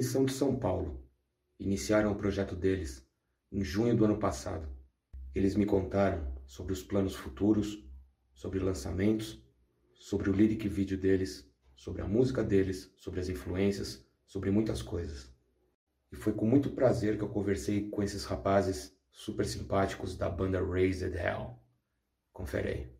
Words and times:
Eles 0.00 0.12
são 0.12 0.24
de 0.24 0.32
São 0.32 0.56
Paulo. 0.56 0.98
Iniciaram 1.58 2.10
o 2.10 2.14
projeto 2.14 2.56
deles 2.56 3.06
em 3.52 3.62
junho 3.62 3.94
do 3.94 4.06
ano 4.06 4.16
passado. 4.16 4.66
Eles 5.34 5.54
me 5.54 5.66
contaram 5.66 6.26
sobre 6.46 6.72
os 6.72 6.82
planos 6.82 7.14
futuros, 7.14 7.84
sobre 8.32 8.58
lançamentos, 8.60 9.44
sobre 9.92 10.30
o 10.30 10.32
lyric 10.32 10.66
vídeo 10.66 10.96
deles, 10.96 11.46
sobre 11.76 12.00
a 12.00 12.08
música 12.08 12.42
deles, 12.42 12.90
sobre 12.96 13.20
as 13.20 13.28
influências, 13.28 14.02
sobre 14.26 14.50
muitas 14.50 14.80
coisas. 14.80 15.30
E 16.10 16.16
foi 16.16 16.32
com 16.32 16.46
muito 16.46 16.70
prazer 16.70 17.18
que 17.18 17.22
eu 17.22 17.28
conversei 17.28 17.90
com 17.90 18.02
esses 18.02 18.24
rapazes 18.24 18.96
super 19.12 19.44
simpáticos 19.44 20.16
da 20.16 20.30
banda 20.30 20.64
Raised 20.64 21.14
Hell. 21.14 21.58
Confere 22.32 22.68
aí. 22.68 22.92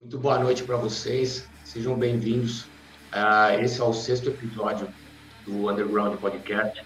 Muito 0.00 0.18
boa 0.18 0.38
noite 0.38 0.64
para 0.64 0.78
vocês, 0.78 1.46
sejam 1.66 1.98
bem-vindos. 1.98 2.62
Uh, 3.12 3.60
esse 3.60 3.78
é 3.78 3.84
o 3.84 3.92
sexto 3.92 4.30
episódio 4.30 4.88
do 5.46 5.70
Underground 5.70 6.16
Podcast. 6.18 6.84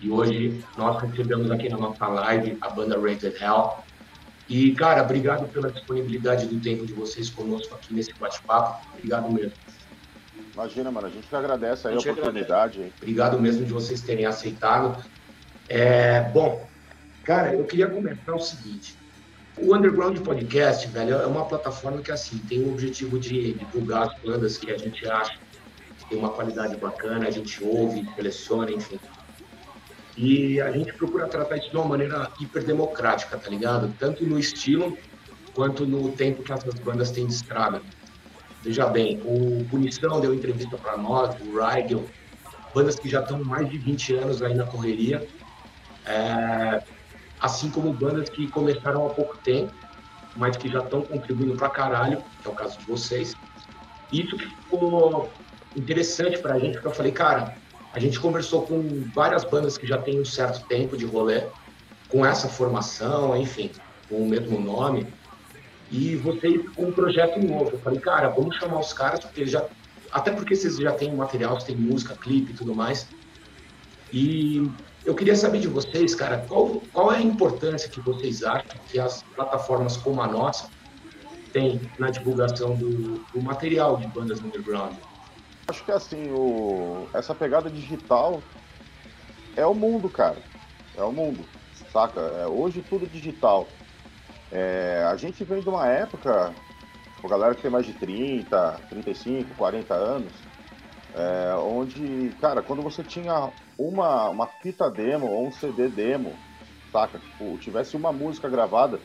E 0.00 0.10
hoje 0.10 0.64
nós 0.76 1.02
recebemos 1.02 1.50
aqui 1.50 1.68
na 1.68 1.76
nossa 1.76 2.06
live 2.06 2.56
a 2.60 2.70
banda 2.70 2.96
Rated 2.98 3.34
Hell. 3.42 3.72
E, 4.48 4.72
cara, 4.72 5.02
obrigado 5.02 5.46
pela 5.48 5.70
disponibilidade 5.70 6.46
do 6.46 6.58
tempo 6.60 6.86
de 6.86 6.92
vocês 6.92 7.28
conosco 7.28 7.74
aqui 7.74 7.92
nesse 7.92 8.14
bate-papo. 8.14 8.86
Obrigado 8.94 9.30
mesmo. 9.30 9.52
Imagina, 10.54 10.90
mano, 10.90 11.08
a 11.08 11.10
gente 11.10 11.26
que 11.26 11.36
agradece 11.36 11.88
aí 11.88 11.94
a, 11.94 11.96
a 11.96 12.00
oportunidade. 12.00 12.78
Agradece. 12.78 12.92
Obrigado 13.02 13.40
mesmo 13.40 13.66
de 13.66 13.72
vocês 13.72 14.00
terem 14.00 14.24
aceitado. 14.24 15.04
É, 15.68 16.22
bom, 16.30 16.66
cara, 17.24 17.52
eu 17.52 17.64
queria 17.64 17.88
comentar 17.88 18.34
o 18.34 18.40
seguinte. 18.40 18.96
O 19.58 19.74
Underground 19.74 20.18
Podcast, 20.20 20.86
velho, 20.88 21.16
é 21.16 21.26
uma 21.26 21.44
plataforma 21.44 22.00
que, 22.00 22.12
assim, 22.12 22.38
tem 22.48 22.62
o 22.62 22.72
objetivo 22.72 23.18
de 23.18 23.54
divulgar 23.54 24.04
as 24.04 24.18
bandas 24.22 24.56
que 24.56 24.70
a 24.70 24.78
gente 24.78 25.06
acha 25.06 25.38
tem 26.08 26.18
uma 26.18 26.30
qualidade 26.30 26.76
bacana, 26.76 27.28
a 27.28 27.30
gente 27.30 27.62
ouve, 27.62 28.08
seleciona, 28.14 28.70
enfim. 28.70 28.98
E 30.16 30.60
a 30.60 30.72
gente 30.72 30.92
procura 30.94 31.28
tratar 31.28 31.56
isso 31.56 31.70
de 31.70 31.76
uma 31.76 31.84
maneira 31.84 32.30
hiperdemocrática, 32.40 33.38
tá 33.38 33.48
ligado? 33.48 33.94
Tanto 33.98 34.26
no 34.26 34.38
estilo 34.38 34.98
quanto 35.54 35.86
no 35.86 36.10
tempo 36.12 36.42
que 36.42 36.52
essas 36.52 36.74
bandas 36.74 37.10
têm 37.10 37.26
de 37.26 37.34
estrada. 37.34 37.82
Veja 38.62 38.86
bem, 38.86 39.20
o 39.24 39.64
Punição 39.70 40.20
deu 40.20 40.34
entrevista 40.34 40.76
para 40.76 40.96
nós, 40.96 41.36
o 41.40 41.58
Rigel, 41.58 42.04
bandas 42.74 42.96
que 42.96 43.08
já 43.08 43.20
estão 43.20 43.42
mais 43.44 43.68
de 43.70 43.78
20 43.78 44.14
anos 44.14 44.42
aí 44.42 44.54
na 44.54 44.64
correria, 44.64 45.26
é, 46.04 46.82
assim 47.40 47.70
como 47.70 47.92
bandas 47.92 48.28
que 48.28 48.48
começaram 48.48 49.06
há 49.06 49.10
pouco 49.10 49.38
tempo, 49.38 49.72
mas 50.36 50.56
que 50.56 50.68
já 50.68 50.80
estão 50.80 51.02
contribuindo 51.02 51.56
pra 51.56 51.68
caralho, 51.68 52.22
que 52.42 52.48
é 52.48 52.50
o 52.50 52.54
caso 52.54 52.78
de 52.78 52.84
vocês. 52.86 53.34
Isso 54.12 54.36
que 54.36 54.46
ficou 54.46 55.30
interessante 55.76 56.38
pra 56.38 56.58
gente, 56.58 56.74
porque 56.74 56.88
eu 56.88 56.92
falei, 56.92 57.12
cara, 57.12 57.56
a 57.92 57.98
gente 57.98 58.20
conversou 58.20 58.62
com 58.62 59.04
várias 59.14 59.44
bandas 59.44 59.78
que 59.78 59.86
já 59.86 59.98
têm 59.98 60.20
um 60.20 60.24
certo 60.24 60.66
tempo 60.66 60.96
de 60.96 61.04
rolê, 61.04 61.44
com 62.08 62.24
essa 62.24 62.48
formação, 62.48 63.36
enfim, 63.36 63.70
com 64.08 64.16
o 64.16 64.28
mesmo 64.28 64.60
nome, 64.60 65.06
e 65.90 66.16
vocês 66.16 66.68
com 66.74 66.86
um 66.86 66.92
projeto 66.92 67.38
novo. 67.40 67.70
Eu 67.72 67.78
falei, 67.78 68.00
cara, 68.00 68.28
vamos 68.28 68.56
chamar 68.56 68.80
os 68.80 68.92
caras, 68.92 69.20
porque 69.20 69.46
já. 69.46 69.64
Até 70.10 70.30
porque 70.30 70.54
vocês 70.54 70.76
já 70.76 70.92
têm 70.92 71.14
material, 71.14 71.54
vocês 71.54 71.64
têm 71.64 71.76
música, 71.76 72.14
clipe 72.14 72.52
e 72.52 72.54
tudo 72.54 72.74
mais. 72.74 73.06
E 74.12 74.70
eu 75.04 75.14
queria 75.14 75.36
saber 75.36 75.60
de 75.60 75.68
vocês, 75.68 76.14
cara, 76.14 76.44
qual, 76.48 76.80
qual 76.92 77.12
é 77.12 77.18
a 77.18 77.22
importância 77.22 77.90
que 77.90 78.00
vocês 78.00 78.42
acham 78.42 78.80
que 78.88 78.98
as 78.98 79.22
plataformas 79.34 79.96
como 79.96 80.22
a 80.22 80.26
nossa 80.26 80.68
têm 81.52 81.80
na 81.98 82.10
divulgação 82.10 82.74
do, 82.74 83.18
do 83.18 83.42
material 83.42 83.98
de 83.98 84.06
bandas 84.08 84.40
underground? 84.40 84.94
Acho 85.68 85.84
que 85.84 85.92
assim, 85.92 86.30
o... 86.30 87.08
essa 87.14 87.34
pegada 87.34 87.70
digital 87.70 88.42
é 89.54 89.66
o 89.66 89.74
mundo, 89.74 90.08
cara. 90.08 90.42
É 90.96 91.02
o 91.02 91.12
mundo, 91.12 91.44
saca? 91.92 92.20
É, 92.20 92.46
hoje 92.46 92.82
tudo 92.82 93.06
digital. 93.06 93.68
É, 94.50 95.04
a 95.04 95.16
gente 95.16 95.44
vem 95.44 95.60
de 95.60 95.68
uma 95.68 95.86
época, 95.86 96.56
a 97.22 97.28
galera 97.28 97.54
que 97.54 97.60
tem 97.60 97.70
mais 97.70 97.84
de 97.84 97.92
30, 97.92 98.78
35, 98.88 99.54
40 99.54 99.94
anos, 99.94 100.42
é, 101.14 101.54
onde, 101.56 102.32
cara, 102.40 102.62
quando 102.62 102.82
você 102.82 103.04
tinha 103.04 103.52
uma, 103.76 104.30
uma 104.30 104.46
fita 104.46 104.90
demo 104.90 105.26
ou 105.26 105.48
um 105.48 105.52
CD 105.52 105.88
demo, 105.90 106.34
saca? 106.90 107.18
Tipo, 107.18 107.58
tivesse 107.58 107.94
uma 107.94 108.10
música 108.10 108.48
gravada, 108.48 109.02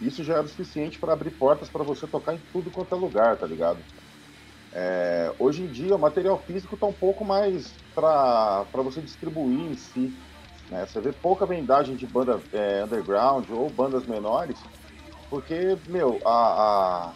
isso 0.00 0.24
já 0.24 0.34
era 0.34 0.42
o 0.42 0.48
suficiente 0.48 0.98
para 0.98 1.12
abrir 1.12 1.30
portas 1.30 1.70
para 1.70 1.84
você 1.84 2.08
tocar 2.08 2.34
em 2.34 2.40
tudo 2.52 2.72
quanto 2.72 2.92
é 2.92 2.98
lugar, 2.98 3.38
tá 3.38 3.46
ligado? 3.46 3.84
É, 4.74 5.32
hoje 5.38 5.62
em 5.62 5.66
dia, 5.66 5.94
o 5.94 5.98
material 5.98 6.38
físico 6.38 6.74
está 6.74 6.86
um 6.86 6.92
pouco 6.92 7.24
mais 7.24 7.74
para 7.94 8.64
você 8.72 9.00
distribuir 9.00 9.72
em 9.72 9.74
si. 9.74 10.16
Né? 10.70 10.86
Você 10.86 11.00
vê 11.00 11.12
pouca 11.12 11.44
vendagem 11.44 11.94
de 11.94 12.06
banda 12.06 12.40
é, 12.52 12.82
underground 12.82 13.48
ou 13.50 13.68
bandas 13.68 14.06
menores, 14.06 14.58
porque, 15.28 15.76
meu, 15.86 16.18
a, 16.24 17.12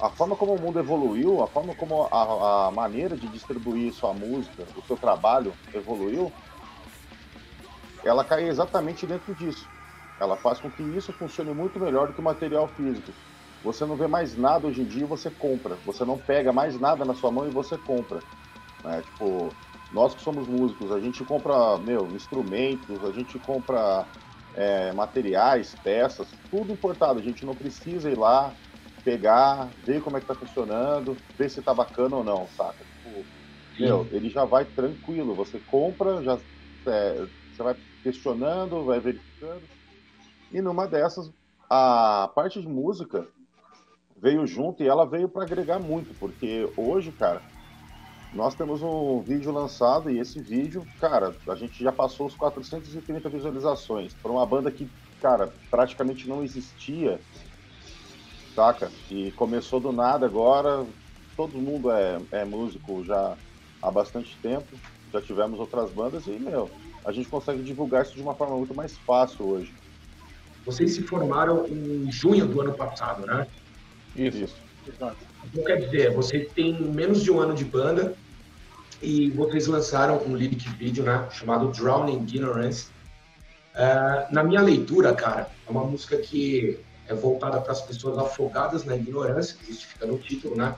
a, 0.00 0.06
a, 0.06 0.10
forma 0.10 0.36
como 0.36 0.54
o 0.54 0.60
mundo 0.60 0.78
evoluiu, 0.78 1.42
a 1.42 1.46
forma 1.46 1.74
como 1.74 2.06
a, 2.10 2.66
a 2.68 2.70
maneira 2.70 3.16
de 3.16 3.26
distribuir 3.28 3.92
sua 3.94 4.12
música, 4.12 4.64
o 4.76 4.82
seu 4.82 4.96
trabalho 4.96 5.54
evoluiu, 5.72 6.30
ela 8.04 8.24
cai 8.24 8.48
exatamente 8.48 9.06
dentro 9.06 9.34
disso. 9.34 9.66
Ela 10.20 10.36
faz 10.36 10.60
com 10.60 10.70
que 10.70 10.82
isso 10.82 11.12
funcione 11.12 11.52
muito 11.54 11.80
melhor 11.80 12.08
do 12.08 12.12
que 12.12 12.20
o 12.20 12.24
material 12.24 12.68
físico. 12.68 13.12
Você 13.62 13.86
não 13.86 13.96
vê 13.96 14.08
mais 14.08 14.36
nada 14.36 14.66
hoje 14.66 14.82
em 14.82 14.86
dia, 14.86 15.06
você 15.06 15.30
compra. 15.30 15.76
Você 15.84 16.04
não 16.04 16.18
pega 16.18 16.52
mais 16.52 16.78
nada 16.80 17.04
na 17.04 17.14
sua 17.14 17.30
mão 17.30 17.46
e 17.46 17.50
você 17.50 17.78
compra. 17.78 18.22
Né? 18.82 19.02
Tipo, 19.02 19.54
nós 19.90 20.14
que 20.14 20.22
somos 20.22 20.48
músicos, 20.48 20.90
a 20.90 21.00
gente 21.00 21.24
compra, 21.24 21.78
meu, 21.78 22.14
instrumentos, 22.14 23.04
a 23.04 23.12
gente 23.12 23.38
compra 23.38 24.08
é, 24.54 24.92
materiais, 24.92 25.76
peças, 25.82 26.34
tudo 26.50 26.72
importado. 26.72 27.20
A 27.20 27.22
gente 27.22 27.44
não 27.46 27.54
precisa 27.54 28.10
ir 28.10 28.18
lá, 28.18 28.56
pegar, 29.04 29.72
ver 29.84 30.02
como 30.02 30.16
é 30.16 30.20
que 30.20 30.26
tá 30.26 30.34
funcionando, 30.34 31.16
ver 31.38 31.48
se 31.48 31.62
tá 31.62 31.72
bacana 31.72 32.16
ou 32.16 32.24
não, 32.24 32.46
saca? 32.48 32.84
Tipo, 32.84 33.24
meu, 33.78 34.08
ele 34.12 34.28
já 34.28 34.44
vai 34.44 34.64
tranquilo. 34.64 35.36
Você 35.36 35.60
compra, 35.60 36.22
já 36.22 36.40
é, 36.88 37.26
você 37.52 37.62
vai 37.62 37.76
questionando, 38.02 38.84
vai 38.84 38.98
verificando. 38.98 39.68
E 40.50 40.60
numa 40.60 40.86
dessas, 40.86 41.32
a 41.70 42.30
parte 42.34 42.60
de 42.60 42.68
música 42.68 43.26
veio 44.22 44.46
junto 44.46 44.82
e 44.82 44.88
ela 44.88 45.04
veio 45.04 45.28
para 45.28 45.42
agregar 45.42 45.80
muito, 45.80 46.14
porque 46.14 46.70
hoje, 46.76 47.10
cara, 47.10 47.42
nós 48.32 48.54
temos 48.54 48.80
um 48.80 49.20
vídeo 49.20 49.50
lançado 49.50 50.08
e 50.08 50.18
esse 50.18 50.40
vídeo, 50.40 50.86
cara, 51.00 51.34
a 51.48 51.54
gente 51.56 51.82
já 51.82 51.90
passou 51.90 52.26
os 52.26 52.34
430 52.36 53.28
visualizações 53.28 54.14
para 54.14 54.30
uma 54.30 54.46
banda 54.46 54.70
que, 54.70 54.88
cara, 55.20 55.52
praticamente 55.68 56.28
não 56.28 56.42
existia, 56.42 57.20
saca? 58.54 58.92
E 59.10 59.32
começou 59.32 59.80
do 59.80 59.92
nada 59.92 60.24
agora. 60.24 60.86
Todo 61.36 61.58
mundo 61.58 61.90
é, 61.90 62.18
é 62.30 62.44
músico 62.44 63.04
já 63.04 63.36
há 63.82 63.90
bastante 63.90 64.38
tempo. 64.40 64.68
Já 65.12 65.20
tivemos 65.20 65.58
outras 65.58 65.90
bandas 65.90 66.26
e, 66.26 66.38
meu, 66.38 66.70
a 67.04 67.12
gente 67.12 67.28
consegue 67.28 67.62
divulgar 67.62 68.02
isso 68.02 68.14
de 68.14 68.22
uma 68.22 68.34
forma 68.34 68.56
muito 68.56 68.74
mais 68.74 68.96
fácil 68.98 69.46
hoje. 69.46 69.74
Vocês 70.64 70.94
se 70.94 71.02
formaram 71.02 71.66
em 71.66 72.10
junho 72.10 72.46
do 72.46 72.60
ano 72.60 72.72
passado, 72.72 73.26
né? 73.26 73.46
Isso. 74.16 74.38
Isso. 74.38 74.72
Exato. 74.86 75.16
Então, 75.44 75.64
quer 75.64 75.76
dizer, 75.76 76.12
vocês 76.12 76.50
têm 76.52 76.80
menos 76.80 77.22
de 77.22 77.30
um 77.30 77.40
ano 77.40 77.54
de 77.54 77.64
banda 77.64 78.14
e 79.00 79.30
vocês 79.30 79.66
lançaram 79.66 80.22
um 80.24 80.36
lyric 80.36 80.68
vídeo, 80.70 81.04
né, 81.04 81.28
chamado 81.32 81.68
Drowning 81.68 82.22
Ignorance. 82.22 82.88
Uh, 83.74 84.32
na 84.32 84.44
minha 84.44 84.60
leitura, 84.60 85.14
cara, 85.14 85.50
é 85.66 85.70
uma 85.70 85.84
música 85.84 86.16
que 86.16 86.78
é 87.08 87.14
voltada 87.14 87.60
para 87.60 87.72
as 87.72 87.80
pessoas 87.80 88.18
afogadas 88.18 88.84
na 88.84 88.96
ignorância, 88.96 89.56
justificando 89.66 90.14
o 90.14 90.18
título, 90.18 90.56
né, 90.56 90.74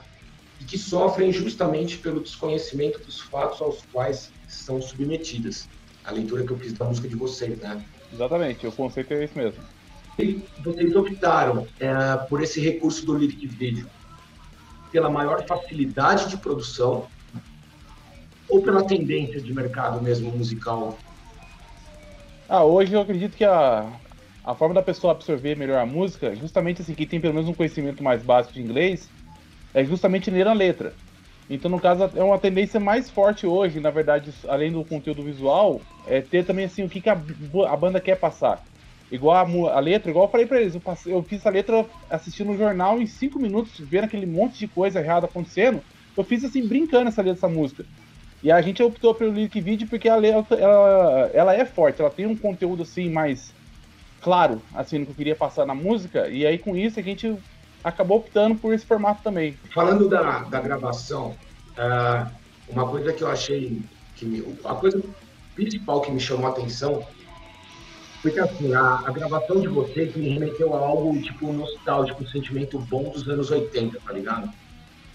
e 0.59 0.63
que 0.63 0.77
sofrem 0.77 1.31
justamente 1.31 1.97
pelo 1.97 2.21
desconhecimento 2.21 2.99
dos 2.99 3.19
fatos 3.19 3.61
aos 3.61 3.83
quais 3.91 4.31
são 4.47 4.81
submetidas. 4.81 5.67
A 6.03 6.11
leitura 6.11 6.43
que 6.43 6.51
eu 6.51 6.57
fiz 6.57 6.73
da 6.73 6.85
música 6.85 7.07
de 7.07 7.15
vocês, 7.15 7.57
né? 7.59 7.83
Exatamente, 8.13 8.65
o 8.65 8.71
conceito 8.71 9.13
é 9.13 9.23
esse 9.23 9.35
mesmo 9.35 9.61
vocês 10.63 10.95
optaram 10.95 11.67
é, 11.79 11.93
por 12.29 12.41
esse 12.41 12.59
recurso 12.59 13.05
do 13.05 13.17
lyric 13.17 13.47
video 13.47 13.89
pela 14.91 15.09
maior 15.09 15.45
facilidade 15.45 16.29
de 16.29 16.37
produção 16.37 17.07
ou 18.47 18.61
pela 18.61 18.85
tendência 18.85 19.41
de 19.41 19.53
mercado 19.53 20.01
mesmo 20.01 20.31
musical? 20.31 20.97
Ah, 22.47 22.63
hoje 22.63 22.93
eu 22.93 23.01
acredito 23.01 23.35
que 23.35 23.43
a, 23.43 23.91
a 24.43 24.55
forma 24.55 24.73
da 24.73 24.81
pessoa 24.81 25.11
absorver 25.11 25.57
melhor 25.57 25.79
a 25.79 25.85
música, 25.85 26.33
justamente 26.35 26.81
assim, 26.81 26.93
quem 26.93 27.07
tem 27.07 27.19
pelo 27.19 27.33
menos 27.33 27.49
um 27.49 27.53
conhecimento 27.53 28.03
mais 28.03 28.23
básico 28.23 28.53
de 28.53 28.61
inglês, 28.61 29.09
é 29.73 29.83
justamente 29.83 30.31
ler 30.31 30.47
a 30.47 30.53
letra. 30.53 30.93
Então, 31.49 31.69
no 31.69 31.79
caso, 31.79 32.09
é 32.15 32.23
uma 32.23 32.39
tendência 32.39 32.79
mais 32.79 33.09
forte 33.09 33.45
hoje, 33.45 33.79
na 33.79 33.91
verdade, 33.91 34.33
além 34.47 34.71
do 34.71 34.83
conteúdo 34.85 35.23
visual, 35.23 35.81
é 36.07 36.21
ter 36.21 36.45
também 36.45 36.65
assim 36.65 36.83
o 36.83 36.89
que, 36.89 37.01
que 37.01 37.09
a, 37.09 37.21
a 37.67 37.75
banda 37.75 37.99
quer 37.99 38.15
passar. 38.15 38.63
Igual 39.11 39.35
a, 39.35 39.75
a, 39.75 39.79
letra, 39.79 40.09
igual 40.09 40.25
eu 40.25 40.31
falei 40.31 40.45
pra 40.45 40.59
eles, 40.59 40.73
eu, 40.73 40.81
passei, 40.81 41.13
eu 41.13 41.21
fiz 41.23 41.45
a 41.45 41.49
letra 41.49 41.85
assistindo 42.09 42.51
o 42.51 42.57
jornal 42.57 42.99
em 42.99 43.05
cinco 43.05 43.39
minutos, 43.39 43.73
vendo 43.79 44.05
aquele 44.05 44.25
monte 44.25 44.57
de 44.57 44.67
coisa 44.67 44.99
errada 44.99 45.27
acontecendo. 45.27 45.81
Eu 46.17 46.23
fiz 46.23 46.43
assim, 46.43 46.67
brincando 46.67 47.09
essa 47.09 47.21
letra 47.21 47.35
dessa 47.35 47.47
música. 47.47 47.85
E 48.41 48.51
a 48.51 48.61
gente 48.61 48.81
optou 48.81 49.13
pelo 49.13 49.31
Lyric 49.31 49.59
Video 49.61 49.87
porque 49.87 50.07
ela, 50.07 50.25
ela, 50.27 51.31
ela 51.33 51.53
é 51.55 51.65
forte, 51.65 52.01
ela 52.01 52.09
tem 52.09 52.25
um 52.25 52.35
conteúdo 52.35 52.83
assim 52.83 53.09
mais 53.09 53.53
claro, 54.21 54.61
assim, 54.73 54.97
no 54.97 55.05
que 55.05 55.11
eu 55.11 55.15
queria 55.15 55.35
passar 55.35 55.67
na 55.67 55.75
música, 55.75 56.27
e 56.27 56.47
aí 56.47 56.57
com 56.57 56.75
isso 56.75 56.99
a 56.99 57.03
gente 57.03 57.37
acabou 57.83 58.17
optando 58.17 58.55
por 58.55 58.73
esse 58.73 58.83
formato 58.83 59.21
também. 59.21 59.55
Falando 59.71 60.09
da, 60.09 60.39
da 60.39 60.59
gravação, 60.59 61.35
uh, 61.77 62.31
uma 62.67 62.87
coisa 62.87 63.13
que 63.13 63.23
eu 63.23 63.27
achei 63.27 63.79
que 64.15 64.25
me, 64.25 64.43
a 64.63 64.73
coisa 64.73 64.99
principal 65.53 66.01
que 66.01 66.11
me 66.11 66.19
chamou 66.19 66.47
a 66.47 66.49
atenção 66.49 67.05
foi 68.25 68.31
que 68.31 68.39
assim, 68.39 68.73
a, 68.73 69.03
a 69.05 69.11
gravação 69.11 69.61
de 69.61 69.67
vocês 69.67 70.15
me 70.15 70.29
remeteu 70.29 70.73
a 70.73 70.79
algo 70.79 71.21
tipo 71.21 71.53
nostálgico, 71.53 72.23
um 72.23 72.27
sentimento 72.27 72.79
bom 72.79 73.11
dos 73.11 73.29
anos 73.29 73.51
80, 73.51 73.99
tá 73.99 74.13
ligado? 74.13 74.49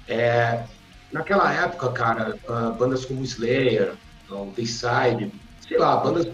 É, 0.07 0.65
naquela 1.11 1.53
época, 1.53 1.91
cara, 1.91 2.39
uh, 2.49 2.73
bandas 2.75 3.05
como 3.05 3.25
Slayer, 3.25 3.95
o 4.31 4.53
Dayside, 4.55 5.33
sei 5.67 5.77
lá, 5.77 5.97
bandas 5.97 6.29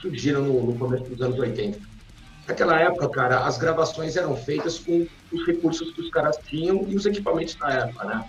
surgiram 0.00 0.40
no, 0.40 0.64
no 0.64 0.78
começo 0.78 1.04
dos 1.04 1.20
anos 1.20 1.38
80. 1.38 1.78
Naquela 2.48 2.80
época, 2.80 3.10
cara, 3.10 3.44
as 3.44 3.58
gravações 3.58 4.16
eram 4.16 4.34
feitas 4.34 4.78
com 4.78 5.06
os 5.30 5.46
recursos 5.46 5.92
que 5.92 6.00
os 6.00 6.08
caras 6.08 6.38
tinham 6.46 6.86
e 6.88 6.96
os 6.96 7.04
equipamentos 7.04 7.56
da 7.56 7.68
época, 7.68 8.06
né? 8.06 8.24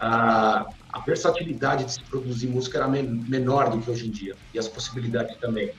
A, 0.00 0.64
a 0.90 1.00
versatilidade 1.00 1.84
de 1.84 1.92
se 1.92 2.02
produzir 2.04 2.46
música 2.46 2.78
era 2.78 2.88
men 2.88 3.02
menor 3.28 3.68
do 3.68 3.80
que 3.80 3.90
hoje 3.90 4.06
em 4.06 4.10
dia 4.10 4.34
e 4.54 4.58
as 4.58 4.66
possibilidades 4.66 5.36
também. 5.36 5.74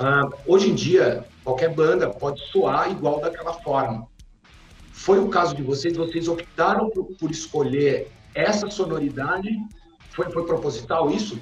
Uh, 0.00 0.34
hoje 0.46 0.70
em 0.70 0.74
dia, 0.74 1.26
qualquer 1.44 1.74
banda 1.74 2.08
pode 2.08 2.40
soar 2.46 2.90
igual 2.90 3.20
daquela 3.20 3.52
forma. 3.52 4.08
Foi 4.92 5.18
o 5.18 5.28
caso 5.28 5.54
de 5.54 5.62
vocês? 5.62 5.94
Vocês 5.94 6.26
optaram 6.26 6.88
por, 6.88 7.04
por 7.18 7.30
escolher 7.30 8.10
essa 8.34 8.70
sonoridade? 8.70 9.48
Foi, 10.10 10.30
foi 10.30 10.46
proposital 10.46 11.10
isso? 11.10 11.38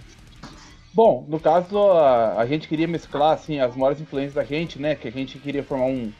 Bom, 0.92 1.24
no 1.28 1.38
caso, 1.38 1.78
a, 1.92 2.40
a, 2.40 2.46
gente 2.46 2.66
queria 2.66 2.88
mesclar 2.88 3.34
assim, 3.34 3.60
as 3.60 3.76
maiores 3.76 4.00
influências 4.00 4.34
da 4.34 4.42
gente, 4.42 4.80
né? 4.80 4.96
Que 4.96 5.06
a 5.06 5.12
gente 5.12 5.38
queria 5.38 5.62
formar 5.62 5.86
um. 5.86 6.12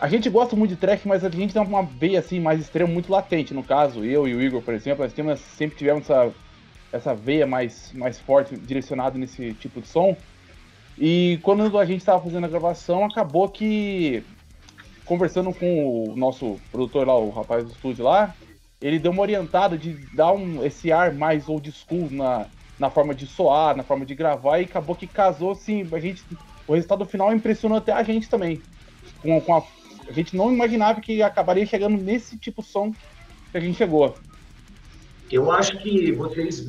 A 0.00 0.08
gente 0.08 0.30
gosta 0.30 0.56
muito 0.56 0.70
de 0.70 0.76
track, 0.76 1.06
mas 1.06 1.22
a 1.22 1.28
gente 1.28 1.52
tem 1.52 1.62
uma 1.62 1.82
veia 1.82 2.20
assim, 2.20 2.40
mais 2.40 2.60
extrema, 2.60 2.90
muito 2.90 3.12
latente. 3.12 3.52
No 3.52 3.62
caso, 3.62 4.02
eu 4.02 4.26
e 4.26 4.34
o 4.34 4.40
Igor, 4.40 4.62
por 4.62 4.72
exemplo, 4.72 5.06
nós 5.24 5.40
sempre 5.40 5.76
tivemos 5.76 6.08
essa, 6.08 6.32
essa 6.90 7.14
veia 7.14 7.46
mais, 7.46 7.92
mais 7.92 8.18
forte 8.18 8.56
direcionada 8.56 9.18
nesse 9.18 9.52
tipo 9.52 9.82
de 9.82 9.88
som. 9.88 10.16
E 11.04 11.40
quando 11.42 11.76
a 11.76 11.84
gente 11.84 11.98
estava 11.98 12.22
fazendo 12.22 12.44
a 12.44 12.48
gravação, 12.48 13.04
acabou 13.04 13.48
que, 13.48 14.22
conversando 15.04 15.52
com 15.52 16.04
o 16.04 16.14
nosso 16.14 16.60
produtor 16.70 17.08
lá, 17.08 17.18
o 17.18 17.28
rapaz 17.30 17.64
do 17.64 17.72
estúdio 17.72 18.04
lá, 18.04 18.32
ele 18.80 19.00
deu 19.00 19.10
uma 19.10 19.22
orientada 19.22 19.76
de 19.76 19.94
dar 20.14 20.32
um, 20.32 20.64
esse 20.64 20.92
ar 20.92 21.12
mais 21.12 21.48
old 21.48 21.72
school 21.72 22.08
na, 22.08 22.46
na 22.78 22.88
forma 22.88 23.16
de 23.16 23.26
soar, 23.26 23.76
na 23.76 23.82
forma 23.82 24.06
de 24.06 24.14
gravar, 24.14 24.60
e 24.60 24.64
acabou 24.64 24.94
que 24.94 25.08
casou, 25.08 25.50
assim, 25.50 25.84
a 25.90 25.98
gente, 25.98 26.22
o 26.68 26.74
resultado 26.74 27.04
final 27.04 27.34
impressionou 27.34 27.78
até 27.78 27.90
a 27.90 28.04
gente 28.04 28.28
também. 28.28 28.62
Com, 29.20 29.40
com 29.40 29.56
a, 29.56 29.62
a 30.08 30.12
gente 30.12 30.36
não 30.36 30.52
imaginava 30.52 31.00
que 31.00 31.20
acabaria 31.20 31.66
chegando 31.66 32.00
nesse 32.00 32.38
tipo 32.38 32.62
de 32.62 32.68
som 32.68 32.92
que 33.50 33.58
a 33.58 33.60
gente 33.60 33.76
chegou. 33.76 34.14
Eu 35.32 35.50
acho 35.50 35.78
que 35.78 36.12
vocês 36.12 36.64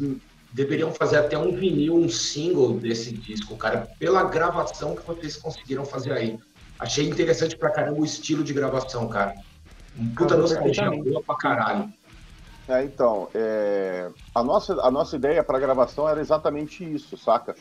deveriam 0.53 0.93
fazer 0.93 1.17
até 1.17 1.37
um 1.37 1.51
vinil, 1.51 1.95
um 1.95 2.07
single 2.07 2.73
desse 2.73 3.11
disco, 3.11 3.57
cara, 3.57 3.87
pela 3.99 4.23
gravação 4.23 4.95
que 4.95 5.05
vocês 5.05 5.35
conseguiram 5.35 5.83
fazer 5.83 6.13
aí. 6.13 6.39
Achei 6.79 7.07
interessante 7.07 7.57
pra 7.57 7.71
caramba 7.71 7.99
o 7.99 8.05
estilo 8.05 8.43
de 8.43 8.53
gravação, 8.53 9.07
cara. 9.07 9.33
Um 9.97 10.13
puta 10.13 10.37
nostalgia 10.37 10.91
boa 10.91 11.23
pra 11.23 11.35
caralho. 11.35 11.91
É, 12.67 12.83
então, 12.83 13.27
é... 13.33 14.09
A, 14.33 14.43
nossa, 14.43 14.73
a 14.81 14.91
nossa 14.91 15.15
ideia 15.15 15.43
para 15.43 15.59
gravação 15.59 16.07
era 16.07 16.21
exatamente 16.21 16.83
isso, 16.83 17.17
saca? 17.17 17.55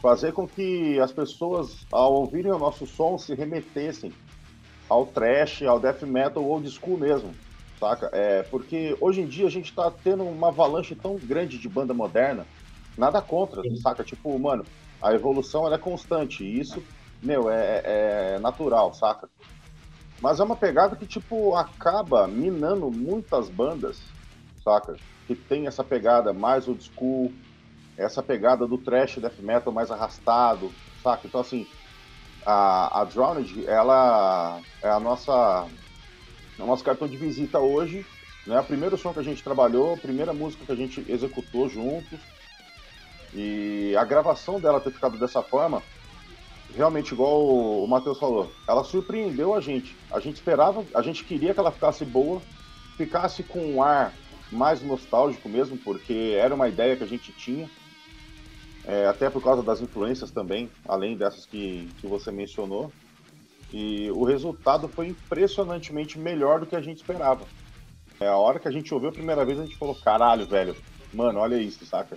Fazer 0.00 0.32
com 0.32 0.46
que 0.46 0.98
as 1.00 1.12
pessoas, 1.12 1.86
ao 1.90 2.14
ouvirem 2.14 2.52
o 2.52 2.58
nosso 2.58 2.86
som, 2.86 3.18
se 3.18 3.34
remetessem 3.34 4.12
ao 4.88 5.04
trash, 5.06 5.62
ao 5.62 5.78
death 5.78 6.02
metal 6.02 6.42
ou 6.42 6.50
old 6.50 6.70
school 6.70 6.96
mesmo, 6.96 7.34
saca? 7.78 8.10
É, 8.12 8.42
porque 8.44 8.96
hoje 9.00 9.20
em 9.20 9.26
dia 9.26 9.46
a 9.46 9.50
gente 9.50 9.74
tá 9.74 9.90
tendo 9.90 10.24
uma 10.24 10.48
avalanche 10.48 10.94
tão 10.94 11.18
grande 11.18 11.58
de 11.58 11.68
banda 11.68 11.94
moderna, 11.94 12.48
nada 12.96 13.22
contra, 13.22 13.62
Sim. 13.62 13.76
saca? 13.76 14.04
Tipo, 14.04 14.38
mano, 14.38 14.66
a 15.00 15.14
evolução 15.14 15.66
ela 15.66 15.76
é 15.76 15.78
constante, 15.78 16.44
e 16.44 16.58
isso, 16.60 16.86
meu, 17.22 17.48
é, 17.48 17.82
é 17.84 18.38
natural, 18.40 18.92
saca? 18.92 19.30
Mas 20.20 20.40
é 20.40 20.44
uma 20.44 20.56
pegada 20.56 20.96
que, 20.96 21.06
tipo, 21.06 21.54
acaba 21.54 22.26
minando 22.26 22.90
muitas 22.90 23.48
bandas 23.48 24.18
saca? 24.68 25.00
Que 25.26 25.34
tem 25.34 25.66
essa 25.66 25.82
pegada 25.84 26.32
mais 26.32 26.68
old 26.68 26.82
school, 26.82 27.34
essa 27.96 28.22
pegada 28.22 28.66
do 28.66 28.78
trash 28.78 29.18
death 29.18 29.38
metal 29.38 29.72
mais 29.72 29.90
arrastado, 29.90 30.74
saca? 30.96 31.26
Então, 31.26 31.40
assim, 31.40 31.66
a, 32.46 33.02
a 33.02 33.04
Drowned, 33.04 33.64
ela 33.66 34.62
é 34.82 34.90
a 34.90 35.00
nossa, 35.00 35.70
é 36.58 36.62
o 36.62 36.66
nosso 36.66 36.84
cartão 36.84 37.06
de 37.06 37.16
visita 37.16 37.58
hoje, 37.58 38.04
né? 38.46 38.58
O 38.60 38.64
primeiro 38.64 38.96
som 38.96 39.12
que 39.12 39.20
a 39.20 39.24
gente 39.24 39.42
trabalhou, 39.42 39.94
a 39.94 39.98
primeira 39.98 40.32
música 40.32 40.64
que 40.64 40.72
a 40.72 40.76
gente 40.76 41.04
executou 41.08 41.68
juntos, 41.68 42.18
e 43.34 43.94
a 43.96 44.04
gravação 44.04 44.60
dela 44.60 44.80
ter 44.80 44.90
ficado 44.90 45.18
dessa 45.18 45.42
forma, 45.42 45.82
realmente, 46.74 47.12
igual 47.12 47.46
o 47.46 47.86
Matheus 47.86 48.18
falou, 48.18 48.50
ela 48.66 48.84
surpreendeu 48.84 49.54
a 49.54 49.60
gente. 49.60 49.96
A 50.10 50.18
gente 50.18 50.36
esperava, 50.36 50.84
a 50.94 51.02
gente 51.02 51.24
queria 51.24 51.52
que 51.52 51.60
ela 51.60 51.70
ficasse 51.70 52.04
boa, 52.04 52.40
ficasse 52.96 53.42
com 53.42 53.60
um 53.60 53.82
ar 53.82 54.12
mais 54.50 54.82
nostálgico 54.82 55.48
mesmo, 55.48 55.76
porque 55.76 56.34
era 56.38 56.54
uma 56.54 56.68
ideia 56.68 56.96
que 56.96 57.04
a 57.04 57.08
gente 57.08 57.32
tinha, 57.32 57.68
é, 58.84 59.06
até 59.06 59.28
por 59.28 59.42
causa 59.42 59.62
das 59.62 59.80
influências 59.80 60.30
também, 60.30 60.70
além 60.86 61.16
dessas 61.16 61.44
que, 61.44 61.88
que 62.00 62.06
você 62.06 62.30
mencionou. 62.30 62.90
E 63.72 64.10
o 64.12 64.24
resultado 64.24 64.88
foi 64.88 65.08
impressionantemente 65.08 66.18
melhor 66.18 66.60
do 66.60 66.66
que 66.66 66.76
a 66.76 66.80
gente 66.80 66.98
esperava. 66.98 67.44
É, 68.20 68.26
a 68.26 68.36
hora 68.36 68.58
que 68.58 68.66
a 68.66 68.70
gente 68.70 68.92
ouviu 68.92 69.10
a 69.10 69.12
primeira 69.12 69.44
vez, 69.44 69.58
a 69.58 69.64
gente 69.64 69.76
falou: 69.76 69.94
caralho, 69.94 70.46
velho, 70.46 70.74
mano, 71.12 71.38
olha 71.40 71.56
isso, 71.56 71.84
saca? 71.84 72.16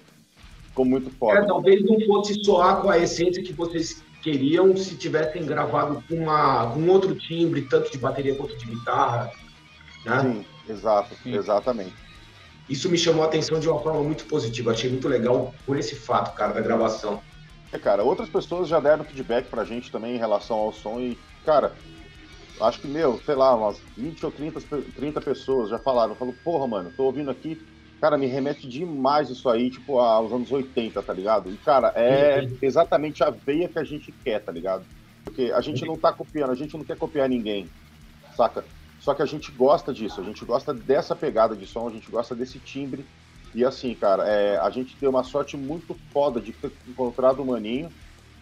Ficou 0.67 0.85
muito 0.85 1.11
foda. 1.11 1.39
É, 1.39 1.45
talvez 1.45 1.83
não 1.83 1.99
fosse 2.05 2.43
soar 2.43 2.81
com 2.81 2.89
a 2.89 2.97
essência 2.97 3.43
que 3.43 3.53
vocês 3.53 4.01
queriam 4.21 4.75
se 4.77 4.95
tivessem 4.95 5.45
gravado 5.45 6.01
com, 6.07 6.15
uma, 6.15 6.71
com 6.71 6.87
outro 6.87 7.13
timbre, 7.15 7.63
tanto 7.63 7.91
de 7.91 7.97
bateria 7.97 8.35
quanto 8.35 8.55
de 8.57 8.65
guitarra. 8.65 9.31
Né? 10.05 10.21
Sim, 10.21 10.45
exato, 10.71 11.15
Sim. 11.21 11.35
exatamente. 11.35 11.93
Isso 12.69 12.89
me 12.89 12.97
chamou 12.97 13.23
a 13.23 13.27
atenção 13.27 13.59
de 13.59 13.67
uma 13.67 13.79
forma 13.81 14.01
muito 14.01 14.25
positiva. 14.25 14.71
Achei 14.71 14.89
muito 14.89 15.07
legal 15.07 15.53
por 15.65 15.77
esse 15.77 15.95
fato, 15.95 16.33
cara, 16.35 16.53
da 16.53 16.61
gravação. 16.61 17.21
É, 17.71 17.77
cara, 17.77 18.03
outras 18.03 18.29
pessoas 18.29 18.67
já 18.67 18.79
deram 18.79 19.03
feedback 19.03 19.47
pra 19.49 19.65
gente 19.65 19.91
também 19.91 20.15
em 20.15 20.19
relação 20.19 20.57
ao 20.57 20.71
som 20.71 20.99
e, 20.99 21.17
cara, 21.45 21.73
acho 22.61 22.81
que, 22.81 22.87
meu, 22.87 23.19
sei 23.25 23.35
lá, 23.35 23.55
umas 23.55 23.79
20 23.97 24.25
ou 24.25 24.31
30, 24.31 24.61
30 24.95 25.21
pessoas 25.21 25.69
já 25.69 25.79
falaram. 25.79 26.15
Falou, 26.15 26.35
porra, 26.43 26.67
mano, 26.67 26.93
tô 26.95 27.05
ouvindo 27.05 27.31
aqui, 27.31 27.61
cara, 27.99 28.17
me 28.17 28.27
remete 28.27 28.67
demais 28.67 29.29
isso 29.29 29.49
aí, 29.49 29.69
tipo, 29.69 29.99
aos 29.99 30.31
anos 30.31 30.51
80, 30.51 31.01
tá 31.01 31.13
ligado? 31.13 31.51
E, 31.51 31.57
cara, 31.57 31.93
é 31.95 32.47
exatamente 32.61 33.23
a 33.23 33.29
veia 33.29 33.67
que 33.67 33.79
a 33.79 33.83
gente 33.83 34.11
quer, 34.23 34.39
tá 34.39 34.51
ligado? 34.51 34.85
Porque 35.23 35.51
a 35.53 35.61
gente 35.61 35.85
não 35.85 35.97
tá 35.97 36.11
copiando, 36.11 36.51
a 36.51 36.55
gente 36.55 36.75
não 36.75 36.83
quer 36.83 36.97
copiar 36.97 37.29
ninguém, 37.29 37.69
saca? 38.35 38.63
Só 38.99 39.13
que 39.15 39.21
a 39.21 39.25
gente 39.25 39.51
gosta 39.51 39.91
disso, 39.91 40.21
a 40.21 40.23
gente 40.23 40.45
gosta 40.45 40.73
dessa 40.73 41.15
pegada 41.15 41.55
de 41.55 41.65
som, 41.65 41.87
a 41.87 41.91
gente 41.91 42.09
gosta 42.09 42.35
desse 42.35 42.59
timbre. 42.59 43.05
E 43.53 43.65
assim, 43.65 43.93
cara, 43.95 44.27
é, 44.27 44.57
a 44.57 44.69
gente 44.69 44.95
deu 45.01 45.09
uma 45.09 45.23
sorte 45.23 45.57
muito 45.57 45.97
foda 46.13 46.39
de 46.39 46.51
ter 46.53 46.71
encontrado 46.87 47.41
o 47.41 47.45
Maninho. 47.45 47.91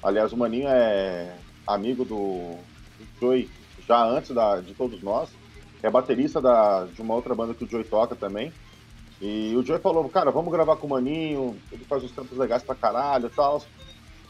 Aliás, 0.03 0.33
o 0.33 0.37
Maninho 0.37 0.67
é 0.67 1.33
amigo 1.65 2.03
do, 2.03 2.55
do 2.55 2.68
Joey 3.19 3.49
já 3.88 4.03
antes 4.05 4.31
da, 4.31 4.59
de 4.59 4.73
todos 4.73 5.01
nós. 5.01 5.29
É 5.81 5.89
baterista 5.89 6.41
da, 6.41 6.85
de 6.85 7.01
uma 7.01 7.15
outra 7.15 7.33
banda 7.33 7.53
que 7.53 7.63
o 7.63 7.69
Joey 7.69 7.83
toca 7.83 8.15
também. 8.15 8.51
E 9.21 9.53
o 9.55 9.63
Joey 9.63 9.79
falou, 9.79 10.07
cara, 10.09 10.31
vamos 10.31 10.51
gravar 10.51 10.77
com 10.77 10.88
o 10.88 10.89
Maninho, 10.89 11.57
ele 11.71 11.83
faz 11.85 12.03
uns 12.03 12.11
trampos 12.11 12.38
legais 12.38 12.63
pra 12.63 12.75
caralho 12.75 13.27
e 13.27 13.29
tal. 13.29 13.61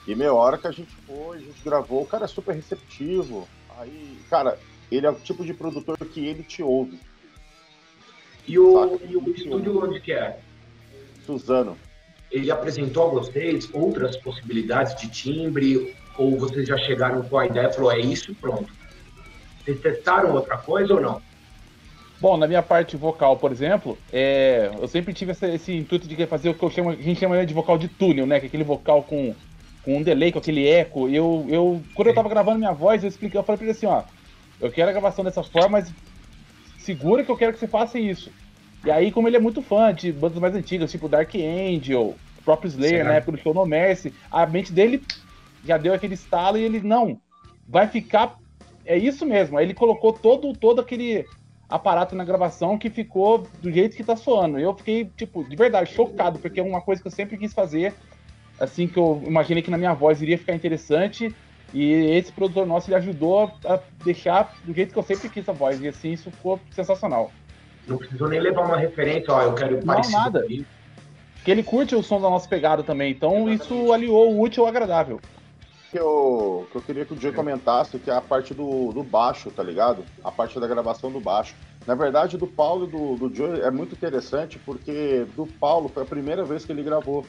E 0.08 0.16
meia 0.16 0.34
hora 0.34 0.58
que 0.58 0.68
a 0.68 0.72
gente 0.72 0.92
foi, 1.06 1.38
a 1.38 1.42
gente 1.42 1.62
gravou, 1.64 2.02
o 2.02 2.08
cara 2.08 2.26
é 2.26 2.28
super 2.28 2.56
receptivo. 2.56 3.48
Aí, 3.78 4.18
cara, 4.30 4.58
ele 4.92 5.06
é 5.06 5.10
o 5.10 5.16
tipo 5.16 5.46
de 5.46 5.54
produtor 5.54 5.98
que 5.98 6.26
ele 6.26 6.44
te 6.44 6.64
ouve. 6.64 7.00
E 8.48 8.58
o, 8.58 9.00
e 9.08 9.16
o 9.16 9.30
estúdio 9.30 9.84
onde 9.84 10.00
que 10.00 10.12
é? 10.12 10.40
Suzano. 11.26 11.78
Ele 12.32 12.50
apresentou 12.50 13.08
a 13.08 13.10
vocês 13.10 13.70
outras 13.74 14.18
possibilidades 14.18 14.96
de 15.00 15.10
timbre? 15.10 15.96
Ou 16.18 16.38
vocês 16.38 16.68
já 16.68 16.78
chegaram 16.78 17.22
com 17.22 17.38
a 17.38 17.46
ideia 17.46 17.68
e 17.68 17.74
falou, 17.74 17.92
é 17.92 18.00
isso 18.00 18.34
pronto? 18.36 18.79
Vocês 19.70 19.82
testaram 19.82 20.34
outra 20.34 20.58
coisa 20.58 20.96
ou 20.96 21.02
não? 21.02 21.22
Bom, 22.20 22.36
na 22.36 22.48
minha 22.48 22.64
parte 22.64 22.98
vocal, 22.98 23.38
por 23.38 23.52
exemplo, 23.52 23.98
é, 24.12 24.72
eu 24.80 24.88
sempre 24.88 25.14
tive 25.14 25.32
esse, 25.32 25.46
esse 25.46 25.74
intuito 25.74 26.08
de 26.08 26.26
fazer 26.26 26.50
o 26.50 26.54
que 26.54 26.70
chamo, 26.70 26.90
a 26.90 26.96
gente 26.96 27.20
chama 27.20 27.46
de 27.46 27.54
vocal 27.54 27.78
de 27.78 27.88
túnel, 27.88 28.26
né? 28.26 28.40
Que 28.40 28.48
é 28.48 28.50
aquele 28.50 28.64
vocal 28.64 29.04
com, 29.04 29.34
com 29.86 29.98
um 29.98 30.04
delay, 30.04 30.32
com 30.32 30.40
aquele 30.40 30.68
eco. 30.68 31.08
Eu, 31.08 31.46
eu, 31.48 31.82
quando 31.94 32.08
eu 32.08 32.14
tava 32.14 32.28
gravando 32.28 32.58
minha 32.58 32.74
voz, 32.74 33.04
eu 33.04 33.10
expliquei, 33.10 33.40
eu 33.40 33.44
falei 33.44 33.58
pra 33.58 33.66
ele 33.66 33.72
assim, 33.72 33.86
ó, 33.86 34.04
eu 34.60 34.72
quero 34.72 34.90
a 34.90 34.94
gravação 34.94 35.24
dessa 35.24 35.44
forma, 35.44 35.80
mas 35.80 35.94
segura 36.80 37.24
que 37.24 37.32
eu 37.32 37.38
quero 37.38 37.54
que 37.54 37.60
você 37.60 37.68
faça 37.68 38.00
isso. 38.00 38.32
E 38.84 38.90
aí, 38.90 39.12
como 39.12 39.28
ele 39.28 39.38
é 39.38 39.40
muito 39.40 39.62
fã 39.62 39.94
de 39.94 40.12
bandas 40.12 40.40
mais 40.40 40.56
antigas, 40.56 40.92
tipo 40.92 41.08
Dark 41.08 41.34
Angel, 41.36 42.16
próprio 42.44 42.70
Slayer, 42.70 43.06
na 43.06 43.14
época 43.14 43.34
do 43.34 43.38
show 43.38 43.54
no 43.54 43.66
Mercy, 43.66 44.14
a 44.32 44.46
mente 44.46 44.74
dele 44.74 45.04
já 45.64 45.78
deu 45.78 45.94
aquele 45.94 46.16
estalo 46.16 46.58
e 46.58 46.64
ele, 46.64 46.82
não, 46.82 47.20
vai 47.68 47.88
ficar. 47.88 48.39
É 48.90 48.98
isso 48.98 49.24
mesmo. 49.24 49.56
Aí 49.56 49.68
ele 49.68 49.76
colocou 49.76 50.12
todo, 50.12 50.52
todo 50.52 50.82
aquele 50.82 51.24
aparato 51.70 52.16
na 52.16 52.26
gravação 52.26 52.76
que 52.76 52.90
ficou 52.90 53.48
do 53.62 53.72
jeito 53.72 53.96
que 53.96 54.04
tá 54.04 54.16
soando. 54.16 54.58
Eu 54.58 54.74
fiquei, 54.74 55.06
tipo, 55.16 55.48
de 55.48 55.56
verdade, 55.56 55.94
chocado, 55.94 56.40
porque 56.40 56.60
é 56.60 56.64
uma 56.64 56.82
coisa 56.82 57.00
que 57.00 57.08
eu 57.08 57.12
sempre 57.12 57.38
quis 57.38 57.54
fazer. 57.54 57.94
Assim 58.60 58.88
que 58.88 58.98
eu 58.98 59.22
imaginei 59.28 59.62
que 59.62 59.70
na 59.70 59.78
minha 59.78 59.94
voz 59.94 60.24
iria 60.24 60.40
ficar 60.40 60.56
interessante. 60.56 61.32
E 61.72 61.94
esse 62.18 62.32
produtor 62.32 62.66
nosso 62.66 62.90
ele 62.90 62.96
ajudou 62.96 63.52
a 63.64 63.80
deixar 64.04 64.58
do 64.64 64.74
jeito 64.74 64.92
que 64.92 64.98
eu 64.98 65.04
sempre 65.04 65.30
quis 65.30 65.48
a 65.48 65.54
voz. 65.54 65.80
E 65.80 65.88
assim, 65.88 66.14
isso 66.14 66.32
ficou 66.32 66.60
sensacional. 66.72 67.32
Não 67.88 67.96
precisou 67.96 68.28
nem 68.28 68.40
levar 68.40 68.66
uma 68.66 68.78
referência, 68.78 69.32
ó, 69.32 69.44
eu 69.44 69.54
quero 69.54 69.86
parecido 69.86 70.18
Não, 70.18 70.24
nada. 70.24 70.48
Porque 71.36 71.52
ele 71.52 71.62
curte 71.62 71.96
o 71.96 72.02
som 72.02 72.20
da 72.20 72.28
nossa 72.28 72.50
pegada 72.50 72.82
também, 72.82 73.12
então 73.12 73.48
Exatamente. 73.48 73.62
isso 73.62 73.94
aliou 73.94 74.34
o 74.34 74.42
útil 74.42 74.64
ao 74.64 74.70
agradável. 74.70 75.22
Que 75.92 75.98
eu, 76.00 76.68
que 76.72 76.78
eu 76.78 76.82
queria 76.82 77.06
que 77.06 77.14
o 77.14 77.20
Joe 77.20 77.34
comentasse 77.34 77.98
que 77.98 78.12
é 78.12 78.16
a 78.16 78.22
parte 78.22 78.54
do, 78.54 78.92
do 78.92 79.04
baixo, 79.04 79.50
tá 79.50 79.64
ligado? 79.64 80.06
A 80.24 80.32
parte 80.32 80.60
da 80.60 80.68
gravação 80.68 81.12
do 81.12 81.20
baixo. 81.20 81.56
Na 81.88 81.96
verdade, 81.96 82.38
do 82.38 82.46
Paulo 82.46 82.86
e 82.86 82.92
do, 82.92 83.16
do 83.16 83.36
Joe 83.36 83.62
é 83.62 83.72
muito 83.72 83.96
interessante 83.96 84.60
porque 84.60 85.26
do 85.36 85.48
Paulo 85.48 85.90
foi 85.90 86.04
a 86.04 86.06
primeira 86.06 86.44
vez 86.44 86.64
que 86.64 86.72
ele 86.72 86.84
gravou. 86.84 87.26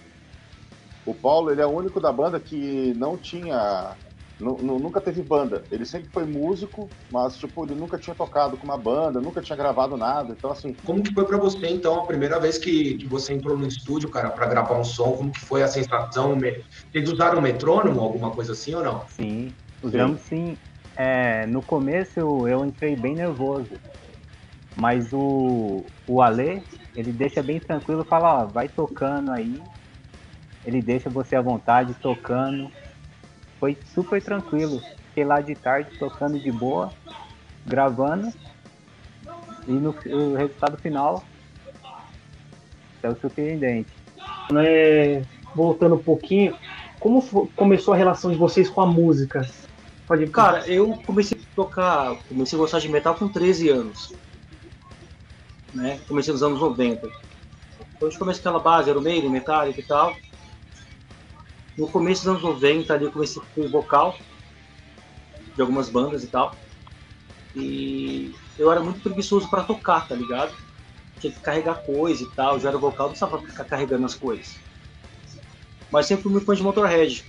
O 1.07 1.15
Paulo 1.15 1.51
ele 1.51 1.63
é 1.63 1.67
o 1.67 1.71
único 1.71 2.01
da 2.01 2.13
banda 2.13 2.39
que 2.39 2.93
não 2.99 3.17
tinha 3.17 3.97
nunca 4.41 5.01
teve 5.01 5.23
banda. 5.23 5.65
Ele 5.71 5.85
sempre 5.85 6.09
foi 6.09 6.25
músico, 6.25 6.89
mas, 7.11 7.37
tipo, 7.37 7.65
ele 7.65 7.75
nunca 7.75 7.99
tinha 7.99 8.15
tocado 8.15 8.57
com 8.57 8.65
uma 8.65 8.79
banda, 8.79 9.21
nunca 9.21 9.43
tinha 9.43 9.57
gravado 9.57 9.97
nada. 9.97 10.35
Então, 10.37 10.51
assim. 10.51 10.75
Como 10.85 11.03
que 11.03 11.13
foi 11.13 11.27
para 11.27 11.37
você, 11.37 11.69
então, 11.69 12.01
a 12.01 12.07
primeira 12.07 12.41
vez 12.41 12.57
que, 12.57 12.95
que 12.95 13.07
você 13.07 13.35
entrou 13.35 13.57
no 13.57 13.67
estúdio, 13.67 14.09
cara, 14.09 14.31
para 14.31 14.47
gravar 14.47 14.79
um 14.79 14.85
som? 14.85 15.13
Como 15.13 15.33
que 15.33 15.41
foi 15.41 15.63
a 15.63 15.69
sensação? 15.69 16.39
Vocês 16.91 17.11
usaram 17.11 17.39
um 17.39 17.43
metrônomo, 17.43 18.01
alguma 18.01 18.31
coisa 18.31 18.53
assim 18.53 18.75
ou 18.75 18.83
não? 18.83 19.07
Sim, 19.09 19.53
usamos 19.83 20.21
sim. 20.23 20.47
sim. 20.47 20.59
É, 20.97 21.47
no 21.47 21.63
começo 21.63 22.19
eu, 22.19 22.49
eu 22.49 22.65
entrei 22.65 22.97
bem 22.97 23.15
nervoso. 23.15 23.69
Mas 24.77 25.13
o, 25.13 25.85
o 26.07 26.23
Ale, 26.23 26.63
ele 26.97 27.13
deixa 27.13 27.43
bem 27.43 27.61
tranquilo, 27.61 28.05
fala, 28.05 28.43
ó, 28.43 28.47
vai 28.47 28.69
tocando 28.69 29.31
aí. 29.33 29.61
Ele 30.65 30.81
deixa 30.81 31.11
você 31.11 31.37
à 31.37 31.41
vontade, 31.41 31.95
tocando 31.95 32.71
foi 33.61 33.77
super 33.95 34.21
tranquilo. 34.23 34.81
Fiquei 35.09 35.25
lá 35.25 35.41
de 35.43 35.55
tarde 35.55 35.91
tocando 35.99 36.41
de 36.41 36.51
boa, 36.51 36.91
gravando. 37.67 38.33
E 39.69 39.73
no 39.73 39.91
o 39.91 40.35
resultado 40.35 40.79
final 40.79 41.23
é 43.03 43.09
o 43.09 43.17
surpreendente. 43.21 43.91
É, 44.57 45.23
voltando 45.55 45.95
um 45.95 46.03
pouquinho, 46.03 46.57
como 46.99 47.23
começou 47.55 47.93
a 47.93 47.97
relação 47.97 48.31
de 48.31 48.37
vocês 48.37 48.71
com 48.71 48.81
a 48.81 48.87
música? 48.87 49.49
Pode 50.07 50.27
Cara, 50.29 50.67
eu 50.67 50.99
comecei 51.07 51.39
a 51.39 51.55
tocar, 51.55 52.17
comecei 52.29 52.59
a 52.59 52.61
gostar 52.61 52.81
de 52.81 52.89
metal 52.89 53.15
com 53.15 53.29
13 53.29 53.69
anos. 53.69 54.13
Né? 55.73 56.01
Comecei 56.09 56.33
nos 56.33 56.43
anos 56.43 56.61
90. 56.61 57.07
Então 57.07 58.09
a 58.09 58.11
gente 58.11 58.19
começa 58.19 58.41
aquela 58.41 58.59
base, 58.59 58.91
era 58.91 58.99
o 58.99 59.03
meio, 59.03 59.31
metálico 59.31 59.79
e 59.79 59.85
tal. 59.85 60.17
No 61.81 61.89
começo 61.89 62.25
dos 62.25 62.29
anos 62.29 62.43
90 62.43 62.93
ali 62.93 63.07
eu 63.07 63.11
comecei 63.11 63.41
com 63.55 63.67
vocal 63.67 64.15
de 65.55 65.63
algumas 65.63 65.89
bandas 65.89 66.23
e 66.23 66.27
tal. 66.27 66.55
E 67.57 68.35
eu 68.59 68.71
era 68.71 68.83
muito 68.83 69.01
preguiçoso 69.01 69.49
para 69.49 69.63
tocar, 69.63 70.07
tá 70.07 70.15
ligado? 70.15 70.53
Tinha 71.19 71.33
que 71.33 71.41
carregar 71.41 71.77
coisa 71.77 72.23
e 72.23 72.27
tal, 72.33 72.57
eu 72.57 72.61
já 72.61 72.69
era 72.69 72.77
vocal, 72.77 73.07
não 73.07 73.13
precisava 73.13 73.39
ficar 73.41 73.65
carregando 73.65 74.05
as 74.05 74.15
coisas. 74.15 74.57
Mas 75.91 76.05
sempre 76.05 76.25
fui 76.25 76.33
muito 76.33 76.45
fã 76.45 76.55
de 76.55 76.63
Motorhead. 76.63 77.25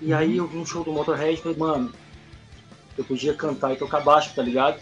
E 0.00 0.14
aí 0.14 0.38
eu 0.38 0.46
vi 0.46 0.56
um 0.56 0.64
show 0.64 0.82
do 0.82 0.90
Motorhead 0.90 1.34
e 1.34 1.42
falei, 1.42 1.58
mano, 1.58 1.92
eu 2.96 3.04
podia 3.04 3.34
cantar 3.34 3.74
e 3.74 3.76
tocar 3.76 4.00
baixo, 4.00 4.34
tá 4.34 4.42
ligado? 4.42 4.80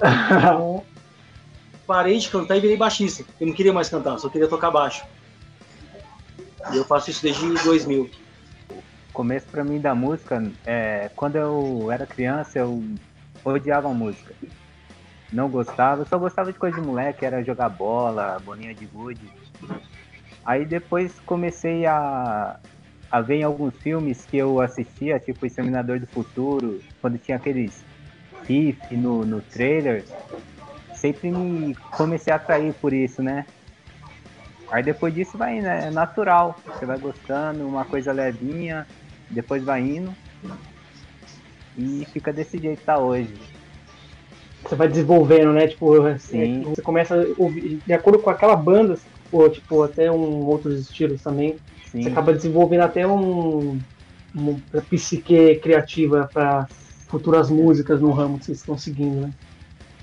Parei 1.84 2.16
de 2.16 2.28
cantar 2.28 2.58
e 2.58 2.60
virei 2.60 2.76
baixista. 2.76 3.24
Eu 3.40 3.48
não 3.48 3.54
queria 3.54 3.72
mais 3.72 3.88
cantar, 3.88 4.18
só 4.18 4.28
queria 4.28 4.46
tocar 4.46 4.70
baixo. 4.70 5.04
E 6.72 6.76
eu 6.76 6.84
faço 6.84 7.10
isso 7.10 7.22
desde 7.22 7.48
2000. 7.62 8.10
O 8.70 8.82
começo 9.12 9.46
para 9.46 9.64
mim 9.64 9.80
da 9.80 9.94
música, 9.94 10.42
é, 10.64 11.10
quando 11.14 11.36
eu 11.36 11.90
era 11.90 12.06
criança, 12.06 12.58
eu 12.58 12.82
odiava 13.44 13.88
música. 13.92 14.34
Não 15.32 15.48
gostava, 15.48 16.04
só 16.04 16.18
gostava 16.18 16.52
de 16.52 16.58
coisa 16.58 16.80
de 16.80 16.86
moleque, 16.86 17.24
era 17.24 17.42
jogar 17.42 17.68
bola, 17.68 18.38
bolinha 18.44 18.74
de 18.74 18.86
gude. 18.86 19.28
Aí 20.44 20.64
depois 20.64 21.18
comecei 21.20 21.86
a, 21.86 22.58
a 23.10 23.20
ver 23.20 23.36
em 23.36 23.42
alguns 23.42 23.76
filmes 23.76 24.24
que 24.24 24.36
eu 24.36 24.60
assistia, 24.60 25.18
tipo 25.18 25.44
Exterminador 25.46 25.98
do 25.98 26.06
Futuro, 26.06 26.80
quando 27.00 27.18
tinha 27.18 27.36
aqueles 27.36 27.84
riff 28.46 28.96
no, 28.96 29.24
no 29.24 29.40
trailer, 29.40 30.04
sempre 30.94 31.30
me 31.30 31.74
comecei 31.96 32.32
a 32.32 32.36
atrair 32.36 32.72
por 32.74 32.92
isso, 32.92 33.22
né? 33.22 33.46
Aí 34.70 34.82
depois 34.82 35.14
disso 35.14 35.38
vai 35.38 35.58
indo, 35.58 35.66
é 35.66 35.90
natural. 35.90 36.56
Você 36.66 36.84
vai 36.84 36.98
gostando, 36.98 37.66
uma 37.66 37.84
coisa 37.84 38.12
levinha, 38.12 38.86
depois 39.30 39.62
vai 39.62 39.80
indo. 39.80 40.14
E 41.78 42.06
fica 42.12 42.32
desse 42.32 42.58
jeito 42.58 42.78
que 42.78 42.84
tá 42.84 42.98
hoje. 42.98 43.34
Você 44.62 44.74
vai 44.74 44.88
desenvolvendo, 44.88 45.52
né? 45.52 45.68
Tipo, 45.68 46.06
assim, 46.06 46.62
você 46.62 46.82
começa 46.82 47.14
a 47.14 47.24
ouvir, 47.36 47.80
de 47.86 47.92
acordo 47.92 48.18
com 48.18 48.30
aquela 48.30 48.56
banda, 48.56 48.98
ou 49.30 49.48
tipo, 49.48 49.82
até 49.82 50.10
um, 50.10 50.44
outros 50.46 50.80
estilos 50.80 51.22
também. 51.22 51.56
Sim. 51.90 52.02
Você 52.02 52.08
acaba 52.08 52.32
desenvolvendo 52.32 52.80
até 52.80 53.06
um, 53.06 53.78
uma 54.34 54.58
psique 54.90 55.56
criativa 55.56 56.28
para 56.32 56.66
futuras 57.06 57.48
músicas 57.50 58.00
no 58.00 58.10
ramo 58.10 58.38
que 58.38 58.46
vocês 58.46 58.58
estão 58.58 58.76
seguindo, 58.76 59.20
né? 59.20 59.32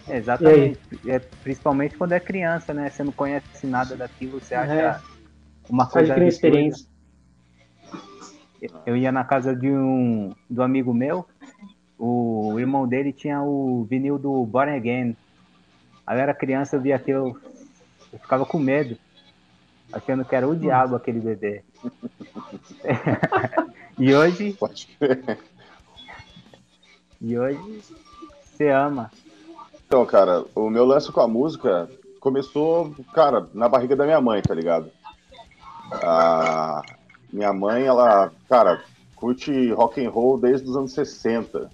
Exatamente. 0.08 0.80
É, 1.08 1.20
principalmente 1.20 1.98
quando 1.98 2.14
é 2.14 2.20
criança, 2.20 2.74
né? 2.74 2.90
Você 2.90 3.04
não 3.04 3.12
conhece 3.12 3.66
nada 3.66 3.96
daquilo, 3.96 4.40
você 4.40 4.56
acha 4.56 4.74
é. 4.74 5.00
uma 5.70 5.88
coisa. 5.88 6.14
Faz 6.14 6.34
experiência. 6.34 6.88
Eu 8.86 8.96
ia 8.96 9.12
na 9.12 9.26
casa 9.26 9.56
de 9.56 9.70
um 9.70 10.34
do 10.50 10.64
amigo 10.64 10.94
meu, 10.94 11.28
o 11.98 12.58
irmão 12.60 12.88
dele 12.88 13.12
tinha 13.12 13.42
o 13.42 13.86
vinil 13.90 14.18
do 14.18 14.46
Born 14.46 14.72
Again. 14.72 15.16
Aí 16.06 16.18
eu 16.18 16.22
era 16.22 16.34
criança, 16.34 16.76
eu 16.76 16.82
via 16.82 16.96
aquilo, 16.96 17.40
eu 18.12 18.20
ficava 18.20 18.46
com 18.46 18.60
medo, 18.60 18.98
achando 19.92 20.26
que 20.26 20.36
era 20.36 20.48
o 20.48 20.56
diabo 20.56 20.96
aquele 20.96 21.20
bebê. 21.20 21.64
e 23.98 24.14
hoje. 24.14 24.58
E 27.22 27.38
hoje 27.38 27.82
você 28.44 28.70
ama. 28.70 29.12
Então, 29.94 30.08
cara, 30.08 30.44
o 30.56 30.72
meu 30.72 30.86
lance 30.86 31.12
com 31.12 31.22
a 31.22 31.28
música 31.28 31.88
começou, 32.20 32.96
cara, 33.14 33.48
na 33.54 33.70
barriga 33.70 33.96
da 33.96 34.06
minha 34.06 34.20
mãe, 34.20 34.42
tá 34.42 34.52
ligado? 34.52 34.90
A 36.02 36.82
minha 37.32 37.54
mãe, 37.54 37.84
ela, 37.84 38.32
cara, 38.50 38.84
curte 39.16 39.72
rock 39.72 40.04
and 40.04 40.10
roll 40.10 40.40
desde 40.40 40.68
os 40.68 40.76
anos 40.76 40.94
60, 40.94 41.70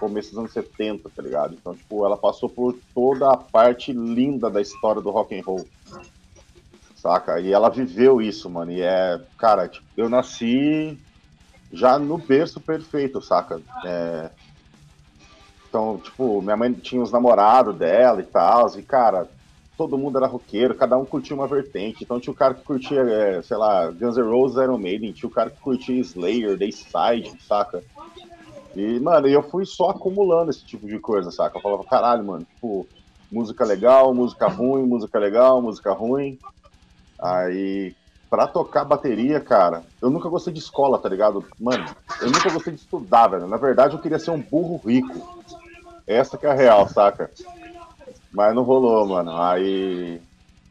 começo 0.00 0.30
dos 0.30 0.38
anos 0.40 0.52
70, 0.52 1.08
tá 1.10 1.22
ligado? 1.22 1.54
Então, 1.54 1.76
tipo, 1.76 2.04
ela 2.04 2.16
passou 2.16 2.48
por 2.48 2.76
toda 2.92 3.32
a 3.32 3.36
parte 3.36 3.92
linda 3.92 4.50
da 4.50 4.60
história 4.60 5.00
do 5.00 5.12
rock 5.12 5.38
and 5.38 5.44
roll. 5.44 5.64
Saca? 6.96 7.38
E 7.38 7.52
ela 7.52 7.68
viveu 7.68 8.20
isso, 8.20 8.50
mano. 8.50 8.72
E 8.72 8.82
é, 8.82 9.20
cara, 9.38 9.68
tipo, 9.68 9.86
eu 9.96 10.08
nasci 10.08 10.98
já 11.72 12.00
no 12.00 12.18
berço 12.18 12.60
perfeito, 12.60 13.22
saca? 13.22 13.62
É, 13.84 14.30
então, 15.74 15.98
tipo, 15.98 16.40
minha 16.40 16.56
mãe 16.56 16.72
tinha 16.72 17.02
os 17.02 17.10
namorados 17.10 17.76
dela 17.76 18.20
e 18.20 18.24
tal, 18.26 18.68
e, 18.78 18.82
cara, 18.84 19.28
todo 19.76 19.98
mundo 19.98 20.16
era 20.16 20.28
roqueiro, 20.28 20.76
cada 20.76 20.96
um 20.96 21.04
curtia 21.04 21.34
uma 21.34 21.48
vertente. 21.48 22.04
Então 22.04 22.20
tinha 22.20 22.32
o 22.32 22.36
cara 22.36 22.54
que 22.54 22.62
curtia, 22.62 23.00
é, 23.00 23.42
sei 23.42 23.56
lá, 23.56 23.90
Guns 23.90 24.16
N' 24.16 24.22
Roses, 24.22 24.56
Iron 24.56 24.78
Maiden, 24.78 25.12
tinha 25.12 25.28
o 25.28 25.32
cara 25.32 25.50
que 25.50 25.58
curtia 25.58 26.00
Slayer, 26.00 26.56
Dayside, 26.56 27.28
saca? 27.40 27.82
E, 28.76 29.00
mano, 29.00 29.26
eu 29.26 29.42
fui 29.50 29.66
só 29.66 29.90
acumulando 29.90 30.50
esse 30.50 30.64
tipo 30.64 30.86
de 30.86 31.00
coisa, 31.00 31.32
saca? 31.32 31.58
Eu 31.58 31.62
falava, 31.62 31.84
caralho, 31.86 32.24
mano, 32.24 32.44
tipo, 32.44 32.88
música 33.28 33.64
legal, 33.64 34.14
música 34.14 34.46
ruim, 34.46 34.86
música 34.86 35.18
legal, 35.18 35.60
música 35.60 35.92
ruim. 35.92 36.38
Aí, 37.20 37.96
pra 38.30 38.46
tocar 38.46 38.84
bateria, 38.84 39.40
cara, 39.40 39.84
eu 40.00 40.08
nunca 40.08 40.28
gostei 40.28 40.52
de 40.52 40.60
escola, 40.60 41.00
tá 41.00 41.08
ligado? 41.08 41.44
Mano, 41.58 41.84
eu 42.20 42.26
nunca 42.30 42.52
gostei 42.52 42.72
de 42.72 42.80
estudar, 42.80 43.26
velho. 43.26 43.48
Na 43.48 43.56
verdade, 43.56 43.96
eu 43.96 44.00
queria 44.00 44.20
ser 44.20 44.30
um 44.30 44.40
burro 44.40 44.80
rico. 44.86 45.34
Essa 46.06 46.36
que 46.36 46.46
é 46.46 46.50
a 46.50 46.54
real, 46.54 46.88
saca? 46.88 47.30
Mas 48.32 48.54
não 48.54 48.62
rolou, 48.62 49.06
mano. 49.06 49.36
Aí. 49.40 50.20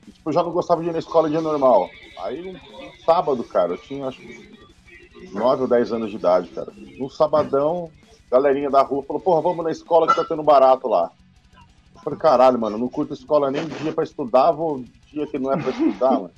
Tipo, 0.05 0.29
eu 0.29 0.33
já 0.33 0.43
não 0.43 0.51
gostava 0.51 0.81
de 0.81 0.89
ir 0.89 0.91
na 0.91 0.99
escola 0.99 1.29
dia 1.29 1.41
normal. 1.41 1.89
Aí 2.19 2.47
um, 2.47 2.53
um 2.55 2.91
sábado, 3.05 3.43
cara, 3.43 3.73
eu 3.73 3.77
tinha 3.77 4.07
acho 4.07 4.21
9 5.31 5.61
ou 5.63 5.67
10 5.67 5.93
anos 5.93 6.11
de 6.11 6.17
idade, 6.17 6.49
cara. 6.49 6.71
No 6.99 7.09
sabadão, 7.09 7.89
galerinha 8.29 8.69
da 8.69 8.81
rua 8.81 9.03
falou, 9.03 9.21
porra, 9.21 9.41
vamos 9.41 9.63
na 9.63 9.71
escola 9.71 10.07
que 10.07 10.15
tá 10.15 10.25
tendo 10.25 10.43
barato 10.43 10.87
lá. 10.87 11.11
Eu 11.95 12.01
falei, 12.01 12.19
caralho, 12.19 12.59
mano, 12.59 12.77
não 12.77 12.89
curto 12.89 13.13
escola 13.13 13.49
nem 13.49 13.65
dia 13.65 13.93
pra 13.93 14.03
estudar, 14.03 14.51
vou 14.51 14.83
dia 15.11 15.25
que 15.27 15.39
não 15.39 15.51
é 15.51 15.57
pra 15.57 15.71
estudar, 15.71 16.11
mano. 16.11 16.31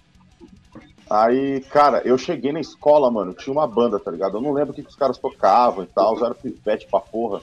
Aí, 1.09 1.61
cara, 1.69 2.01
eu 2.03 2.17
cheguei 2.17 2.51
na 2.51 2.59
escola, 2.59 3.11
mano, 3.11 3.33
tinha 3.33 3.53
uma 3.53 3.67
banda, 3.67 3.99
tá 3.99 4.11
ligado? 4.11 4.37
Eu 4.37 4.41
não 4.41 4.51
lembro 4.51 4.71
o 4.71 4.75
que, 4.75 4.83
que 4.83 4.89
os 4.89 4.95
caras 4.95 5.17
tocavam 5.17 5.83
e 5.83 5.87
tal, 5.87 6.17
era 6.23 6.33
pivete 6.33 6.87
pra 6.89 6.99
porra. 6.99 7.41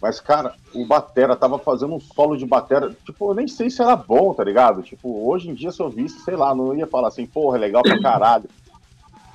Mas, 0.00 0.18
cara, 0.18 0.54
o 0.74 0.86
Batera 0.86 1.36
tava 1.36 1.58
fazendo 1.58 1.94
um 1.94 2.00
solo 2.00 2.36
de 2.36 2.46
Batera. 2.46 2.96
Tipo, 3.04 3.30
eu 3.30 3.34
nem 3.34 3.46
sei 3.46 3.68
se 3.68 3.82
era 3.82 3.94
bom, 3.94 4.32
tá 4.32 4.42
ligado? 4.42 4.82
Tipo, 4.82 5.28
hoje 5.28 5.50
em 5.50 5.54
dia, 5.54 5.70
se 5.70 5.82
eu 5.82 5.90
visse, 5.90 6.20
sei 6.20 6.36
lá, 6.36 6.54
não 6.54 6.74
ia 6.74 6.86
falar 6.86 7.08
assim, 7.08 7.26
porra, 7.26 7.58
é 7.58 7.60
legal 7.60 7.82
pra 7.82 8.00
caralho. 8.00 8.48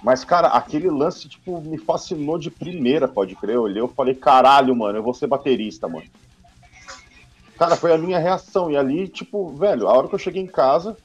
Mas, 0.01 0.23
cara, 0.23 0.47
aquele 0.47 0.89
lance, 0.89 1.29
tipo, 1.29 1.61
me 1.61 1.77
fascinou 1.77 2.39
de 2.39 2.49
primeira, 2.49 3.07
pode 3.07 3.35
crer. 3.35 3.55
Eu 3.55 3.63
olhei, 3.63 3.81
eu 3.81 3.87
falei, 3.87 4.15
caralho, 4.15 4.75
mano, 4.75 4.97
eu 4.97 5.03
vou 5.03 5.13
ser 5.13 5.27
baterista, 5.27 5.87
mano. 5.87 6.05
Cara, 7.57 7.75
foi 7.75 7.93
a 7.93 7.97
minha 7.97 8.19
reação. 8.19 8.69
E 8.71 8.75
ali, 8.75 9.07
tipo, 9.07 9.55
velho, 9.55 9.87
a 9.87 9.93
hora 9.93 10.07
que 10.07 10.15
eu 10.15 10.19
cheguei 10.19 10.41
em 10.41 10.47
casa, 10.47 10.97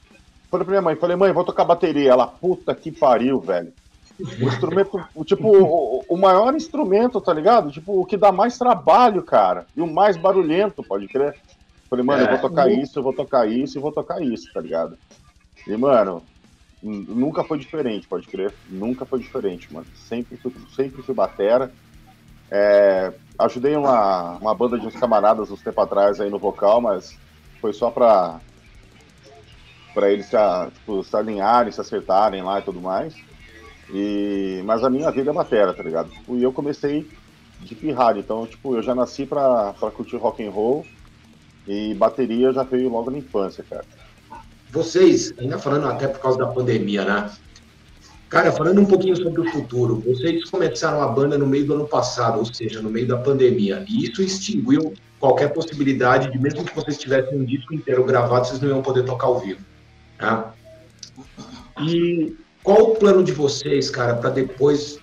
falei 0.49 0.65
pra 0.65 0.71
minha 0.71 0.81
mãe, 0.81 0.95
falei, 0.95 1.15
mãe, 1.15 1.31
vou 1.31 1.45
tocar 1.45 1.65
bateria. 1.65 2.11
Ela, 2.11 2.27
puta 2.27 2.73
que 2.73 2.91
pariu, 2.91 3.39
velho. 3.39 3.73
O 4.21 4.47
instrumento, 4.47 4.99
tipo, 5.25 5.47
o, 5.47 6.03
o, 6.07 6.17
maior 6.17 6.53
instrumento, 6.55 7.19
tá 7.19 7.33
ligado? 7.33 7.71
Tipo, 7.71 8.01
o 8.01 8.05
que 8.05 8.17
dá 8.17 8.31
mais 8.31 8.57
trabalho, 8.57 9.23
cara. 9.23 9.65
E 9.75 9.81
o 9.81 9.91
mais 9.91 10.17
barulhento, 10.17 10.83
pode 10.83 11.07
crer. 11.07 11.37
Falei, 11.89 12.05
mano, 12.05 12.23
é, 12.23 12.25
eu 12.25 12.29
vou 12.29 12.49
tocar 12.49 12.71
isso, 12.71 12.99
eu 12.99 13.03
vou 13.03 13.13
tocar 13.13 13.49
isso 13.49 13.77
e 13.77 13.81
vou 13.81 13.91
tocar 13.91 14.21
isso, 14.21 14.51
tá 14.53 14.61
ligado? 14.61 14.97
E, 15.67 15.75
mano, 15.75 16.23
nunca 16.81 17.43
foi 17.43 17.57
diferente, 17.57 18.07
pode 18.07 18.27
crer. 18.27 18.53
Nunca 18.69 19.05
foi 19.05 19.19
diferente, 19.19 19.71
mano. 19.73 19.87
Sempre 19.95 20.37
fui, 20.37 20.53
sempre 20.75 21.01
fui 21.01 21.13
batera. 21.13 21.71
É, 22.49 23.13
ajudei 23.39 23.75
uma, 23.75 24.37
uma 24.37 24.53
banda 24.53 24.77
de 24.77 24.85
uns 24.85 24.95
camaradas 24.95 25.49
uns 25.49 25.61
tempo 25.61 25.79
atrás 25.81 26.19
aí 26.19 26.29
no 26.29 26.37
vocal, 26.37 26.81
mas 26.81 27.17
foi 27.61 27.73
só 27.73 27.89
pra, 27.89 28.41
pra 29.93 30.11
eles 30.11 30.25
se, 30.25 30.35
tipo, 30.73 31.03
se 31.03 31.15
alinharem, 31.15 31.71
se 31.71 31.79
acertarem 31.79 32.43
lá 32.43 32.59
e 32.59 32.63
tudo 32.63 32.81
mais. 32.81 33.15
E, 33.93 34.61
mas 34.65 34.83
a 34.83 34.89
minha 34.89 35.11
vida 35.11 35.31
é 35.31 35.33
matéria, 35.33 35.73
tá 35.73 35.83
ligado? 35.83 36.09
Tipo, 36.09 36.37
e 36.37 36.43
eu 36.43 36.53
comecei 36.53 37.07
de 37.59 37.75
pirralho, 37.75 38.19
então, 38.19 38.47
tipo, 38.47 38.75
eu 38.75 38.81
já 38.81 38.95
nasci 38.95 39.25
pra, 39.25 39.73
pra 39.73 39.91
curtir 39.91 40.17
rock 40.17 40.45
and 40.45 40.49
roll 40.49 40.85
e 41.67 41.93
bateria 41.93 42.51
já 42.51 42.63
veio 42.63 42.89
logo 42.89 43.11
na 43.11 43.17
infância, 43.17 43.63
cara. 43.69 43.85
Vocês, 44.71 45.33
ainda 45.37 45.59
falando 45.59 45.87
até 45.87 46.07
por 46.07 46.19
causa 46.19 46.37
da 46.37 46.47
pandemia, 46.47 47.03
né? 47.03 47.29
Cara, 48.29 48.51
falando 48.53 48.79
um 48.79 48.85
pouquinho 48.85 49.15
sobre 49.17 49.41
o 49.41 49.51
futuro, 49.51 50.01
vocês 50.05 50.49
começaram 50.49 51.01
a 51.01 51.07
banda 51.07 51.37
no 51.37 51.45
meio 51.45 51.65
do 51.65 51.73
ano 51.73 51.87
passado, 51.87 52.39
ou 52.39 52.45
seja, 52.45 52.81
no 52.81 52.89
meio 52.89 53.05
da 53.05 53.17
pandemia, 53.17 53.85
e 53.89 54.05
isso 54.05 54.21
extinguiu 54.21 54.93
qualquer 55.19 55.49
possibilidade 55.49 56.31
de, 56.31 56.39
mesmo 56.39 56.63
que 56.63 56.73
vocês 56.73 56.97
tivessem 56.97 57.37
um 57.37 57.43
disco 57.43 57.73
inteiro 57.73 58.05
gravado, 58.05 58.47
vocês 58.47 58.61
não 58.61 58.69
iam 58.69 58.81
poder 58.81 59.03
tocar 59.03 59.27
ao 59.27 59.39
vivo. 59.39 59.59
Né? 60.19 60.45
E 61.81 62.35
qual 62.63 62.91
o 62.91 62.95
plano 62.95 63.23
de 63.23 63.31
vocês, 63.31 63.89
cara, 63.89 64.15
para 64.15 64.29
depois 64.29 64.99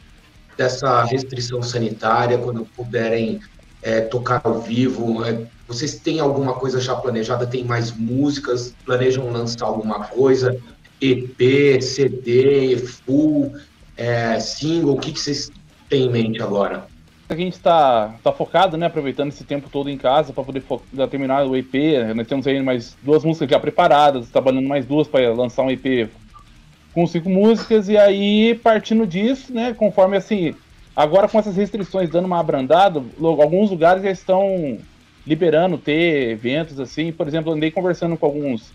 dessa 0.57 1.05
restrição 1.05 1.63
sanitária, 1.63 2.39
quando 2.39 2.65
puderem 2.65 3.41
é, 3.83 4.01
tocar 4.01 4.41
ao 4.45 4.61
vivo? 4.61 5.25
É, 5.25 5.47
vocês 5.67 5.97
têm 5.97 6.21
alguma 6.21 6.55
coisa 6.55 6.81
já 6.81 6.95
planejada? 6.95 7.47
Tem 7.47 7.65
mais 7.65 7.93
músicas? 7.93 8.75
Planejam 8.85 9.31
lançar 9.31 9.67
alguma 9.67 10.05
coisa? 10.05 10.57
EP, 11.01 11.81
CD, 11.83 12.77
full, 12.77 13.53
é, 13.97 14.39
single? 14.41 14.95
O 14.95 14.99
que, 14.99 15.13
que 15.13 15.21
vocês 15.21 15.51
têm 15.89 16.07
em 16.07 16.11
mente 16.11 16.43
agora? 16.43 16.87
A 17.29 17.37
gente 17.37 17.55
está 17.55 18.15
tá 18.25 18.33
focado, 18.33 18.79
né, 18.79 18.87
aproveitando 18.87 19.29
esse 19.29 19.45
tempo 19.45 19.69
todo 19.71 19.91
em 19.91 19.99
casa 19.99 20.33
para 20.33 20.43
poder 20.43 20.65
terminar 21.11 21.47
o 21.47 21.55
EP. 21.55 21.75
Nós 22.17 22.27
temos 22.27 22.47
aí 22.47 22.63
mais 22.63 22.97
duas 23.03 23.23
músicas 23.23 23.51
já 23.51 23.61
preparadas, 23.61 24.31
trabalhando 24.31 24.67
mais 24.67 24.87
duas 24.87 25.07
para 25.07 25.31
lançar 25.35 25.63
um 25.63 25.71
EP 25.71 26.09
com 26.93 27.07
cinco 27.07 27.29
músicas, 27.29 27.89
e 27.89 27.97
aí, 27.97 28.55
partindo 28.55 29.07
disso, 29.07 29.53
né, 29.53 29.75
conforme 29.75 30.17
assim, 30.17 30.55
agora 30.97 31.29
com 31.29 31.39
essas 31.39 31.57
restrições 31.57 32.11
dando 32.11 32.25
uma 32.25 32.41
abrandada, 32.41 33.03
alguns 33.21 33.71
lugares 33.71 34.03
já 34.03 34.11
estão 34.11 34.79
liberando 35.27 35.79
ter 35.79 36.31
eventos 36.31 36.81
assim, 36.81 37.13
por 37.13 37.29
exemplo, 37.29 37.53
andei 37.53 37.71
conversando 37.71 38.17
com 38.17 38.27
alguns 38.27 38.73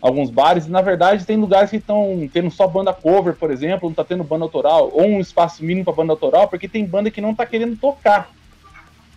alguns 0.00 0.28
bares, 0.28 0.66
e 0.66 0.70
na 0.70 0.82
verdade 0.82 1.24
tem 1.24 1.38
lugares 1.38 1.70
que 1.70 1.78
estão 1.78 2.28
tendo 2.30 2.50
só 2.50 2.68
banda 2.68 2.92
cover, 2.92 3.34
por 3.34 3.50
exemplo, 3.50 3.88
não 3.88 3.92
está 3.92 4.04
tendo 4.04 4.22
banda 4.22 4.44
autoral, 4.44 4.90
ou 4.92 5.06
um 5.06 5.18
espaço 5.18 5.64
mínimo 5.64 5.82
para 5.82 5.94
banda 5.94 6.12
autoral, 6.12 6.46
porque 6.46 6.68
tem 6.68 6.84
banda 6.84 7.10
que 7.10 7.22
não 7.22 7.30
está 7.30 7.46
querendo 7.46 7.74
tocar. 7.78 8.30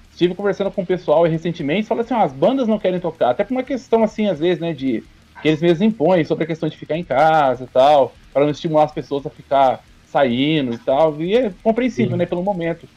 Estive 0.10 0.34
conversando 0.34 0.72
com 0.72 0.84
o 0.84 0.86
pessoal 0.86 1.26
recentemente, 1.26 1.90
falou 1.90 2.06
assim, 2.06 2.14
ah, 2.14 2.24
as 2.24 2.32
bandas 2.32 2.70
não 2.70 2.80
querem 2.80 3.02
tocar, 3.02 3.32
até 3.32 3.44
por 3.44 3.52
uma 3.52 3.64
questão 3.64 4.02
assim, 4.02 4.28
às 4.28 4.40
vezes, 4.40 4.62
né, 4.62 4.72
de 4.72 5.04
que 5.42 5.50
eles 5.50 5.62
mesmos 5.62 5.82
impõem 5.82 6.24
sobre 6.24 6.46
a 6.46 6.48
questão 6.48 6.70
de 6.70 6.78
ficar 6.78 6.98
em 6.98 7.04
casa 7.04 7.66
e 7.66 7.68
tal 7.68 8.14
para 8.38 8.46
não 8.46 8.52
estimular 8.52 8.84
as 8.84 8.92
pessoas 8.92 9.26
a 9.26 9.32
ficar 9.32 9.84
saindo 10.06 10.72
e 10.72 10.78
tal. 10.78 11.20
E 11.20 11.36
é 11.36 11.52
compreensível, 11.64 12.12
Sim. 12.12 12.18
né, 12.18 12.26
pelo 12.28 12.44
momento. 12.44 12.88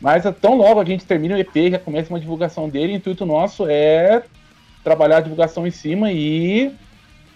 Mas 0.00 0.24
tão 0.40 0.56
logo 0.56 0.80
a 0.80 0.84
gente 0.84 1.04
termina 1.04 1.34
o 1.34 1.38
EP, 1.38 1.70
já 1.70 1.78
começa 1.78 2.08
uma 2.08 2.18
divulgação 2.18 2.66
dele, 2.66 2.94
o 2.94 2.96
intuito 2.96 3.26
nosso 3.26 3.66
é 3.68 4.22
trabalhar 4.82 5.18
a 5.18 5.20
divulgação 5.20 5.66
em 5.66 5.70
cima 5.70 6.10
e 6.10 6.72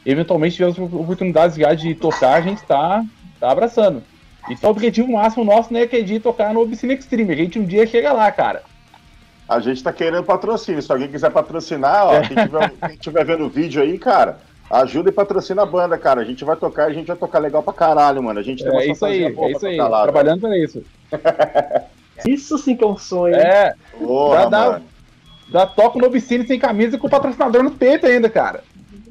eventualmente 0.06 0.56
tiver 0.56 0.70
as 0.70 0.78
oportunidades 0.78 1.58
já 1.58 1.74
de 1.74 1.94
tocar, 1.94 2.36
a 2.36 2.40
gente 2.40 2.62
tá, 2.62 3.04
tá 3.38 3.50
abraçando. 3.50 4.02
Então 4.48 4.70
o 4.70 4.72
objetivo 4.72 5.12
máximo 5.12 5.44
nosso 5.44 5.74
né, 5.74 5.86
que 5.86 5.96
é 5.96 6.02
de 6.02 6.20
tocar 6.20 6.54
no 6.54 6.60
Obscene 6.60 6.94
Extreme. 6.94 7.34
A 7.34 7.36
gente 7.36 7.58
um 7.58 7.66
dia 7.66 7.86
chega 7.86 8.14
lá, 8.14 8.32
cara. 8.32 8.62
A 9.46 9.60
gente 9.60 9.82
tá 9.82 9.92
querendo 9.92 10.24
patrocínio. 10.24 10.80
Se 10.80 10.90
alguém 10.90 11.08
quiser 11.08 11.30
patrocinar, 11.30 12.06
ó, 12.06 12.14
é. 12.14 12.20
quem, 12.22 12.36
tiver, 12.36 12.70
quem 12.70 12.96
tiver 12.96 13.24
vendo 13.26 13.44
o 13.44 13.50
vídeo 13.50 13.82
aí, 13.82 13.98
cara, 13.98 14.38
Ajuda 14.70 15.08
e 15.08 15.12
patrocina 15.12 15.62
a 15.62 15.66
banda, 15.66 15.98
cara. 15.98 16.20
A 16.20 16.24
gente 16.24 16.44
vai 16.44 16.54
tocar 16.54 16.88
e 16.88 16.92
a 16.92 16.94
gente 16.94 17.08
vai 17.08 17.16
tocar 17.16 17.40
legal 17.40 17.60
pra 17.60 17.72
caralho, 17.72 18.22
mano. 18.22 18.38
A 18.38 18.42
gente 18.42 18.62
tem 18.62 18.70
uma 18.70 18.82
é 18.82 18.86
isso 18.86 19.04
aí, 19.04 19.24
é 19.24 19.50
isso 19.50 19.66
aí. 19.66 19.76
Lá, 19.76 20.02
Trabalhando 20.04 20.42
pra 20.42 20.56
isso. 20.56 20.84
isso 22.24 22.56
sim 22.56 22.76
que 22.76 22.84
é 22.84 22.86
um 22.86 22.96
sonho. 22.96 23.34
É. 23.34 23.74
Porra, 23.98 24.48
dá, 24.48 24.70
dá, 24.70 24.82
dá 25.48 25.66
toco 25.66 25.98
no 25.98 26.06
Obscene 26.06 26.46
sem 26.46 26.56
camisa 26.56 26.96
com 26.96 27.08
o 27.08 27.10
patrocinador 27.10 27.64
no 27.64 27.72
peito 27.72 28.06
ainda, 28.06 28.30
cara. 28.30 28.62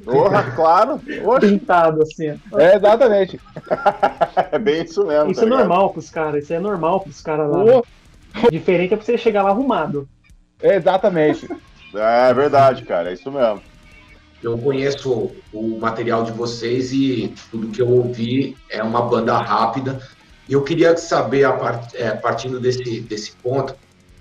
Porra, 0.02 0.50
claro. 0.56 0.98
Pintado 1.38 2.02
assim. 2.02 2.28
É, 2.56 2.76
exatamente. 2.76 3.38
é 4.50 4.58
bem 4.58 4.82
isso 4.82 5.04
mesmo. 5.06 5.30
Isso 5.30 5.40
tá 5.40 5.46
é 5.46 5.50
ligado? 5.50 5.68
normal 5.68 5.90
pros 5.90 6.08
caras. 6.08 6.44
Isso 6.44 6.54
é 6.54 6.58
normal 6.58 7.00
pros 7.00 7.20
caras 7.20 7.50
lá. 7.50 7.82
Diferente 8.50 8.94
é 8.94 8.96
pra 8.96 9.04
você 9.04 9.18
chegar 9.18 9.42
lá 9.42 9.50
arrumado. 9.50 10.08
É, 10.62 10.76
exatamente. 10.76 11.46
É 11.94 12.32
verdade, 12.32 12.82
cara. 12.84 13.10
É 13.10 13.12
isso 13.12 13.30
mesmo 13.30 13.60
eu 14.42 14.56
conheço 14.56 15.30
o 15.52 15.78
material 15.78 16.24
de 16.24 16.32
vocês 16.32 16.92
e 16.92 17.34
tudo 17.50 17.68
que 17.68 17.82
eu 17.82 17.88
ouvi 17.88 18.56
é 18.70 18.82
uma 18.82 19.02
banda 19.02 19.36
rápida. 19.38 20.00
E 20.48 20.52
eu 20.52 20.62
queria 20.62 20.96
saber, 20.96 21.44
a 21.44 21.52
part, 21.52 21.96
é, 21.96 22.10
partindo 22.12 22.58
desse, 22.58 23.00
desse 23.00 23.32
ponto, 23.32 23.74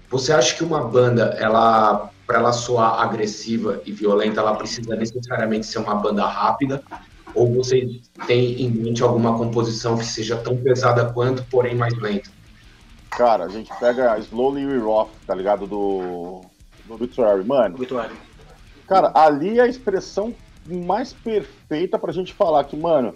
você 0.10 0.34
acha 0.34 0.56
que 0.56 0.64
uma 0.64 0.84
banda, 0.84 1.36
ela 1.40 2.12
para 2.28 2.38
ela 2.38 2.54
soar 2.54 3.02
agressiva 3.02 3.82
e 3.86 3.92
violenta, 3.92 4.40
ela 4.40 4.54
precisa 4.54 4.96
necessariamente 4.96 5.66
ser 5.66 5.80
uma 5.80 5.96
banda 5.96 6.28
rápida? 6.28 6.84
Ou 7.34 7.52
você 7.52 8.00
tem 8.28 8.62
em 8.62 8.70
mente 8.70 9.02
alguma 9.02 9.36
composição 9.36 9.98
que 9.98 10.06
seja 10.06 10.38
tão 10.38 10.56
pesada 10.56 11.12
quanto, 11.12 11.44
porém 11.50 11.74
mais 11.74 11.98
lenta? 11.98 12.30
Cara, 13.10 13.46
a 13.46 13.50
gente 13.50 13.72
pega 13.80 14.16
Slowly 14.20 14.64
We 14.64 14.78
Rock, 14.78 15.12
tá 15.26 15.34
ligado? 15.34 15.66
Do, 15.66 16.42
do 16.86 16.94
Obituary. 16.94 17.44
Mano, 17.44 17.76
Obituary 17.76 18.14
Cara, 18.90 19.12
ali 19.16 19.60
é 19.60 19.62
a 19.62 19.68
expressão 19.68 20.36
mais 20.66 21.14
perfeita 21.14 22.00
pra 22.00 22.12
gente 22.12 22.34
falar 22.34 22.66
que, 22.66 22.76
mano, 22.76 23.14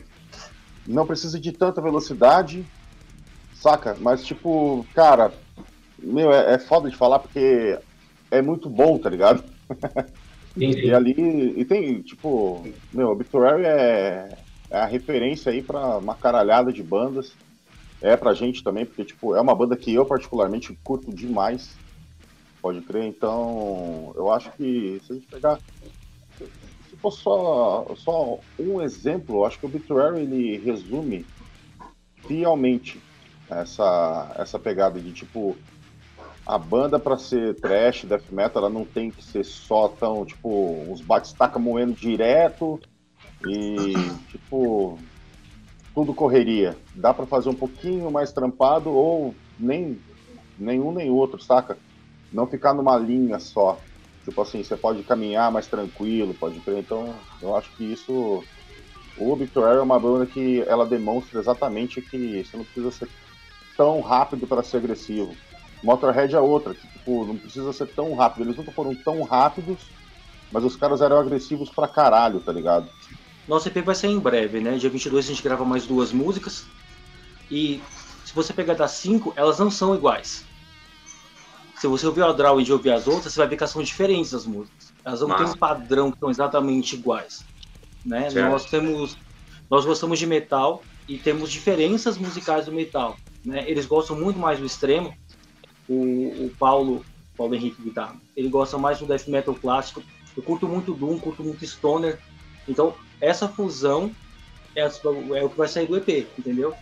não 0.86 1.08
precisa 1.08 1.40
de 1.40 1.52
tanta 1.52 1.82
velocidade, 1.82 2.70
saca? 3.52 3.98
Mas, 4.00 4.24
tipo, 4.24 4.86
cara, 4.94 5.36
meu, 6.00 6.32
é, 6.32 6.56
é 6.56 6.60
foda 6.60 6.90
de 6.90 6.98
falar 6.98 7.20
porque 7.20 7.80
é 8.32 8.42
muito 8.42 8.70
bom, 8.70 9.00
tá 9.00 9.10
ligado? 9.10 9.44
Sim, 10.58 10.72
sim. 10.74 10.88
E 10.90 10.94
ali, 10.94 11.14
e 11.60 11.66
tem, 11.66 12.04
tipo, 12.04 12.64
meu, 12.92 13.10
Obituary 13.10 13.66
é, 13.66 14.38
é 14.72 14.78
a 14.80 14.86
referência 14.86 15.52
aí 15.52 15.64
pra 15.64 15.98
uma 15.98 16.16
caralhada 16.16 16.72
de 16.72 16.84
bandas. 16.84 17.38
É 18.02 18.18
pra 18.18 18.34
gente 18.34 18.64
também, 18.64 18.86
porque, 18.86 19.06
tipo, 19.06 19.36
é 19.36 19.42
uma 19.42 19.56
banda 19.56 19.78
que 19.78 19.94
eu 19.94 20.06
particularmente 20.06 20.78
curto 20.84 21.14
demais. 21.14 21.80
Pode 22.64 22.80
crer, 22.80 23.04
então 23.04 24.14
eu 24.16 24.32
acho 24.32 24.50
que 24.54 24.98
se 25.06 25.12
a 25.12 25.16
gente 25.16 25.28
pegar. 25.28 25.60
Se 26.90 26.96
for 26.96 27.12
só, 27.12 27.94
só 27.94 28.40
um 28.58 28.82
exemplo, 28.82 29.36
eu 29.36 29.46
acho 29.46 29.60
que 29.60 29.66
o 29.66 29.68
Obituary 29.68 30.22
ele 30.22 30.60
resume 30.60 31.26
fielmente 32.26 33.02
essa, 33.50 34.34
essa 34.40 34.58
pegada 34.58 34.98
de 34.98 35.12
tipo. 35.12 35.58
A 36.46 36.58
banda 36.58 36.98
para 36.98 37.18
ser 37.18 37.56
trash, 37.56 38.06
death 38.06 38.30
metal, 38.32 38.64
ela 38.64 38.74
não 38.74 38.86
tem 38.86 39.12
que 39.12 39.24
ser 39.24 39.44
só 39.44 39.90
tão, 39.90 40.26
tipo, 40.26 40.74
uns 40.90 41.02
bate-staca 41.02 41.58
moendo 41.58 41.94
direto 41.94 42.80
e, 43.46 43.94
tipo, 44.30 45.00
tudo 45.96 46.14
correria. 46.14 46.78
Dá 46.96 47.14
para 47.14 47.26
fazer 47.26 47.50
um 47.50 47.56
pouquinho 47.56 48.12
mais 48.12 48.34
trampado 48.34 48.90
ou 48.90 49.34
nem 49.58 49.98
nenhum 50.58 50.94
nem 50.94 51.10
outro, 51.10 51.42
saca? 51.42 51.78
Não 52.34 52.48
ficar 52.48 52.74
numa 52.74 52.98
linha 52.98 53.40
só. 53.40 53.82
Tipo 54.26 54.42
assim, 54.42 54.64
você 54.64 54.78
pode 54.78 55.04
caminhar 55.04 55.52
mais 55.52 55.68
tranquilo, 55.68 56.34
pode. 56.40 56.62
Então, 56.68 57.20
eu 57.42 57.56
acho 57.56 57.76
que 57.78 57.86
isso 57.92 58.42
O 59.18 59.32
Obituary 59.32 59.78
é 59.78 59.82
uma 59.82 60.00
banda 60.00 60.26
que 60.26 60.62
ela 60.68 60.86
demonstra 60.88 61.40
exatamente 61.40 62.02
que 62.02 62.44
você 62.44 62.58
não 62.58 62.66
precisa 62.66 62.92
ser 62.92 63.10
tão 63.78 64.02
rápido 64.02 64.48
para 64.48 64.64
ser 64.64 64.78
agressivo. 64.78 65.36
Motorhead 65.84 66.36
é 66.36 66.40
outra, 66.40 66.74
que 66.74 66.88
tipo, 66.88 67.26
não 67.26 67.38
precisa 67.38 67.74
ser 67.74 67.88
tão 67.88 68.16
rápido. 68.16 68.44
Eles 68.46 68.58
nunca 68.58 68.72
foram 68.72 68.96
tão 69.04 69.22
rápidos, 69.24 69.84
mas 70.52 70.64
os 70.64 70.76
caras 70.76 71.02
eram 71.02 71.18
agressivos 71.20 71.70
pra 71.70 71.88
caralho, 71.88 72.42
tá 72.42 72.52
ligado? 72.52 72.90
Nosso 73.48 73.68
EP 73.68 73.82
vai 73.82 73.96
sair 73.96 74.12
em 74.12 74.20
breve, 74.20 74.62
né? 74.62 74.78
Dia 74.78 74.90
22 74.90 75.26
a 75.26 75.28
gente 75.30 75.44
grava 75.44 75.66
mais 75.66 75.86
duas 75.86 76.14
músicas. 76.14 76.64
E 77.52 77.82
se 78.26 78.34
você 78.34 78.54
pegar 78.54 78.76
das 78.76 78.92
cinco, 78.92 79.34
elas 79.36 79.60
não 79.60 79.70
são 79.70 79.94
iguais. 79.94 80.46
Se 81.84 81.88
você 81.88 82.08
ouvir 82.08 82.24
a 82.24 82.32
Draw 82.32 82.62
e 82.62 82.72
ouvir 82.72 82.92
as 82.92 83.08
outras, 83.08 83.34
você 83.34 83.40
vai 83.40 83.46
ver 83.50 83.58
que 83.58 83.64
elas 83.64 83.72
são 83.72 83.84
diferentes 83.84 84.34
as 84.34 84.46
músicas. 84.46 84.94
Elas 85.04 85.20
não 85.20 85.36
têm 85.36 85.48
um 85.48 85.58
padrão 85.58 86.14
que 86.14 86.18
são 86.18 86.30
exatamente 86.30 86.96
iguais. 86.96 87.44
Né? 88.06 88.30
Nós 88.32 88.64
temos. 88.64 89.18
Nós 89.70 89.84
gostamos 89.86 90.18
de 90.18 90.26
metal 90.26 90.82
e 91.10 91.18
temos 91.18 91.52
diferenças 91.52 92.18
musicais 92.18 92.68
do 92.68 92.72
metal. 92.72 93.18
Né? 93.44 93.70
Eles 93.70 93.86
gostam 93.86 94.18
muito 94.18 94.40
mais 94.40 94.60
do 94.60 94.66
extremo. 94.66 95.14
O, 95.90 96.46
o 96.46 96.54
Paulo, 96.58 97.06
Paulo 97.36 97.54
Henrique 97.54 97.82
Guitarra, 97.82 98.16
ele 98.34 98.48
gosta 98.48 98.78
mais 98.78 99.00
do 99.00 99.06
death 99.06 99.28
metal 99.28 99.54
clássico. 99.54 100.02
Eu 100.38 100.42
curto 100.42 100.70
muito 100.70 100.94
Doom, 100.94 101.20
curto 101.20 101.44
muito 101.44 101.68
Stoner. 101.68 102.18
Então, 102.66 102.96
essa 103.20 103.46
fusão 103.50 104.10
é, 104.74 104.84
é 104.84 105.44
o 105.44 105.50
que 105.50 105.58
vai 105.58 105.68
sair 105.68 105.88
do 105.88 105.98
EP, 105.98 106.30
entendeu? 106.40 106.74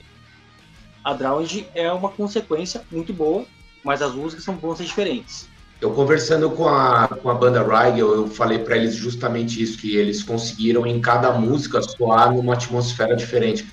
A 1.04 1.12
Drowned 1.16 1.68
é 1.74 1.92
uma 1.92 2.10
consequência 2.10 2.86
muito 2.92 3.12
boa, 3.12 3.48
mas 3.84 4.02
as 4.02 4.14
músicas 4.14 4.44
são, 4.44 4.56
vão 4.58 4.76
ser 4.76 4.84
diferentes. 4.84 5.50
Eu 5.80 5.92
conversando 5.92 6.50
com 6.52 6.68
a, 6.68 7.08
com 7.08 7.30
a 7.30 7.34
banda 7.34 7.64
Rigel, 7.64 8.14
eu 8.14 8.28
falei 8.28 8.60
para 8.60 8.78
eles 8.78 8.94
justamente 8.94 9.62
isso, 9.62 9.80
que 9.80 9.96
eles 9.96 10.22
conseguiram 10.22 10.86
em 10.86 11.02
cada 11.02 11.32
música 11.32 11.82
soar 11.82 12.32
numa 12.32 12.54
atmosfera 12.54 13.16
diferente, 13.16 13.68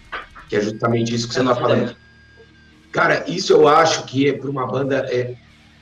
que 0.49 0.57
é 0.57 0.61
justamente 0.61 1.15
isso 1.15 1.29
que 1.29 1.35
você 1.35 1.41
está 1.41 1.55
falando. 1.55 1.95
Cara, 2.91 3.25
isso 3.29 3.53
eu 3.53 3.69
acho 3.69 4.05
que 4.05 4.33
para 4.33 4.49
uma 4.49 4.67
banda 4.67 5.07
é, 5.11 5.37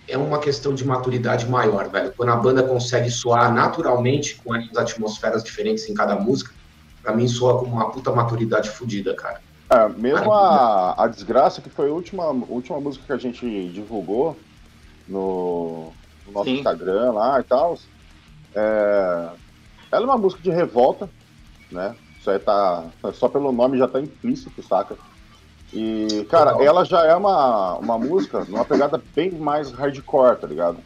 é 0.08 0.18
uma 0.18 0.40
questão 0.40 0.74
de 0.74 0.84
maturidade 0.84 1.48
maior, 1.48 1.88
velho. 1.88 2.12
Quando 2.16 2.30
a 2.30 2.36
banda 2.36 2.62
consegue 2.64 3.08
soar 3.08 3.54
naturalmente 3.54 4.34
com 4.44 4.52
as 4.52 4.76
atmosferas 4.76 5.44
diferentes 5.44 5.88
em 5.88 5.94
cada 5.94 6.16
música, 6.16 6.52
para 7.00 7.14
mim 7.14 7.28
soa 7.28 7.60
como 7.60 7.72
uma 7.72 7.90
puta 7.92 8.10
maturidade 8.10 8.68
fodida, 8.70 9.14
cara. 9.14 9.40
É, 9.68 9.88
mesmo 9.88 10.32
a, 10.32 11.04
a 11.04 11.06
Desgraça, 11.08 11.60
que 11.60 11.68
foi 11.68 11.88
a 11.88 11.92
última, 11.92 12.26
última 12.26 12.80
música 12.80 13.04
que 13.04 13.12
a 13.12 13.16
gente 13.16 13.68
divulgou 13.68 14.36
no, 15.08 15.92
no 16.24 16.32
nosso 16.32 16.50
Sim. 16.50 16.58
Instagram 16.58 17.12
lá 17.12 17.40
e 17.40 17.42
tal, 17.42 17.76
é, 18.54 19.28
ela 19.90 20.02
é 20.02 20.06
uma 20.06 20.18
música 20.18 20.42
de 20.42 20.50
revolta, 20.50 21.10
né? 21.70 21.96
Isso 22.18 22.30
aí 22.30 22.38
tá. 22.38 22.84
Só 23.14 23.28
pelo 23.28 23.52
nome 23.52 23.78
já 23.78 23.88
tá 23.88 24.00
implícito, 24.00 24.62
saca? 24.62 24.96
E, 25.72 26.26
cara, 26.30 26.62
ela 26.62 26.84
já 26.84 27.04
é 27.04 27.14
uma, 27.14 27.74
uma 27.74 27.98
música 27.98 28.44
numa 28.44 28.64
pegada 28.64 29.02
bem 29.14 29.32
mais 29.32 29.72
hardcore, 29.72 30.38
tá 30.38 30.46
ligado? 30.46 30.78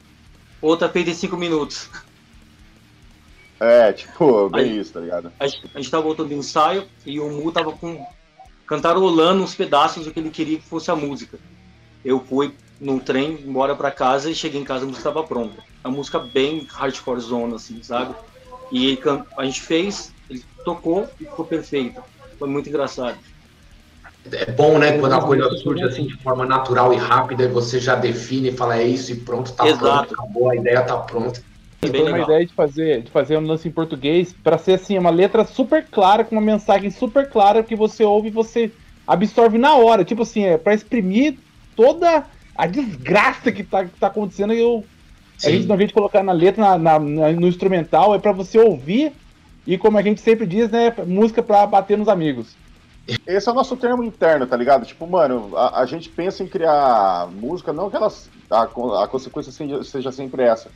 Outra 0.61 0.89
feita 0.89 1.11
em 1.11 1.15
5 1.15 1.37
minutos. 1.37 1.89
É, 3.59 3.93
tipo, 3.93 4.49
bem 4.49 4.79
isso, 4.79 4.95
tá 4.95 5.01
ligado? 5.01 5.31
A 5.39 5.47
gente, 5.47 5.71
a 5.75 5.79
gente 5.79 5.91
tava 5.91 6.03
voltando 6.03 6.31
de 6.31 6.35
ensaio 6.35 6.87
e 7.05 7.21
o 7.21 7.31
Mu 7.31 7.53
tava 7.53 7.73
com 7.73 8.07
cantarolando 8.71 9.43
uns 9.43 9.53
pedaços 9.53 10.05
do 10.05 10.13
que 10.13 10.21
ele 10.21 10.31
queria 10.31 10.57
que 10.57 10.69
fosse 10.69 10.93
a 10.93 10.97
música. 10.97 11.41
Eu 12.05 12.25
fui 12.25 12.57
no 12.81 13.01
trem, 13.01 13.33
embora 13.43 13.75
para 13.75 13.91
casa 13.91 14.31
e 14.31 14.35
cheguei 14.35 14.61
em 14.61 14.65
casa 14.65 14.85
a 14.85 14.87
música 14.87 15.09
estava 15.09 15.27
pronta. 15.27 15.61
A 15.83 15.91
música 15.91 16.21
bem 16.21 16.65
hardcore 16.71 17.19
zona, 17.19 17.57
assim, 17.57 17.83
sabe? 17.83 18.15
E 18.73 18.97
a 19.37 19.45
gente 19.45 19.61
fez, 19.63 20.15
ele 20.29 20.45
tocou 20.65 21.11
e 21.19 21.25
ficou 21.25 21.47
perfeito. 21.47 22.01
Foi 22.39 22.49
muito 22.49 22.69
engraçado. 22.69 23.19
É 24.31 24.53
bom, 24.53 24.79
né, 24.79 25.01
quando 25.01 25.15
a 25.15 25.21
coisa 25.21 25.51
surge 25.57 25.83
assim 25.83 26.07
de 26.07 26.23
forma 26.23 26.47
natural 26.47 26.93
e 26.93 26.97
rápida 26.97 27.43
e 27.43 27.49
você 27.49 27.81
já 27.81 27.97
define 27.97 28.51
e 28.51 28.57
fala 28.57 28.79
é 28.79 28.85
isso 28.85 29.11
e 29.11 29.17
pronto, 29.25 29.53
tá 29.53 29.65
Exato. 29.67 29.81
pronto, 29.81 30.15
acabou, 30.15 30.49
a 30.49 30.55
ideia 30.55 30.85
tá 30.85 30.97
pronta. 30.97 31.43
É 31.83 31.87
foi 31.87 32.03
uma 32.03 32.19
ideia 32.19 32.45
de 32.45 32.53
fazer, 32.53 33.03
de 33.03 33.11
fazer 33.11 33.39
um 33.39 33.47
lance 33.47 33.67
em 33.67 33.71
português 33.71 34.33
para 34.33 34.59
ser 34.59 34.75
assim, 34.75 34.99
uma 34.99 35.11
letra 35.11 35.45
super 35.45 35.87
clara, 35.87 36.25
com 36.25 36.35
uma 36.35 36.43
mensagem 36.43 36.91
super 36.91 37.31
clara 37.31 37.63
que 37.63 37.75
você 37.75 38.05
ouve 38.05 38.29
e 38.29 38.31
você 38.31 38.71
absorve 39.07 39.57
na 39.57 39.75
hora. 39.75 40.05
Tipo 40.05 40.23
assim, 40.23 40.45
é 40.45 40.59
para 40.59 40.75
exprimir 40.75 41.39
toda 41.75 42.27
a 42.55 42.67
desgraça 42.67 43.51
que 43.51 43.65
tá, 43.65 43.85
que 43.85 43.99
tá 43.99 44.09
acontecendo. 44.09 44.53
Eu, 44.53 44.85
a 45.43 45.51
gente, 45.51 45.67
não 45.67 45.77
vez 45.77 45.89
de 45.89 45.95
colocar 45.95 46.23
na 46.23 46.33
letra, 46.33 46.77
na, 46.79 46.99
na, 46.99 47.33
no 47.33 47.49
instrumental, 47.49 48.15
é 48.15 48.19
para 48.19 48.33
você 48.33 48.59
ouvir 48.59 49.13
e, 49.67 49.79
como 49.79 49.97
a 49.97 50.03
gente 50.03 50.21
sempre 50.21 50.47
diz, 50.47 50.71
né, 50.71 50.95
música 51.07 51.43
para 51.43 51.67
bater 51.67 51.97
nos 51.97 52.09
amigos. 52.09 52.55
Esse 53.27 53.49
é 53.49 53.53
o 53.53 53.55
nosso 53.55 53.77
termo 53.77 54.05
interno, 54.05 54.47
tá 54.47 54.57
ligado? 54.57 54.85
Tipo, 54.85 55.07
mano, 55.07 55.57
a, 55.57 55.81
a 55.81 55.87
gente 55.87 56.11
pensa 56.11 56.45
em 56.45 56.47
criar 56.47 57.29
música, 57.33 57.73
não 57.73 57.89
que 57.89 57.97
elas, 57.97 58.31
a, 58.51 58.63
a 58.65 59.09
consequência 59.09 59.51
seja, 59.51 59.83
seja 59.83 60.13
sempre 60.13 60.43
essa 60.43 60.71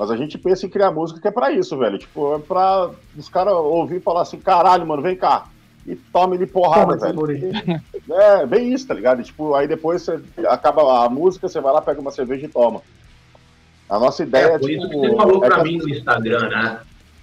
mas 0.00 0.10
a 0.10 0.16
gente 0.16 0.38
pensa 0.38 0.64
em 0.64 0.70
criar 0.70 0.90
música 0.90 1.20
que 1.20 1.28
é 1.28 1.30
para 1.30 1.52
isso, 1.52 1.76
velho. 1.76 1.98
Tipo, 1.98 2.34
é 2.34 2.38
pra 2.38 2.88
os 3.14 3.28
caras 3.28 3.52
ouvir 3.52 3.96
e 3.96 4.00
falar 4.00 4.22
assim, 4.22 4.38
caralho, 4.40 4.86
mano, 4.86 5.02
vem 5.02 5.14
cá. 5.14 5.44
E 5.86 5.94
tome 5.94 6.36
ele 6.36 6.46
porrada, 6.46 6.96
Toma, 6.96 7.26
velho. 7.26 7.50
é, 8.10 8.46
bem 8.46 8.72
isso, 8.72 8.86
tá 8.86 8.94
ligado? 8.94 9.20
E, 9.20 9.24
tipo, 9.24 9.54
aí 9.54 9.68
depois 9.68 10.00
você 10.00 10.18
acaba 10.48 11.04
a 11.04 11.08
música, 11.10 11.50
você 11.50 11.60
vai 11.60 11.70
lá, 11.70 11.82
pega 11.82 12.00
uma 12.00 12.10
cerveja 12.10 12.46
e 12.46 12.48
toma. 12.48 12.80
A 13.90 13.98
nossa 13.98 14.22
ideia 14.22 14.46
é. 14.46 14.54
é 14.54 14.58
por 14.58 14.70
tipo, 14.70 14.84
isso 14.84 14.88
que 14.88 14.96
você 14.96 15.14
falou 15.14 15.44
é 15.44 15.48
pra 15.48 15.62
mim 15.62 15.76
no 15.76 15.90
Instagram, 15.90 16.48
né? 16.48 16.80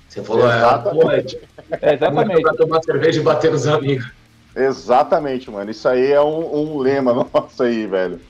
Você 0.08 0.22
falou, 0.22 0.48
é, 0.48 0.58
exatamente. 0.58 1.40
É, 1.82 1.94
exatamente. 1.96 2.42
Pra 2.44 2.54
tomar 2.54 2.84
cerveja 2.84 3.20
e 3.20 3.24
bater 3.24 3.52
nos 3.52 3.66
amigos. 3.66 4.08
Exatamente, 4.56 5.50
mano. 5.50 5.72
Isso 5.72 5.90
aí 5.90 6.12
é 6.12 6.22
um, 6.22 6.76
um 6.76 6.78
lema 6.78 7.12
nosso 7.34 7.64
aí, 7.64 7.88
velho. 7.88 8.22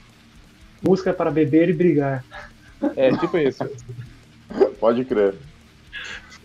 Música 0.81 1.13
para 1.13 1.29
beber 1.29 1.67
e 1.67 1.73
brigar. 1.73 2.23
É, 2.95 3.11
tipo 3.17 3.37
isso. 3.37 3.69
Pode 4.79 5.05
crer. 5.05 5.35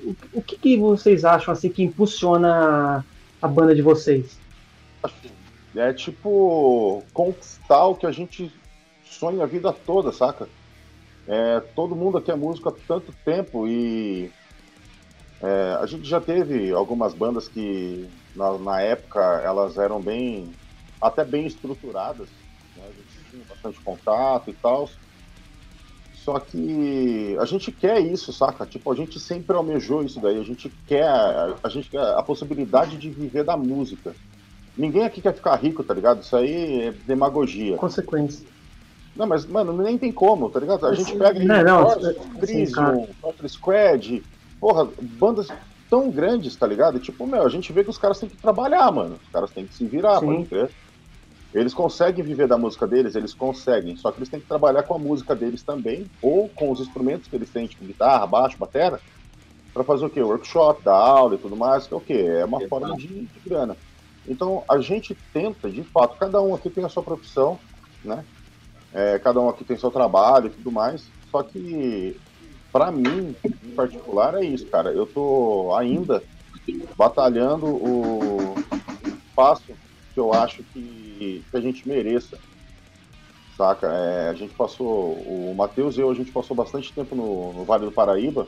O, 0.03 0.15
o 0.35 0.43
que, 0.43 0.57
que, 0.57 0.77
vocês 0.77 1.25
acham 1.25 1.53
assim 1.53 1.69
que 1.69 1.83
impulsiona 1.83 3.05
a 3.41 3.49
banda 3.49 3.75
de 3.75 3.83
vocês? 3.83 4.39
É 5.75 5.93
tipo 5.93 7.03
conquistar 7.13 7.87
o 7.87 7.95
que 7.95 8.07
a 8.07 8.13
gente 8.13 8.53
sonha 9.05 9.43
a 9.43 9.47
vida 9.47 9.73
toda, 9.73 10.13
saca? 10.13 10.49
É, 11.27 11.61
todo 11.75 11.97
mundo 11.97 12.19
aqui 12.19 12.31
é 12.31 12.35
músico 12.35 12.69
há 12.69 12.75
tanto 12.87 13.13
tempo 13.25 13.67
e 13.67 14.31
é, 15.41 15.79
a 15.81 15.87
gente 15.87 16.09
já 16.09 16.21
teve 16.21 16.73
algumas 16.73 17.15
bandas 17.15 17.49
que 17.49 18.09
na, 18.35 18.59
na, 18.59 18.81
época 18.81 19.21
elas 19.45 19.79
eram 19.79 20.01
bem 20.01 20.53
até 21.01 21.25
bem 21.25 21.47
estruturadas, 21.47 22.29
né? 22.77 22.85
a 22.85 22.93
gente 22.93 23.31
tinha 23.31 23.45
bastante 23.49 23.81
contato 23.81 24.51
e 24.51 24.53
tal. 24.53 24.89
Só 26.25 26.39
que 26.39 27.37
a 27.41 27.45
gente 27.45 27.73
quer 27.73 28.01
isso, 28.01 28.33
saca? 28.33 28.65
Tipo, 28.65 28.93
a 28.93 28.95
gente 28.95 29.19
sempre 29.19 29.57
almejou 29.57 30.05
isso 30.05 30.21
daí. 30.21 30.39
A 30.39 30.45
gente 30.45 30.73
quer 30.87 31.05
a, 31.05 31.69
gente 31.69 31.91
quer 31.91 32.01
a 32.01 32.23
possibilidade 32.23 32.97
de 32.97 33.11
viver 33.11 33.43
da 33.43 33.57
música. 33.57 34.15
Ninguém 34.77 35.05
aqui 35.05 35.21
quer 35.21 35.35
ficar 35.35 35.57
rico, 35.57 35.83
tá 35.83 35.93
ligado? 35.93 36.23
Isso 36.23 36.37
aí 36.37 36.83
é 36.83 36.93
demagogia. 37.07 37.77
Consequência. 37.77 38.47
Não, 39.17 39.27
mas, 39.27 39.45
mano, 39.45 39.77
nem 39.77 39.99
tem 39.99 40.13
como, 40.13 40.49
tá 40.49 40.61
ligado? 40.61 40.87
A 40.87 40.95
gente 40.95 41.15
pega 41.17 41.39
não, 41.45 41.63
não, 41.63 42.15
Crisium, 42.39 43.07
Contra 43.21 43.49
Squad, 43.49 44.23
porra, 44.59 44.89
bandas 45.01 45.49
tão 45.91 46.11
grandes, 46.11 46.57
tá 46.57 46.67
ligado? 46.67 46.99
Tipo, 46.99 47.27
meu, 47.27 47.43
a 47.43 47.49
gente 47.49 47.73
vê 47.73 47.85
que 47.85 47.91
os 47.91 47.99
caras 47.99 48.19
têm 48.19 48.29
que 48.29 48.37
trabalhar, 48.37 48.91
mano. 48.91 49.19
Os 49.23 49.31
caras 49.31 49.51
têm 49.51 49.67
que 49.67 49.75
se 49.75 49.85
virar, 49.85 50.21
Sim. 50.21 50.27
pode 50.27 50.45
crer. 50.47 50.71
Eles 51.55 51.75
conseguem 51.75 52.25
viver 52.25 52.49
da 52.49 52.57
música 52.57 52.87
deles, 52.87 53.15
eles 53.15 53.35
conseguem, 53.35 53.95
só 53.97 54.11
que 54.11 54.19
eles 54.19 54.29
têm 54.29 54.41
que 54.41 54.49
trabalhar 54.49 54.85
com 54.85 54.95
a 54.95 54.99
música 54.99 55.37
deles 55.37 55.63
também, 55.63 56.11
ou 56.23 56.49
com 56.49 56.71
os 56.71 56.81
instrumentos 56.81 57.29
que 57.29 57.37
eles 57.37 57.51
têm, 57.51 57.67
tipo 57.67 57.85
guitarra, 57.85 58.27
baixo, 58.27 58.59
bateria, 58.59 58.99
para 59.75 59.85
fazer 59.85 60.07
o 60.07 60.11
quê? 60.11 60.23
Workshop, 60.23 60.83
dar 60.83 60.97
aula 60.97 61.35
e 61.35 61.39
tudo 61.39 61.57
mais, 61.57 61.87
que 61.87 61.95
é 61.95 61.97
o 61.97 62.01
quê? 62.01 62.15
É 62.15 62.45
uma 62.45 62.61
forma 62.69 62.95
de, 62.97 63.27
de 63.27 63.41
grana. 63.45 63.77
Então 64.27 64.65
a 64.71 64.79
gente 64.79 65.17
tenta, 65.33 65.71
de 65.71 65.83
fato, 65.85 66.19
cada 66.19 66.41
um 66.43 66.55
aqui 66.55 66.71
tem 66.71 66.85
a 66.85 66.89
sua 66.89 67.03
profissão, 67.03 67.59
né? 68.05 68.25
É, 68.95 69.19
cada 69.19 69.41
um 69.41 69.49
aqui 69.49 69.65
tem 69.65 69.77
seu 69.77 69.91
trabalho 69.91 70.47
e 70.47 70.51
tudo 70.51 70.71
mais. 70.71 71.11
Só 71.31 71.43
que, 71.43 72.15
para 72.71 72.93
mim, 72.93 73.35
em 73.63 73.75
particular, 73.75 74.35
é 74.35 74.45
isso, 74.45 74.67
cara. 74.69 74.91
Eu 74.91 75.07
tô 75.07 75.75
ainda 75.75 76.23
batalhando 76.97 77.67
o 77.67 78.55
espaço 79.29 79.75
que 80.13 80.21
eu 80.21 80.33
acho 80.33 80.63
que, 80.65 81.02
que 81.51 81.57
a 81.57 81.61
gente 81.61 81.89
mereça. 81.89 82.39
Saca? 83.57 83.87
É, 83.87 84.31
a 84.31 84.35
gente 84.35 84.55
passou, 84.55 85.13
o 85.13 85.55
Matheus 85.57 85.97
e 85.97 86.01
eu, 86.01 86.11
a 86.11 86.15
gente 86.15 86.33
passou 86.33 86.57
bastante 86.57 86.93
tempo 86.93 87.15
no, 87.15 87.53
no 87.53 87.65
Vale 87.65 87.85
do 87.85 87.93
Paraíba 87.93 88.47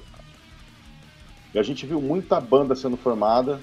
e 1.54 1.58
a 1.58 1.62
gente 1.62 1.86
viu 1.86 2.00
muita 2.00 2.40
banda 2.40 2.74
sendo 2.74 2.96
formada 2.96 3.60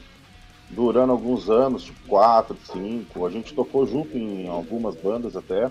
durando 0.70 1.12
alguns 1.12 1.50
anos, 1.50 1.84
tipo 1.84 2.08
quatro, 2.08 2.58
cinco. 2.64 3.26
A 3.26 3.30
gente 3.30 3.54
tocou 3.54 3.86
junto 3.86 4.18
em 4.18 4.48
algumas 4.48 4.96
bandas 4.96 5.36
até. 5.36 5.70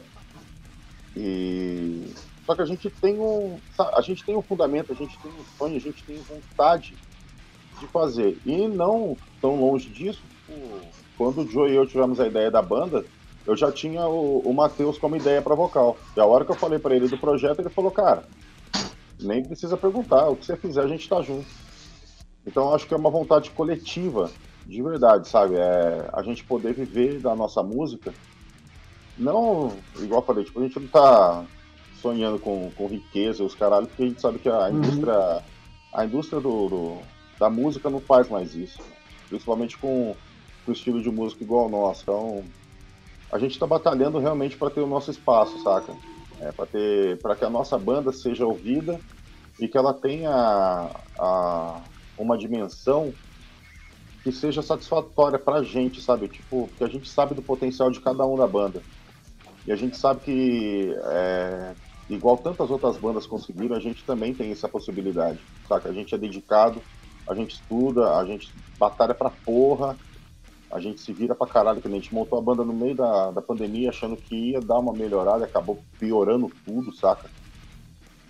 E 1.17 2.13
só 2.45 2.55
que 2.55 2.63
a 2.63 2.67
gente 2.67 2.91
tem 2.91 3.19
um, 3.19 3.59
a 3.79 4.01
gente 4.03 4.25
tem 4.25 4.37
um 4.37 4.43
fundamento, 4.43 4.93
a 4.93 4.95
gente 4.95 5.17
tem 5.19 5.31
um 5.31 5.45
sonho, 5.57 5.77
a 5.77 5.81
gente 5.81 6.05
tem 6.05 6.17
vontade 6.17 6.95
de 7.79 7.87
fazer. 7.87 8.39
E 8.45 8.69
não 8.69 9.17
tão 9.41 9.59
longe 9.59 9.89
disso, 9.89 10.23
quando 11.17 11.41
o 11.41 11.49
Joe 11.49 11.71
e 11.71 11.77
eu 11.77 11.87
tivemos 11.87 12.21
a 12.21 12.27
ideia 12.27 12.51
da 12.51 12.61
banda, 12.61 13.05
eu 13.47 13.57
já 13.57 13.73
tinha 13.73 14.07
o, 14.07 14.41
o 14.41 14.53
Matheus 14.53 14.99
como 14.99 15.17
ideia 15.17 15.43
para 15.43 15.55
vocal. 15.55 15.97
E 16.17 16.21
a 16.21 16.27
hora 16.27 16.45
que 16.45 16.51
eu 16.51 16.57
falei 16.57 16.79
para 16.79 16.95
ele 16.95 17.09
do 17.09 17.19
projeto, 17.19 17.61
ele 17.61 17.71
falou, 17.71 17.91
cara, 17.91 18.25
nem 19.21 19.43
precisa 19.43 19.77
perguntar, 19.77 20.29
o 20.29 20.37
que 20.37 20.47
você 20.47 20.57
fizer 20.57 20.83
a 20.83 20.89
gente 20.89 21.09
tá 21.09 21.21
junto. 21.23 21.47
Então 22.47 22.75
acho 22.75 22.87
que 22.87 22.95
é 22.95 22.97
uma 22.97 23.11
vontade 23.11 23.51
coletiva, 23.51 24.31
de 24.67 24.83
verdade, 24.83 25.29
sabe? 25.29 25.57
É 25.57 26.09
a 26.13 26.23
gente 26.23 26.45
poder 26.45 26.75
viver 26.75 27.21
da 27.21 27.35
nossa 27.35 27.63
música. 27.63 28.13
Não, 29.19 29.73
igual 29.99 30.21
eu 30.21 30.27
falei, 30.27 30.45
tipo, 30.45 30.61
a 30.61 30.63
gente 30.63 30.79
não 30.79 30.89
tá 30.89 31.45
sonhando 32.01 32.39
com, 32.39 32.71
com 32.75 32.87
riqueza 32.87 33.43
e 33.43 33.47
os 33.47 33.55
caralhos, 33.55 33.89
porque 33.89 34.03
a 34.03 34.07
gente 34.07 34.21
sabe 34.21 34.39
que 34.39 34.49
a 34.49 34.69
uhum. 34.69 34.79
indústria, 34.79 35.45
a 35.93 36.05
indústria 36.05 36.41
do, 36.41 36.69
do, 36.69 36.99
da 37.39 37.51
música 37.51 37.91
não 37.91 38.01
faz 38.01 38.29
mais 38.29 38.55
isso. 38.55 38.81
Principalmente 39.29 39.77
com, 39.77 40.17
com 40.65 40.71
o 40.71 40.75
estilo 40.75 41.03
de 41.03 41.11
música 41.11 41.45
igual 41.45 41.65
ao 41.65 41.71
nosso. 41.71 42.03
Então, 42.03 42.45
a 43.33 43.39
gente 43.39 43.53
está 43.53 43.67
batalhando 43.67 44.19
realmente 44.19 44.57
para 44.57 44.71
ter 44.71 44.81
o 44.81 44.87
nosso 44.87 45.11
espaço, 45.11 45.63
saca? 45.63 45.95
É, 46.41 46.53
para 46.53 46.67
ter, 46.67 47.21
para 47.21 47.37
que 47.37 47.45
a 47.45 47.51
nossa 47.51 47.79
banda 47.79 48.13
seja 48.13 48.47
ouvida 48.47 48.99
e 49.61 49.69
que 49.69 49.77
ela 49.77 49.93
tenha 49.93 50.31
a, 50.31 51.81
uma 52.19 52.37
dimensão 52.37 53.13
que 54.25 54.33
seja 54.33 54.63
satisfatória 54.63 55.39
para 55.39 55.57
a 55.57 55.63
gente, 55.63 56.01
sabe? 56.01 56.29
Tipo, 56.29 56.69
que 56.77 56.85
a 56.85 56.89
gente 56.89 57.09
sabe 57.09 57.35
do 57.35 57.43
potencial 57.43 57.91
de 57.91 58.01
cada 58.01 58.27
um 58.27 58.37
da 58.37 58.47
banda. 58.47 58.83
E 59.67 59.73
a 59.73 59.77
gente 59.77 59.97
sabe 59.97 60.21
que, 60.21 60.95
é, 61.07 61.75
igual 62.09 62.39
tantas 62.39 62.71
outras 62.71 62.97
bandas 62.99 63.27
conseguiram, 63.27 63.77
a 63.77 63.81
gente 63.81 64.05
também 64.05 64.35
tem 64.35 64.51
essa 64.51 64.69
possibilidade, 64.69 65.41
saca? 65.69 65.89
A 65.89 65.93
gente 65.93 66.15
é 66.15 66.19
dedicado, 66.19 66.83
a 67.29 67.35
gente 67.35 67.55
estuda, 67.55 68.17
a 68.17 68.25
gente 68.25 68.53
batalha 68.79 69.15
pra 69.15 69.31
porra, 69.31 69.97
a 70.71 70.79
gente 70.79 71.01
se 71.01 71.13
vira 71.13 71.35
pra 71.35 71.47
caralho, 71.47 71.81
que 71.81 71.89
a 71.89 71.91
gente 71.91 72.15
montou 72.15 72.39
a 72.39 72.43
banda 72.43 72.65
no 72.65 72.73
meio 72.73 72.95
da, 72.95 73.31
da 73.33 73.43
pandemia 73.43 73.91
achando 73.91 74.17
que 74.17 74.53
ia 74.53 74.61
dar 74.61 74.79
uma 74.79 74.93
melhorada, 74.93 75.45
acabou 75.45 75.85
piorando 75.99 76.51
tudo, 76.65 76.95
saca? 76.95 77.29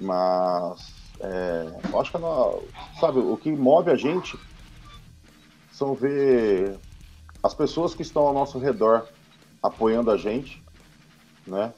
Mas 0.01 1.13
é, 1.21 1.81
eu 1.93 2.01
acho 2.01 2.11
que 2.11 2.19
sabe, 2.99 3.19
o 3.19 3.37
que 3.37 3.53
move 3.53 3.91
a 3.91 3.97
gente 3.97 4.39
são 5.71 5.95
ver 5.95 6.79
as 7.43 7.55
pessoas 7.55 7.95
que 7.95 8.03
estão 8.03 8.27
ao 8.27 8.33
nosso 8.33 8.59
redor 8.59 9.07
apoiando 9.63 10.11
a 10.11 10.17
gente, 10.17 10.63
né? 11.47 11.75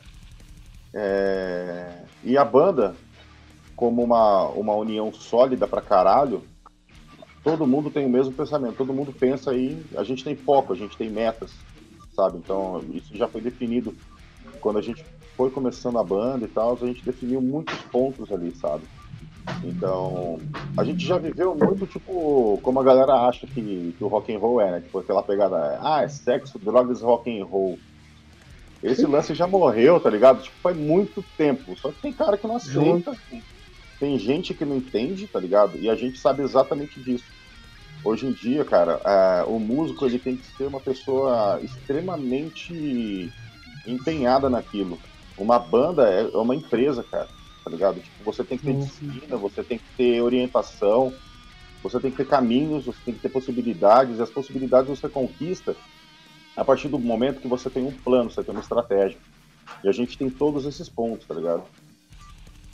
É, 0.94 2.04
e 2.22 2.36
a 2.36 2.44
banda, 2.44 2.94
como 3.74 4.02
uma, 4.02 4.46
uma 4.50 4.74
união 4.74 5.12
sólida 5.12 5.66
pra 5.66 5.80
caralho, 5.80 6.51
todo 7.42 7.66
mundo 7.66 7.90
tem 7.90 8.06
o 8.06 8.10
mesmo 8.10 8.32
pensamento, 8.32 8.76
todo 8.76 8.92
mundo 8.92 9.12
pensa 9.12 9.50
aí, 9.50 9.82
a 9.96 10.04
gente 10.04 10.24
tem 10.24 10.36
foco, 10.36 10.72
a 10.72 10.76
gente 10.76 10.96
tem 10.96 11.10
metas, 11.10 11.52
sabe? 12.14 12.38
Então, 12.38 12.82
isso 12.92 13.16
já 13.16 13.26
foi 13.26 13.40
definido 13.40 13.94
quando 14.60 14.78
a 14.78 14.82
gente 14.82 15.04
foi 15.36 15.50
começando 15.50 15.98
a 15.98 16.04
banda 16.04 16.44
e 16.44 16.48
tal, 16.48 16.78
a 16.80 16.86
gente 16.86 17.04
definiu 17.04 17.40
muitos 17.40 17.78
pontos 17.90 18.30
ali, 18.30 18.54
sabe? 18.54 18.84
Então, 19.64 20.38
a 20.76 20.84
gente 20.84 21.04
já 21.04 21.18
viveu 21.18 21.54
muito, 21.54 21.86
tipo, 21.86 22.60
como 22.62 22.78
a 22.78 22.84
galera 22.84 23.26
acha 23.26 23.46
que, 23.46 23.94
que 23.96 24.04
o 24.04 24.06
rock 24.06 24.32
and 24.32 24.38
roll 24.38 24.60
é, 24.60 24.70
né? 24.70 24.80
Tipo, 24.80 25.00
aquela 25.00 25.22
pegada, 25.22 25.78
ah, 25.82 26.02
é 26.02 26.08
sexo, 26.08 26.58
drogas, 26.58 27.02
rock 27.02 27.40
and 27.40 27.44
roll. 27.44 27.78
Esse 28.82 29.06
lance 29.06 29.34
já 29.34 29.46
morreu, 29.46 29.98
tá 30.00 30.10
ligado? 30.10 30.42
Tipo, 30.42 30.56
faz 30.60 30.76
muito 30.76 31.24
tempo. 31.36 31.76
Só 31.76 31.90
que 31.90 32.02
tem 32.02 32.12
cara 32.12 32.36
que 32.36 32.46
não 32.46 32.56
aceita. 32.56 33.16
Tem 34.02 34.18
gente 34.18 34.52
que 34.52 34.64
não 34.64 34.78
entende, 34.78 35.28
tá 35.28 35.38
ligado? 35.38 35.78
E 35.78 35.88
a 35.88 35.94
gente 35.94 36.18
sabe 36.18 36.42
exatamente 36.42 37.00
disso. 37.00 37.26
Hoje 38.04 38.26
em 38.26 38.32
dia, 38.32 38.64
cara, 38.64 39.00
é, 39.04 39.44
o 39.44 39.60
músico 39.60 40.04
ele 40.04 40.18
tem 40.18 40.36
que 40.36 40.44
ser 40.56 40.64
uma 40.64 40.80
pessoa 40.80 41.60
extremamente 41.62 43.32
empenhada 43.86 44.50
naquilo. 44.50 44.98
Uma 45.38 45.56
banda 45.56 46.08
é, 46.08 46.22
é 46.22 46.36
uma 46.36 46.56
empresa, 46.56 47.04
cara, 47.04 47.28
tá 47.62 47.70
ligado? 47.70 48.00
Tipo, 48.00 48.24
você 48.24 48.42
tem 48.42 48.58
que 48.58 48.64
ter 48.64 48.74
disciplina, 48.74 49.36
você 49.36 49.62
tem 49.62 49.78
que 49.78 49.84
ter 49.96 50.20
orientação, 50.20 51.14
você 51.80 52.00
tem 52.00 52.10
que 52.10 52.16
ter 52.16 52.26
caminhos, 52.26 52.86
você 52.86 52.98
tem 53.04 53.14
que 53.14 53.20
ter 53.20 53.28
possibilidades, 53.28 54.18
e 54.18 54.22
as 54.22 54.30
possibilidades 54.30 54.88
você 54.88 55.08
conquista 55.08 55.76
a 56.56 56.64
partir 56.64 56.88
do 56.88 56.98
momento 56.98 57.40
que 57.40 57.46
você 57.46 57.70
tem 57.70 57.84
um 57.84 57.92
plano, 57.92 58.32
você 58.32 58.42
tem 58.42 58.52
uma 58.52 58.62
estratégia. 58.62 59.20
E 59.84 59.88
a 59.88 59.92
gente 59.92 60.18
tem 60.18 60.28
todos 60.28 60.66
esses 60.66 60.88
pontos, 60.88 61.24
tá 61.24 61.34
ligado? 61.34 61.62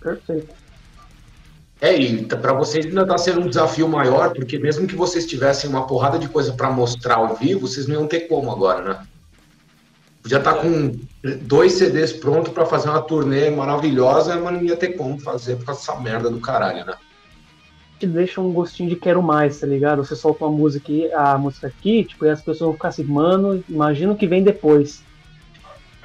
Perfeito. 0.01 0.68
É, 1.81 1.97
e 1.97 2.25
para 2.25 2.53
vocês 2.53 2.87
ainda 2.87 3.03
está 3.03 3.17
sendo 3.17 3.41
um 3.41 3.49
desafio 3.49 3.89
maior, 3.89 4.33
porque 4.33 4.59
mesmo 4.59 4.87
que 4.87 4.97
vocês 4.97 5.27
tivessem 5.27 5.71
uma 5.71 5.87
porrada 5.87 6.19
de 6.19 6.29
coisa 6.29 6.53
para 6.53 6.71
mostrar 6.71 7.17
ao 7.17 7.37
vivo, 7.37 7.69
vocês 7.69 7.87
não 7.87 7.95
iam 7.95 8.07
ter 8.07 8.21
como 8.21 8.51
agora, 8.51 8.83
né? 8.83 9.07
Podia 10.21 10.39
estar 10.39 10.55
tá 10.55 10.61
com 10.61 10.99
dois 11.43 11.73
CDs 11.73 12.13
prontos 12.13 12.53
para 12.53 12.67
fazer 12.67 12.89
uma 12.89 13.01
turnê 13.01 13.49
maravilhosa, 13.51 14.37
mas 14.37 14.55
não 14.55 14.63
ia 14.63 14.77
ter 14.77 14.97
como 14.97 15.19
fazer 15.21 15.57
por 15.57 15.67
causa 15.67 15.81
dessa 15.81 16.01
merda 16.01 16.29
do 16.29 16.41
caralho, 16.41 16.85
né? 16.85 16.95
te 17.99 18.07
deixa 18.07 18.41
um 18.41 18.53
gostinho 18.53 18.89
de 18.89 18.97
quero 18.97 19.23
mais, 19.23 19.59
tá 19.59 19.67
ligado? 19.67 20.05
Você 20.05 20.15
solta 20.15 20.45
uma 20.45 20.57
música 20.57 20.85
aqui, 20.85 21.13
a 21.13 21.37
música 21.37 21.67
aqui, 21.67 22.05
tipo, 22.05 22.25
e 22.25 22.31
as 22.31 22.41
pessoas 22.41 22.61
vão 22.61 22.73
ficar 22.75 22.89
assim, 22.89 23.05
mano, 23.05 23.63
imagina 23.69 24.13
o 24.13 24.17
que 24.17 24.27
vem 24.27 24.43
depois. 24.43 25.03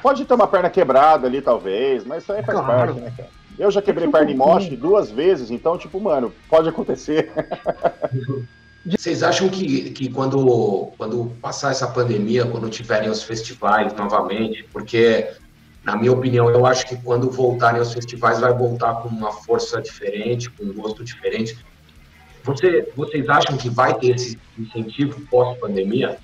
Pode 0.01 0.25
ter 0.25 0.33
uma 0.33 0.47
perna 0.47 0.69
quebrada 0.69 1.27
ali, 1.27 1.41
talvez, 1.41 2.03
mas 2.03 2.23
isso 2.23 2.33
aí 2.33 2.43
faz 2.43 2.57
claro. 2.57 2.95
parte, 2.95 2.99
né, 2.99 3.13
cara? 3.15 3.29
Eu 3.57 3.69
já 3.69 3.81
quebrei 3.81 4.07
perna 4.07 4.31
em 4.31 4.35
moche 4.35 4.75
duas 4.75 5.11
vezes, 5.11 5.51
então, 5.51 5.77
tipo, 5.77 5.99
mano, 5.99 6.33
pode 6.49 6.67
acontecer. 6.67 7.31
Vocês 8.85 9.23
acham 9.23 9.47
que, 9.47 9.91
que 9.91 10.09
quando, 10.09 10.91
quando 10.97 11.31
passar 11.41 11.71
essa 11.71 11.87
pandemia, 11.87 12.45
quando 12.45 12.69
tiverem 12.69 13.09
os 13.09 13.23
festivais 13.23 13.93
novamente, 13.93 14.67
porque, 14.73 15.31
na 15.85 15.95
minha 15.95 16.11
opinião, 16.11 16.49
eu 16.49 16.65
acho 16.65 16.85
que 16.85 16.97
quando 16.97 17.31
voltarem 17.31 17.79
os 17.79 17.93
festivais 17.93 18.41
vai 18.41 18.53
voltar 18.53 18.95
com 18.95 19.07
uma 19.07 19.31
força 19.31 19.81
diferente, 19.81 20.49
com 20.49 20.65
um 20.65 20.73
gosto 20.73 21.01
diferente. 21.01 21.57
Você, 22.43 22.91
vocês 22.93 23.29
acham 23.29 23.55
que 23.55 23.69
vai 23.69 23.93
ter 23.97 24.15
esse 24.15 24.37
incentivo 24.59 25.21
pós-pandemia? 25.31 26.17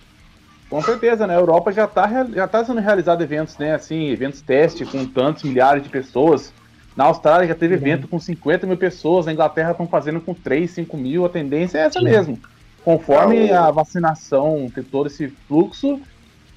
Com 0.70 0.82
certeza, 0.82 1.26
né? 1.26 1.36
A 1.36 1.40
Europa 1.40 1.72
já 1.72 1.86
está 1.86 2.26
já 2.26 2.48
tá 2.48 2.64
sendo 2.66 2.82
realizado 2.82 3.22
eventos, 3.22 3.58
né? 3.58 3.74
Assim, 3.74 4.10
eventos 4.10 4.42
teste 4.42 4.86
com 4.86 5.06
tantos 5.06 5.44
milhares 5.44 5.82
de 5.82 5.88
pessoas. 5.88 6.54
Na 7.00 7.06
Austrália 7.06 7.48
já 7.48 7.56
teve 7.56 7.76
uhum. 7.76 7.82
evento 7.82 8.10
com 8.10 8.20
50 8.20 8.68
mil 8.68 8.76
pessoas, 8.76 9.26
na 9.26 9.32
Inglaterra 9.32 9.72
estão 9.72 9.88
fazendo 9.88 10.20
com 10.20 10.34
3, 10.34 10.70
5 10.70 10.98
mil, 10.98 11.24
a 11.24 11.30
tendência 11.30 11.78
é 11.78 11.86
essa 11.86 12.00
Sim. 12.00 12.04
mesmo. 12.04 12.38
Conforme 12.84 13.54
a 13.54 13.72
vacinação 13.72 14.70
ter 14.76 14.84
todo 14.84 15.08
esse 15.08 15.30
fluxo, 15.48 16.02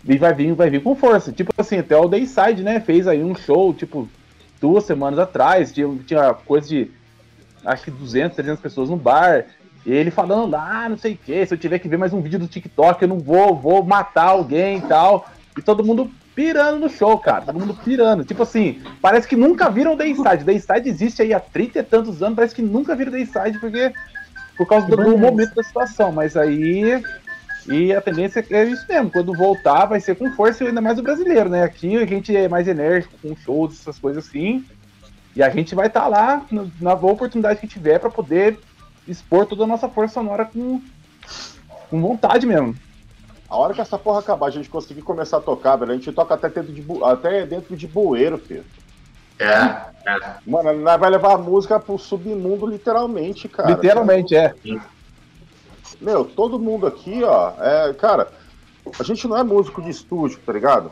e 0.05 0.18
vai 0.18 0.35
vir, 0.35 0.52
vai 0.52 0.68
vir 0.68 0.83
com 0.83 0.96
força. 0.96 1.31
Tipo 1.31 1.52
assim, 1.57 1.78
até 1.78 1.96
o 1.96 2.09
Dayside, 2.09 2.64
né, 2.64 2.81
fez 2.81 3.07
aí 3.07 3.22
um 3.22 3.37
show, 3.37 3.72
tipo, 3.72 4.09
duas 4.61 4.83
semanas 4.83 5.20
atrás, 5.20 5.70
tinha, 5.70 5.87
tinha 6.05 6.35
coisa 6.35 6.66
de, 6.66 6.90
acho 7.64 7.85
que 7.85 7.92
200, 7.92 8.35
300 8.35 8.61
pessoas 8.61 8.90
no 8.90 8.96
bar, 8.96 9.44
e 9.87 9.92
ele 9.92 10.11
falando 10.11 10.50
lá, 10.50 10.87
ah, 10.87 10.88
não 10.88 10.98
sei 10.98 11.12
o 11.12 11.18
que, 11.18 11.46
se 11.46 11.55
eu 11.55 11.59
tiver 11.59 11.78
que 11.78 11.87
ver 11.87 11.98
mais 11.98 12.12
um 12.12 12.20
vídeo 12.20 12.40
do 12.40 12.48
TikTok, 12.48 13.00
eu 13.00 13.09
não 13.09 13.20
vou, 13.20 13.55
vou 13.55 13.85
matar 13.85 14.31
alguém 14.31 14.78
e 14.78 14.83
tal. 14.83 15.24
E 15.57 15.62
todo 15.62 15.85
mundo 15.85 16.11
pirando 16.35 16.81
no 16.81 16.88
show, 16.88 17.18
cara. 17.18 17.45
Todo 17.45 17.59
mundo 17.59 17.75
pirando. 17.85 18.25
Tipo 18.25 18.42
assim, 18.42 18.83
parece 19.01 19.29
que 19.29 19.37
nunca 19.37 19.68
viram 19.68 19.95
o 19.95 19.97
Dayside. 19.97 20.45
Dayside 20.45 20.88
existe 20.88 21.23
aí 21.23 21.33
há 21.33 21.40
30 21.40 21.79
e 21.79 21.83
tantos 21.83 22.23
anos, 22.23 22.37
parece 22.37 22.55
que 22.55 22.62
nunca 22.62 22.95
viram 22.95 23.12
Dayside, 23.12 23.59
porque. 23.59 23.92
Por 24.57 24.66
causa 24.66 24.87
do, 24.87 24.97
do 24.97 25.18
momento 25.18 25.55
da 25.55 25.62
situação. 25.62 26.12
Mas 26.12 26.37
aí. 26.37 27.03
E 27.68 27.95
a 27.95 28.01
tendência 28.01 28.45
é 28.51 28.64
isso 28.64 28.85
mesmo. 28.88 29.11
Quando 29.11 29.33
voltar, 29.35 29.87
vai 29.87 30.01
ser 30.01 30.16
com 30.16 30.33
força 30.33 30.64
ainda 30.64 30.81
mais 30.81 30.99
o 30.99 31.03
brasileiro, 31.03 31.49
né? 31.49 31.62
Aqui 31.62 31.97
a 31.97 32.05
gente 32.05 32.37
é 32.37 32.49
mais 32.49 32.66
enérgico 32.66 33.14
com 33.23 33.37
shows, 33.37 33.81
essas 33.81 33.99
coisas 33.99 34.27
assim. 34.27 34.64
E 35.35 35.42
a 35.42 35.49
gente 35.49 35.75
vai 35.75 35.87
estar 35.87 36.03
tá 36.03 36.09
lá 36.09 36.45
na 36.81 36.95
boa 36.95 37.12
oportunidade 37.12 37.61
que 37.61 37.68
tiver 37.68 37.99
para 37.99 38.11
poder 38.11 38.59
expor 39.07 39.47
toda 39.47 39.64
a 39.64 39.66
nossa 39.66 39.88
força 39.88 40.14
sonora 40.14 40.45
com, 40.45 40.81
com 41.88 42.01
vontade 42.01 42.47
mesmo. 42.47 42.75
A 43.53 43.57
hora 43.57 43.75
que 43.75 43.83
essa 43.83 43.99
porra 43.99 44.21
acabar, 44.21 44.47
a 44.47 44.51
gente 44.51 44.71
conseguir 44.71 45.03
começar 45.03 45.37
a 45.37 45.41
tocar, 45.43 45.77
velho, 45.77 45.93
a 45.93 45.95
gente 45.95 46.11
toca 46.11 46.33
até 46.33 46.49
dentro 46.49 46.73
de, 46.73 46.83
até 47.05 47.45
dentro 47.45 47.77
de 47.77 47.87
bueiro, 47.87 48.38
filho. 48.38 48.65
É, 49.38 49.47
é. 50.07 50.37
Mano, 50.47 50.83
vai 50.83 51.11
levar 51.11 51.35
a 51.35 51.38
música 51.38 51.79
pro 51.79 51.99
submundo 51.99 52.67
literalmente, 52.67 53.51
cara. 53.51 53.73
Literalmente, 53.73 54.35
é. 54.35 54.55
Meu, 56.01 56.25
todo 56.25 56.59
mundo 56.59 56.87
aqui, 56.87 57.23
ó, 57.23 57.53
é, 57.61 57.93
cara, 57.93 58.33
a 58.99 59.03
gente 59.03 59.29
não 59.29 59.37
é 59.37 59.45
músico 59.45 59.83
de 59.83 59.91
estúdio, 59.91 60.41
tá 60.47 60.53
ligado? 60.55 60.91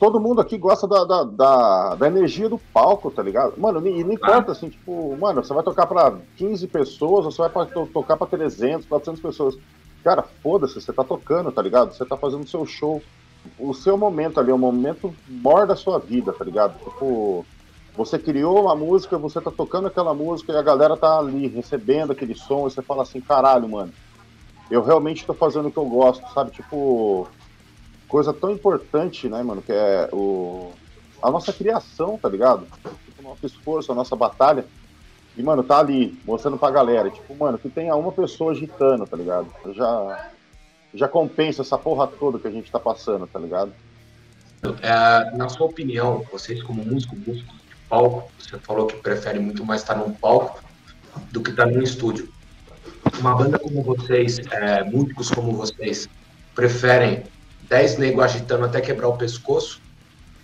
Todo 0.00 0.18
mundo 0.18 0.40
aqui 0.40 0.58
gosta 0.58 0.84
da, 0.88 1.04
da, 1.04 1.22
da, 1.22 1.94
da 1.94 2.06
energia 2.08 2.48
do 2.48 2.58
palco, 2.58 3.08
tá 3.08 3.22
ligado? 3.22 3.54
Mano, 3.56 3.86
e 3.86 4.02
não 4.02 4.12
importa, 4.14 4.50
assim, 4.50 4.68
tipo, 4.68 5.16
mano, 5.16 5.44
você 5.44 5.54
vai 5.54 5.62
tocar 5.62 5.86
pra 5.86 6.16
15 6.36 6.66
pessoas 6.66 7.24
ou 7.24 7.30
você 7.30 7.40
vai 7.40 7.50
pra, 7.50 7.66
tocar 7.66 8.16
pra 8.16 8.26
300, 8.26 8.84
400 8.84 9.22
pessoas. 9.22 9.56
Cara, 10.04 10.22
foda-se, 10.22 10.80
você 10.80 10.92
tá 10.92 11.04
tocando, 11.04 11.52
tá 11.52 11.60
ligado? 11.60 11.92
Você 11.92 12.04
tá 12.04 12.16
fazendo 12.16 12.42
o 12.42 12.48
seu 12.48 12.64
show. 12.64 13.02
O 13.58 13.72
seu 13.72 13.96
momento 13.96 14.40
ali, 14.40 14.50
é 14.50 14.54
o 14.54 14.58
momento 14.58 15.14
maior 15.26 15.66
da 15.66 15.76
sua 15.76 15.98
vida, 15.98 16.32
tá 16.32 16.44
ligado? 16.44 16.78
Tipo, 16.78 17.44
você 17.96 18.18
criou 18.18 18.62
uma 18.62 18.76
música, 18.76 19.18
você 19.18 19.40
tá 19.40 19.50
tocando 19.50 19.88
aquela 19.88 20.14
música 20.14 20.52
e 20.52 20.56
a 20.56 20.62
galera 20.62 20.96
tá 20.96 21.18
ali 21.18 21.48
recebendo 21.48 22.12
aquele 22.12 22.34
som 22.34 22.66
e 22.66 22.70
você 22.70 22.82
fala 22.82 23.02
assim, 23.02 23.20
caralho, 23.20 23.68
mano. 23.68 23.92
eu 24.70 24.82
realmente 24.82 25.26
tô 25.26 25.34
fazendo 25.34 25.68
o 25.68 25.72
que 25.72 25.78
eu 25.78 25.86
gosto, 25.86 26.24
sabe? 26.32 26.52
Tipo, 26.52 27.26
coisa 28.06 28.32
tão 28.32 28.50
importante, 28.50 29.28
né, 29.28 29.42
mano, 29.42 29.62
que 29.62 29.72
é 29.72 30.08
o, 30.12 30.70
a 31.22 31.30
nossa 31.30 31.52
criação, 31.52 32.18
tá 32.18 32.28
ligado? 32.28 32.66
Tipo, 33.04 33.20
o 33.20 33.22
nosso 33.22 33.46
esforço, 33.46 33.90
a 33.90 33.94
nossa 33.94 34.14
batalha. 34.14 34.64
E, 35.38 35.42
mano, 35.42 35.62
tá 35.62 35.78
ali, 35.78 36.18
mostrando 36.26 36.58
pra 36.58 36.68
galera. 36.68 37.08
Tipo, 37.08 37.32
mano, 37.36 37.56
que 37.56 37.68
tenha 37.68 37.94
uma 37.94 38.10
pessoa 38.10 38.50
agitando, 38.50 39.06
tá 39.06 39.16
ligado? 39.16 39.46
Já, 39.72 40.30
já 40.92 41.06
compensa 41.06 41.62
essa 41.62 41.78
porra 41.78 42.08
toda 42.08 42.40
que 42.40 42.48
a 42.48 42.50
gente 42.50 42.72
tá 42.72 42.80
passando, 42.80 43.24
tá 43.28 43.38
ligado? 43.38 43.72
É, 44.82 45.36
na 45.36 45.48
sua 45.48 45.68
opinião, 45.68 46.26
vocês 46.32 46.60
como 46.64 46.84
músico, 46.84 47.14
músico 47.14 47.54
de 47.54 47.76
palco, 47.88 48.28
você 48.36 48.58
falou 48.58 48.88
que 48.88 48.96
prefere 48.96 49.38
muito 49.38 49.64
mais 49.64 49.82
estar 49.82 49.94
num 49.94 50.12
palco 50.12 50.60
do 51.30 51.40
que 51.40 51.50
estar 51.50 51.66
num 51.66 51.82
estúdio. 51.82 52.28
Uma 53.20 53.36
banda 53.36 53.60
como 53.60 53.80
vocês, 53.84 54.38
é, 54.50 54.82
músicos 54.82 55.30
como 55.30 55.52
vocês, 55.52 56.08
preferem 56.52 57.22
10 57.68 57.98
negros 57.98 58.24
agitando 58.24 58.64
até 58.64 58.80
quebrar 58.80 59.06
o 59.06 59.16
pescoço 59.16 59.80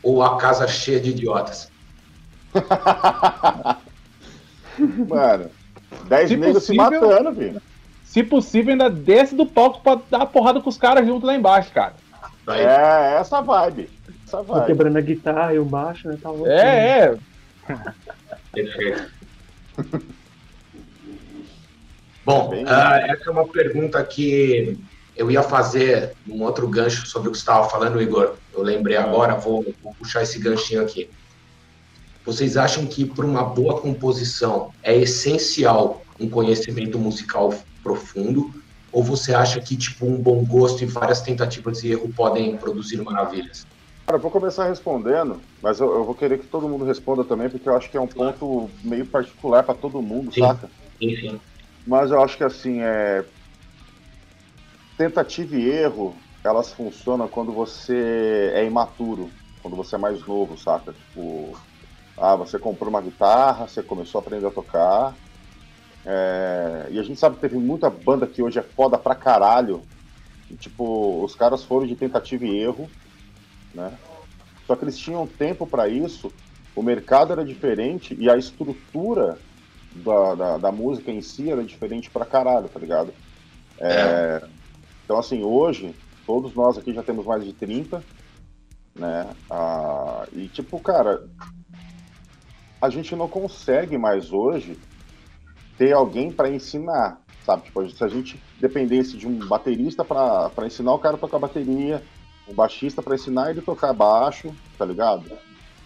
ou 0.04 0.22
a 0.22 0.36
casa 0.36 0.68
cheia 0.68 1.00
de 1.00 1.10
idiotas? 1.10 1.68
Mano, 5.08 5.50
10 6.08 6.30
negros 6.32 6.64
se 6.64 6.74
matando, 6.74 7.34
filho. 7.34 7.62
Se 8.04 8.22
possível, 8.22 8.72
ainda 8.72 8.88
desce 8.88 9.34
do 9.34 9.44
palco 9.44 9.80
pra 9.82 10.00
dar 10.10 10.26
porrada 10.26 10.60
com 10.60 10.68
os 10.68 10.78
caras 10.78 11.06
junto 11.06 11.26
lá 11.26 11.34
embaixo, 11.34 11.72
cara. 11.72 11.94
É, 12.48 13.16
essa 13.18 13.40
vibe. 13.40 13.90
Essa 14.26 14.42
vibe. 14.42 14.66
quebrando 14.66 14.98
a 14.98 15.00
guitarra 15.00 15.54
e 15.54 15.58
o 15.58 15.64
baixo, 15.64 16.08
né? 16.08 16.18
Tá 16.22 16.30
é, 16.46 16.98
é. 16.98 17.16
Perfeito. 18.52 19.10
Bom, 22.24 22.54
uh, 22.54 22.66
essa 22.66 23.28
é 23.28 23.30
uma 23.30 23.46
pergunta 23.46 24.02
que 24.04 24.78
eu 25.16 25.30
ia 25.30 25.42
fazer 25.42 26.14
um 26.28 26.42
outro 26.42 26.66
gancho 26.68 27.06
sobre 27.06 27.28
o 27.28 27.32
que 27.32 27.38
você 27.38 27.42
estava 27.42 27.68
falando, 27.68 28.00
Igor. 28.00 28.36
Eu 28.52 28.62
lembrei 28.62 28.96
agora, 28.96 29.34
vou, 29.34 29.64
vou 29.82 29.94
puxar 29.94 30.22
esse 30.22 30.38
ganchinho 30.38 30.82
aqui. 30.82 31.10
Vocês 32.24 32.56
acham 32.56 32.86
que 32.86 33.04
para 33.04 33.26
uma 33.26 33.44
boa 33.44 33.80
composição 33.80 34.72
é 34.82 34.96
essencial 34.96 36.02
um 36.18 36.28
conhecimento 36.28 36.98
musical 36.98 37.52
profundo? 37.82 38.52
Ou 38.90 39.02
você 39.02 39.34
acha 39.34 39.60
que 39.60 39.76
tipo 39.76 40.06
um 40.06 40.16
bom 40.16 40.44
gosto 40.44 40.82
e 40.82 40.86
várias 40.86 41.20
tentativas 41.20 41.80
de 41.80 41.92
erro 41.92 42.10
podem 42.14 42.56
produzir 42.56 43.02
maravilhas? 43.02 43.66
Cara, 44.06 44.18
eu 44.18 44.22
vou 44.22 44.30
começar 44.30 44.68
respondendo, 44.68 45.40
mas 45.62 45.80
eu, 45.80 45.92
eu, 45.92 46.04
vou 46.04 46.14
querer 46.14 46.38
que 46.38 46.46
todo 46.46 46.68
mundo 46.68 46.84
responda 46.84 47.24
também, 47.24 47.50
porque 47.50 47.68
eu 47.68 47.76
acho 47.76 47.90
que 47.90 47.96
é 47.96 48.00
um 48.00 48.06
ponto 48.06 48.70
meio 48.84 49.06
particular 49.06 49.62
para 49.62 49.74
todo 49.74 50.00
mundo, 50.00 50.32
sim, 50.32 50.40
saca? 50.40 50.70
Sim, 50.98 51.16
sim. 51.16 51.40
Mas 51.86 52.10
eu 52.10 52.22
acho 52.22 52.36
que 52.36 52.44
assim, 52.44 52.80
é, 52.80 53.24
tentativa 54.96 55.56
e 55.56 55.68
erro, 55.68 56.14
elas 56.44 56.72
funcionam 56.72 57.26
quando 57.28 57.52
você 57.52 58.52
é 58.54 58.64
imaturo, 58.64 59.30
quando 59.62 59.76
você 59.76 59.96
é 59.96 59.98
mais 59.98 60.20
novo, 60.26 60.56
saca? 60.58 60.92
Tipo, 60.92 61.58
ah, 62.16 62.36
você 62.36 62.58
comprou 62.58 62.88
uma 62.88 63.00
guitarra, 63.00 63.66
você 63.66 63.82
começou 63.82 64.20
a 64.20 64.22
aprender 64.22 64.46
a 64.46 64.50
tocar. 64.50 65.14
É... 66.06 66.88
E 66.90 66.98
a 66.98 67.02
gente 67.02 67.18
sabe 67.18 67.36
que 67.36 67.40
teve 67.40 67.56
muita 67.56 67.90
banda 67.90 68.26
que 68.26 68.42
hoje 68.42 68.58
é 68.58 68.62
foda 68.62 68.96
pra 68.98 69.14
caralho. 69.14 69.82
E, 70.50 70.54
tipo, 70.54 71.24
os 71.24 71.34
caras 71.34 71.64
foram 71.64 71.86
de 71.86 71.96
tentativa 71.96 72.44
e 72.44 72.58
erro, 72.58 72.88
né? 73.74 73.92
Só 74.66 74.76
que 74.76 74.84
eles 74.84 74.98
tinham 74.98 75.26
tempo 75.26 75.66
para 75.66 75.88
isso, 75.88 76.32
o 76.74 76.82
mercado 76.82 77.32
era 77.32 77.44
diferente 77.44 78.16
e 78.18 78.30
a 78.30 78.36
estrutura 78.36 79.38
da, 79.94 80.34
da, 80.34 80.58
da, 80.58 80.72
música 80.72 81.10
em 81.10 81.20
si 81.20 81.50
era 81.50 81.62
diferente 81.62 82.10
pra 82.10 82.24
caralho, 82.24 82.68
tá 82.68 82.80
ligado? 82.80 83.12
É... 83.78 84.42
então, 85.04 85.18
assim, 85.18 85.42
hoje, 85.42 85.94
todos 86.26 86.54
nós 86.54 86.78
aqui 86.78 86.92
já 86.92 87.02
temos 87.02 87.26
mais 87.26 87.44
de 87.44 87.52
30, 87.52 88.02
né? 88.94 89.28
Ah, 89.50 90.26
e, 90.32 90.48
tipo, 90.48 90.78
cara, 90.80 91.24
a 92.84 92.90
gente 92.90 93.14
não 93.16 93.28
consegue 93.28 93.96
mais 93.96 94.32
hoje 94.32 94.78
ter 95.76 95.92
alguém 95.92 96.30
para 96.30 96.50
ensinar, 96.50 97.20
sabe? 97.44 97.64
Tipo, 97.64 97.88
se 97.88 98.04
a 98.04 98.08
gente 98.08 98.40
dependesse 98.60 99.16
de 99.16 99.26
um 99.26 99.38
baterista 99.46 100.04
para 100.04 100.66
ensinar 100.66 100.94
o 100.94 100.98
cara 100.98 101.16
a 101.16 101.18
tocar 101.18 101.38
bateria, 101.38 102.02
um 102.48 102.54
baixista 102.54 103.02
para 103.02 103.14
ensinar 103.14 103.50
ele 103.50 103.60
a 103.60 103.62
tocar 103.62 103.92
baixo, 103.92 104.54
tá 104.78 104.84
ligado? 104.84 105.30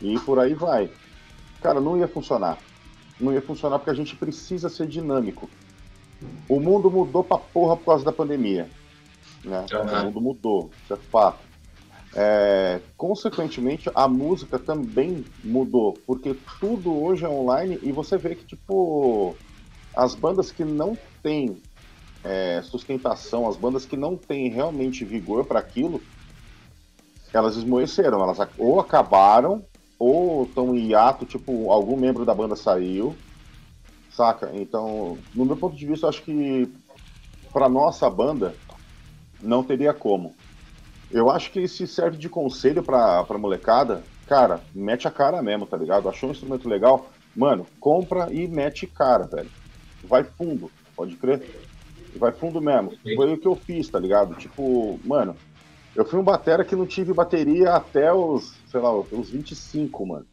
E 0.00 0.18
por 0.20 0.38
aí 0.38 0.54
vai. 0.54 0.90
Cara, 1.62 1.80
não 1.80 1.96
ia 1.96 2.08
funcionar. 2.08 2.58
Não 3.20 3.32
ia 3.32 3.42
funcionar 3.42 3.78
porque 3.78 3.90
a 3.90 3.94
gente 3.94 4.14
precisa 4.16 4.68
ser 4.68 4.86
dinâmico. 4.86 5.48
O 6.48 6.60
mundo 6.60 6.90
mudou 6.90 7.22
pra 7.22 7.38
porra 7.38 7.76
por 7.76 7.86
causa 7.86 8.04
da 8.04 8.12
pandemia 8.12 8.68
né? 9.44 9.64
Uhum. 9.72 9.80
O 9.80 10.04
mundo 10.04 10.20
mudou, 10.20 10.70
isso 10.82 10.94
é 10.94 10.96
fato. 10.96 11.47
É, 12.20 12.82
consequentemente, 12.96 13.88
a 13.94 14.08
música 14.08 14.58
também 14.58 15.24
mudou, 15.44 15.92
porque 16.04 16.34
tudo 16.58 16.92
hoje 16.92 17.24
é 17.24 17.28
online 17.28 17.78
e 17.80 17.92
você 17.92 18.18
vê 18.18 18.34
que, 18.34 18.44
tipo, 18.44 19.36
as 19.94 20.16
bandas 20.16 20.50
que 20.50 20.64
não 20.64 20.98
têm 21.22 21.62
é, 22.24 22.60
sustentação, 22.62 23.46
as 23.46 23.56
bandas 23.56 23.86
que 23.86 23.96
não 23.96 24.16
têm 24.16 24.50
realmente 24.50 25.04
vigor 25.04 25.44
para 25.44 25.60
aquilo, 25.60 26.02
elas 27.32 27.56
esmoeceram, 27.56 28.20
elas 28.20 28.38
ou 28.58 28.80
acabaram, 28.80 29.64
ou 29.96 30.42
estão 30.42 30.74
em 30.74 30.88
hiato, 30.88 31.24
tipo, 31.24 31.70
algum 31.70 31.96
membro 31.96 32.24
da 32.24 32.34
banda 32.34 32.56
saiu, 32.56 33.16
saca? 34.10 34.50
Então, 34.54 35.18
no 35.32 35.44
meu 35.44 35.56
ponto 35.56 35.76
de 35.76 35.86
vista, 35.86 36.08
acho 36.08 36.24
que 36.24 36.68
para 37.52 37.68
nossa 37.68 38.10
banda, 38.10 38.56
não 39.40 39.62
teria 39.62 39.94
como. 39.94 40.34
Eu 41.10 41.30
acho 41.30 41.50
que 41.50 41.66
se 41.66 41.86
serve 41.86 42.18
de 42.18 42.28
conselho 42.28 42.82
pra, 42.82 43.24
pra 43.24 43.38
molecada, 43.38 44.02
cara, 44.26 44.60
mete 44.74 45.08
a 45.08 45.10
cara 45.10 45.42
mesmo, 45.42 45.66
tá 45.66 45.76
ligado? 45.76 46.08
Achou 46.08 46.28
um 46.28 46.32
instrumento 46.32 46.68
legal? 46.68 47.10
Mano, 47.34 47.66
compra 47.80 48.32
e 48.32 48.46
mete 48.46 48.86
cara, 48.86 49.26
velho. 49.26 49.50
Vai 50.04 50.24
fundo, 50.24 50.70
pode 50.94 51.16
crer? 51.16 51.42
Vai 52.16 52.32
fundo 52.32 52.60
mesmo. 52.60 52.92
Foi 53.16 53.32
o 53.32 53.38
que 53.38 53.46
eu 53.46 53.54
fiz, 53.54 53.88
tá 53.88 53.98
ligado? 53.98 54.34
Tipo, 54.34 54.98
mano, 55.04 55.34
eu 55.94 56.04
fui 56.04 56.18
um 56.18 56.24
batera 56.24 56.64
que 56.64 56.76
não 56.76 56.86
tive 56.86 57.12
bateria 57.12 57.72
até 57.72 58.12
os, 58.12 58.54
sei 58.70 58.80
lá, 58.80 58.94
os 58.94 59.30
25, 59.30 60.06
mano. 60.06 60.26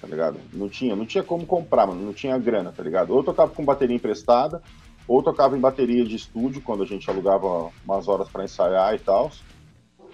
Tá 0.00 0.06
ligado? 0.06 0.38
Não 0.52 0.68
tinha, 0.68 0.94
não 0.94 1.04
tinha 1.04 1.22
como 1.22 1.44
comprar, 1.46 1.86
mano. 1.86 2.00
Não 2.00 2.12
tinha 2.12 2.38
grana, 2.38 2.72
tá 2.72 2.82
ligado? 2.82 3.14
Ou 3.14 3.22
tocava 3.22 3.50
com 3.50 3.64
bateria 3.64 3.96
emprestada, 3.96 4.62
ou 5.08 5.22
tocava 5.22 5.56
em 5.56 5.60
bateria 5.60 6.04
de 6.04 6.16
estúdio, 6.16 6.62
quando 6.62 6.82
a 6.82 6.86
gente 6.86 7.08
alugava 7.10 7.70
umas 7.84 8.08
horas 8.08 8.28
para 8.28 8.44
ensaiar 8.44 8.94
e 8.94 8.98
tal. 8.98 9.30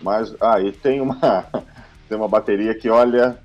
Mas, 0.00 0.34
ah, 0.40 0.56
tem 0.82 1.00
uma, 1.00 1.18
tem 2.08 2.16
uma 2.16 2.28
bateria 2.28 2.74
que, 2.74 2.88
olha, 2.88 3.38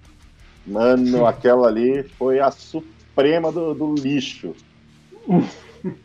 mano, 0.65 1.25
aquela 1.25 1.67
ali 1.67 2.03
foi 2.17 2.39
a 2.39 2.51
suprema 2.51 3.51
do, 3.51 3.73
do 3.73 3.95
lixo. 3.95 4.55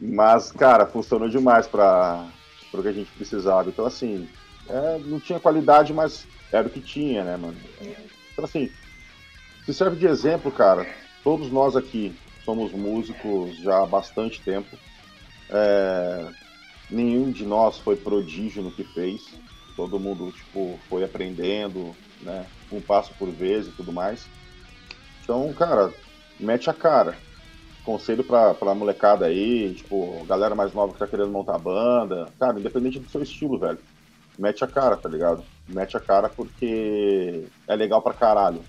Mas, 0.00 0.52
cara, 0.52 0.86
funcionou 0.86 1.28
demais 1.28 1.66
para 1.66 2.26
o 2.72 2.82
que 2.82 2.88
a 2.88 2.92
gente 2.92 3.10
precisava. 3.12 3.68
Então, 3.68 3.84
assim, 3.84 4.28
é, 4.68 4.98
não 5.04 5.20
tinha 5.20 5.40
qualidade, 5.40 5.92
mas 5.92 6.26
era 6.52 6.66
o 6.66 6.70
que 6.70 6.80
tinha, 6.80 7.24
né, 7.24 7.36
mano? 7.36 7.56
Então, 8.32 8.44
assim, 8.44 8.70
se 9.64 9.74
serve 9.74 9.96
de 9.96 10.06
exemplo, 10.06 10.50
cara, 10.50 10.86
todos 11.22 11.50
nós 11.50 11.76
aqui 11.76 12.14
somos 12.44 12.72
músicos 12.72 13.56
já 13.56 13.82
há 13.82 13.86
bastante 13.86 14.40
tempo. 14.40 14.76
É, 15.50 16.28
nenhum 16.90 17.30
de 17.30 17.44
nós 17.44 17.78
foi 17.78 17.96
prodígio 17.96 18.62
no 18.62 18.70
que 18.70 18.84
fez. 18.84 19.22
Todo 19.76 20.00
mundo 20.00 20.32
tipo, 20.32 20.78
foi 20.88 21.04
aprendendo, 21.04 21.94
né? 22.22 22.46
Um 22.72 22.80
passo 22.80 23.12
por 23.18 23.30
vez 23.30 23.66
e 23.66 23.72
tudo 23.72 23.92
mais. 23.92 24.26
Então, 25.22 25.52
cara, 25.52 25.92
mete 26.40 26.70
a 26.70 26.72
cara. 26.72 27.16
Conselho 27.84 28.24
pra, 28.24 28.54
pra 28.54 28.74
molecada 28.74 29.26
aí, 29.26 29.74
tipo, 29.74 30.24
galera 30.24 30.54
mais 30.54 30.72
nova 30.72 30.92
que 30.92 30.98
tá 30.98 31.06
querendo 31.06 31.30
montar 31.30 31.58
banda. 31.58 32.32
Cara, 32.38 32.58
independente 32.58 32.98
do 32.98 33.08
seu 33.08 33.22
estilo, 33.22 33.58
velho. 33.58 33.78
Mete 34.38 34.64
a 34.64 34.66
cara, 34.66 34.96
tá 34.96 35.08
ligado? 35.08 35.44
Mete 35.68 35.96
a 35.96 36.00
cara 36.00 36.28
porque 36.28 37.44
é 37.68 37.76
legal 37.76 38.02
pra 38.02 38.12
caralho. 38.12 38.62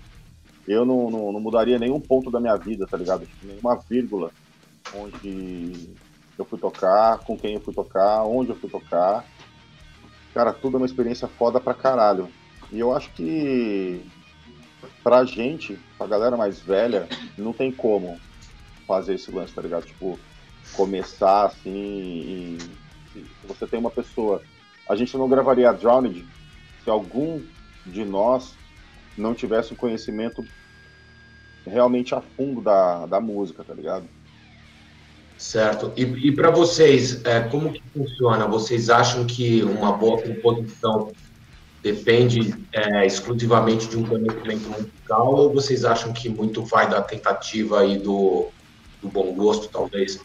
Eu 0.66 0.84
não, 0.84 1.10
não, 1.10 1.32
não 1.32 1.40
mudaria 1.40 1.78
nenhum 1.78 2.00
ponto 2.00 2.30
da 2.30 2.40
minha 2.40 2.56
vida, 2.56 2.86
tá 2.86 2.96
ligado? 2.96 3.26
Tipo, 3.26 3.46
nenhuma 3.46 3.80
vírgula 3.88 4.30
onde 4.94 5.96
eu 6.38 6.44
fui 6.44 6.58
tocar, 6.58 7.18
com 7.18 7.36
quem 7.36 7.54
eu 7.54 7.60
fui 7.60 7.74
tocar, 7.74 8.24
onde 8.24 8.50
eu 8.50 8.56
fui 8.56 8.70
tocar. 8.70 9.24
Cara, 10.38 10.52
tudo 10.52 10.76
é 10.76 10.78
uma 10.78 10.86
experiência 10.86 11.26
foda 11.26 11.58
pra 11.58 11.74
caralho. 11.74 12.28
E 12.70 12.78
eu 12.78 12.94
acho 12.94 13.10
que 13.10 14.06
pra 15.02 15.24
gente, 15.24 15.76
pra 15.98 16.06
galera 16.06 16.36
mais 16.36 16.60
velha, 16.60 17.08
não 17.36 17.52
tem 17.52 17.72
como 17.72 18.20
fazer 18.86 19.16
esse 19.16 19.32
lance, 19.32 19.52
tá 19.52 19.60
ligado? 19.60 19.86
Tipo, 19.86 20.16
começar 20.74 21.46
assim 21.46 21.74
e 21.74 22.58
se 23.12 23.26
você 23.48 23.66
tem 23.66 23.80
uma 23.80 23.90
pessoa. 23.90 24.40
A 24.88 24.94
gente 24.94 25.16
não 25.16 25.28
gravaria 25.28 25.70
a 25.70 25.72
Drowned 25.72 26.24
se 26.84 26.88
algum 26.88 27.42
de 27.84 28.04
nós 28.04 28.54
não 29.16 29.34
tivesse 29.34 29.72
um 29.72 29.76
conhecimento 29.76 30.46
realmente 31.66 32.14
a 32.14 32.20
fundo 32.20 32.60
da, 32.60 33.06
da 33.06 33.20
música, 33.20 33.64
tá 33.64 33.74
ligado? 33.74 34.08
Certo. 35.38 35.92
E, 35.96 36.02
e 36.02 36.32
para 36.32 36.50
vocês, 36.50 37.24
é, 37.24 37.40
como 37.40 37.72
que 37.72 37.80
funciona? 37.94 38.44
Vocês 38.48 38.90
acham 38.90 39.24
que 39.24 39.62
uma 39.62 39.92
boa 39.92 40.20
composição 40.20 41.12
depende 41.80 42.54
é, 42.72 43.06
exclusivamente 43.06 43.88
de 43.88 43.96
um 43.96 44.04
conhecimento 44.04 44.68
musical 44.68 45.34
ou 45.34 45.54
vocês 45.54 45.84
acham 45.84 46.12
que 46.12 46.28
muito 46.28 46.64
vai 46.64 46.90
da 46.90 47.00
tentativa 47.00 47.86
e 47.86 47.98
do, 47.98 48.48
do 49.00 49.08
bom 49.08 49.32
gosto, 49.32 49.68
talvez? 49.68 50.20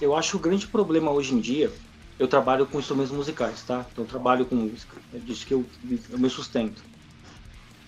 Eu 0.00 0.14
acho 0.16 0.36
o 0.36 0.40
grande 0.40 0.66
problema 0.66 1.12
hoje 1.12 1.32
em 1.32 1.40
dia, 1.40 1.70
eu 2.18 2.26
trabalho 2.26 2.66
com 2.66 2.80
instrumentos 2.80 3.12
musicais, 3.12 3.62
tá? 3.62 3.86
Então 3.92 4.04
trabalho 4.04 4.44
com 4.44 4.56
música, 4.56 4.96
é 5.14 5.18
disso 5.18 5.46
que 5.46 5.54
eu, 5.54 5.64
eu 6.10 6.18
me 6.18 6.28
sustento. 6.28 6.82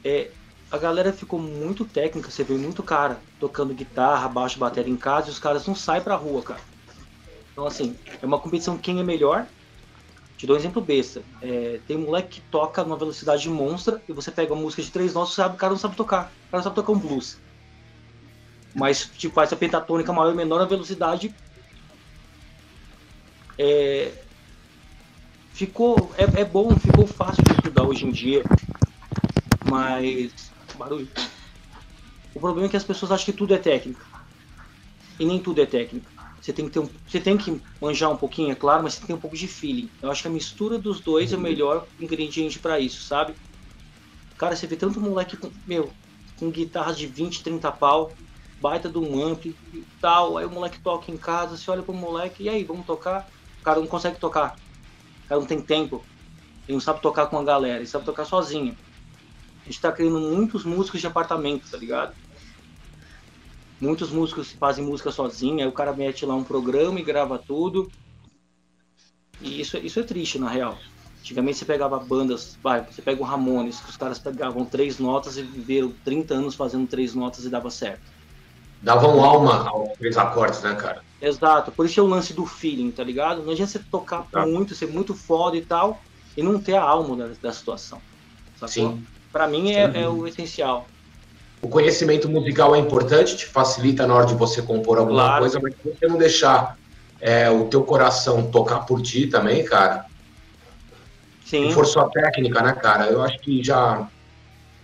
É, 0.04 0.30
a 0.71 0.79
galera 0.79 1.12
ficou 1.12 1.39
muito 1.39 1.85
técnica, 1.85 2.31
você 2.31 2.45
vê 2.45 2.55
muito 2.55 2.83
cara 2.83 3.21
tocando 3.41 3.75
guitarra, 3.75 4.29
baixo, 4.29 4.59
bateria 4.59 4.93
em 4.93 4.97
casa 4.97 5.29
e 5.29 5.31
os 5.31 5.39
caras 5.39 5.66
não 5.66 5.75
saem 5.75 6.03
pra 6.03 6.14
rua, 6.14 6.43
cara. 6.43 6.61
Então 7.53 7.66
assim, 7.66 7.97
é 8.21 8.27
uma 8.27 8.39
competição 8.39 8.77
quem 8.77 9.01
é 9.01 9.03
melhor. 9.03 9.47
Te 10.37 10.47
dou 10.47 10.55
um 10.55 10.59
exemplo 10.59 10.81
besta. 10.81 11.23
É, 11.43 11.81
tem 11.87 11.97
um 11.97 12.03
moleque 12.03 12.41
que 12.41 12.49
toca 12.49 12.85
numa 12.85 12.97
velocidade 12.97 13.49
monstra 13.49 14.01
e 14.09 14.12
você 14.12 14.31
pega 14.31 14.53
uma 14.53 14.62
música 14.62 14.83
de 14.83 14.91
três 14.91 15.14
notas, 15.14 15.35
sabe, 15.35 15.57
o 15.57 15.59
cara 15.59 15.73
não 15.73 15.79
sabe 15.79 15.97
tocar. 15.97 16.31
O 16.49 16.51
cara 16.51 16.59
não 16.59 16.62
sabe 16.62 16.77
tocar 16.77 16.93
um 16.93 16.99
blues. 16.99 17.39
Mas 18.75 19.11
tipo, 19.16 19.35
faz 19.35 19.53
a 19.53 19.57
pentatônica 19.57 20.12
maior 20.12 20.33
e 20.33 20.37
menor, 20.37 20.61
a 20.61 20.66
velocidade 20.66 21.35
é, 23.59 24.12
ficou 25.53 26.12
é, 26.16 26.43
é, 26.43 26.45
bom, 26.45 26.71
ficou 26.77 27.07
fácil 27.07 27.43
de 27.43 27.53
estudar 27.55 27.83
hoje 27.83 28.07
em 28.07 28.12
dia, 28.12 28.45
mas 29.69 30.53
barulho. 30.79 31.09
O 32.35 32.41
problema 32.41 32.66
é 32.66 32.70
que 32.70 32.76
as 32.76 32.85
pessoas 32.85 33.12
acham 33.12 33.26
que 33.26 33.33
tudo 33.33 33.55
é 33.55 33.59
técnica 33.59 34.07
e 35.18 35.26
nem 35.26 35.41
tudo 35.41 35.61
é 35.61 35.66
técnica. 35.66 36.11
Você 36.41 36.53
tem 36.53 36.66
que 36.66 36.70
ter 36.70 36.79
um, 36.79 36.89
você 37.07 37.20
tem 37.20 37.37
que 37.37 37.61
manjar 37.81 38.11
um 38.11 38.16
pouquinho, 38.16 38.53
é 38.53 38.55
claro, 38.55 38.83
mas 38.83 38.95
você 38.95 39.07
tem 39.07 39.16
um 39.16 39.20
pouco 39.20 39.37
de 39.37 39.49
feeling. 39.49 39.91
Eu 40.01 40.11
acho 40.11 40.22
que 40.22 40.29
a 40.29 40.31
mistura 40.31 40.79
dos 40.79 41.01
dois 41.01 41.33
é 41.33 41.37
o 41.37 41.41
melhor 41.41 41.87
ingrediente 41.99 42.59
para 42.61 42.79
isso, 42.79 43.03
sabe? 43.03 43.35
Cara, 44.37 44.55
você 44.55 44.66
vê 44.66 44.76
tanto 44.76 45.01
moleque 45.01 45.37
com, 45.37 45.51
meu, 45.66 45.91
com 46.39 46.51
guitarras 46.51 46.97
de 46.97 47.07
20, 47.07 47.43
30 47.43 47.72
pau, 47.72 48.14
baita 48.61 48.89
do 48.89 49.03
um 49.03 49.33
e 49.43 49.85
tal. 50.01 50.39
Aí 50.39 50.47
o 50.47 50.51
moleque 50.51 50.79
toca 50.81 51.11
em 51.11 51.16
casa, 51.16 51.57
você 51.57 51.68
olha 51.70 51.83
pro 51.83 51.93
moleque, 51.93 52.45
e 52.45 52.49
aí, 52.49 52.62
vamos 52.62 52.87
tocar? 52.87 53.26
O 53.61 53.64
cara 53.64 53.81
não 53.81 53.89
consegue 53.89 54.18
tocar. 54.20 54.55
O 55.24 55.29
cara 55.29 55.41
não 55.41 55.47
tem 55.49 55.61
tempo. 55.61 56.05
Ele 56.68 56.74
não 56.74 56.81
sabe 56.81 57.03
tocar 57.03 57.26
com 57.26 57.39
a 57.39 57.43
galera, 57.43 57.79
ele 57.79 57.87
sabe 57.87 58.05
tocar 58.05 58.24
sozinho. 58.24 58.76
A 59.69 59.71
gente 59.71 59.83
tá 59.83 59.93
criando 59.93 60.19
muitos 60.19 60.64
músicos 60.64 60.99
de 60.99 61.07
apartamento, 61.07 61.71
tá 61.71 61.77
ligado? 61.77 62.14
Muitos 63.79 64.11
músicos 64.11 64.51
fazem 64.53 64.83
música 64.83 65.11
sozinho, 65.11 65.61
aí 65.61 65.66
o 65.66 65.73
cara 65.73 65.93
mete 65.93 66.25
lá 66.25 66.35
um 66.35 66.43
programa 66.43 66.99
e 66.99 67.05
grava 67.05 67.37
tudo. 67.39 67.93
E 69.43 69.61
isso, 69.61 69.77
isso 69.77 70.01
é 70.01 70.03
triste, 70.03 70.39
na 70.39 70.49
real. 70.49 70.79
Antigamente 71.21 71.59
você 71.59 71.66
pegava 71.66 71.99
bandas, 71.99 72.57
vai, 72.62 72.81
você 72.83 73.03
pega 73.03 73.21
o 73.21 73.27
Ramones, 73.27 73.79
que 73.79 73.91
os 73.91 73.97
caras 73.99 74.19
pegavam 74.19 74.64
três 74.64 74.99
notas 74.99 75.37
e 75.37 75.43
viveram 75.43 75.93
30 76.03 76.33
anos 76.33 76.55
fazendo 76.55 76.87
três 76.87 77.14
notas 77.14 77.45
e 77.45 77.51
dava 77.51 77.69
certo. 77.69 78.11
Davam 78.81 79.23
alma 79.23 79.69
aos 79.69 79.99
três 79.99 80.16
acordes, 80.16 80.62
né, 80.62 80.75
cara? 80.77 81.03
Exato, 81.21 81.71
por 81.73 81.85
isso 81.85 82.01
é 82.01 82.03
o 82.03 82.07
lance 82.07 82.33
do 82.33 82.47
feeling, 82.47 82.91
tá 82.91 83.05
ligado? 83.05 83.43
Não 83.43 83.53
adianta 83.53 83.73
você 83.73 83.81
tocar 83.91 84.23
tá. 84.31 84.47
muito, 84.47 84.75
ser 84.75 84.89
muito 84.89 85.14
foda 85.14 85.59
e 85.59 85.62
tal, 85.62 86.01
e 86.35 86.43
não 86.43 86.59
ter 86.59 86.77
a 86.77 86.83
alma 86.83 87.14
da, 87.14 87.29
da 87.39 87.53
situação. 87.53 88.01
Sacou? 88.55 88.69
Sim. 88.69 89.07
Pra 89.33 89.47
mim 89.47 89.72
é, 89.72 90.03
é, 90.03 90.09
o 90.09 90.26
essencial. 90.26 90.87
O 91.61 91.68
conhecimento 91.68 92.29
musical 92.29 92.74
é 92.74 92.79
importante, 92.79 93.37
te 93.37 93.47
facilita 93.47 94.07
na 94.07 94.14
hora 94.14 94.26
de 94.26 94.35
você 94.35 94.62
compor 94.62 94.99
alguma 94.99 95.22
claro. 95.22 95.41
coisa, 95.41 95.61
mas 95.61 95.74
você 95.85 96.07
não 96.07 96.16
deixar 96.16 96.79
é, 97.20 97.51
o 97.51 97.64
teu 97.68 97.83
coração 97.83 98.51
tocar 98.51 98.81
por 98.81 99.03
ti 99.03 99.26
também, 99.26 99.64
cara. 99.64 100.07
Sim. 101.45 101.68
Se 101.68 101.74
for 101.74 101.87
só 101.87 102.09
técnica, 102.09 102.62
né, 102.62 102.72
cara? 102.72 103.07
Eu 103.07 103.22
acho 103.22 103.39
que 103.41 103.62
já 103.62 104.09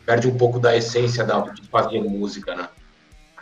perde 0.05 0.27
um 0.27 0.37
pouco 0.37 0.59
da 0.59 0.77
essência 0.77 1.25
da, 1.25 1.41
de 1.41 1.63
fazer 1.69 2.03
música, 2.03 2.55
né? 2.55 2.69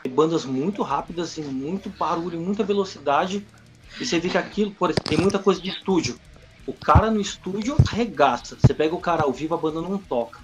bandas 0.09 0.45
muito 0.45 0.83
rápidas, 0.83 1.37
e 1.37 1.43
muito 1.43 1.89
barulho, 1.91 2.41
muita 2.41 2.65
velocidade. 2.65 3.47
E 4.01 4.05
você 4.05 4.19
vê 4.19 4.29
que 4.29 4.39
aquilo, 4.39 4.73
por 4.73 4.91
exemplo, 4.91 5.09
tem 5.09 5.19
muita 5.19 5.39
coisa 5.39 5.61
de 5.61 5.69
estúdio. 5.69 6.19
O 6.67 6.73
cara 6.73 7.11
no 7.11 7.21
estúdio 7.21 7.77
arregaça. 7.87 8.57
Você 8.57 8.73
pega 8.73 8.95
o 8.95 9.01
cara 9.01 9.23
ao 9.23 9.33
vivo, 9.33 9.55
a 9.55 9.59
banda 9.59 9.81
não 9.81 9.99
toca. 9.99 10.41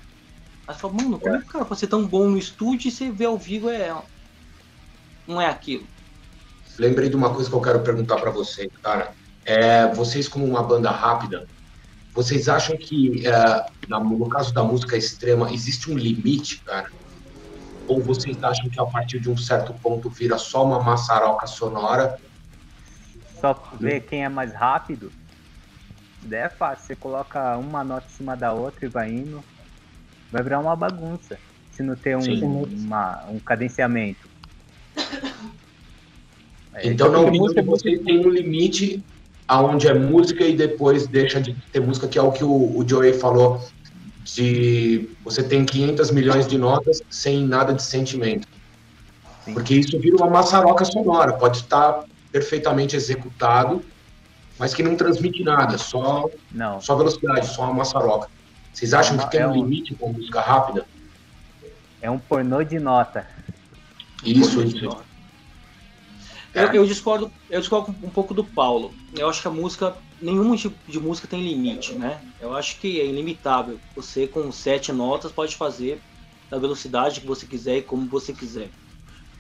Aí 0.68 0.74
você 0.74 0.80
fala, 0.80 0.92
mano, 0.92 1.18
como 1.18 1.34
é 1.34 1.38
que 1.38 1.46
o 1.46 1.48
cara 1.48 1.64
pode 1.64 1.80
ser 1.80 1.86
tão 1.86 2.06
bom 2.06 2.28
no 2.28 2.36
estúdio 2.36 2.88
e 2.88 2.90
você 2.90 3.10
vê 3.10 3.24
ao 3.24 3.38
vivo 3.38 3.70
é. 3.70 3.96
Não 5.26 5.40
é 5.40 5.46
aquilo. 5.46 5.86
Lembrei 6.78 7.08
de 7.08 7.16
uma 7.16 7.32
coisa 7.32 7.48
que 7.48 7.56
eu 7.56 7.60
quero 7.62 7.80
perguntar 7.80 8.16
para 8.16 8.30
vocês, 8.30 8.70
cara. 8.82 9.14
É, 9.46 9.86
vocês, 9.94 10.28
como 10.28 10.44
uma 10.44 10.62
banda 10.62 10.90
rápida, 10.90 11.48
vocês 12.12 12.50
acham 12.50 12.76
que, 12.76 13.26
é, 13.26 13.66
no 13.88 14.28
caso 14.28 14.52
da 14.52 14.62
música 14.62 14.94
extrema, 14.94 15.50
existe 15.50 15.90
um 15.90 15.96
limite, 15.96 16.62
cara? 16.62 16.90
Ou 17.86 18.02
vocês 18.02 18.36
acham 18.42 18.68
que 18.68 18.78
a 18.78 18.84
partir 18.84 19.20
de 19.20 19.30
um 19.30 19.38
certo 19.38 19.72
ponto 19.72 20.10
vira 20.10 20.36
só 20.36 20.66
uma 20.66 20.82
maçaroca 20.82 21.46
sonora? 21.46 22.20
Só 23.40 23.54
ver 23.80 24.02
quem 24.02 24.22
é 24.22 24.28
mais 24.28 24.52
rápido? 24.52 25.10
É 26.30 26.50
fácil, 26.50 26.88
você 26.88 26.96
coloca 26.96 27.56
uma 27.56 27.82
nota 27.82 28.06
em 28.06 28.16
cima 28.16 28.36
da 28.36 28.52
outra 28.52 28.84
e 28.84 28.88
vai 28.88 29.08
indo. 29.10 29.42
Vai 30.30 30.42
virar 30.42 30.60
uma 30.60 30.76
bagunça. 30.76 31.38
Se 31.72 31.82
não 31.82 31.94
ter 31.94 32.16
um, 32.16 32.62
uma, 32.64 33.24
um 33.30 33.38
cadenciamento. 33.38 34.28
É, 36.74 36.86
então, 36.86 37.10
não 37.10 37.30
música 37.30 37.62
vocês 37.62 38.00
têm 38.02 38.24
um 38.24 38.30
limite 38.30 39.02
aonde 39.46 39.88
é 39.88 39.94
música 39.94 40.44
e 40.44 40.54
depois 40.56 41.06
deixa 41.06 41.40
de 41.40 41.54
ter 41.72 41.80
música, 41.80 42.06
que 42.06 42.18
é 42.18 42.22
o 42.22 42.30
que 42.30 42.44
o, 42.44 42.76
o 42.76 42.84
Joey 42.86 43.14
falou 43.14 43.62
de 44.24 45.08
você 45.24 45.42
tem 45.42 45.64
500 45.64 46.10
milhões 46.10 46.46
de 46.46 46.58
notas 46.58 47.02
sem 47.08 47.46
nada 47.46 47.72
de 47.72 47.82
sentimento. 47.82 48.46
Sim. 49.44 49.54
Porque 49.54 49.74
isso 49.74 49.98
vira 49.98 50.16
uma 50.16 50.28
maçaroca 50.28 50.84
sonora, 50.84 51.32
pode 51.32 51.58
estar 51.58 52.04
perfeitamente 52.30 52.94
executado, 52.94 53.82
mas 54.58 54.74
que 54.74 54.82
não 54.82 54.96
transmite 54.96 55.42
nada, 55.42 55.78
só, 55.78 56.28
não. 56.52 56.80
só 56.80 56.94
velocidade, 56.94 57.46
só 57.46 57.64
uma 57.64 57.74
maçaroca. 57.74 58.28
Vocês 58.78 58.94
acham 58.94 59.16
é 59.16 59.18
uma, 59.18 59.24
que 59.24 59.30
tem 59.32 59.40
é 59.40 59.48
um 59.48 59.54
limite 59.54 59.92
com 59.96 60.12
música 60.12 60.40
rápida? 60.40 60.86
É 62.00 62.08
um 62.08 62.16
pornô 62.16 62.62
de 62.62 62.78
nota. 62.78 63.26
Isso, 64.22 64.62
isso. 64.62 64.96
Eu, 66.54 66.72
eu, 66.72 66.86
discordo, 66.86 67.28
eu 67.50 67.58
discordo 67.58 67.92
um 68.00 68.08
pouco 68.08 68.32
do 68.32 68.44
Paulo. 68.44 68.94
Eu 69.16 69.28
acho 69.28 69.42
que 69.42 69.48
a 69.48 69.50
música, 69.50 69.96
nenhum 70.22 70.54
tipo 70.54 70.76
de 70.86 71.00
música 71.00 71.26
tem 71.26 71.42
limite, 71.42 71.94
né? 71.94 72.20
Eu 72.40 72.54
acho 72.54 72.78
que 72.78 73.00
é 73.00 73.06
ilimitável. 73.06 73.80
Você 73.96 74.28
com 74.28 74.52
sete 74.52 74.92
notas 74.92 75.32
pode 75.32 75.56
fazer 75.56 76.00
da 76.48 76.56
velocidade 76.56 77.20
que 77.20 77.26
você 77.26 77.46
quiser 77.46 77.78
e 77.78 77.82
como 77.82 78.06
você 78.06 78.32
quiser. 78.32 78.70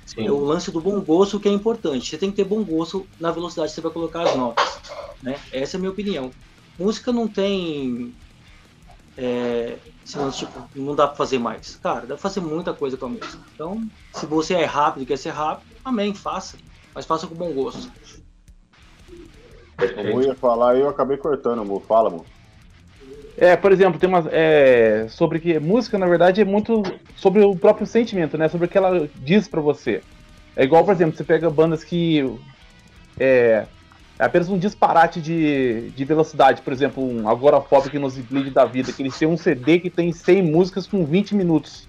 Sim. 0.04 0.26
É 0.26 0.32
o 0.32 0.40
lance 0.40 0.72
do 0.72 0.80
bom 0.80 1.00
gosto 1.00 1.38
que 1.38 1.48
é 1.48 1.52
importante. 1.52 2.10
Você 2.10 2.18
tem 2.18 2.30
que 2.30 2.36
ter 2.36 2.44
bom 2.44 2.64
gosto 2.64 3.06
na 3.20 3.30
velocidade 3.30 3.68
que 3.68 3.76
você 3.76 3.82
vai 3.82 3.92
colocar 3.92 4.22
as 4.22 4.34
notas, 4.34 4.80
né? 5.22 5.38
Essa 5.52 5.76
é 5.76 5.78
a 5.78 5.80
minha 5.80 5.92
opinião. 5.92 6.32
Música 6.76 7.12
não 7.12 7.28
tem 7.28 8.12
é, 9.18 9.76
tipo, 10.32 10.68
não 10.74 10.94
dá 10.94 11.06
para 11.06 11.16
fazer 11.16 11.38
mais. 11.38 11.76
Cara, 11.82 12.00
dá 12.00 12.06
pra 12.06 12.16
fazer 12.16 12.40
muita 12.40 12.72
coisa 12.72 12.96
com 12.96 13.06
a 13.06 13.08
música. 13.10 13.42
Então, 13.54 13.82
se 14.14 14.24
você 14.24 14.54
é 14.54 14.64
rápido, 14.64 15.04
quer 15.04 15.18
ser 15.18 15.30
rápido, 15.30 15.66
amém, 15.84 16.14
faça 16.14 16.56
mas 16.98 17.06
faça 17.06 17.28
com 17.28 17.34
bom 17.36 17.52
gosto. 17.52 17.92
Eu 19.96 20.20
ia 20.20 20.34
falar 20.34 20.76
e 20.76 20.80
eu 20.80 20.88
acabei 20.88 21.16
cortando, 21.16 21.60
amor. 21.60 21.80
Fala, 21.82 22.08
amor. 22.08 22.24
É, 23.36 23.56
por 23.56 23.70
exemplo, 23.70 24.00
tem 24.00 24.08
uma. 24.08 24.28
É, 24.32 25.06
sobre 25.08 25.38
que 25.38 25.60
música, 25.60 25.96
na 25.96 26.08
verdade, 26.08 26.40
é 26.40 26.44
muito 26.44 26.82
sobre 27.14 27.44
o 27.44 27.54
próprio 27.54 27.86
sentimento, 27.86 28.36
né? 28.36 28.48
Sobre 28.48 28.66
o 28.66 28.68
que 28.68 28.76
ela 28.76 29.08
diz 29.14 29.46
para 29.46 29.60
você. 29.60 30.02
É 30.56 30.64
igual, 30.64 30.84
por 30.84 30.92
exemplo, 30.92 31.16
você 31.16 31.22
pega 31.22 31.48
bandas 31.48 31.84
que. 31.84 32.28
É, 33.16 33.64
é 34.18 34.24
apenas 34.24 34.48
um 34.48 34.58
disparate 34.58 35.20
de, 35.20 35.90
de 35.90 36.04
velocidade. 36.04 36.62
Por 36.62 36.72
exemplo, 36.72 37.02
um 37.02 37.28
Agoraphobic 37.28 37.96
nos 37.98 38.18
Bleed 38.18 38.50
da 38.50 38.64
vida, 38.64 38.92
que 38.92 39.02
eles 39.02 39.16
têm 39.16 39.28
um 39.28 39.36
CD 39.36 39.78
que 39.78 39.88
tem 39.88 40.12
100 40.12 40.42
músicas 40.42 40.86
com 40.86 41.04
20 41.04 41.36
minutos. 41.36 41.86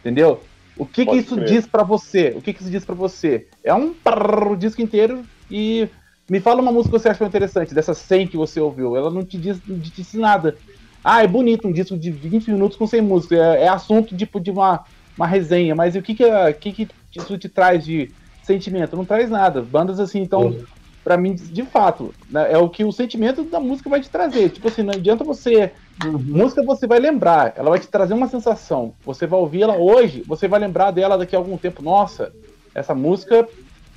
Entendeu? 0.00 0.40
O 0.76 0.84
que, 0.84 1.06
que 1.06 1.16
isso 1.16 1.40
diz 1.40 1.66
para 1.66 1.82
você? 1.82 2.34
O 2.36 2.42
que, 2.42 2.52
que 2.52 2.60
isso 2.60 2.70
diz 2.70 2.84
para 2.84 2.94
você? 2.94 3.46
É 3.62 3.72
um 3.72 3.94
prrr, 3.94 4.52
o 4.52 4.56
disco 4.56 4.82
inteiro 4.82 5.24
e 5.50 5.88
me 6.28 6.40
fala 6.40 6.60
uma 6.60 6.72
música 6.72 6.96
que 6.96 7.02
você 7.02 7.08
achou 7.08 7.26
interessante, 7.26 7.74
dessas 7.74 7.98
100 7.98 8.28
que 8.28 8.36
você 8.36 8.60
ouviu. 8.60 8.96
Ela 8.96 9.10
não 9.10 9.24
te 9.24 9.38
diz, 9.38 9.58
não 9.66 9.78
te 9.78 9.90
disse 9.90 10.18
nada. 10.18 10.56
Ah, 11.02 11.22
é 11.22 11.26
bonito 11.26 11.68
um 11.68 11.72
disco 11.72 11.96
de 11.96 12.10
20 12.10 12.50
minutos 12.50 12.76
com 12.76 12.86
100 12.86 13.00
músicas. 13.02 13.38
É, 13.38 13.64
é 13.64 13.68
assunto 13.68 14.16
tipo 14.16 14.40
de 14.40 14.50
uma, 14.50 14.84
uma 15.16 15.26
resenha, 15.26 15.74
mas 15.74 15.94
o 15.94 16.02
que 16.02 16.14
que, 16.14 16.24
que 16.60 16.72
que 16.72 16.88
isso 17.14 17.38
te 17.38 17.48
traz 17.48 17.84
de 17.84 18.10
sentimento? 18.42 18.96
Não 18.96 19.04
traz 19.04 19.30
nada. 19.30 19.62
Bandas 19.62 20.00
assim, 20.00 20.20
então, 20.20 20.56
para 21.04 21.16
mim, 21.16 21.34
de 21.34 21.62
fato, 21.64 22.14
né, 22.30 22.50
é 22.50 22.58
o 22.58 22.68
que 22.68 22.82
o 22.84 22.90
sentimento 22.90 23.44
da 23.44 23.60
música 23.60 23.90
vai 23.90 24.00
te 24.00 24.10
trazer. 24.10 24.48
Tipo 24.48 24.68
assim, 24.68 24.82
não 24.82 24.94
adianta 24.94 25.22
você 25.22 25.72
Uhum. 26.02 26.18
Música 26.18 26.62
você 26.64 26.86
vai 26.86 26.98
lembrar, 26.98 27.52
ela 27.56 27.70
vai 27.70 27.78
te 27.78 27.86
trazer 27.86 28.14
uma 28.14 28.26
sensação. 28.26 28.92
Você 29.04 29.26
vai 29.26 29.38
ouvir 29.38 29.62
ela 29.62 29.76
hoje, 29.76 30.24
você 30.26 30.48
vai 30.48 30.58
lembrar 30.58 30.90
dela 30.90 31.16
daqui 31.16 31.36
a 31.36 31.38
algum 31.38 31.56
tempo. 31.56 31.82
Nossa, 31.82 32.32
essa 32.74 32.94
música 32.94 33.46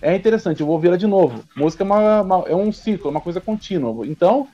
é 0.01 0.16
interessante, 0.16 0.60
eu 0.60 0.68
vou 0.68 0.76
ouvir 0.76 0.89
ela 0.89 0.97
de 0.97 1.08
novo. 1.08 1.43
Música 1.55 1.84
é, 1.84 1.86
uma, 1.86 2.22
uma, 2.22 2.36
é 2.47 2.55
um 2.55 2.72
ciclo, 2.72 3.08
é 3.08 3.12
uma 3.12 3.22
coisa 3.22 3.41
contínua. 3.41 4.05
Então, 4.05 4.47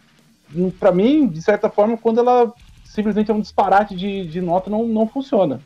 para 0.80 0.91
mim, 0.91 1.28
de 1.28 1.41
certa 1.41 1.70
forma, 1.70 1.97
quando 1.97 2.20
ela 2.20 2.54
simplesmente 2.86 3.30
é 3.30 3.34
um 3.34 3.41
disparate 3.41 3.95
de, 3.95 4.26
de 4.26 4.39
nota, 4.39 4.70
não, 4.70 4.88
não 4.88 5.08
funciona. 5.08 5.60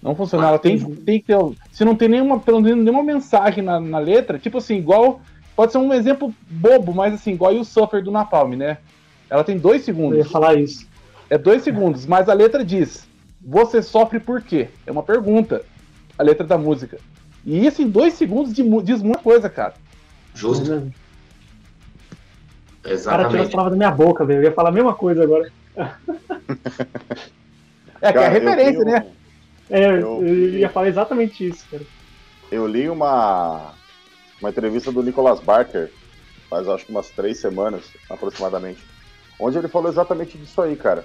Não 0.00 0.14
funciona. 0.14 0.48
Ela 0.48 0.58
tem, 0.58 0.78
tem 0.78 1.20
que 1.20 1.26
ter. 1.26 1.38
Se 1.72 1.84
não 1.84 1.96
tem 1.96 2.08
nenhuma, 2.08 2.38
pelo 2.38 2.60
menos 2.60 2.84
nenhuma 2.84 3.02
mensagem 3.02 3.64
na, 3.64 3.80
na 3.80 3.98
letra, 3.98 4.38
tipo 4.38 4.58
assim, 4.58 4.76
igual. 4.76 5.20
Pode 5.54 5.72
ser 5.72 5.78
um 5.78 5.92
exemplo 5.92 6.34
bobo, 6.48 6.94
mas 6.94 7.14
assim, 7.14 7.32
igual 7.32 7.54
o 7.54 7.64
Suffer 7.64 8.02
do 8.02 8.10
Napalm, 8.10 8.54
né? 8.54 8.78
Ela 9.28 9.44
tem 9.44 9.58
dois 9.58 9.82
segundos. 9.82 10.18
Eu 10.18 10.24
ia 10.24 10.30
falar 10.30 10.54
isso. 10.54 10.86
É 11.28 11.38
dois 11.38 11.62
segundos, 11.62 12.06
mas 12.06 12.28
a 12.28 12.34
letra 12.34 12.64
diz: 12.64 13.06
Você 13.40 13.82
sofre 13.82 14.20
por 14.20 14.42
quê? 14.42 14.68
É 14.86 14.92
uma 14.92 15.02
pergunta. 15.02 15.62
A 16.18 16.22
letra 16.22 16.46
da 16.46 16.58
música. 16.58 16.98
E 17.44 17.66
isso 17.66 17.82
em 17.82 17.88
dois 17.88 18.14
segundos 18.14 18.52
diz 18.52 19.02
muita 19.02 19.20
coisa, 19.20 19.48
cara. 19.48 19.74
Justo. 20.34 20.92
Exatamente. 22.84 23.00
O 23.00 23.04
cara 23.04 23.28
tirou 23.28 23.42
as 23.44 23.50
palavras 23.50 23.72
da 23.72 23.78
minha 23.78 23.90
boca, 23.90 24.24
velho. 24.24 24.40
Eu 24.40 24.44
ia 24.44 24.52
falar 24.52 24.68
a 24.68 24.72
mesma 24.72 24.94
coisa 24.94 25.22
agora. 25.22 25.50
é, 28.00 28.12
que 28.12 28.18
é 28.18 28.26
a 28.26 28.28
referência, 28.28 28.84
né? 28.84 29.06
É, 29.70 29.86
eu, 29.86 30.26
eu 30.26 30.58
ia 30.58 30.68
falar 30.68 30.88
exatamente 30.88 31.48
isso, 31.48 31.64
cara. 31.70 31.82
Eu 32.50 32.66
li 32.66 32.88
uma, 32.88 33.72
uma 34.42 34.50
entrevista 34.50 34.90
do 34.90 35.02
Nicholas 35.02 35.40
Barker, 35.40 35.90
faz 36.50 36.68
acho 36.68 36.84
que 36.84 36.90
umas 36.90 37.08
três 37.10 37.38
semanas, 37.38 37.84
aproximadamente, 38.10 38.82
onde 39.38 39.56
ele 39.56 39.68
falou 39.68 39.88
exatamente 39.88 40.36
disso 40.36 40.60
aí, 40.60 40.74
cara. 40.74 41.04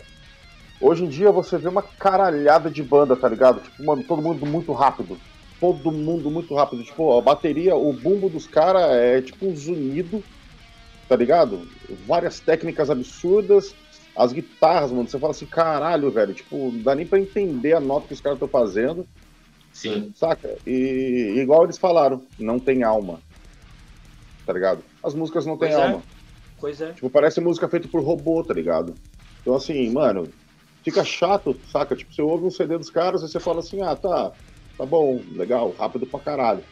Hoje 0.81 1.05
em 1.05 1.07
dia 1.07 1.31
você 1.31 1.57
vê 1.57 1.69
uma 1.69 1.81
caralhada 1.81 2.69
de 2.69 2.83
banda, 2.83 3.15
tá 3.15 3.29
ligado? 3.29 3.61
Tipo, 3.61 3.83
mano, 3.83 4.03
todo 4.03 4.21
mundo 4.21 4.45
muito 4.45 4.73
rápido. 4.73 5.17
Todo 5.59 5.91
mundo 5.91 6.29
muito 6.29 6.53
rápido. 6.53 6.83
Tipo, 6.83 7.17
a 7.17 7.21
bateria, 7.21 7.75
o 7.75 7.91
bumbo 7.93 8.29
dos 8.29 8.45
caras 8.45 8.91
é 8.91 9.21
tipo 9.21 9.47
um 9.47 9.55
zunido, 9.55 10.23
tá 11.07 11.15
ligado? 11.15 11.67
Várias 12.05 12.39
técnicas 12.39 12.89
absurdas, 12.89 13.73
as 14.15 14.33
guitarras, 14.33 14.91
mano, 14.91 15.07
você 15.07 15.17
fala 15.17 15.31
assim, 15.31 15.45
caralho, 15.45 16.11
velho, 16.11 16.33
tipo, 16.33 16.71
não 16.71 16.81
dá 16.81 16.95
nem 16.95 17.05
pra 17.05 17.19
entender 17.19 17.73
a 17.73 17.79
nota 17.79 18.07
que 18.07 18.13
os 18.13 18.21
caras 18.21 18.35
estão 18.35 18.47
fazendo. 18.47 19.07
Sim. 19.73 20.11
Saca? 20.15 20.57
E 20.65 21.35
igual 21.37 21.63
eles 21.63 21.77
falaram, 21.77 22.21
não 22.39 22.59
tem 22.59 22.83
alma. 22.83 23.19
Tá 24.47 24.53
ligado? 24.53 24.81
As 25.03 25.13
músicas 25.13 25.45
não 25.45 25.57
têm 25.57 25.71
é. 25.71 25.75
alma. 25.75 26.01
Pois 26.57 26.79
é. 26.79 26.93
Tipo, 26.93 27.09
parece 27.09 27.41
música 27.41 27.67
feita 27.67 27.89
por 27.89 28.01
robô, 28.01 28.41
tá 28.43 28.53
ligado? 28.53 28.95
Então, 29.41 29.53
assim, 29.53 29.91
mano, 29.91 30.29
fica 30.83 31.03
chato, 31.03 31.59
saca? 31.69 31.97
Tipo, 31.97 32.13
você 32.13 32.21
ouve 32.21 32.45
um 32.45 32.49
CD 32.49 32.77
dos 32.77 32.89
caras 32.89 33.21
e 33.21 33.27
você 33.27 33.41
fala 33.41 33.59
assim, 33.59 33.81
ah, 33.81 33.93
tá, 33.93 34.31
tá 34.77 34.85
bom, 34.85 35.21
legal, 35.33 35.75
rápido 35.77 36.07
pra 36.07 36.21
caralho. 36.21 36.63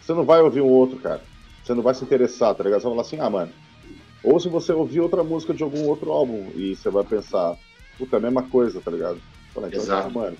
Você 0.00 0.12
não 0.12 0.24
vai 0.24 0.42
ouvir 0.42 0.60
um 0.60 0.68
outro, 0.68 0.98
cara. 0.98 1.22
Você 1.62 1.72
não 1.72 1.82
vai 1.82 1.94
se 1.94 2.04
interessar, 2.04 2.54
tá 2.54 2.64
ligado? 2.64 2.80
Você 2.80 2.88
vai 2.88 2.94
falar 2.94 3.06
assim, 3.06 3.20
ah, 3.20 3.30
mano, 3.30 3.52
ou 4.24 4.40
se 4.40 4.48
você 4.48 4.72
ouvir 4.72 5.00
outra 5.00 5.22
música 5.22 5.54
de 5.54 5.62
algum 5.62 5.86
outro 5.86 6.10
álbum 6.10 6.50
e 6.56 6.74
você 6.74 6.90
vai 6.90 7.04
pensar, 7.04 7.56
puta, 7.96 8.16
é 8.16 8.18
a 8.18 8.22
mesma 8.22 8.42
coisa, 8.42 8.80
tá 8.80 8.90
ligado? 8.90 9.20
Fala, 9.54 9.68
então, 9.68 9.80
Exato. 9.80 10.10
mano, 10.12 10.36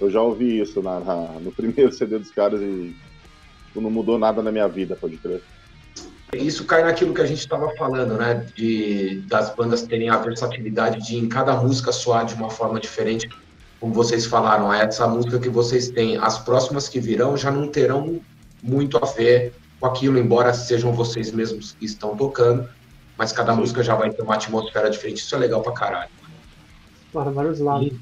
eu 0.00 0.08
já 0.08 0.22
ouvi 0.22 0.60
isso 0.60 0.80
na, 0.80 1.00
na, 1.00 1.16
no 1.40 1.50
primeiro 1.52 1.92
CD 1.92 2.18
dos 2.18 2.30
caras 2.30 2.60
e 2.60 2.94
tipo, 3.66 3.80
não 3.80 3.90
mudou 3.90 4.18
nada 4.18 4.40
na 4.40 4.52
minha 4.52 4.68
vida, 4.68 4.94
pode 4.94 5.16
crer. 5.16 5.42
Isso 6.32 6.64
cai 6.64 6.82
naquilo 6.82 7.14
que 7.14 7.20
a 7.20 7.26
gente 7.26 7.38
estava 7.38 7.70
falando, 7.76 8.16
né? 8.16 8.46
De, 8.56 9.20
das 9.28 9.54
bandas 9.54 9.82
terem 9.82 10.08
a 10.08 10.16
versatilidade 10.16 11.06
de 11.06 11.16
em 11.16 11.28
cada 11.28 11.54
música 11.56 11.92
soar 11.92 12.24
de 12.24 12.34
uma 12.34 12.50
forma 12.50 12.80
diferente. 12.80 13.28
Como 13.78 13.92
vocês 13.92 14.26
falaram, 14.26 14.72
essa 14.72 15.06
música 15.06 15.38
que 15.38 15.48
vocês 15.48 15.90
têm, 15.90 16.16
as 16.16 16.38
próximas 16.38 16.88
que 16.88 16.98
virão 16.98 17.36
já 17.36 17.50
não 17.50 17.68
terão 17.68 18.20
muito 18.62 18.96
a 18.96 19.06
ver 19.06 19.52
com 19.78 19.86
aquilo, 19.86 20.18
embora 20.18 20.54
sejam 20.54 20.92
vocês 20.92 21.30
mesmos 21.30 21.76
que 21.78 21.84
estão 21.84 22.16
tocando 22.16 22.68
mas 23.16 23.32
cada 23.32 23.54
música 23.54 23.82
já 23.82 23.94
vai 23.94 24.10
ter 24.10 24.22
uma 24.22 24.34
atmosfera 24.34 24.90
diferente. 24.90 25.18
Isso 25.18 25.34
é 25.34 25.38
legal 25.38 25.62
pra 25.62 25.72
caralho. 25.72 26.10
Para 27.12 27.30
vários 27.30 27.60
lados. 27.60 27.92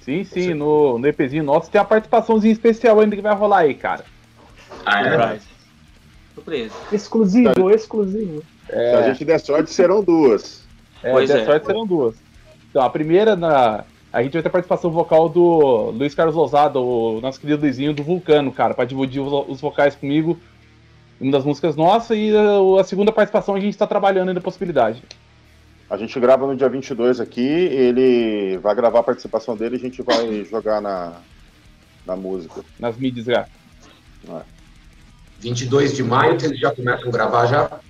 Sim, 0.00 0.24
sim, 0.24 0.54
no, 0.54 0.98
no 0.98 1.06
EPzinho 1.06 1.44
nosso 1.44 1.70
tem 1.70 1.80
a 1.80 1.84
participaçãozinha 1.84 2.52
especial 2.52 3.00
ainda 3.00 3.14
que 3.14 3.22
vai 3.22 3.34
rolar 3.34 3.58
aí, 3.58 3.74
cara. 3.74 4.04
Ah, 4.86 5.02
é? 5.02 5.40
Surpresa. 6.40 6.74
Exclusivo, 6.90 7.70
exclusivo. 7.70 8.42
É. 8.68 8.90
Se 8.90 8.96
a 8.96 9.12
gente 9.12 9.24
der 9.24 9.40
sorte, 9.40 9.70
serão 9.70 10.02
duas. 10.02 10.64
É, 11.02 11.12
pois 11.12 11.28
der 11.28 11.42
é. 11.42 11.44
sorte, 11.44 11.66
serão 11.66 11.86
duas. 11.86 12.16
Então, 12.70 12.82
a 12.82 12.90
primeira, 12.90 13.36
na, 13.36 13.84
a 14.12 14.22
gente 14.22 14.32
vai 14.32 14.42
ter 14.42 14.48
a 14.48 14.52
participação 14.52 14.90
vocal 14.90 15.28
do 15.28 15.90
Luiz 15.90 16.14
Carlos 16.14 16.36
Ousado, 16.36 16.82
o 16.82 17.20
nosso 17.20 17.40
querido 17.40 17.62
Luizinho 17.62 17.92
do 17.92 18.02
Vulcano, 18.02 18.50
cara, 18.52 18.74
pra 18.74 18.84
dividir 18.84 19.20
os, 19.20 19.60
vocais 19.60 19.94
comigo 19.94 20.38
uma 21.20 21.32
das 21.32 21.44
músicas 21.44 21.76
nossas, 21.76 22.16
e 22.16 22.32
a, 22.34 22.80
a 22.80 22.84
segunda 22.84 23.12
participação 23.12 23.54
a 23.54 23.60
gente 23.60 23.74
está 23.74 23.86
trabalhando 23.86 24.28
ainda 24.28 24.40
a 24.40 24.42
possibilidade. 24.42 25.02
A 25.90 25.96
gente 25.96 26.18
grava 26.18 26.46
no 26.46 26.56
dia 26.56 26.68
22 26.68 27.20
aqui, 27.20 27.42
ele 27.42 28.56
vai 28.58 28.74
gravar 28.74 29.00
a 29.00 29.02
participação 29.02 29.54
dele 29.54 29.76
e 29.76 29.78
a 29.78 29.80
gente 29.80 30.00
vai 30.00 30.44
jogar 30.44 30.80
na, 30.80 31.20
na 32.06 32.16
música. 32.16 32.64
Nas 32.78 32.96
mídias 32.96 33.26
já. 33.26 33.46
É. 34.28 34.59
22 35.40 35.96
de 35.96 36.02
maio, 36.02 36.36
eles 36.42 36.60
já 36.60 36.74
começam 36.74 37.08
a 37.08 37.12
gravar 37.12 37.46
já? 37.46 37.80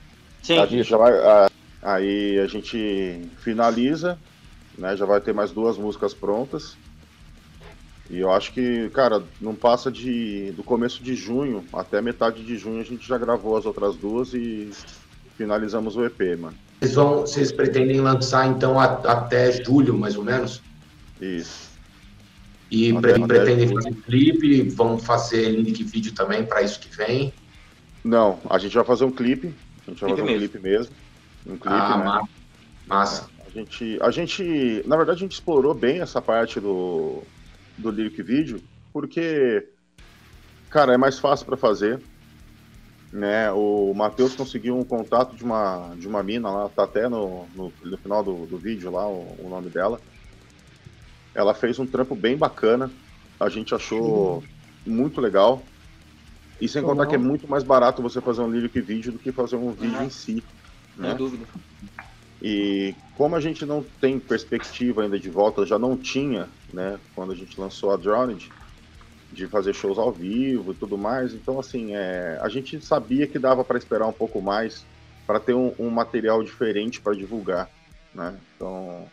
Sim. 0.43 0.83
Já 0.83 0.97
vai, 0.97 1.13
aí 1.83 2.39
a 2.39 2.47
gente 2.47 3.29
finaliza, 3.39 4.19
né, 4.79 4.97
já 4.97 5.05
vai 5.05 5.21
ter 5.21 5.35
mais 5.35 5.51
duas 5.51 5.77
músicas 5.77 6.15
prontas. 6.15 6.77
E 8.09 8.19
eu 8.19 8.33
acho 8.33 8.53
que, 8.53 8.89
cara, 8.91 9.23
não 9.41 9.55
passa 9.55 9.91
de 9.91 10.53
do 10.57 10.65
começo 10.65 11.03
de 11.03 11.15
junho 11.15 11.65
até 11.73 12.01
metade 12.01 12.43
de 12.43 12.57
junho 12.59 12.81
a 12.81 12.85
gente 12.85 13.07
já 13.07 13.17
gravou 13.17 13.57
as 13.57 13.67
outras 13.67 13.95
duas 13.95 14.35
e 14.35 14.71
finalizamos 15.37 15.97
o 15.97 16.05
EP, 16.05 16.37
mano. 16.37 16.57
Vocês, 16.81 16.95
vão, 16.95 17.21
vocês 17.21 17.53
pretendem 17.53 18.01
lançar 18.01 18.49
então 18.49 18.81
a, 18.81 18.85
até 18.85 19.53
julho, 19.65 19.97
mais 19.97 20.17
ou 20.17 20.25
menos? 20.25 20.61
Isso. 21.21 21.71
E 22.71 22.97
até, 22.97 23.19
pretendem 23.19 23.67
até 23.67 23.75
fazer 23.75 23.93
clipe, 24.03 24.63
vão 24.71 24.99
fazer 24.99 25.51
link 25.51 25.83
vídeo 25.85 26.13
também 26.13 26.45
para 26.45 26.63
isso 26.63 26.81
que 26.81 26.89
vem? 26.95 27.33
Não, 28.05 28.41
a 28.49 28.59
gente 28.59 28.75
vai 28.75 28.85
fazer 28.85 29.05
um 29.05 29.11
clipe, 29.11 29.55
a 29.87 29.91
gente 29.91 30.01
vai 30.01 30.11
fazer 30.11 30.23
um 30.23 30.27
clipe 30.27 30.59
mesmo. 30.59 30.95
Um 31.47 31.57
clipe, 31.57 31.69
ah, 31.69 32.21
né? 32.21 32.29
Massa. 32.87 33.29
A 33.47 33.51
gente, 33.51 33.99
a 34.01 34.11
gente, 34.11 34.83
na 34.87 34.97
verdade, 34.97 35.19
a 35.19 35.21
gente 35.21 35.33
explorou 35.33 35.75
bem 35.75 36.01
essa 36.01 36.23
parte 36.23 36.61
do, 36.61 37.23
do 37.77 37.91
Lyric 37.91 38.23
Video, 38.23 38.63
porque, 38.93 39.67
cara, 40.71 40.95
é 40.95 40.97
mais 40.97 41.19
fácil 41.19 41.47
para 41.47 41.57
fazer. 41.57 42.01
Né? 43.13 43.51
O 43.51 43.93
Matheus 43.93 44.37
conseguiu 44.37 44.79
um 44.79 44.85
contato 44.85 45.35
de 45.35 45.43
uma, 45.43 45.95
de 45.97 46.07
uma 46.07 46.23
mina 46.23 46.49
lá, 46.49 46.69
tá 46.69 46.85
até 46.85 47.09
no, 47.09 47.45
no, 47.57 47.73
no 47.83 47.99
final 47.99 48.23
do, 48.23 48.47
do 48.47 48.57
vídeo 48.57 48.91
lá, 48.91 49.09
o, 49.09 49.37
o, 49.41 49.49
nome 49.49 49.69
dela. 49.69 50.01
Ela 51.35 51.53
fez 51.53 51.79
um 51.81 51.87
trampo 51.87 52.15
bem 52.15 52.37
bacana, 52.37 52.89
a 53.39 53.49
gente 53.49 53.75
achou 53.75 54.37
uhum. 54.37 54.43
muito 54.87 55.21
legal. 55.21 55.61
E 56.61 56.69
sem 56.69 56.83
contar 56.83 57.07
que 57.07 57.15
é 57.15 57.19
muito 57.19 57.49
mais 57.49 57.63
barato 57.63 58.03
você 58.03 58.21
fazer 58.21 58.43
um 58.43 58.51
lyric 58.51 58.81
vídeo 58.81 59.13
do 59.13 59.19
que 59.19 59.33
fazer 59.33 59.57
um 59.57 59.73
vídeo 59.73 59.99
uhum. 59.99 60.05
em 60.05 60.11
si. 60.11 60.45
Né? 60.97 61.09
Sem 61.09 61.17
dúvida. 61.17 61.47
E 62.43 62.95
como 63.17 63.37
a 63.37 63.41
gente 63.41 63.67
não 63.67 63.85
tem 64.01 64.19
perspectiva 64.19 65.03
ainda 65.03 65.19
de 65.19 65.29
volta, 65.29 65.67
já 65.67 65.79
não 65.79 65.97
tinha, 65.97 66.49
né, 66.73 66.99
quando 67.15 67.33
a 67.33 67.35
gente 67.35 67.61
lançou 67.61 67.93
a 67.93 67.97
Drowned, 67.97 68.51
de 69.33 69.47
fazer 69.47 69.75
shows 69.75 69.99
ao 69.99 70.11
vivo 70.11 70.73
e 70.73 70.75
tudo 70.75 70.99
mais. 70.99 71.35
Então, 71.35 71.59
assim, 71.61 71.95
é, 71.95 72.39
a 72.41 72.49
gente 72.49 72.81
sabia 72.85 73.27
que 73.27 73.39
dava 73.39 73.65
para 73.65 73.79
esperar 73.79 74.07
um 74.07 74.13
pouco 74.13 74.41
mais 74.41 74.85
para 75.27 75.39
ter 75.39 75.55
um, 75.55 75.73
um, 75.79 75.91
material 75.91 76.43
diferente 76.43 77.01
para 77.01 77.15
divulgar, 77.15 77.71
né? 78.13 78.35
Então, 78.57 79.07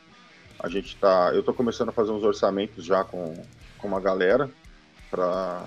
a 0.59 0.67
gente 0.67 0.95
tá, 0.95 1.31
eu 1.33 1.41
estou 1.41 1.53
começando 1.53 1.89
a 1.89 1.91
fazer 1.91 2.11
uns 2.11 2.23
orçamentos 2.23 2.83
já 2.83 3.03
com, 3.03 3.35
com 3.77 3.87
uma 3.87 3.99
galera 3.99 4.49
para 5.11 5.65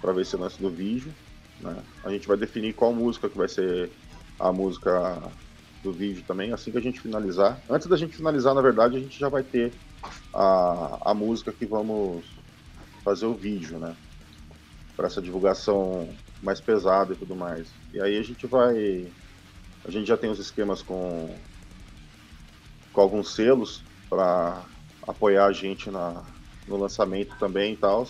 para 0.00 0.12
ver 0.12 0.22
esse 0.22 0.36
lance 0.36 0.60
do 0.60 0.70
vídeo, 0.70 1.12
né? 1.60 1.76
A 2.04 2.10
gente 2.10 2.26
vai 2.26 2.36
definir 2.36 2.74
qual 2.74 2.92
música 2.92 3.28
que 3.28 3.36
vai 3.36 3.48
ser 3.48 3.90
a 4.38 4.52
música 4.52 5.22
do 5.82 5.92
vídeo 5.92 6.24
também, 6.26 6.52
assim 6.52 6.70
que 6.70 6.78
a 6.78 6.82
gente 6.82 7.00
finalizar. 7.00 7.60
Antes 7.68 7.86
da 7.86 7.96
gente 7.96 8.16
finalizar, 8.16 8.54
na 8.54 8.62
verdade, 8.62 8.96
a 8.96 9.00
gente 9.00 9.18
já 9.18 9.28
vai 9.28 9.42
ter 9.42 9.72
a, 10.32 11.10
a 11.10 11.14
música 11.14 11.52
que 11.52 11.66
vamos 11.66 12.24
fazer 13.04 13.26
o 13.26 13.34
vídeo, 13.34 13.78
né? 13.78 13.96
Para 14.96 15.06
essa 15.06 15.22
divulgação 15.22 16.08
mais 16.42 16.60
pesada 16.60 17.12
e 17.12 17.16
tudo 17.16 17.34
mais. 17.34 17.68
E 17.92 18.00
aí 18.00 18.18
a 18.18 18.22
gente 18.22 18.46
vai. 18.46 19.06
A 19.84 19.90
gente 19.90 20.06
já 20.06 20.16
tem 20.16 20.30
os 20.30 20.38
esquemas 20.38 20.82
com, 20.82 21.34
com 22.92 23.00
alguns 23.00 23.34
selos 23.34 23.82
para 24.08 24.62
apoiar 25.06 25.46
a 25.46 25.52
gente 25.52 25.90
na, 25.90 26.22
no 26.68 26.76
lançamento 26.76 27.34
também 27.38 27.72
e 27.72 27.76
tal. 27.76 28.06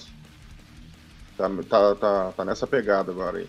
Tá, 1.40 1.48
tá, 1.68 1.94
tá, 1.94 2.32
tá 2.32 2.44
nessa 2.44 2.66
pegada 2.66 3.10
agora 3.10 3.38
aí. 3.38 3.48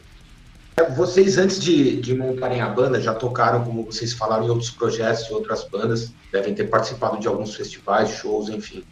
Vocês, 0.95 1.37
antes 1.37 1.59
de, 1.59 1.99
de, 1.99 2.15
montarem 2.15 2.61
a 2.61 2.69
banda, 2.69 3.01
já 3.01 3.13
tocaram, 3.13 3.63
como 3.63 3.85
vocês 3.85 4.13
falaram, 4.13 4.45
em 4.45 4.49
outros 4.49 4.71
projetos 4.71 5.27
e 5.29 5.33
outras 5.33 5.67
bandas, 5.69 6.15
devem 6.31 6.55
ter 6.55 6.69
participado 6.69 7.19
de 7.19 7.27
alguns 7.27 7.53
festivais, 7.53 8.09
shows, 8.09 8.49
enfim. 8.49 8.83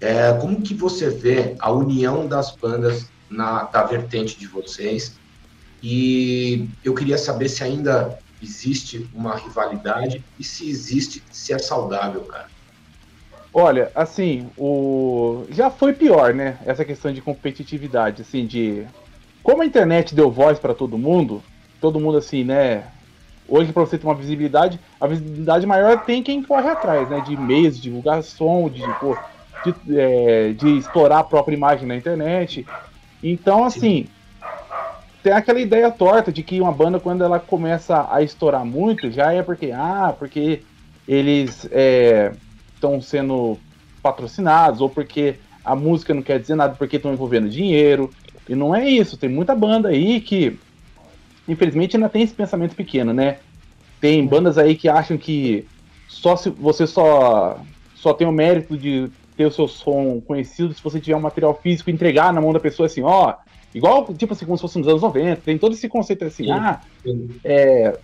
É, 0.00 0.32
como 0.38 0.62
que 0.62 0.74
você 0.74 1.10
vê 1.10 1.54
a 1.60 1.70
união 1.70 2.26
das 2.26 2.56
bandas 2.56 3.12
na, 3.30 3.64
da 3.64 3.84
vertente 3.84 4.38
de 4.38 4.46
vocês 4.48 5.20
E 5.82 6.70
eu 6.82 6.94
queria 6.94 7.18
saber 7.18 7.48
se 7.48 7.62
ainda 7.62 8.18
existe 8.40 9.08
uma 9.12 9.36
rivalidade 9.36 10.24
e 10.38 10.44
se 10.44 10.68
existe, 10.68 11.24
se 11.30 11.52
é 11.52 11.58
saudável, 11.58 12.24
cara. 12.24 12.51
Olha, 13.54 13.90
assim, 13.94 14.48
o 14.56 15.44
já 15.50 15.70
foi 15.70 15.92
pior, 15.92 16.32
né? 16.32 16.58
Essa 16.64 16.84
questão 16.84 17.12
de 17.12 17.20
competitividade, 17.20 18.22
assim, 18.22 18.46
de 18.46 18.86
como 19.42 19.62
a 19.62 19.66
internet 19.66 20.14
deu 20.14 20.30
voz 20.30 20.58
para 20.58 20.74
todo 20.74 20.96
mundo, 20.96 21.42
todo 21.80 22.00
mundo 22.00 22.16
assim, 22.16 22.44
né? 22.44 22.84
Hoje 23.48 23.72
para 23.72 23.84
você 23.84 23.98
ter 23.98 24.06
uma 24.06 24.14
visibilidade, 24.14 24.80
a 24.98 25.06
visibilidade 25.06 25.66
maior 25.66 25.98
tem 25.98 26.22
quem 26.22 26.42
corre 26.42 26.68
atrás, 26.68 27.08
né? 27.08 27.20
De 27.20 27.36
meios, 27.36 27.76
de 27.76 27.82
divulgação, 27.82 28.70
de, 28.70 28.80
pô, 28.94 29.16
de, 29.62 30.00
é, 30.00 30.52
de 30.52 30.78
explorar 30.78 31.18
a 31.18 31.24
própria 31.24 31.54
imagem 31.54 31.86
na 31.86 31.96
internet. 31.96 32.64
Então, 33.22 33.64
assim, 33.64 34.04
Sim 34.04 34.22
tem 35.22 35.32
aquela 35.32 35.60
ideia 35.60 35.90
torta 35.90 36.32
de 36.32 36.42
que 36.42 36.60
uma 36.60 36.72
banda, 36.72 36.98
quando 36.98 37.22
ela 37.22 37.38
começa 37.38 38.08
a 38.10 38.22
estourar 38.22 38.64
muito, 38.64 39.10
já 39.10 39.32
é 39.32 39.40
porque, 39.42 39.70
ah, 39.70 40.14
porque 40.18 40.60
eles 41.06 41.68
estão 42.82 42.96
é, 42.96 43.00
sendo 43.00 43.58
patrocinados, 44.02 44.80
ou 44.80 44.90
porque 44.90 45.36
a 45.64 45.76
música 45.76 46.12
não 46.12 46.22
quer 46.22 46.40
dizer 46.40 46.56
nada, 46.56 46.74
porque 46.74 46.96
estão 46.96 47.12
envolvendo 47.12 47.48
dinheiro. 47.48 48.10
E 48.48 48.54
não 48.54 48.74
é 48.74 48.88
isso, 48.88 49.16
tem 49.16 49.30
muita 49.30 49.54
banda 49.54 49.90
aí 49.90 50.20
que, 50.20 50.58
infelizmente, 51.46 51.96
ainda 51.96 52.08
tem 52.08 52.22
esse 52.22 52.34
pensamento 52.34 52.74
pequeno, 52.74 53.12
né? 53.12 53.38
Tem 54.00 54.26
bandas 54.26 54.58
aí 54.58 54.74
que 54.74 54.88
acham 54.88 55.16
que 55.16 55.64
só 56.08 56.36
se 56.36 56.50
você 56.50 56.86
só, 56.86 57.60
só 57.94 58.12
tem 58.12 58.26
o 58.26 58.32
mérito 58.32 58.76
de 58.76 59.08
ter 59.36 59.46
o 59.46 59.50
seu 59.50 59.68
som 59.68 60.20
conhecido 60.20 60.74
se 60.74 60.82
você 60.82 61.00
tiver 61.00 61.16
um 61.16 61.20
material 61.20 61.54
físico 61.62 61.88
entregar 61.88 62.32
na 62.32 62.40
mão 62.40 62.52
da 62.52 62.60
pessoa 62.60 62.86
assim, 62.86 63.02
ó, 63.02 63.36
Igual, 63.74 64.12
tipo 64.14 64.34
assim, 64.34 64.44
como 64.44 64.56
se 64.56 64.60
fosse 64.60 64.78
nos 64.78 64.88
anos 64.88 65.00
90, 65.00 65.40
tem 65.40 65.56
todo 65.56 65.72
esse 65.72 65.88
conceito 65.88 66.24
assim, 66.24 66.44
sim, 66.44 66.50
ah. 66.50 66.80
É, 67.42 67.98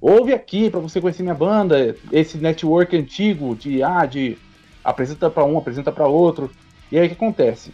ouve 0.00 0.32
aqui 0.32 0.70
para 0.70 0.80
você 0.80 1.00
conhecer 1.00 1.22
minha 1.22 1.34
banda, 1.34 1.96
esse 2.12 2.38
network 2.38 2.96
antigo 2.96 3.54
de, 3.54 3.82
ah, 3.82 4.06
de 4.06 4.36
apresenta 4.82 5.30
para 5.30 5.44
um, 5.44 5.56
apresenta 5.56 5.90
para 5.90 6.06
outro. 6.06 6.50
E 6.92 6.98
aí 6.98 7.06
o 7.06 7.08
que 7.08 7.14
acontece? 7.14 7.72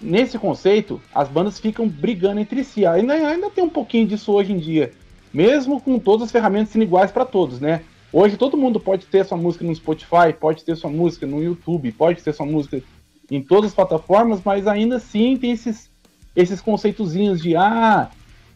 Nesse 0.00 0.38
conceito, 0.38 1.00
as 1.14 1.28
bandas 1.28 1.58
ficam 1.58 1.88
brigando 1.88 2.40
entre 2.40 2.64
si. 2.64 2.86
Ainda, 2.86 3.14
ainda 3.14 3.50
tem 3.50 3.64
um 3.64 3.70
pouquinho 3.70 4.06
disso 4.06 4.32
hoje 4.32 4.52
em 4.52 4.58
dia, 4.58 4.92
mesmo 5.32 5.80
com 5.80 5.98
todas 5.98 6.26
as 6.26 6.32
ferramentas 6.32 6.70
sendo 6.70 6.82
iguais 6.82 7.10
para 7.10 7.24
todos, 7.24 7.60
né? 7.60 7.82
Hoje 8.12 8.36
todo 8.36 8.56
mundo 8.56 8.78
pode 8.78 9.06
ter 9.06 9.24
sua 9.24 9.38
música 9.38 9.64
no 9.64 9.74
Spotify, 9.74 10.32
pode 10.38 10.64
ter 10.64 10.76
sua 10.76 10.90
música 10.90 11.26
no 11.26 11.42
YouTube, 11.42 11.90
pode 11.92 12.22
ter 12.22 12.34
sua 12.34 12.44
música 12.44 12.82
em 13.30 13.40
todas 13.40 13.70
as 13.70 13.74
plataformas, 13.74 14.40
mas 14.44 14.66
ainda 14.66 14.96
assim 14.96 15.36
tem 15.36 15.52
esses 15.52 15.90
esses 16.34 16.60
conceitozinhos 16.60 17.42
de 17.42 17.56
ah, 17.56 18.10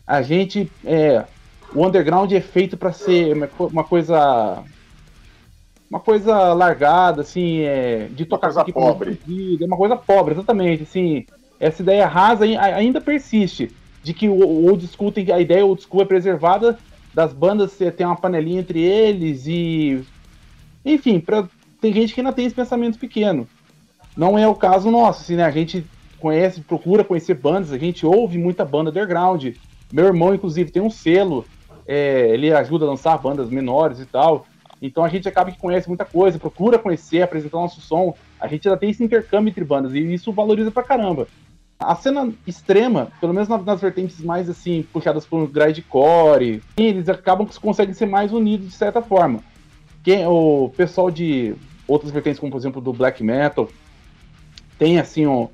a 0.06 0.22
gente 0.22 0.70
é, 0.84 1.24
o 1.76 1.86
underground 1.86 2.32
é 2.32 2.40
feito 2.40 2.76
para 2.76 2.92
ser 2.92 3.36
uma 3.58 3.84
coisa 3.84 4.62
uma 5.88 6.00
coisa 6.00 6.52
largada 6.52 7.20
assim 7.20 7.60
é, 7.60 8.08
de 8.10 8.24
tocar 8.24 8.50
uma 8.50 8.64
coisa 8.64 8.72
pobre 8.72 9.20
é 9.60 9.64
uma 9.64 9.76
coisa 9.76 9.96
pobre 9.96 10.34
exatamente 10.34 10.82
assim 10.82 11.26
essa 11.60 11.82
ideia 11.82 12.06
rasa 12.06 12.44
ainda 12.44 13.00
persiste 13.00 13.70
de 14.02 14.14
que 14.14 14.28
o 14.28 14.66
old 14.66 14.86
school 14.88 15.12
tem 15.12 15.30
a 15.30 15.40
ideia 15.40 15.64
old 15.64 15.82
school 15.82 16.02
é 16.02 16.06
preservada 16.06 16.78
das 17.14 17.32
bandas 17.32 17.76
ter 17.76 18.04
uma 18.04 18.16
panelinha 18.16 18.60
entre 18.60 18.80
eles 18.80 19.46
e 19.46 20.02
enfim 20.84 21.20
para 21.20 21.48
tem 21.80 21.92
gente 21.92 22.14
que 22.14 22.20
ainda 22.20 22.32
tem 22.32 22.46
esse 22.46 22.54
pensamento 22.54 22.98
pequeno 22.98 23.46
não 24.16 24.38
é 24.38 24.48
o 24.48 24.54
caso 24.54 24.90
nosso 24.90 25.20
assim 25.20 25.36
né 25.36 25.44
a 25.44 25.50
gente 25.50 25.84
conhece, 26.18 26.60
procura 26.60 27.04
conhecer 27.04 27.34
bandas, 27.34 27.72
a 27.72 27.78
gente 27.78 28.04
ouve 28.04 28.38
muita 28.38 28.64
banda 28.64 28.90
underground. 28.90 29.46
Meu 29.92 30.06
irmão, 30.06 30.34
inclusive, 30.34 30.70
tem 30.70 30.82
um 30.82 30.90
selo, 30.90 31.44
é, 31.86 32.28
ele 32.30 32.52
ajuda 32.52 32.84
a 32.84 32.88
lançar 32.88 33.18
bandas 33.18 33.48
menores 33.48 34.00
e 34.00 34.06
tal. 34.06 34.46
Então 34.80 35.04
a 35.04 35.08
gente 35.08 35.28
acaba 35.28 35.50
que 35.50 35.58
conhece 35.58 35.88
muita 35.88 36.04
coisa, 36.04 36.38
procura 36.38 36.78
conhecer, 36.78 37.22
apresentar 37.22 37.58
nosso 37.58 37.80
som. 37.80 38.14
A 38.40 38.46
gente 38.46 38.68
ainda 38.68 38.78
tem 38.78 38.90
esse 38.90 39.02
intercâmbio 39.02 39.50
entre 39.50 39.64
bandas 39.64 39.94
e 39.94 40.00
isso 40.12 40.32
valoriza 40.32 40.70
pra 40.70 40.82
caramba. 40.82 41.26
A 41.78 41.94
cena 41.94 42.32
extrema, 42.46 43.08
pelo 43.20 43.34
menos 43.34 43.48
nas 43.48 43.80
vertentes 43.80 44.20
mais 44.20 44.48
assim, 44.48 44.82
puxadas 44.92 45.26
por 45.26 45.46
grindcore, 45.46 46.62
eles 46.76 47.08
acabam 47.08 47.46
que 47.46 47.58
conseguem 47.60 47.94
ser 47.94 48.06
mais 48.06 48.32
unidos 48.32 48.68
de 48.68 48.74
certa 48.74 49.02
forma. 49.02 49.40
Quem, 50.02 50.26
o 50.26 50.70
pessoal 50.76 51.10
de 51.10 51.54
outras 51.86 52.10
vertentes, 52.10 52.40
como 52.40 52.50
por 52.50 52.58
exemplo 52.58 52.80
do 52.80 52.92
black 52.92 53.22
metal, 53.22 53.68
tem 54.78 54.98
assim 54.98 55.26
um, 55.26 55.48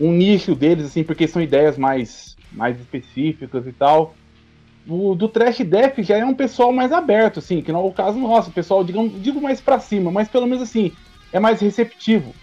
um 0.00 0.12
nicho 0.12 0.54
deles, 0.54 0.86
assim, 0.86 1.02
porque 1.04 1.28
são 1.28 1.42
ideias 1.42 1.76
mais, 1.76 2.36
mais 2.52 2.78
específicas 2.78 3.66
e 3.66 3.72
tal. 3.72 4.14
O 4.88 5.14
do 5.14 5.28
Trash 5.28 5.58
Death 5.58 5.98
já 5.98 6.16
é 6.16 6.24
um 6.24 6.34
pessoal 6.34 6.72
mais 6.72 6.92
aberto, 6.92 7.40
assim, 7.40 7.60
que 7.60 7.70
não 7.70 7.80
é 7.80 7.84
o 7.84 7.92
caso 7.92 8.18
nosso, 8.18 8.48
o 8.48 8.52
pessoal, 8.52 8.82
digamos, 8.82 9.22
digo 9.22 9.40
mais 9.40 9.60
para 9.60 9.78
cima, 9.78 10.10
mas 10.10 10.28
pelo 10.28 10.46
menos 10.46 10.62
assim, 10.62 10.92
é 11.30 11.38
mais 11.38 11.60
receptivo. 11.60 12.34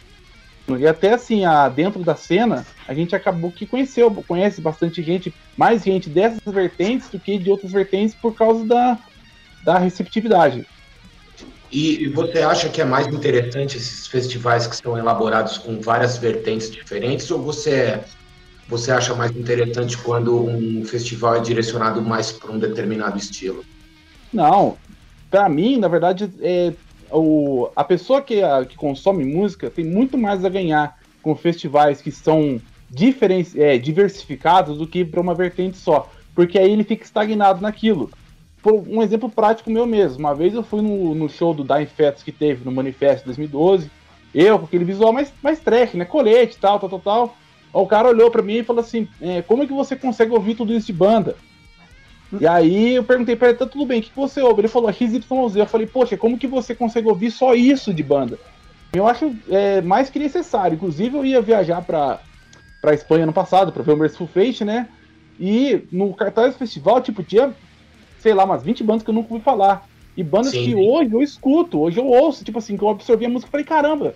E 0.68 0.88
até 0.88 1.14
assim, 1.14 1.44
a, 1.44 1.68
dentro 1.70 2.04
da 2.04 2.16
cena, 2.16 2.66
a 2.88 2.94
gente 2.94 3.16
acabou 3.16 3.52
que 3.52 3.66
conheceu, 3.66 4.12
conhece 4.28 4.62
bastante 4.62 5.02
gente, 5.02 5.34
mais 5.58 5.84
gente 5.84 6.10
dessas 6.10 6.42
vertentes 6.46 7.10
do 7.10 7.20
que 7.20 7.38
de 7.38 7.50
outras 7.50 7.72
vertentes 7.72 8.16
por 8.16 8.36
causa 8.36 8.64
da, 8.66 8.98
da 9.64 9.78
receptividade. 9.78 10.66
E, 11.72 12.08
você 12.10 12.40
acha 12.40 12.70
que 12.70 12.80
é 12.80 12.86
mais 12.86 13.08
interessante 13.08 13.78
esses 13.78 14.08
festivais 14.08 14.66
que 14.66 14.76
são 14.76 14.98
elaborados 14.98 15.58
com 15.58 15.82
várias 15.82 16.18
vertentes 16.18 16.72
diferentes, 16.72 17.30
ou 17.30 17.42
você, 17.42 18.00
você 18.68 18.92
acha 18.92 19.14
mais 19.14 19.32
interessante 19.36 19.98
quando 19.98 20.46
um 20.46 20.84
festival 20.86 21.36
é 21.36 21.40
direcionado 21.40 22.02
mais 22.02 22.32
para 22.32 22.52
um 22.52 22.60
determinado 22.60 23.18
estilo? 23.18 23.64
Não, 24.34 24.78
para 25.30 25.48
mim, 25.48 25.78
na 25.78 25.88
verdade, 25.88 26.32
é, 26.42 26.74
o, 27.12 27.70
a 27.76 27.84
pessoa 27.84 28.22
que, 28.22 28.42
a, 28.42 28.66
que 28.66 28.76
consome 28.76 29.24
música 29.24 29.70
tem 29.70 29.86
muito 29.86 30.18
mais 30.18 30.44
a 30.44 30.50
ganhar 30.50 30.98
com 31.22 31.36
festivais 31.36 32.02
que 32.02 32.12
são 32.12 32.60
diferen, 32.90 33.46
é, 33.56 33.78
diversificados 33.78 34.78
do 34.78 34.88
que 34.88 35.06
para 35.06 35.22
uma 35.22 35.34
vertente 35.34 35.78
só, 35.78 36.10
porque 36.34 36.58
aí 36.58 36.72
ele 36.72 36.84
fica 36.84 37.04
estagnado 37.04 37.62
naquilo 37.62 38.10
um 38.72 39.02
exemplo 39.02 39.30
prático 39.30 39.70
meu 39.70 39.86
mesmo. 39.86 40.20
Uma 40.20 40.34
vez 40.34 40.54
eu 40.54 40.64
fui 40.64 40.82
no, 40.82 41.14
no 41.14 41.30
show 41.30 41.54
do 41.54 41.64
Dying 41.64 41.86
Fetus 41.86 42.24
que 42.24 42.32
teve 42.32 42.66
no 42.66 42.72
Manifesto 42.72 43.26
2012. 43.26 43.92
Eu, 44.34 44.60
com 44.60 44.66
aquele 44.66 44.84
visual 44.84 45.14
mais, 45.14 45.32
mais 45.42 45.60
trash, 45.60 45.94
né? 45.94 46.04
Colete, 46.04 46.58
tal, 46.58 46.80
tal, 46.80 46.90
tal, 46.90 47.00
tal. 47.00 47.38
O 47.82 47.88
cara 47.88 48.10
olhou 48.10 48.32
para 48.32 48.42
mim 48.42 48.56
e 48.56 48.64
falou 48.64 48.82
assim: 48.82 49.08
é, 49.22 49.42
Como 49.42 49.64
é 49.64 49.68
que 49.68 49.74
você 49.74 49.96
consegue 49.96 50.32
ouvir 50.32 50.56
tudo 50.56 50.74
isso 50.74 50.88
de 50.88 50.94
banda? 50.94 51.36
E 52.40 52.48
aí 52.48 52.96
eu 52.96 53.04
perguntei 53.04 53.36
pra 53.36 53.50
ele: 53.50 53.58
Tá 53.58 53.66
tudo 53.66 53.86
bem, 53.86 54.00
o 54.00 54.04
que, 54.04 54.10
que 54.10 54.16
você 54.16 54.42
ouve? 54.42 54.62
Ele 54.62 54.68
falou: 54.68 54.92
XYZ. 54.92 55.26
Eu 55.56 55.66
falei: 55.66 55.88
Poxa, 55.88 56.18
como 56.18 56.38
que 56.38 56.48
você 56.48 56.74
consegue 56.74 57.08
ouvir 57.08 57.32
só 57.32 57.54
isso 57.54 57.94
de 57.94 58.02
banda? 58.04 58.40
Eu 58.94 59.08
acho 59.08 59.36
é, 59.50 59.82
mais 59.82 60.10
que 60.10 60.20
necessário. 60.20 60.76
Inclusive, 60.76 61.18
eu 61.18 61.26
ia 61.26 61.42
viajar 61.42 61.82
pra, 61.82 62.22
pra 62.82 62.94
Espanha 62.94 63.26
no 63.26 63.34
passado 63.34 63.72
pra 63.72 63.84
ver 63.84 63.94
o 63.94 63.98
Merciful 63.98 64.28
Fate, 64.28 64.64
né? 64.64 64.88
E 65.38 65.84
no 65.92 66.14
cartaz 66.14 66.54
do 66.54 66.60
festival, 66.60 67.02
tipo, 67.02 67.22
tinha 67.22 67.54
sei 68.26 68.34
lá, 68.34 68.44
umas 68.44 68.64
20 68.64 68.84
bandas 68.84 69.04
que 69.04 69.10
eu 69.12 69.14
nunca 69.14 69.32
ouvi 69.32 69.44
falar. 69.44 69.86
E 70.18 70.24
bandas 70.24 70.52
Sim. 70.52 70.64
que 70.64 70.76
hoje 70.76 71.14
eu 71.14 71.22
escuto, 71.22 71.80
hoje 71.80 72.00
eu 72.00 72.08
ouço, 72.08 72.44
tipo 72.44 72.58
assim, 72.58 72.76
que 72.76 72.84
eu 72.84 72.90
absorvi 72.90 73.26
a 73.26 73.30
música 73.30 73.50
e 73.50 73.52
falei, 73.52 73.66
caramba. 73.66 74.16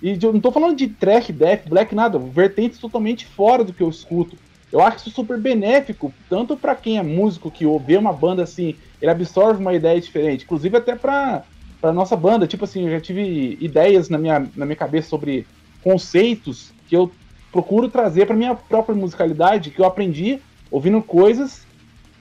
E 0.00 0.18
eu 0.22 0.32
não 0.32 0.40
tô 0.40 0.52
falando 0.52 0.76
de 0.76 0.88
trash, 0.88 1.30
death, 1.30 1.66
black, 1.66 1.94
nada, 1.94 2.18
vertentes 2.18 2.78
totalmente 2.78 3.26
fora 3.26 3.64
do 3.64 3.72
que 3.72 3.82
eu 3.82 3.88
escuto. 3.88 4.38
Eu 4.70 4.80
acho 4.80 4.98
isso 4.98 5.10
super 5.10 5.40
benéfico, 5.40 6.14
tanto 6.28 6.56
para 6.56 6.76
quem 6.76 6.98
é 6.98 7.02
músico 7.02 7.50
que 7.50 7.64
ouve 7.64 7.96
uma 7.96 8.12
banda 8.12 8.42
assim, 8.42 8.78
ele 9.00 9.10
absorve 9.10 9.60
uma 9.60 9.74
ideia 9.74 10.00
diferente, 10.00 10.44
inclusive 10.44 10.76
até 10.76 10.94
pra, 10.94 11.46
pra 11.80 11.92
nossa 11.92 12.16
banda. 12.16 12.46
Tipo 12.46 12.64
assim, 12.64 12.84
eu 12.84 12.90
já 12.90 13.00
tive 13.00 13.56
ideias 13.60 14.08
na 14.08 14.18
minha, 14.18 14.50
na 14.54 14.66
minha 14.66 14.76
cabeça 14.76 15.08
sobre 15.08 15.48
conceitos 15.80 16.74
que 16.86 16.96
eu 16.96 17.16
procuro 17.50 17.88
trazer 17.88 18.26
para 18.26 18.36
minha 18.36 18.54
própria 18.54 18.94
musicalidade, 18.94 19.70
que 19.70 19.80
eu 19.80 19.86
aprendi 19.86 20.42
ouvindo 20.70 21.02
coisas 21.02 21.66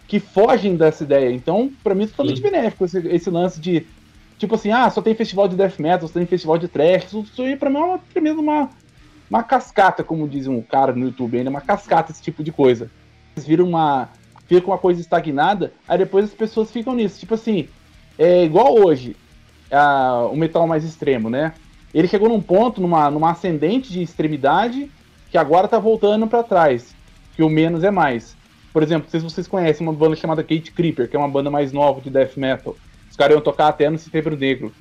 que 0.07 0.19
fogem 0.19 0.77
dessa 0.77 1.03
ideia. 1.03 1.31
Então, 1.31 1.71
para 1.83 1.95
mim, 1.95 2.03
é 2.03 2.07
totalmente 2.07 2.37
Sim. 2.37 2.43
benéfico 2.43 2.85
esse, 2.85 2.99
esse, 3.07 3.29
lance 3.29 3.59
de, 3.59 3.87
tipo 4.37 4.55
assim, 4.55 4.71
ah, 4.71 4.89
só 4.89 5.01
tem 5.01 5.15
festival 5.15 5.47
de 5.47 5.55
death 5.55 5.79
metal, 5.79 6.07
só 6.07 6.13
tem 6.13 6.25
festival 6.25 6.57
de 6.57 6.67
trash. 6.67 7.05
Isso, 7.05 7.19
isso 7.21 7.41
aí, 7.41 7.55
pra 7.55 7.69
mim, 7.69 7.77
é 7.77 7.83
uma, 7.83 7.99
tremenda 8.11 8.39
uma, 8.39 8.69
uma 9.29 9.43
cascata, 9.43 10.03
como 10.03 10.27
diz 10.27 10.47
um 10.47 10.61
cara 10.61 10.93
no 10.93 11.05
YouTube 11.05 11.37
ainda, 11.37 11.49
uma 11.49 11.61
cascata, 11.61 12.11
esse 12.11 12.21
tipo 12.21 12.43
de 12.43 12.51
coisa. 12.51 12.89
Eles 13.35 13.47
viram 13.47 13.65
uma. 13.65 14.09
Fica 14.47 14.67
uma 14.67 14.77
coisa 14.77 15.01
estagnada, 15.01 15.73
aí 15.87 15.97
depois 15.97 16.25
as 16.25 16.33
pessoas 16.33 16.71
ficam 16.71 16.93
nisso. 16.93 17.19
Tipo 17.19 17.33
assim, 17.33 17.67
é 18.17 18.43
igual 18.43 18.75
hoje, 18.75 19.15
a, 19.71 20.27
o 20.31 20.35
metal 20.35 20.67
mais 20.67 20.83
extremo, 20.83 21.29
né? 21.29 21.53
Ele 21.93 22.07
chegou 22.07 22.29
num 22.29 22.41
ponto, 22.41 22.79
numa, 22.79 23.09
numa 23.09 23.31
ascendente 23.31 23.91
de 23.91 24.03
extremidade, 24.03 24.91
que 25.31 25.37
agora 25.37 25.67
tá 25.67 25.79
voltando 25.79 26.27
para 26.27 26.43
trás. 26.43 26.93
Que 27.35 27.41
o 27.41 27.49
menos 27.49 27.83
é 27.83 27.89
mais. 27.89 28.35
Por 28.71 28.83
exemplo, 28.83 29.09
se 29.09 29.17
vocês 29.19 29.47
conhecem 29.47 29.87
uma 29.87 29.93
banda 29.93 30.15
chamada 30.15 30.43
Kate 30.43 30.71
Creeper, 30.71 31.09
que 31.09 31.15
é 31.15 31.19
uma 31.19 31.29
banda 31.29 31.49
mais 31.49 31.71
nova 31.71 32.01
de 32.01 32.09
death 32.09 32.35
metal. 32.37 32.75
Os 33.15 33.17
caras 33.17 33.33
iam 33.33 33.41
tocar 33.41 33.69
até 33.69 33.89
no 33.89 33.97
Setembro 33.97 34.35
Negro. 34.35 34.73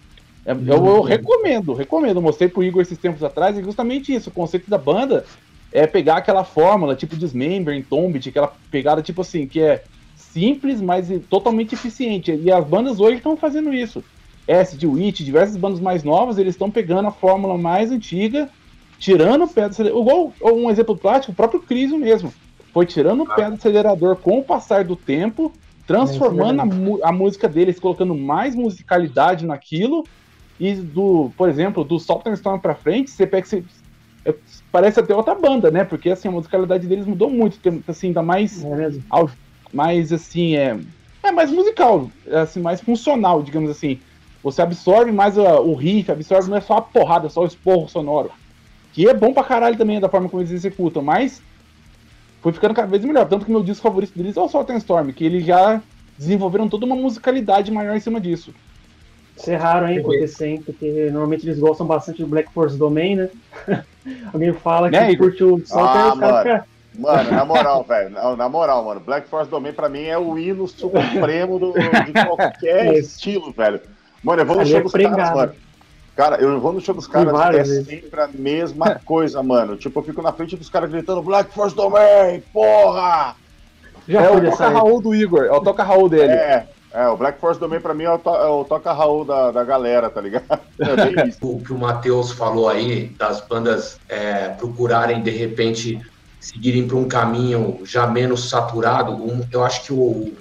É, 0.45 0.51
eu, 0.51 0.85
eu, 0.85 1.03
recomendo, 1.03 1.73
recomendo. 1.73 2.21
mostrei 2.21 2.49
pro 2.49 2.65
Igor 2.65 2.83
esses 2.83 2.99
tempos 2.99 3.23
atrás, 3.23 3.57
e 3.57 3.63
justamente 3.63 4.13
isso. 4.13 4.29
O 4.29 4.33
conceito 4.33 4.69
da 4.69 4.77
banda 4.77 5.25
é 5.71 5.87
pegar 5.87 6.17
aquela 6.17 6.43
fórmula, 6.43 6.97
tipo 6.97 7.17
Dismember, 7.17 7.77
Entombed, 7.77 8.29
aquela 8.29 8.53
pegada 8.73 9.01
tipo 9.01 9.21
assim, 9.21 9.47
que 9.47 9.61
é 9.61 9.85
simples, 10.17 10.81
mas 10.81 11.09
totalmente 11.31 11.77
eficiente. 11.77 12.35
E 12.35 12.51
as 12.51 12.67
bandas 12.67 12.99
hoje 12.99 13.19
estão 13.19 13.37
fazendo 13.37 13.73
isso. 13.73 14.03
Acid, 14.49 14.83
Witch, 14.83 15.21
diversas 15.21 15.57
bandas 15.57 15.79
mais 15.79 16.03
novas, 16.03 16.37
eles 16.37 16.55
estão 16.55 16.73
pegando 16.73 17.07
a 17.07 17.13
fórmula 17.13 17.57
mais 17.57 17.93
antiga, 17.93 18.51
tirando 18.99 19.45
o 19.45 19.49
pé 19.49 19.69
do 19.69 19.71
acelerador. 19.71 20.03
Igual 20.03 20.33
um 20.43 20.69
exemplo 20.69 20.97
prático, 20.97 21.31
o 21.31 21.37
próprio 21.37 21.63
Crisium 21.63 21.99
mesmo. 21.99 22.35
Foi 22.73 22.85
tirando 22.85 23.23
o 23.23 23.33
pé 23.33 23.49
do 23.49 23.55
acelerador 23.55 24.17
com 24.17 24.41
o 24.41 24.45
passar 24.45 24.83
do 24.83 24.97
tempo, 24.97 25.53
transformando 25.87 26.61
a, 26.61 27.09
a, 27.09 27.13
música 27.13 27.49
deles, 27.49 27.79
colocando 27.79 28.15
mais 28.15 28.55
musicalidade 28.55 29.47
naquilo. 29.47 30.05
E 30.59 30.75
do, 30.75 31.33
por 31.37 31.49
exemplo, 31.49 31.85
do 31.85 31.99
Southern 31.99 32.35
Storm 32.35 32.61
pra 32.61 32.75
frente, 32.75 33.11
você 33.11 33.27
pega. 33.27 33.47
Você, 33.47 33.65
é, 34.25 34.35
parece 34.71 35.01
até 35.01 35.15
outra 35.15 35.35
banda, 35.35 35.71
né? 35.71 35.85
Porque 35.85 36.11
assim, 36.11 36.29
a 36.29 36.31
musicalidade 36.31 36.87
deles 36.87 37.07
mudou 37.07 37.29
muito. 37.29 37.59
Assim, 37.89 38.09
ainda 38.09 38.23
mais. 38.23 38.65
É 38.65 38.91
ao, 39.11 39.31
mais 39.73 40.13
assim, 40.13 40.57
é. 40.57 40.79
É 41.23 41.33
mais 41.33 41.51
musical, 41.51 42.11
assim, 42.31 42.61
mais 42.61 42.81
funcional, 42.81 43.43
digamos 43.43 43.71
assim. 43.71 43.99
Você 44.43 44.61
absorve 44.61 45.11
mais 45.11 45.39
a, 45.39 45.59
o 45.59 45.75
riff, 45.75 46.13
absorve 46.13 46.51
não 46.51 46.59
é 46.59 46.61
só 46.61 46.75
a 46.75 46.83
porrada, 46.83 47.31
só 47.31 47.43
o 47.43 47.47
esporro 47.47 47.89
sonoro. 47.89 48.31
Que 48.93 49.09
é 49.09 49.15
bom 49.15 49.33
pra 49.33 49.43
caralho 49.43 49.77
também 49.77 49.99
da 49.99 50.09
forma 50.09 50.29
como 50.29 50.43
eles 50.43 50.53
executam, 50.53 51.03
mas 51.03 51.43
foi 52.45 52.53
ficando 52.53 52.75
cada 52.75 52.87
vez 52.87 53.03
melhor. 53.03 53.27
Tanto 53.27 53.47
que 53.47 53.51
meu 53.51 53.63
disco 53.63 53.83
favorito 53.83 54.13
deles 54.15 54.37
é 54.37 54.41
o 54.41 54.49
Salt 54.51 54.69
and 54.69 54.77
Storm, 54.77 55.11
que 55.13 55.25
eles 55.25 55.47
já 55.47 55.81
desenvolveram 56.19 56.69
toda 56.69 56.85
uma 56.85 56.95
musicalidade 56.95 57.73
maior 57.73 57.97
em 57.97 58.01
cima 58.01 58.21
disso. 58.21 58.55
Isso 59.35 59.51
é 59.51 59.57
raro, 59.57 59.89
hein, 59.89 59.99
acontecer, 59.99 60.61
porque 60.65 61.09
normalmente 61.11 61.47
eles 61.47 61.59
gostam 61.59 61.87
bastante 61.87 62.21
do 62.21 62.29
Black 62.29 62.53
Force 62.53 62.77
Domain, 62.77 63.17
né? 63.17 63.31
Alguém 64.31 64.53
fala 64.53 64.91
que 64.91 64.97
né, 64.97 65.17
curte 65.17 65.43
o 65.43 65.67
Salt 65.67 65.89
ah, 65.91 66.15
mano. 66.15 66.65
Mano, 66.99 67.31
na 67.33 67.45
moral, 67.47 67.83
velho, 67.89 68.11
na, 68.11 68.37
na, 68.37 68.49
moral, 68.49 68.85
mano, 68.85 69.01
Black 69.01 69.27
Force 69.27 69.51
Domain 69.51 69.73
pra 69.73 69.89
mim 69.89 70.03
é 70.03 70.19
o 70.19 70.39
hino 70.39 70.69
supremo 70.69 71.59
do, 71.59 71.73
de 71.73 72.13
qualquer 72.27 72.93
estilo, 73.01 73.53
velho. 73.53 73.81
Mano, 74.23 74.43
eu 74.43 74.47
vou 74.47 74.57
no 74.57 74.67
show 74.67 74.79
é 74.79 74.83
dos 74.83 74.93
caras, 74.93 75.35
mano. 75.35 75.55
Cara, 76.17 76.37
eu 76.37 76.61
vou 76.61 76.73
no 76.73 76.81
show 76.81 76.95
dos 76.95 77.09
caras, 77.09 77.35
é 77.35 77.51
vezes. 77.51 77.87
sempre 77.87 78.21
a 78.21 78.29
mesma 78.29 79.01
coisa, 79.05 79.43
mano. 79.43 79.77
Tipo, 79.77 79.99
eu 80.01 80.05
fico 80.05 80.23
na 80.23 80.33
frente 80.33 80.57
dos 80.57 80.71
caras 80.71 80.91
gritando 80.91 81.23
Black 81.23 81.53
Force 81.53 81.75
Domain, 81.75 82.41
porra! 82.53 83.35
Já 84.09 84.23
é 84.23 84.31
o 84.31 84.51
Toca 84.51 84.69
Raul 84.69 85.01
do 85.01 85.15
Igor, 85.15 85.45
é 85.45 85.53
o 85.53 85.61
Toca 85.61 85.83
Raul 85.83 86.09
dele. 86.09 86.33
É, 86.33 86.69
é, 86.93 87.09
o 87.09 87.17
Black 87.17 87.41
Force 87.41 87.59
Domain 87.59 87.81
pra 87.81 87.95
mim 87.95 88.05
é 88.05 88.11
o, 88.11 88.19
to, 88.19 88.31
é 88.31 88.47
o 88.47 88.65
Toca 88.65 88.93
Raul 88.93 89.25
da, 89.25 89.51
da 89.51 89.65
galera, 89.65 90.09
tá 90.09 90.21
ligado? 90.21 90.61
É 90.79 91.29
isso. 91.29 91.39
o 91.43 91.61
que 91.61 91.73
o 91.73 91.79
Matheus 91.79 92.31
falou 92.31 92.69
aí, 92.69 93.07
das 93.19 93.41
bandas 93.41 93.99
é, 94.09 94.51
procurarem, 94.51 95.23
de 95.23 95.31
repente, 95.31 96.01
seguirem 96.39 96.87
para 96.87 96.97
um 96.97 97.09
caminho 97.09 97.81
já 97.85 98.07
menos 98.07 98.49
saturado, 98.49 99.13
um, 99.13 99.43
eu 99.51 99.65
acho 99.65 99.85
que 99.85 99.93
o, 99.93 100.33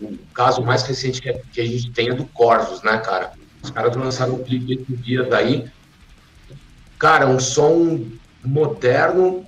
o 0.00 0.18
caso 0.32 0.62
mais 0.62 0.82
recente 0.82 1.20
que, 1.20 1.60
a 1.60 1.64
gente 1.64 1.90
tem 1.90 2.08
é 2.08 2.14
do 2.14 2.24
Corsos, 2.26 2.82
né, 2.82 2.96
cara? 2.98 3.32
Os 3.62 3.70
caras 3.70 3.94
lançaram 3.96 4.34
um 4.34 4.42
clipe 4.42 4.72
esses 4.72 5.04
dias 5.04 5.32
aí. 5.32 5.66
Cara, 6.98 7.26
um 7.26 7.38
som 7.38 8.00
moderno, 8.44 9.44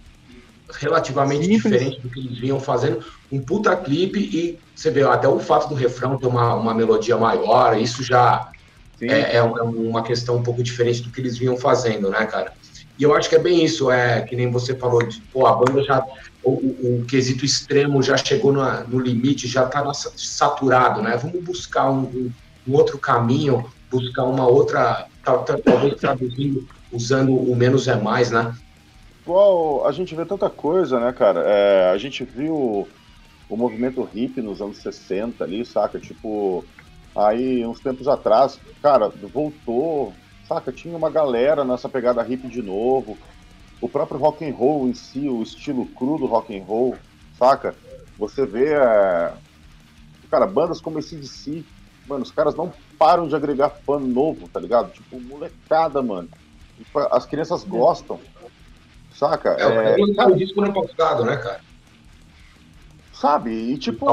relativamente 0.70 1.46
diferente 1.46 2.00
do 2.00 2.08
que 2.08 2.20
eles 2.20 2.38
vinham 2.38 2.60
fazendo. 2.60 3.04
Um 3.30 3.40
puta 3.40 3.74
clipe 3.76 4.18
e 4.18 4.58
você 4.74 4.90
vê 4.90 5.02
até 5.02 5.28
o 5.28 5.38
fato 5.38 5.68
do 5.68 5.74
refrão 5.74 6.18
ter 6.18 6.26
uma, 6.26 6.54
uma 6.54 6.74
melodia 6.74 7.16
maior, 7.16 7.78
isso 7.78 8.02
já 8.02 8.50
é, 9.00 9.36
é, 9.36 9.42
uma 9.42 10.02
questão 10.02 10.36
um 10.36 10.42
pouco 10.42 10.62
diferente 10.62 11.02
do 11.02 11.10
que 11.10 11.20
eles 11.20 11.36
vinham 11.36 11.56
fazendo, 11.56 12.10
né, 12.10 12.24
cara? 12.26 12.52
E 12.98 13.02
eu 13.02 13.14
acho 13.14 13.28
que 13.28 13.34
é 13.34 13.38
bem 13.38 13.64
isso, 13.64 13.90
é 13.90 14.20
que 14.20 14.36
nem 14.36 14.50
você 14.50 14.74
falou, 14.76 15.02
de, 15.02 15.20
pô, 15.32 15.46
a 15.46 15.54
banda 15.54 15.82
já, 15.82 16.04
o, 16.42 16.50
o, 16.50 17.00
o 17.00 17.04
quesito 17.04 17.44
extremo 17.44 18.02
já 18.02 18.16
chegou 18.16 18.52
no, 18.52 18.62
no 18.84 19.00
limite, 19.00 19.48
já 19.48 19.64
está 19.64 19.92
saturado, 19.94 21.02
né? 21.02 21.16
Vamos 21.16 21.42
buscar 21.42 21.90
um, 21.90 22.02
um, 22.02 22.32
um, 22.68 22.74
outro 22.74 22.98
caminho, 22.98 23.66
buscar 23.92 24.24
uma 24.24 24.46
outra, 24.46 25.06
talvez 25.22 26.00
traduzindo, 26.00 26.66
usando 26.90 27.34
o 27.34 27.54
menos 27.54 27.86
é 27.86 27.94
mais, 27.94 28.30
né? 28.30 28.54
Igual 29.22 29.86
a 29.86 29.92
gente 29.92 30.14
vê 30.14 30.24
tanta 30.24 30.50
coisa, 30.50 30.98
né, 30.98 31.12
cara? 31.12 31.44
É, 31.46 31.90
a 31.90 31.98
gente 31.98 32.24
viu 32.24 32.88
o 33.48 33.56
movimento 33.56 34.02
hippie 34.02 34.42
nos 34.42 34.60
anos 34.60 34.78
60 34.78 35.44
ali, 35.44 35.64
saca? 35.64 35.98
Tipo, 36.00 36.64
aí 37.14 37.64
uns 37.64 37.78
tempos 37.78 38.08
atrás, 38.08 38.58
cara, 38.82 39.08
voltou 39.08 40.12
saca? 40.52 40.72
Tinha 40.72 40.96
uma 40.96 41.10
galera 41.10 41.64
nessa 41.64 41.88
pegada 41.88 42.26
hip 42.26 42.46
de 42.48 42.62
novo. 42.62 43.16
O 43.80 43.88
próprio 43.88 44.18
rock 44.18 44.44
and 44.44 44.54
roll 44.54 44.88
em 44.88 44.94
si, 44.94 45.28
o 45.28 45.42
estilo 45.42 45.86
cru 45.86 46.18
do 46.18 46.26
rock 46.26 46.56
and 46.56 46.64
roll, 46.64 46.96
saca? 47.38 47.74
Você 48.18 48.46
vê, 48.46 48.74
é... 48.74 49.32
cara, 50.30 50.46
bandas 50.46 50.80
como 50.80 50.98
esse 50.98 51.16
DC, 51.16 51.64
mano, 52.12 52.22
os 52.22 52.30
caras 52.30 52.54
não 52.54 52.72
param 52.98 53.26
de 53.26 53.34
agregar 53.34 53.70
fã 53.70 53.98
novo, 53.98 54.48
tá 54.48 54.60
ligado? 54.60 54.92
Tipo, 54.92 55.20
molecada, 55.20 56.02
mano. 56.02 56.28
Tipo, 56.76 56.98
as 56.98 57.26
crianças 57.26 57.64
gostam, 57.64 58.20
saca? 59.14 59.56
É, 59.58 60.00
é... 60.00 60.04
o 60.04 60.14
cara... 60.14 60.36
disco 60.36 60.60
no 60.60 60.72
passado, 60.72 61.24
né, 61.24 61.36
cara? 61.36 61.60
Sabe? 63.12 63.50
E 63.50 63.78
tipo, 63.78 64.06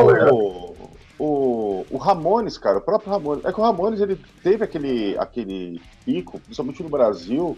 o, 1.20 1.86
o 1.90 1.98
Ramones, 1.98 2.58
cara, 2.58 2.78
o 2.78 2.82
próprio 2.82 3.12
Ramones. 3.12 3.44
É 3.44 3.52
que 3.52 3.60
o 3.60 3.64
Ramones 3.64 4.00
ele 4.00 4.20
teve 4.44 4.64
aquele, 4.64 5.18
aquele 5.18 5.82
pico, 6.06 6.40
principalmente 6.40 6.84
no 6.84 6.90
Brasil, 6.90 7.58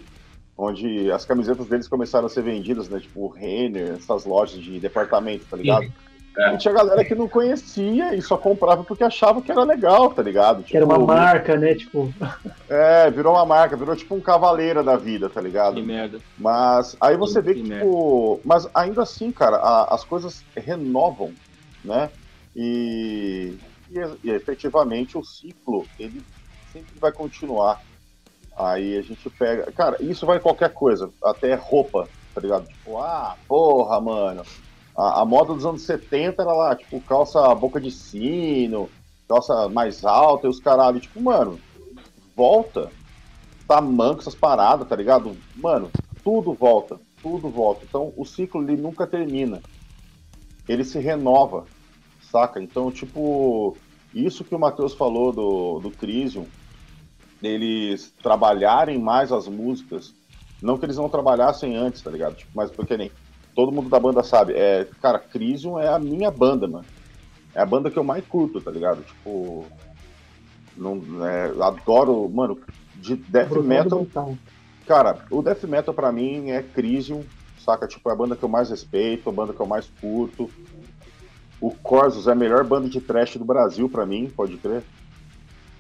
onde 0.58 1.12
as 1.12 1.26
camisetas 1.26 1.68
deles 1.68 1.88
começaram 1.88 2.26
a 2.26 2.30
ser 2.30 2.42
vendidas, 2.42 2.90
né? 2.90 3.00
Tipo 3.00 3.26
o 3.26 3.28
Renner, 3.28 3.94
essas 3.94 4.26
lojas 4.26 4.62
de 4.62 4.80
departamento, 4.80 5.46
tá 5.50 5.58
ligado? 5.58 5.92
É. 6.38 6.54
E 6.54 6.58
tinha 6.58 6.74
galera 6.74 7.04
que 7.04 7.14
não 7.14 7.28
conhecia 7.28 8.16
e 8.16 8.22
só 8.22 8.38
comprava 8.38 8.84
porque 8.84 9.04
achava 9.04 9.42
que 9.42 9.52
era 9.52 9.64
legal, 9.64 10.14
tá 10.14 10.22
ligado? 10.22 10.58
Tipo, 10.58 10.70
que 10.70 10.78
era 10.78 10.86
uma 10.86 10.96
tipo, 10.96 11.08
marca, 11.08 11.58
né? 11.58 11.76
Tipo. 11.76 12.14
É, 12.70 13.12
virou 13.12 13.34
uma 13.34 13.46
marca, 13.46 13.76
virou 13.76 13.94
tipo 13.98 14.16
um 14.16 14.22
cavaleiro 14.22 14.82
da 14.82 14.96
vida, 14.96 15.30
tá 15.30 15.42
ligado? 15.42 15.76
Que 15.76 15.82
merda. 15.82 16.20
Mas 16.38 16.96
aí 17.02 17.18
você 17.18 17.42
vê 17.42 17.54
que, 17.54 17.64
que 17.64 17.70
tipo. 17.70 18.40
Mas 18.46 18.66
ainda 18.74 19.04
assim, 19.04 19.30
cara, 19.30 19.58
a, 19.58 19.94
as 19.94 20.06
coisas 20.06 20.42
renovam, 20.56 21.34
né? 21.84 22.10
E, 22.56 23.58
e, 23.90 24.00
e, 24.24 24.32
efetivamente 24.32 25.18
o 25.18 25.24
ciclo 25.24 25.86
ele 26.00 26.22
sempre 26.72 26.98
vai 26.98 27.12
continuar. 27.12 27.82
Aí 28.56 28.98
a 28.98 29.02
gente 29.02 29.30
pega. 29.32 29.70
Cara, 29.74 29.98
isso 30.00 30.26
vai 30.26 30.38
em 30.38 30.42
qualquer 30.42 30.70
coisa, 30.70 31.10
até 31.22 31.54
roupa, 31.56 32.08
tá 32.34 32.40
ligado? 32.40 32.68
Tipo, 32.68 33.00
ah, 33.00 33.36
porra, 33.48 34.00
mano. 34.00 34.44
A, 34.96 35.22
a 35.22 35.26
moda 35.26 35.54
dos 35.54 35.66
anos 35.66 35.84
70 35.84 36.42
era 36.42 36.54
lá, 36.54 36.76
tipo, 36.76 37.00
calça 37.02 37.54
boca 37.56 37.80
de 37.80 37.92
sino, 37.92 38.90
calça 39.28 39.70
mais 39.70 40.04
alta 40.04 40.48
e 40.48 40.50
os 40.50 40.60
caralho. 40.60 41.00
Tipo, 41.00 41.22
mano, 41.22 41.60
volta. 42.36 42.92
Tamanco, 43.68 44.20
essas 44.20 44.36
paradas, 44.36 44.88
tá 44.88 44.96
ligado? 44.96 45.38
Mano, 45.56 45.90
tudo 46.24 46.54
volta, 46.54 47.00
tudo 47.22 47.50
volta. 47.50 47.86
Então 47.88 48.12
o 48.18 48.26
ciclo 48.26 48.62
ele 48.62 48.76
nunca 48.76 49.08
termina. 49.08 49.62
Ele 50.68 50.84
se 50.84 51.00
renova 51.00 51.66
saca? 52.32 52.62
Então, 52.62 52.90
tipo, 52.92 53.78
isso 54.14 54.44
que 54.44 54.56
o 54.56 54.60
Matheus 54.60 54.94
falou 54.94 55.34
do, 55.34 55.80
do 55.80 55.92
Crisium, 55.92 56.46
eles 57.44 58.14
trabalharem 58.24 58.98
mais 58.98 59.32
as 59.32 59.48
músicas, 59.48 60.14
não 60.62 60.78
que 60.78 60.86
eles 60.86 60.98
não 60.98 61.10
trabalhassem 61.10 61.76
antes, 61.76 62.02
tá 62.02 62.10
ligado? 62.10 62.36
Tipo, 62.36 62.52
mas 62.56 62.72
porque 62.72 62.96
nem 62.96 63.12
todo 63.56 63.72
mundo 63.72 63.90
da 63.90 64.00
banda 64.00 64.24
sabe, 64.24 64.54
é, 64.54 64.88
cara, 65.02 65.20
Crisium 65.20 65.80
é 65.80 65.88
a 65.88 66.00
minha 66.00 66.32
banda, 66.32 66.68
mano. 66.68 66.86
É 67.54 67.62
a 67.62 67.66
banda 67.66 67.92
que 67.92 67.98
eu 67.98 68.04
mais 68.04 68.26
curto, 68.26 68.62
tá 68.62 68.72
ligado? 68.72 69.04
Tipo, 69.04 69.66
não, 70.78 71.02
é, 71.26 71.52
adoro, 71.62 72.30
mano, 72.30 72.60
de 72.96 73.16
death 73.16 73.52
metal. 73.58 74.08
Cara, 74.88 75.20
o 75.30 75.42
death 75.42 75.64
metal 75.64 75.94
para 75.94 76.12
mim 76.12 76.52
é 76.52 76.64
Crisium, 76.64 77.24
saca? 77.60 77.88
Tipo, 77.88 78.10
é 78.10 78.14
a 78.14 78.16
banda 78.16 78.36
que 78.36 78.44
eu 78.44 78.50
mais 78.50 78.70
respeito, 78.70 79.30
a 79.30 79.34
banda 79.34 79.54
que 79.54 79.60
eu 79.60 79.66
mais 79.66 79.90
curto. 80.00 80.50
O 81.60 81.72
Corsos 81.72 82.28
é 82.28 82.32
a 82.32 82.36
melhor 82.36 82.64
banda 82.64 82.90
de 82.90 83.00
trash 83.00 83.38
do 83.38 83.46
Brasil 83.46 83.88
para 83.88 84.06
mim, 84.06 84.32
pode 84.36 84.58
crer. 84.58 84.84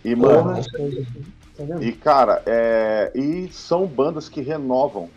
E, 0.04 0.16
mano. 0.16 0.62
Tá 0.64 1.82
e, 1.82 1.92
cara, 1.92 2.44
é... 2.46 3.12
e 3.16 3.50
são 3.52 3.88
bandas 3.88 4.30
que 4.30 4.42
renovam. 4.42 5.10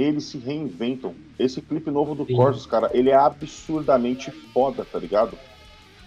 Eles 0.00 0.24
se 0.24 0.38
reinventam. 0.38 1.14
Esse 1.38 1.60
clipe 1.60 1.90
novo 1.90 2.14
do 2.14 2.24
Sim. 2.24 2.34
Corsos, 2.34 2.64
cara, 2.64 2.90
ele 2.94 3.10
é 3.10 3.14
absurdamente 3.14 4.30
foda, 4.30 4.84
tá 4.84 4.98
ligado? 4.98 5.38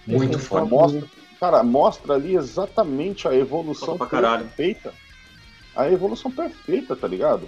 Muito 0.08 0.40
foda. 0.40 0.66
Mostra, 0.66 1.08
cara, 1.40 1.64
mostra 1.64 2.14
ali 2.16 2.36
exatamente 2.36 3.28
a 3.28 3.36
evolução 3.36 3.98
perfeita. 3.98 4.92
A 5.76 5.92
evolução 5.92 6.32
perfeita, 6.32 6.96
tá 6.96 7.08
ligado? 7.08 7.48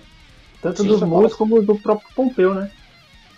Tanto 0.62 0.84
Sim, 0.84 0.88
dos 0.90 1.02
músicos 1.02 1.36
como 1.36 1.62
do 1.64 1.80
próprio 1.80 2.10
Pompeu, 2.16 2.54
né? 2.54 2.72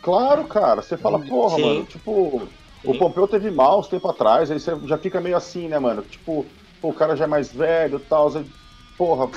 Claro, 0.02 0.46
cara. 0.46 0.82
Você 0.82 0.98
fala, 0.98 1.20
porra, 1.20 1.56
Sim. 1.56 1.62
mano, 1.62 1.86
tipo, 1.86 2.50
o 2.84 2.98
Pompeu 2.98 3.28
teve 3.28 3.50
mal 3.52 3.80
uns 3.80 3.88
tempo 3.88 4.08
atrás, 4.10 4.52
aí 4.52 4.60
você 4.60 4.78
já 4.86 4.98
fica 4.98 5.22
meio 5.22 5.38
assim, 5.38 5.68
né, 5.70 5.80
mano? 5.80 6.02
Tipo, 6.02 6.46
pô, 6.82 6.90
o 6.90 6.94
cara 6.94 7.16
já 7.16 7.24
é 7.24 7.28
mais 7.28 7.54
velho 7.54 7.98
e 7.98 8.02
tal, 8.02 8.30
você, 8.30 8.46
porra, 8.98 9.30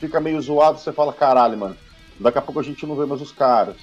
fica 0.00 0.20
meio 0.20 0.40
zoado, 0.40 0.78
você 0.78 0.92
fala, 0.92 1.12
caralho, 1.12 1.58
mano, 1.58 1.76
daqui 2.18 2.38
a 2.38 2.42
pouco 2.42 2.60
a 2.60 2.62
gente 2.62 2.86
não 2.86 2.96
vê 2.96 3.06
mais 3.06 3.20
os 3.20 3.32
caras. 3.32 3.76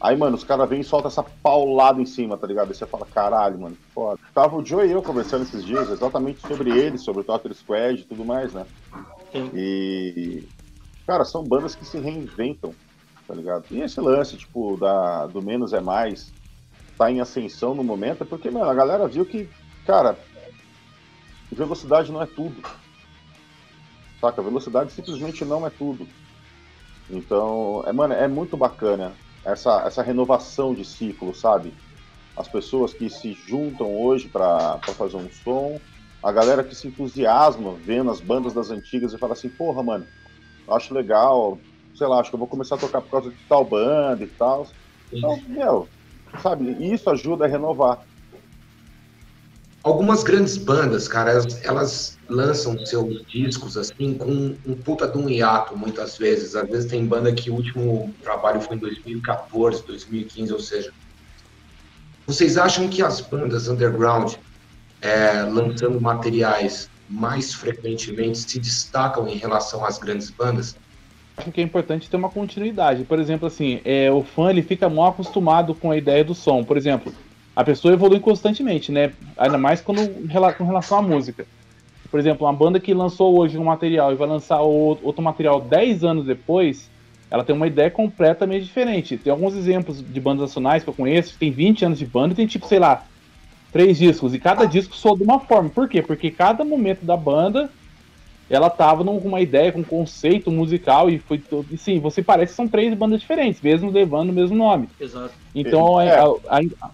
Aí, 0.00 0.16
mano, 0.16 0.34
os 0.34 0.42
caras 0.42 0.68
vêm 0.68 0.80
e 0.80 0.84
soltam 0.84 1.08
essa 1.08 1.22
paulada 1.22 2.02
em 2.02 2.06
cima, 2.06 2.36
tá 2.36 2.44
ligado? 2.44 2.68
Aí 2.68 2.74
você 2.74 2.84
fala, 2.84 3.06
caralho, 3.06 3.60
mano, 3.60 3.76
que 3.76 3.92
foda. 3.94 4.18
Tava 4.34 4.56
o 4.56 4.64
Joe 4.64 4.84
e 4.84 4.90
eu 4.90 5.00
conversando 5.00 5.42
esses 5.42 5.64
dias 5.64 5.88
exatamente 5.90 6.40
sobre 6.40 6.76
ele, 6.76 6.98
sobre 6.98 7.20
o 7.20 7.24
Totter 7.24 7.54
Squad 7.54 8.00
e 8.00 8.04
tudo 8.04 8.24
mais, 8.24 8.52
né? 8.52 8.66
Sim. 9.30 9.50
E. 9.54 10.48
Cara, 11.06 11.24
são 11.24 11.44
bandas 11.44 11.76
que 11.76 11.84
se 11.84 11.98
reinventam, 11.98 12.74
tá 13.28 13.34
ligado? 13.34 13.64
E 13.70 13.80
esse 13.80 14.00
lance, 14.00 14.36
tipo, 14.36 14.76
da, 14.76 15.26
do 15.26 15.40
menos 15.40 15.72
é 15.72 15.80
mais, 15.80 16.32
tá 16.98 17.10
em 17.10 17.20
ascensão 17.20 17.74
no 17.74 17.84
momento, 17.84 18.22
é 18.22 18.26
porque, 18.26 18.50
mano, 18.50 18.70
a 18.70 18.74
galera 18.74 19.06
viu 19.06 19.24
que, 19.24 19.48
cara, 19.86 20.18
velocidade 21.52 22.10
não 22.10 22.22
é 22.22 22.26
tudo. 22.26 22.60
Saca? 24.20 24.42
Velocidade 24.42 24.92
simplesmente 24.92 25.44
não 25.44 25.66
é 25.66 25.70
tudo. 25.70 26.06
Então, 27.08 27.82
é, 27.86 27.92
mano, 27.92 28.14
é 28.14 28.28
muito 28.28 28.56
bacana 28.56 29.16
essa, 29.44 29.82
essa 29.86 30.02
renovação 30.02 30.74
de 30.74 30.84
ciclo, 30.84 31.34
sabe? 31.34 31.74
As 32.36 32.48
pessoas 32.48 32.94
que 32.94 33.10
se 33.10 33.34
juntam 33.34 33.88
hoje 33.94 34.28
para 34.28 34.78
fazer 34.96 35.16
um 35.16 35.30
som, 35.30 35.80
a 36.22 36.32
galera 36.32 36.64
que 36.64 36.74
se 36.74 36.88
entusiasma 36.88 37.78
vendo 37.84 38.10
as 38.10 38.20
bandas 38.20 38.54
das 38.54 38.70
antigas 38.70 39.12
e 39.12 39.18
fala 39.18 39.32
assim, 39.32 39.50
porra, 39.50 39.82
mano, 39.82 40.06
acho 40.70 40.94
legal, 40.94 41.60
sei 41.94 42.06
lá, 42.06 42.20
acho 42.20 42.30
que 42.30 42.36
eu 42.36 42.40
vou 42.40 42.48
começar 42.48 42.76
a 42.76 42.78
tocar 42.78 43.02
por 43.02 43.10
causa 43.10 43.30
de 43.30 43.36
tal 43.48 43.64
banda 43.64 44.24
e 44.24 44.28
tal. 44.28 44.64
Então, 45.12 45.36
meu, 45.48 45.88
sabe, 46.40 46.92
isso 46.92 47.10
ajuda 47.10 47.44
a 47.44 47.48
renovar. 47.48 48.00
Algumas 49.82 50.22
grandes 50.22 50.56
bandas, 50.56 51.08
cara, 51.08 51.32
elas, 51.32 51.58
elas 51.64 52.18
lançam 52.28 52.86
seus 52.86 53.26
discos 53.26 53.76
assim 53.76 54.14
com 54.14 54.54
um 54.64 54.74
puta 54.76 55.08
de 55.08 55.18
um 55.18 55.28
hiato 55.28 55.76
muitas 55.76 56.16
vezes. 56.16 56.54
Às 56.54 56.68
vezes 56.68 56.90
tem 56.90 57.04
banda 57.04 57.32
que 57.32 57.50
o 57.50 57.54
último 57.54 58.14
trabalho 58.22 58.60
foi 58.60 58.76
em 58.76 58.78
2014, 58.78 59.84
2015, 59.84 60.52
ou 60.52 60.60
seja. 60.60 60.92
Vocês 62.26 62.56
acham 62.56 62.88
que 62.88 63.02
as 63.02 63.20
bandas 63.20 63.66
underground 63.66 64.34
é, 65.00 65.42
lançando 65.42 66.00
materiais 66.00 66.88
mais 67.10 67.52
frequentemente 67.52 68.38
se 68.38 68.60
destacam 68.60 69.26
em 69.26 69.36
relação 69.36 69.84
às 69.84 69.98
grandes 69.98 70.30
bandas? 70.30 70.76
Acho 71.36 71.50
que 71.50 71.60
é 71.60 71.64
importante 71.64 72.08
ter 72.08 72.16
uma 72.16 72.30
continuidade. 72.30 73.02
Por 73.04 73.18
exemplo, 73.18 73.48
assim, 73.48 73.80
é, 73.84 74.10
o 74.12 74.22
fã 74.22 74.50
ele 74.50 74.62
fica 74.62 74.88
mal 74.88 75.08
acostumado 75.08 75.74
com 75.74 75.90
a 75.90 75.96
ideia 75.96 76.22
do 76.22 76.34
som. 76.34 76.62
Por 76.62 76.76
exemplo, 76.76 77.12
a 77.54 77.62
pessoa 77.62 77.94
evolui 77.94 78.20
constantemente, 78.20 78.90
né? 78.90 79.12
Ainda 79.36 79.58
mais 79.58 79.80
quando 79.80 80.08
com 80.56 80.64
relação 80.64 80.98
à 80.98 81.02
música. 81.02 81.46
Por 82.10 82.18
exemplo, 82.18 82.46
uma 82.46 82.52
banda 82.52 82.80
que 82.80 82.92
lançou 82.92 83.38
hoje 83.38 83.58
um 83.58 83.64
material 83.64 84.12
e 84.12 84.16
vai 84.16 84.28
lançar 84.28 84.60
outro 84.60 85.22
material 85.22 85.60
10 85.60 86.04
anos 86.04 86.26
depois, 86.26 86.90
ela 87.30 87.44
tem 87.44 87.54
uma 87.54 87.66
ideia 87.66 87.90
completamente 87.90 88.64
diferente. 88.64 89.16
Tem 89.16 89.30
alguns 89.30 89.54
exemplos 89.54 90.02
de 90.02 90.20
bandas 90.20 90.42
nacionais 90.42 90.82
que 90.82 90.90
eu 90.90 90.94
conheço, 90.94 91.32
que 91.32 91.38
tem 91.38 91.50
20 91.50 91.86
anos 91.86 91.98
de 91.98 92.06
banda 92.06 92.32
e 92.32 92.36
tem 92.36 92.46
tipo, 92.46 92.66
sei 92.66 92.78
lá, 92.78 93.04
três 93.72 93.96
discos. 93.98 94.34
E 94.34 94.38
cada 94.38 94.66
disco 94.66 94.94
soa 94.94 95.16
de 95.16 95.22
uma 95.22 95.40
forma. 95.40 95.70
Por 95.70 95.88
quê? 95.88 96.02
Porque 96.02 96.30
cada 96.30 96.64
momento 96.64 97.04
da 97.04 97.16
banda 97.16 97.70
ela 98.50 98.68
tava 98.68 99.02
com 99.02 99.28
uma 99.28 99.40
ideia, 99.40 99.72
com 99.72 99.80
um 99.80 99.84
conceito 99.84 100.50
musical 100.50 101.08
e 101.08 101.18
foi 101.18 101.38
todo. 101.38 101.66
E 101.70 101.78
sim, 101.78 101.98
você 101.98 102.22
parece 102.22 102.52
que 102.52 102.56
são 102.56 102.68
três 102.68 102.92
bandas 102.92 103.20
diferentes, 103.20 103.62
mesmo 103.62 103.90
levando 103.90 104.28
o 104.28 104.32
mesmo 104.34 104.54
nome. 104.54 104.90
Exato. 105.00 105.32
Então 105.54 105.98
é. 105.98 106.18
a, 106.18 106.26
a, 106.50 106.90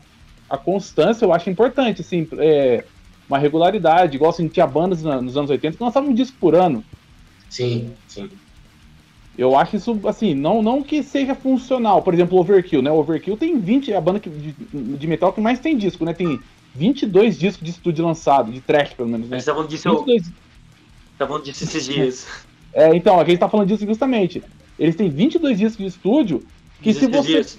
a 0.48 0.56
constância 0.56 1.24
eu 1.24 1.32
acho 1.32 1.50
importante, 1.50 2.00
assim, 2.00 2.26
é, 2.38 2.84
uma 3.28 3.38
regularidade, 3.38 4.16
igual 4.16 4.30
assim, 4.30 4.48
tinha 4.48 4.66
bandas 4.66 5.02
nos 5.02 5.36
anos 5.36 5.50
80 5.50 5.76
que 5.76 5.82
lançavam 5.82 6.10
um 6.10 6.14
disco 6.14 6.36
por 6.40 6.54
ano. 6.54 6.82
Sim, 7.50 7.92
sim. 8.06 8.30
Eu 9.36 9.56
acho 9.56 9.76
isso, 9.76 10.00
assim, 10.06 10.34
não, 10.34 10.62
não 10.62 10.82
que 10.82 11.02
seja 11.02 11.34
funcional. 11.34 12.02
Por 12.02 12.12
exemplo, 12.12 12.36
o 12.36 12.40
Overkill, 12.40 12.82
né? 12.82 12.90
O 12.90 12.96
Overkill 12.96 13.36
tem 13.36 13.58
20, 13.58 13.92
é 13.92 13.96
a 13.96 14.00
banda 14.00 14.18
que, 14.18 14.28
de, 14.28 14.52
de, 14.52 15.06
metal 15.06 15.32
que 15.32 15.40
mais 15.40 15.60
tem 15.60 15.76
disco, 15.76 16.04
né? 16.04 16.12
Tem 16.12 16.40
22 16.74 17.38
discos 17.38 17.64
de 17.64 17.70
estúdio 17.70 18.04
lançado, 18.04 18.50
de 18.50 18.60
trash, 18.60 18.94
pelo 18.94 19.08
menos, 19.08 19.28
né? 19.28 19.36
Eles 19.36 19.42
estavam 19.42 19.64
disso, 19.64 19.88
22... 19.88 20.32
estavam 21.12 21.40
disso 21.40 21.64
esses 21.64 21.84
dias. 21.84 22.26
É, 22.72 22.94
então, 22.96 23.20
aqui 23.20 23.30
a 23.30 23.34
gente 23.34 23.40
tá 23.40 23.48
falando 23.48 23.68
disso 23.68 23.86
justamente. 23.86 24.42
Eles 24.76 24.96
têm 24.96 25.08
22 25.08 25.58
discos 25.58 25.84
de 25.84 25.86
estúdio 25.86 26.42
que 26.82 26.92
se 26.92 27.06
você... 27.06 27.28
Dias. 27.28 27.58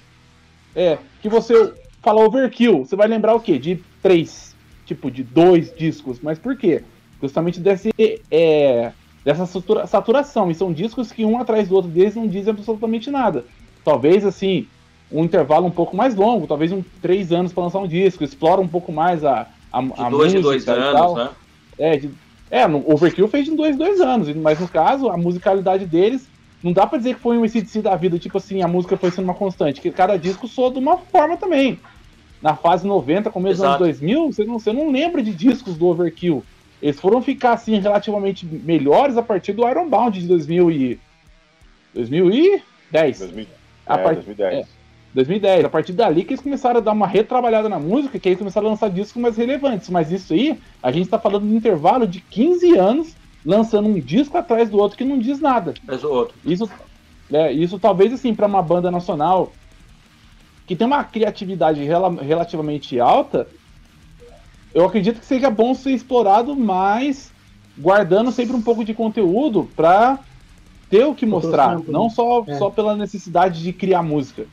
É, 0.74 0.98
que 1.22 1.28
você 1.28 1.72
falar 2.00 2.24
overkill, 2.24 2.84
você 2.84 2.96
vai 2.96 3.08
lembrar 3.08 3.34
o 3.34 3.40
quê? 3.40 3.58
De 3.58 3.82
três, 4.02 4.54
tipo, 4.86 5.10
de 5.10 5.22
dois 5.22 5.74
discos. 5.74 6.18
Mas 6.20 6.38
por 6.38 6.56
quê? 6.56 6.82
Justamente 7.20 7.60
desse, 7.60 7.90
é, 8.30 8.92
dessa 9.24 9.46
satura, 9.46 9.86
saturação. 9.86 10.50
E 10.50 10.54
são 10.54 10.72
discos 10.72 11.12
que 11.12 11.24
um 11.24 11.38
atrás 11.38 11.68
do 11.68 11.74
outro 11.74 11.90
deles 11.90 12.14
não 12.14 12.26
dizem 12.26 12.50
absolutamente 12.50 13.10
nada. 13.10 13.44
Talvez, 13.84 14.24
assim, 14.24 14.66
um 15.10 15.24
intervalo 15.24 15.66
um 15.66 15.70
pouco 15.70 15.96
mais 15.96 16.14
longo, 16.14 16.46
talvez 16.46 16.72
um 16.72 16.82
três 17.02 17.32
anos 17.32 17.52
para 17.52 17.64
lançar 17.64 17.80
um 17.80 17.88
disco, 17.88 18.24
explora 18.24 18.60
um 18.60 18.68
pouco 18.68 18.92
mais 18.92 19.24
a, 19.24 19.46
a, 19.72 19.82
de 19.82 19.92
a 19.96 20.10
dois 20.10 20.32
música. 20.32 20.40
dois 20.42 20.68
anos, 20.68 21.14
né? 21.14 21.30
É, 21.78 21.96
de, 21.96 22.10
é, 22.50 22.66
no 22.66 22.84
Overkill 22.90 23.28
fez 23.28 23.48
em 23.48 23.56
dois, 23.56 23.76
dois 23.76 24.00
anos, 24.00 24.34
mas 24.36 24.58
no 24.58 24.68
caso, 24.68 25.08
a 25.08 25.16
musicalidade 25.16 25.86
deles 25.86 26.28
não 26.62 26.72
dá 26.72 26.86
pra 26.86 26.98
dizer 26.98 27.14
que 27.14 27.20
foi 27.20 27.38
um 27.38 27.44
ACDC 27.44 27.80
da 27.80 27.96
vida, 27.96 28.18
tipo 28.18 28.36
assim, 28.36 28.62
a 28.62 28.68
música 28.68 28.96
foi 28.96 29.10
sendo 29.10 29.24
uma 29.24 29.34
constante, 29.34 29.80
que 29.80 29.90
cada 29.90 30.18
disco 30.18 30.46
soa 30.46 30.70
de 30.70 30.78
uma 30.78 30.98
forma 30.98 31.36
também. 31.36 31.78
Na 32.42 32.54
fase 32.54 32.86
90, 32.86 33.30
começo 33.30 33.56
dos 33.56 33.64
anos 33.64 33.78
2000, 33.78 34.32
você 34.32 34.44
não, 34.44 34.58
você 34.58 34.72
não 34.72 34.90
lembra 34.90 35.22
de 35.22 35.34
discos 35.34 35.76
do 35.76 35.86
Overkill. 35.86 36.44
Eles 36.80 36.98
foram 36.98 37.20
ficar, 37.20 37.52
assim, 37.52 37.78
relativamente 37.78 38.46
melhores 38.46 39.16
a 39.16 39.22
partir 39.22 39.52
do 39.52 39.68
Ironbound 39.68 40.18
de 40.18 40.26
2000 40.26 40.70
e... 40.70 41.00
2010. 41.94 43.18
2000, 43.18 43.46
a 43.86 43.94
é, 43.94 44.02
part... 44.02 44.14
2010. 44.16 44.54
É, 44.54 44.68
2010. 45.12 45.64
A 45.64 45.68
partir 45.68 45.92
dali 45.92 46.24
que 46.24 46.32
eles 46.32 46.42
começaram 46.42 46.78
a 46.78 46.82
dar 46.82 46.92
uma 46.92 47.06
retrabalhada 47.06 47.68
na 47.68 47.78
música, 47.78 48.18
que 48.18 48.28
aí 48.28 48.36
começaram 48.36 48.68
a 48.68 48.70
lançar 48.70 48.88
discos 48.90 49.20
mais 49.20 49.36
relevantes. 49.36 49.90
Mas 49.90 50.10
isso 50.10 50.32
aí, 50.32 50.58
a 50.82 50.92
gente 50.92 51.10
tá 51.10 51.18
falando 51.18 51.46
de 51.46 51.52
um 51.52 51.56
intervalo 51.56 52.06
de 52.06 52.20
15 52.20 52.78
anos 52.78 53.19
lançando 53.44 53.88
um 53.88 53.98
disco 53.98 54.36
atrás 54.36 54.68
do 54.68 54.78
outro 54.78 54.96
que 54.98 55.04
não 55.04 55.18
diz 55.18 55.40
nada. 55.40 55.74
Mas 55.86 56.04
o 56.04 56.10
outro. 56.10 56.34
Isso, 56.44 56.68
é, 57.32 57.52
isso 57.52 57.78
talvez 57.78 58.12
assim 58.12 58.34
para 58.34 58.46
uma 58.46 58.62
banda 58.62 58.90
nacional 58.90 59.52
que 60.66 60.76
tem 60.76 60.86
uma 60.86 61.02
criatividade 61.02 61.82
rel 61.82 62.10
relativamente 62.14 63.00
alta, 63.00 63.48
eu 64.72 64.84
acredito 64.84 65.18
que 65.18 65.26
seja 65.26 65.50
bom 65.50 65.74
ser 65.74 65.90
explorado, 65.90 66.54
mas 66.54 67.32
guardando 67.76 68.30
sempre 68.30 68.54
um 68.54 68.62
pouco 68.62 68.84
de 68.84 68.94
conteúdo 68.94 69.68
para 69.74 70.20
ter 70.88 71.04
o 71.04 71.14
que 71.14 71.26
mostrar, 71.26 71.80
não 71.88 72.08
só, 72.08 72.44
é. 72.46 72.56
só 72.56 72.70
pela 72.70 72.96
necessidade 72.96 73.62
de 73.62 73.72
criar 73.72 74.02
música. 74.02 74.46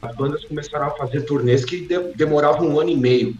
As 0.00 0.14
bandas 0.14 0.44
começaram 0.44 0.86
a 0.86 0.90
fazer 0.90 1.22
turnês 1.22 1.64
que 1.64 1.80
de 1.86 1.98
demoravam 2.14 2.68
um 2.68 2.80
ano 2.80 2.90
e 2.90 2.96
meio 2.96 3.36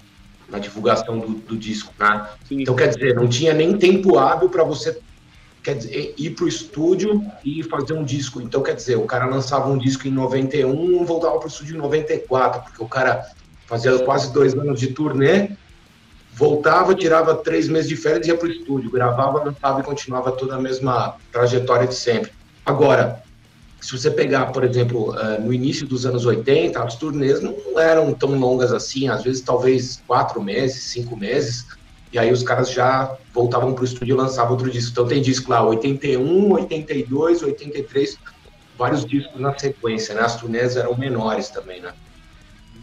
na 0.52 0.58
divulgação 0.58 1.18
do, 1.18 1.28
do 1.30 1.56
disco, 1.56 1.92
né? 1.98 2.28
Então, 2.50 2.76
quer 2.76 2.88
dizer, 2.88 3.14
não 3.14 3.26
tinha 3.26 3.54
nem 3.54 3.76
tempo 3.76 4.18
hábil 4.18 4.50
para 4.50 4.62
você 4.62 5.00
quer 5.62 5.76
dizer, 5.76 6.14
ir 6.18 6.30
para 6.30 6.44
o 6.44 6.48
estúdio 6.48 7.24
e 7.44 7.62
fazer 7.62 7.92
um 7.92 8.04
disco. 8.04 8.40
Então, 8.40 8.62
quer 8.62 8.74
dizer, 8.74 8.96
o 8.96 9.06
cara 9.06 9.26
lançava 9.26 9.70
um 9.70 9.78
disco 9.78 10.08
em 10.08 10.10
91 10.10 11.04
voltava 11.04 11.38
para 11.38 11.46
o 11.46 11.48
estúdio 11.48 11.76
em 11.76 11.78
94, 11.78 12.62
porque 12.62 12.82
o 12.82 12.88
cara 12.88 13.24
fazia 13.66 13.96
quase 14.00 14.32
dois 14.32 14.54
anos 14.54 14.78
de 14.78 14.88
turnê, 14.88 15.50
voltava, 16.34 16.94
tirava 16.94 17.34
três 17.36 17.68
meses 17.68 17.88
de 17.88 17.96
férias 17.96 18.26
e 18.26 18.30
ia 18.30 18.36
para 18.36 18.48
o 18.48 18.50
estúdio, 18.50 18.90
gravava, 18.90 19.44
lançava 19.44 19.80
e 19.80 19.84
continuava 19.84 20.32
toda 20.32 20.56
a 20.56 20.60
mesma 20.60 21.16
trajetória 21.30 21.86
de 21.86 21.94
sempre. 21.94 22.32
Agora, 22.66 23.22
se 23.82 23.98
você 23.98 24.10
pegar, 24.10 24.46
por 24.52 24.62
exemplo, 24.62 25.12
eh, 25.18 25.38
no 25.40 25.52
início 25.52 25.86
dos 25.86 26.06
anos 26.06 26.24
80, 26.24 26.80
as 26.82 26.94
turnês 26.94 27.42
não 27.42 27.56
eram 27.76 28.14
tão 28.14 28.38
longas 28.38 28.72
assim, 28.72 29.08
às 29.08 29.24
vezes 29.24 29.42
talvez 29.42 30.00
quatro 30.06 30.40
meses, 30.40 30.84
cinco 30.84 31.16
meses, 31.16 31.66
e 32.12 32.18
aí 32.18 32.30
os 32.30 32.44
caras 32.44 32.70
já 32.70 33.16
voltavam 33.34 33.74
para 33.74 33.82
o 33.82 33.84
estúdio 33.84 34.14
e 34.14 34.16
lançavam 34.16 34.52
outro 34.52 34.70
disco. 34.70 34.92
Então 34.92 35.08
tem 35.08 35.20
disco 35.20 35.50
lá, 35.50 35.64
81, 35.64 36.52
82, 36.52 37.42
83, 37.42 38.18
vários 38.78 39.04
discos 39.04 39.40
na 39.40 39.58
sequência, 39.58 40.14
né? 40.14 40.20
As 40.20 40.36
turnês 40.36 40.76
eram 40.76 40.96
menores 40.96 41.48
também, 41.48 41.80
né? 41.80 41.92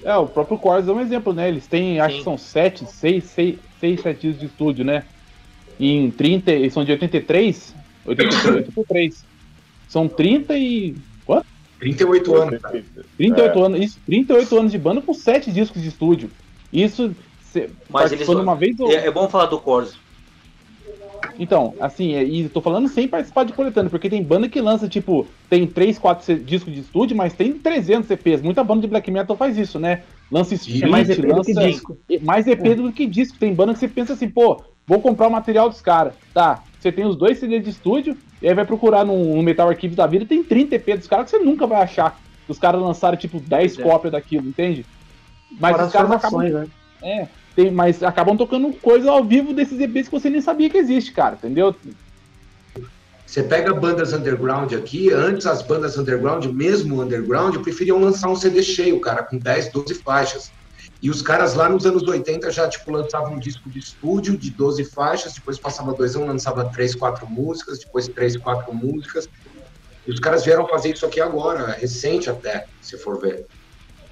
É, 0.04 0.16
o 0.18 0.28
próprio 0.28 0.58
Corus 0.58 0.88
é 0.88 0.92
um 0.92 1.00
exemplo, 1.00 1.32
né? 1.32 1.48
Eles 1.48 1.66
têm, 1.66 1.94
Sim. 1.94 2.00
acho 2.00 2.18
que 2.18 2.24
são 2.24 2.38
sete, 2.38 2.86
seis, 2.86 3.24
seis, 3.26 3.58
seis, 3.80 4.02
sete 4.02 4.22
discos 4.22 4.40
de 4.40 4.46
estúdio, 4.48 4.84
né? 4.84 5.06
Em 5.80 6.12
30, 6.12 6.52
eles 6.52 6.74
são 6.74 6.84
de 6.84 6.92
83, 6.92 7.74
83, 8.06 8.56
83. 8.68 9.29
São 9.90 10.08
30 10.08 10.58
e. 10.58 10.96
Quanto? 11.26 11.46
38 11.80 12.36
anos. 12.36 12.62
38 13.18 13.60
é. 13.60 13.66
anos, 13.66 13.82
isso, 13.82 14.00
38 14.06 14.58
anos 14.58 14.72
de 14.72 14.78
banda 14.78 15.02
com 15.02 15.14
7 15.14 15.52
discos 15.52 15.82
de 15.82 15.88
estúdio. 15.90 16.30
Isso 16.72 17.14
Mas 17.90 18.12
eles, 18.12 18.28
uma 18.30 18.56
vez 18.56 18.80
ou... 18.80 18.92
é, 18.92 19.08
é 19.08 19.12
bom 19.12 19.28
falar 19.28 19.48
do 19.48 19.60
Corso. 19.60 19.98
Então, 21.40 21.74
assim, 21.80 22.16
é, 22.16 22.24
e 22.24 22.48
tô 22.50 22.62
falando 22.62 22.88
sem 22.90 23.08
participar 23.08 23.46
de 23.46 23.54
coletânea, 23.54 23.90
porque 23.90 24.10
tem 24.10 24.22
banda 24.22 24.50
que 24.50 24.60
lança, 24.60 24.88
tipo, 24.90 25.26
tem 25.50 25.66
3, 25.66 25.98
4 25.98 26.36
discos 26.40 26.74
de 26.74 26.82
estúdio, 26.82 27.16
mas 27.16 27.34
tem 27.34 27.54
300 27.54 28.08
CPs. 28.08 28.42
Muita 28.42 28.64
banda 28.64 28.82
de 28.82 28.88
black 28.88 29.10
metal 29.10 29.36
faz 29.36 29.58
isso, 29.58 29.80
né? 29.80 30.04
Lança 30.30 30.54
split, 30.54 30.84
é 30.84 30.88
mais 30.88 31.10
EP 31.10 31.26
lança 31.26 31.54
do 31.54 31.60
que 31.60 31.68
disco. 31.68 31.98
mais 32.22 32.46
EP 32.46 32.66
é. 32.66 32.76
do 32.76 32.92
que 32.92 33.06
disco. 33.08 33.38
Tem 33.40 33.54
banda 33.54 33.74
que 33.74 33.80
você 33.80 33.88
pensa 33.88 34.14
assim, 34.14 34.30
pô, 34.30 34.62
vou 34.86 35.02
comprar 35.02 35.28
o 35.28 35.32
material 35.32 35.70
dos 35.70 35.82
caras. 35.82 36.14
Tá, 36.34 36.62
você 36.80 36.92
tem 36.92 37.06
os 37.06 37.16
dois 37.16 37.40
CDs 37.40 37.64
de 37.64 37.70
estúdio, 37.70 38.18
e 38.42 38.48
aí 38.48 38.54
vai 38.54 38.66
procurar 38.66 39.04
no, 39.06 39.36
no 39.36 39.44
Metal 39.44 39.68
Archives 39.68 39.98
da 39.98 40.08
vida, 40.08 40.26
tem 40.26 40.44
30 40.44 40.76
EP 40.76 40.98
dos 40.98 41.08
caras 41.08 41.26
que 41.26 41.38
você 41.38 41.44
nunca 41.44 41.68
vai 41.68 41.82
achar. 41.82 42.20
Os 42.48 42.58
caras 42.58 42.82
lançaram, 42.82 43.18
tipo, 43.18 43.40
10 43.40 43.78
é. 43.78 43.84
cópias 43.84 44.12
daquilo, 44.12 44.48
entende? 44.48 44.86
Mas 45.60 45.74
Fora 45.74 45.86
os 45.86 45.94
caras 45.94 46.12
acabam... 46.12 46.42
né? 46.42 46.68
É, 47.02 47.28
tem, 47.56 47.72
mas 47.72 48.02
acabam 48.02 48.38
tocando 48.38 48.72
coisa 48.74 49.12
ao 49.12 49.24
vivo 49.24 49.54
desses 49.54 49.80
EPs 49.80 50.08
que 50.08 50.12
você 50.12 50.30
nem 50.30 50.42
sabia 50.42 50.70
que 50.70 50.78
existe, 50.78 51.12
cara, 51.12 51.36
entendeu? 51.36 51.76
Você 53.26 53.44
pega 53.44 53.74
bandas 53.74 54.12
underground 54.14 54.74
aqui, 54.74 55.14
antes 55.14 55.46
as 55.46 55.62
bandas 55.62 55.98
underground, 55.98 56.46
mesmo 56.46 57.02
underground, 57.02 57.58
preferiam 57.58 58.00
lançar 58.00 58.30
um 58.30 58.36
CD 58.36 58.64
cheio, 58.64 59.00
cara, 59.00 59.22
com 59.22 59.38
10, 59.38 59.72
12 59.72 59.94
faixas. 59.96 60.52
E 61.02 61.10
os 61.10 61.22
caras 61.22 61.56
lá 61.56 61.70
nos 61.70 61.86
anos 61.86 62.04
80 62.04 62.52
já, 62.52 62.68
tipo, 62.68 62.92
lançavam 62.92 63.34
um 63.34 63.40
disco 63.40 63.70
de 63.70 63.80
estúdio 63.80 64.38
de 64.38 64.50
12 64.50 64.84
faixas, 64.84 65.34
depois 65.34 65.58
passava 65.58 65.94
dois 65.94 66.16
anos, 66.16 66.28
lançava 66.28 66.66
três, 66.66 66.94
quatro 66.94 67.26
músicas, 67.30 67.80
depois 67.80 68.08
três, 68.10 68.36
quatro 68.36 68.74
músicas. 68.74 69.30
E 70.06 70.12
os 70.12 70.20
caras 70.20 70.44
vieram 70.44 70.68
fazer 70.68 70.94
isso 70.94 71.06
aqui 71.06 71.22
agora, 71.22 71.72
recente 71.72 72.30
até, 72.30 72.66
se 72.82 72.98
for 72.98 73.20
ver. 73.20 73.46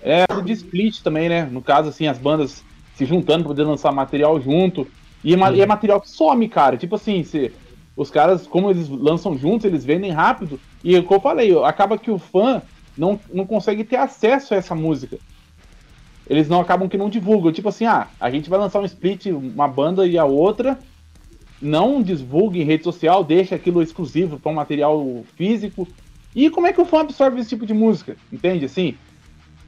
É, 0.02 0.26
de 0.42 0.54
split 0.54 1.02
também, 1.02 1.28
né? 1.28 1.44
No 1.46 1.62
caso, 1.62 1.90
assim, 1.90 2.08
as 2.08 2.18
bandas 2.18 2.64
se 2.96 3.06
juntando 3.06 3.44
pra 3.44 3.50
poder 3.50 3.64
lançar 3.64 3.92
material 3.92 4.40
junto. 4.40 4.88
E 5.24 5.34
é, 5.34 5.38
e 5.56 5.62
é 5.62 5.66
material 5.66 6.00
que 6.00 6.10
some, 6.10 6.48
cara. 6.48 6.78
Tipo 6.78 6.96
assim, 6.96 7.22
se, 7.22 7.52
os 7.98 8.10
caras, 8.10 8.48
como 8.48 8.70
eles 8.70 8.88
lançam 8.88 9.38
juntos, 9.38 9.66
eles 9.66 9.84
vendem 9.84 10.12
rápido. 10.12 10.58
E 10.82 11.02
como 11.02 11.16
eu 11.16 11.22
falei, 11.22 11.64
acaba 11.66 11.98
que 11.98 12.12
o 12.12 12.18
fã 12.18 12.62
não, 12.98 13.20
não 13.34 13.46
consegue 13.46 13.84
ter 13.84 13.98
acesso 13.98 14.54
a 14.54 14.58
essa 14.58 14.74
música 14.74 15.18
eles 16.30 16.50
não 16.50 16.60
acabam 16.60 16.90
que 16.90 16.98
não 16.98 17.10
divulgam. 17.10 17.52
Tipo 17.52 17.70
assim, 17.70 17.86
ah, 17.86 18.08
a 18.20 18.30
gente 18.30 18.50
vai 18.50 18.60
lançar 18.60 18.80
um 18.80 18.86
split, 18.86 19.28
uma 19.28 19.68
banda 19.68 20.06
e 20.06 20.18
a 20.18 20.26
outra. 20.26 20.78
Não 21.62 22.02
divulga 22.02 22.58
em 22.58 22.64
rede 22.64 22.84
social, 22.84 23.24
deixa 23.24 23.56
aquilo 23.56 23.82
exclusivo 23.82 24.38
para 24.38 24.52
um 24.52 24.56
material 24.56 25.24
físico. 25.36 25.88
E 26.36 26.50
como 26.50 26.68
é 26.68 26.74
que 26.74 26.82
o 26.82 26.86
fã 26.86 27.02
absorve 27.02 27.40
esse 27.40 27.50
tipo 27.50 27.66
de 27.66 27.74
música? 27.74 28.16
Entende? 28.32 28.66
Assim, 28.66 28.96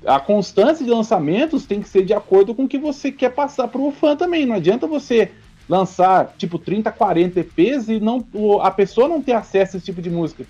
a 0.05 0.19
constância 0.19 0.85
de 0.85 0.91
lançamentos 0.91 1.65
tem 1.65 1.81
que 1.81 1.89
ser 1.89 2.05
de 2.05 2.13
acordo 2.13 2.53
com 2.53 2.65
o 2.65 2.67
que 2.67 2.77
você 2.77 3.11
quer 3.11 3.33
passar 3.33 3.67
para 3.69 3.81
o 3.81 3.91
fã 3.91 4.15
também. 4.15 4.45
Não 4.45 4.55
adianta 4.55 4.85
você 4.85 5.31
lançar 5.67 6.35
tipo 6.37 6.59
30, 6.59 6.91
40 6.91 7.39
EPs 7.39 7.89
e 7.89 7.99
não, 7.99 8.25
a 8.61 8.69
pessoa 8.69 9.07
não 9.07 9.21
ter 9.21 9.33
acesso 9.33 9.75
a 9.75 9.77
esse 9.77 9.85
tipo 9.85 10.01
de 10.01 10.09
música. 10.09 10.45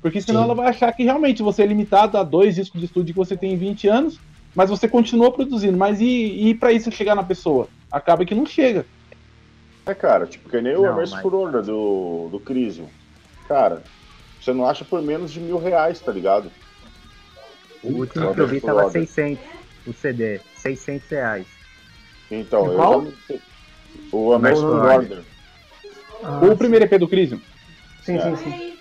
Porque 0.00 0.20
senão 0.20 0.40
Sim. 0.40 0.46
ela 0.46 0.54
vai 0.54 0.68
achar 0.68 0.92
que 0.92 1.04
realmente 1.04 1.42
você 1.42 1.62
é 1.62 1.66
limitado 1.66 2.18
a 2.18 2.24
dois 2.24 2.56
discos 2.56 2.80
de 2.80 2.86
estúdio 2.86 3.14
que 3.14 3.18
você 3.18 3.36
tem 3.36 3.52
em 3.52 3.56
20 3.56 3.86
anos 3.86 4.18
mas 4.54 4.70
você 4.70 4.88
continua 4.88 5.32
produzindo. 5.32 5.76
Mas 5.76 6.00
e, 6.00 6.48
e 6.48 6.54
para 6.54 6.72
isso 6.72 6.90
chegar 6.90 7.14
na 7.14 7.22
pessoa? 7.22 7.68
Acaba 7.90 8.24
que 8.24 8.34
não 8.34 8.46
chega. 8.46 8.86
É, 9.84 9.94
cara, 9.94 10.26
tipo, 10.26 10.48
que 10.48 10.60
nem 10.60 10.76
o 10.76 10.86
Emerson 10.86 11.16
mas... 11.16 11.22
Corona 11.22 11.62
do, 11.62 12.28
do 12.30 12.40
Crisium. 12.40 12.86
Cara, 13.48 13.82
você 14.40 14.52
não 14.52 14.66
acha 14.66 14.84
por 14.84 15.02
menos 15.02 15.32
de 15.32 15.40
mil 15.40 15.58
reais, 15.58 16.00
tá 16.00 16.12
ligado? 16.12 16.50
O 17.82 17.88
último 17.88 18.32
que 18.32 18.40
eu 18.40 18.46
vi 18.46 18.60
tava 18.60 18.88
600, 18.90 19.42
o 19.86 19.92
CD, 19.92 20.40
600 20.56 21.08
reais. 21.08 21.46
Então, 22.30 22.74
Qual? 22.76 23.04
eu 23.28 23.40
O 24.12 24.34
Emerson 24.34 24.68
Order. 24.68 25.22
Ah, 26.22 26.40
o 26.44 26.56
primeiro 26.56 26.84
EP 26.84 26.98
do 26.98 27.08
Crisium. 27.08 27.40
Sim, 28.04 28.16
é. 28.16 28.20
sim, 28.20 28.36
sim. 28.36 28.78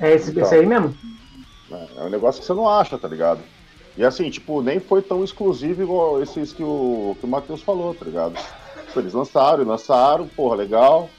É 0.00 0.12
esse, 0.12 0.30
então, 0.30 0.42
esse 0.42 0.54
aí 0.56 0.66
mesmo? 0.66 0.96
É, 1.70 1.86
é 1.98 2.02
um 2.02 2.10
negócio 2.10 2.40
que 2.40 2.46
você 2.46 2.52
não 2.52 2.68
acha, 2.68 2.98
tá 2.98 3.06
ligado? 3.06 3.40
E 3.96 4.04
assim, 4.04 4.30
tipo, 4.30 4.62
nem 4.62 4.80
foi 4.80 5.02
tão 5.02 5.22
exclusivo 5.22 5.82
igual 5.82 6.22
esses 6.22 6.52
que 6.52 6.62
o, 6.62 7.16
que 7.20 7.26
o 7.26 7.28
Matheus 7.28 7.62
falou, 7.62 7.94
tá 7.94 8.04
ligado? 8.04 8.34
Tipo, 8.86 9.00
eles 9.00 9.12
lançaram 9.12 9.62
e 9.62 9.66
lançaram, 9.66 10.26
porra, 10.28 10.56
legal. 10.56 11.10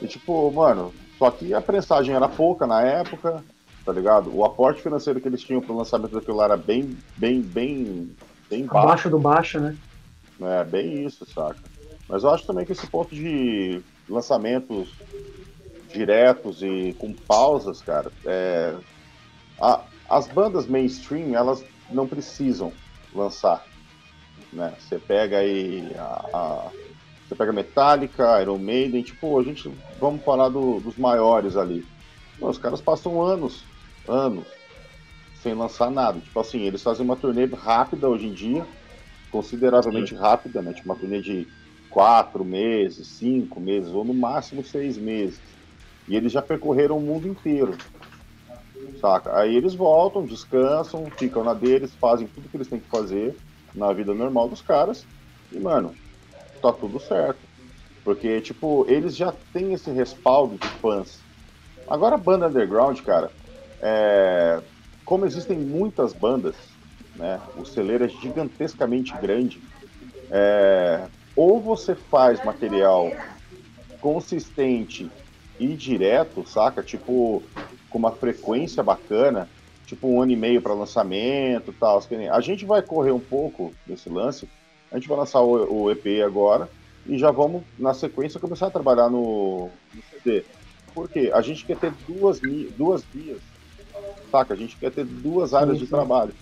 E 0.00 0.06
tipo, 0.06 0.50
mano, 0.50 0.94
só 1.18 1.30
que 1.30 1.52
a 1.52 1.60
prensagem 1.60 2.14
era 2.14 2.28
pouca 2.28 2.66
na 2.66 2.82
época, 2.82 3.44
tá 3.84 3.92
ligado? 3.92 4.34
O 4.34 4.44
aporte 4.44 4.82
financeiro 4.82 5.20
que 5.20 5.28
eles 5.28 5.42
tinham 5.42 5.60
pro 5.60 5.76
lançamento 5.76 6.12
daquilo 6.12 6.36
lá 6.36 6.44
era 6.44 6.56
bem, 6.56 6.96
bem, 7.16 7.40
bem, 7.40 8.10
bem 8.48 8.64
baixo. 8.64 8.86
Abaixo 8.86 9.10
do 9.10 9.18
baixo, 9.18 9.60
né? 9.60 9.76
É, 10.40 10.64
bem 10.64 11.04
isso, 11.04 11.26
saca? 11.26 11.58
Mas 12.08 12.22
eu 12.22 12.30
acho 12.30 12.46
também 12.46 12.64
que 12.64 12.72
esse 12.72 12.86
ponto 12.86 13.14
de 13.14 13.82
lançamentos 14.08 14.94
diretos 15.92 16.62
e 16.62 16.94
com 16.98 17.12
pausas, 17.12 17.82
cara, 17.82 18.10
é... 18.24 18.74
A, 19.60 19.80
as 20.08 20.28
bandas 20.28 20.66
mainstream, 20.66 21.34
elas 21.34 21.64
não 21.90 22.06
precisam 22.06 22.72
lançar. 23.14 23.64
Né? 24.52 24.74
Você 24.78 24.98
pega 24.98 25.38
aí 25.38 25.92
a, 25.96 26.28
a, 26.32 26.70
você 27.26 27.34
pega 27.34 27.52
Metallica, 27.52 28.40
Iron 28.40 28.58
Maiden, 28.58 29.02
tipo, 29.02 29.38
a 29.38 29.42
gente 29.42 29.72
vamos 29.98 30.22
falar 30.24 30.48
do, 30.48 30.80
dos 30.80 30.96
maiores 30.96 31.56
ali. 31.56 31.84
os 32.40 32.58
caras 32.58 32.80
passam 32.80 33.20
anos, 33.20 33.64
anos 34.06 34.46
sem 35.42 35.54
lançar 35.54 35.90
nada. 35.90 36.18
Tipo 36.20 36.40
assim, 36.40 36.62
eles 36.62 36.82
fazem 36.82 37.04
uma 37.04 37.16
turnê 37.16 37.46
rápida 37.46 38.08
hoje 38.08 38.26
em 38.26 38.32
dia, 38.32 38.66
consideravelmente 39.30 40.10
Sim. 40.10 40.20
rápida, 40.20 40.62
né? 40.62 40.72
Tipo 40.72 40.88
uma 40.88 40.96
turnê 40.96 41.20
de 41.20 41.46
quatro 41.90 42.44
meses, 42.44 43.06
cinco 43.06 43.60
meses, 43.60 43.92
ou 43.92 44.04
no 44.04 44.14
máximo 44.14 44.64
seis 44.64 44.98
meses. 44.98 45.40
E 46.08 46.16
eles 46.16 46.32
já 46.32 46.42
percorreram 46.42 46.98
o 46.98 47.00
mundo 47.00 47.26
inteiro 47.26 47.76
saca? 49.00 49.38
Aí 49.38 49.54
eles 49.54 49.74
voltam, 49.74 50.24
descansam, 50.24 51.04
ficam 51.18 51.44
na 51.44 51.54
deles, 51.54 51.94
fazem 52.00 52.26
tudo 52.28 52.48
que 52.48 52.56
eles 52.56 52.68
têm 52.68 52.80
que 52.80 52.88
fazer 52.88 53.36
na 53.74 53.92
vida 53.92 54.14
normal 54.14 54.48
dos 54.48 54.62
caras 54.62 55.06
e, 55.52 55.60
mano, 55.60 55.94
tá 56.62 56.72
tudo 56.72 56.98
certo. 56.98 57.40
Porque, 58.04 58.40
tipo, 58.40 58.86
eles 58.88 59.16
já 59.16 59.32
têm 59.52 59.72
esse 59.72 59.90
respaldo 59.90 60.56
de 60.58 60.68
fãs. 60.80 61.20
Agora, 61.88 62.14
a 62.14 62.18
banda 62.18 62.48
underground, 62.48 63.00
cara, 63.00 63.30
é... 63.82 64.60
como 65.04 65.26
existem 65.26 65.58
muitas 65.58 66.12
bandas, 66.12 66.56
né, 67.16 67.40
o 67.56 67.64
celeiro 67.64 68.04
é 68.04 68.08
gigantescamente 68.08 69.12
grande, 69.20 69.60
é... 70.30 71.06
ou 71.34 71.60
você 71.60 71.94
faz 71.94 72.44
material 72.44 73.10
consistente 74.00 75.10
e 75.58 75.74
direto, 75.74 76.46
saca? 76.46 76.82
Tipo, 76.82 77.42
com 77.96 77.98
uma 77.98 78.12
frequência 78.12 78.82
bacana, 78.82 79.48
tipo 79.86 80.06
um 80.06 80.20
ano 80.20 80.30
e 80.30 80.36
meio 80.36 80.60
para 80.60 80.74
lançamento 80.74 81.72
tal. 81.80 82.02
A 82.30 82.40
gente 82.42 82.66
vai 82.66 82.82
correr 82.82 83.10
um 83.10 83.20
pouco 83.20 83.72
desse 83.86 84.10
lance. 84.10 84.46
A 84.92 84.96
gente 84.98 85.08
vai 85.08 85.16
lançar 85.16 85.40
o, 85.40 85.84
o 85.84 85.90
EP 85.90 86.22
agora 86.22 86.68
e 87.06 87.16
já 87.16 87.30
vamos, 87.30 87.62
na 87.78 87.94
sequência, 87.94 88.38
começar 88.38 88.66
a 88.66 88.70
trabalhar 88.70 89.08
no, 89.08 89.70
no 89.94 90.02
CD. 90.10 90.44
Por 90.94 91.08
quê? 91.08 91.30
A 91.32 91.40
gente 91.40 91.64
quer 91.64 91.78
ter 91.78 91.92
duas, 92.06 92.38
duas 92.76 93.02
vias, 93.04 93.40
saca? 94.30 94.52
A 94.52 94.56
gente 94.56 94.76
quer 94.76 94.90
ter 94.90 95.04
duas 95.06 95.54
áreas 95.54 95.78
de 95.78 95.86
trabalho. 95.86 96.34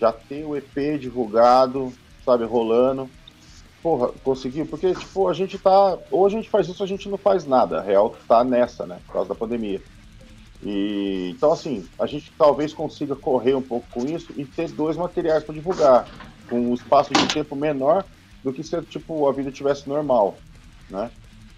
Já 0.00 0.10
tem 0.10 0.44
o 0.44 0.56
EP 0.56 0.98
divulgado, 0.98 1.92
sabe, 2.24 2.44
rolando. 2.44 3.08
Porra, 3.80 4.08
conseguiu? 4.24 4.66
Porque, 4.66 4.92
tipo, 4.94 5.28
a 5.28 5.32
gente 5.32 5.58
tá. 5.58 5.98
Ou 6.10 6.26
a 6.26 6.28
gente 6.28 6.50
faz 6.50 6.68
isso, 6.68 6.82
ou 6.82 6.84
a 6.84 6.88
gente 6.88 7.08
não 7.08 7.18
faz 7.18 7.44
nada. 7.46 7.78
A 7.78 7.82
real 7.82 8.16
tá 8.26 8.42
nessa, 8.42 8.84
né? 8.84 8.98
Por 9.06 9.12
causa 9.12 9.28
da 9.28 9.34
pandemia. 9.34 9.80
E, 10.62 11.32
então, 11.36 11.52
assim, 11.52 11.84
a 11.98 12.06
gente 12.06 12.32
talvez 12.38 12.72
consiga 12.72 13.16
correr 13.16 13.54
um 13.54 13.62
pouco 13.62 13.86
com 13.90 14.06
isso 14.06 14.32
e 14.36 14.44
ter 14.44 14.70
dois 14.70 14.96
materiais 14.96 15.42
para 15.42 15.54
divulgar, 15.54 16.08
com 16.48 16.60
um 16.60 16.74
espaço 16.74 17.12
de 17.12 17.26
tempo 17.34 17.56
menor 17.56 18.04
do 18.44 18.52
que 18.52 18.62
se 18.62 18.80
tipo, 18.82 19.28
a 19.28 19.32
vida 19.32 19.50
tivesse 19.50 19.88
normal, 19.88 20.38
né? 20.88 21.10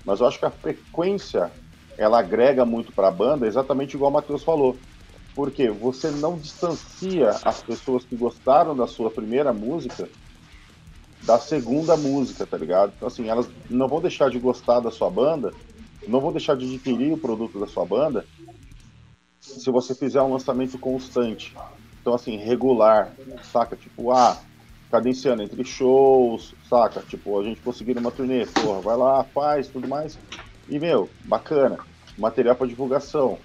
Mas 0.05 0.21
eu 0.21 0.27
acho 0.27 0.39
que 0.39 0.47
a 0.47 0.51
frequência, 0.51 1.51
ela 1.99 2.19
agrega 2.19 2.65
muito 2.65 2.93
para 2.93 3.09
a 3.09 3.13
banda, 3.13 3.47
exatamente 3.47 3.95
igual 3.95 4.11
o 4.11 4.15
Matheus 4.15 4.43
falou. 4.43 4.79
Porque 5.35 5.69
você 5.69 6.11
não 6.11 6.39
distancia 6.39 7.31
as 7.45 7.63
pessoas 7.63 8.05
que 8.05 8.17
gostaram 8.17 8.75
da 8.75 8.87
sua 8.87 9.11
primeira 9.11 9.53
música 9.53 10.09
da 11.23 11.39
segunda 11.39 11.97
música, 11.97 12.47
tá 12.47 12.57
ligado? 12.57 12.93
Então, 12.95 13.09
assim, 13.09 13.29
elas 13.29 13.49
não 13.69 13.89
vão 13.89 14.01
deixar 14.01 14.31
de 14.31 14.39
gostar 14.39 14.81
da 14.81 14.91
sua 14.91 15.11
banda, 15.11 15.53
não 16.07 16.21
vão 16.21 16.33
deixar 16.33 16.55
de 16.55 16.67
adquirir 16.67 17.13
o 17.13 17.19
produto 17.19 17.59
da 17.59 17.67
sua 17.67 17.85
banda 17.87 18.27
se 19.45 19.70
você 19.70 19.95
fizer 19.95 20.22
um 20.22 20.32
lançamento 20.32 20.78
constante. 20.78 21.55
Então, 22.01 22.14
assim, 22.14 22.36
regular, 22.36 23.14
saca? 23.42 23.76
Tipo, 23.76 24.11
ah, 24.11 24.38
cadenciando 24.90 25.42
entre 25.42 25.64
shows, 25.64 26.55
saca? 26.68 27.01
Tipo, 27.03 27.38
a 27.38 27.45
gente 27.45 27.61
conseguir 27.61 27.97
uma 27.99 28.11
turnê, 28.11 28.47
porra, 28.47 28.80
vai 28.80 28.97
lá, 28.97 29.24
faz, 29.24 29.68
tudo 29.68 29.88
mais. 29.88 30.18
E, 30.68 30.78
meu, 30.78 31.11
bacana. 31.24 31.78
Material 32.18 32.57
para 32.57 32.66
divulgação. 32.66 33.38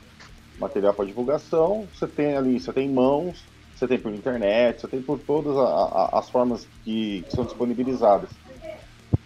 Material 0.57 0.93
para 0.93 1.05
divulgação, 1.05 1.87
você 1.93 2.07
tem 2.07 2.35
ali, 2.35 2.59
você 2.59 2.71
tem 2.73 2.89
mãos, 2.89 3.45
você 3.73 3.87
tem 3.87 3.97
por 3.97 4.13
internet, 4.13 4.81
você 4.81 4.87
tem 4.87 5.01
por 5.01 5.19
todas 5.19 5.55
a, 5.57 5.63
a, 5.63 6.19
as 6.19 6.29
formas 6.29 6.67
que, 6.83 7.21
que 7.23 7.31
são 7.31 7.45
disponibilizadas. 7.45 8.29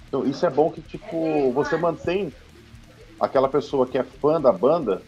Então, 0.07 0.23
isso 0.25 0.45
é 0.45 0.49
bom 0.49 0.71
que, 0.71 0.81
tipo, 0.81 1.51
você 1.53 1.75
mantém 1.75 2.31
aquela 3.19 3.49
pessoa 3.49 3.87
que 3.87 3.97
é 3.97 4.03
fã 4.03 4.39
da 4.39 4.51
banda 4.51 5.01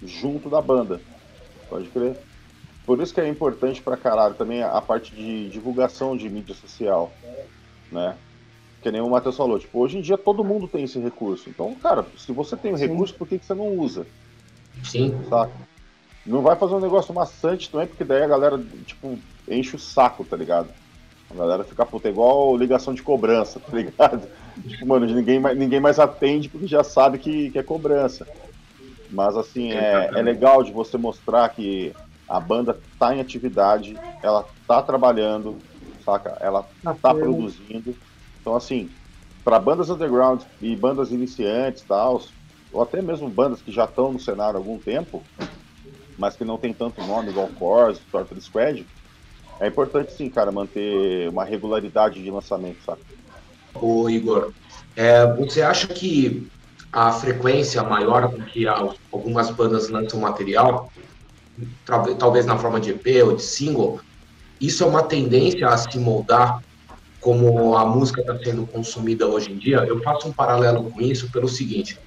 junto 0.00 0.48
da 0.48 0.60
banda. 0.60 1.00
Pode 1.72 1.88
crer. 1.88 2.18
Por 2.84 3.00
isso 3.00 3.14
que 3.14 3.20
é 3.20 3.26
importante 3.26 3.80
pra 3.80 3.96
caralho 3.96 4.34
também 4.34 4.62
a 4.62 4.80
parte 4.82 5.14
de 5.14 5.48
divulgação 5.48 6.14
de 6.14 6.28
mídia 6.28 6.54
social, 6.54 7.10
né? 7.90 8.14
Que 8.82 8.90
nem 8.90 9.00
o 9.00 9.08
Matheus 9.08 9.38
falou, 9.38 9.58
tipo, 9.58 9.78
hoje 9.78 9.96
em 9.96 10.02
dia 10.02 10.18
todo 10.18 10.44
mundo 10.44 10.68
tem 10.68 10.84
esse 10.84 10.98
recurso. 10.98 11.48
Então, 11.48 11.74
cara, 11.76 12.04
se 12.18 12.30
você 12.30 12.58
tem 12.58 12.74
o 12.74 12.76
recurso, 12.76 13.14
por 13.14 13.26
que, 13.26 13.38
que 13.38 13.46
você 13.46 13.54
não 13.54 13.68
usa? 13.78 14.06
Sim. 14.84 15.18
Saca? 15.30 15.52
Não 16.26 16.42
vai 16.42 16.56
fazer 16.56 16.74
um 16.74 16.80
negócio 16.80 17.14
maçante 17.14 17.70
também, 17.70 17.86
porque 17.86 18.04
daí 18.04 18.22
a 18.22 18.28
galera, 18.28 18.62
tipo, 18.84 19.18
enche 19.48 19.76
o 19.76 19.78
saco, 19.78 20.26
tá 20.26 20.36
ligado? 20.36 20.68
A 21.30 21.34
galera 21.34 21.64
fica 21.64 21.86
puta, 21.86 22.10
igual 22.10 22.54
ligação 22.54 22.92
de 22.92 23.02
cobrança, 23.02 23.58
tá 23.58 23.74
ligado? 23.74 24.28
Tipo, 24.68 24.86
mano, 24.86 25.06
ninguém, 25.06 25.40
ninguém 25.56 25.80
mais 25.80 25.98
atende 25.98 26.50
porque 26.50 26.66
já 26.66 26.84
sabe 26.84 27.16
que, 27.16 27.50
que 27.50 27.58
é 27.58 27.62
cobrança. 27.62 28.28
Mas, 29.12 29.36
assim, 29.36 29.70
é, 29.70 30.10
é 30.14 30.22
legal 30.22 30.62
de 30.62 30.72
você 30.72 30.96
mostrar 30.96 31.50
que 31.50 31.92
a 32.26 32.40
banda 32.40 32.80
tá 32.98 33.14
em 33.14 33.20
atividade, 33.20 33.94
ela 34.22 34.42
tá 34.66 34.82
trabalhando, 34.82 35.62
saca? 36.00 36.38
Ela 36.40 36.62
tá, 36.82 36.94
tá 36.94 37.14
produzindo. 37.14 37.94
Então, 38.40 38.56
assim, 38.56 38.90
para 39.44 39.58
bandas 39.58 39.90
underground 39.90 40.42
e 40.62 40.74
bandas 40.74 41.12
iniciantes 41.12 41.84
tal, 41.84 42.18
ou 42.72 42.80
até 42.80 43.02
mesmo 43.02 43.28
bandas 43.28 43.60
que 43.60 43.70
já 43.70 43.84
estão 43.84 44.12
no 44.12 44.18
cenário 44.18 44.56
há 44.56 44.58
algum 44.58 44.78
tempo, 44.78 45.26
mas 46.16 46.34
que 46.34 46.44
não 46.44 46.56
tem 46.56 46.72
tanto 46.72 47.06
nome 47.06 47.30
igual 47.30 47.48
Corus, 47.48 48.06
Torture 48.10 48.40
Squad, 48.40 48.88
é 49.60 49.68
importante 49.68 50.12
sim, 50.12 50.30
cara, 50.30 50.50
manter 50.50 51.28
uma 51.28 51.44
regularidade 51.44 52.22
de 52.22 52.30
lançamento, 52.30 52.82
sabe? 52.82 53.02
Ô 53.74 54.08
Igor, 54.08 54.54
é, 54.96 55.26
você 55.34 55.60
acha 55.60 55.86
que 55.88 56.50
a 56.92 57.10
frequência 57.10 57.82
maior 57.82 58.30
com 58.30 58.42
que 58.42 58.66
algumas 58.66 59.50
bandas 59.50 59.88
lançam 59.88 60.20
material, 60.20 60.92
talvez 62.18 62.44
na 62.44 62.58
forma 62.58 62.78
de 62.78 62.90
EP 62.90 63.24
ou 63.24 63.34
de 63.34 63.42
single, 63.42 64.00
isso 64.60 64.84
é 64.84 64.86
uma 64.86 65.02
tendência 65.02 65.66
a 65.68 65.76
se 65.76 65.98
moldar 65.98 66.62
como 67.20 67.76
a 67.76 67.86
música 67.86 68.20
está 68.20 68.36
sendo 68.38 68.66
consumida 68.66 69.26
hoje 69.26 69.52
em 69.52 69.56
dia? 69.56 69.78
Eu 69.78 70.02
faço 70.02 70.28
um 70.28 70.32
paralelo 70.32 70.90
com 70.90 71.00
isso 71.00 71.30
pelo 71.30 71.48
seguinte: 71.48 71.98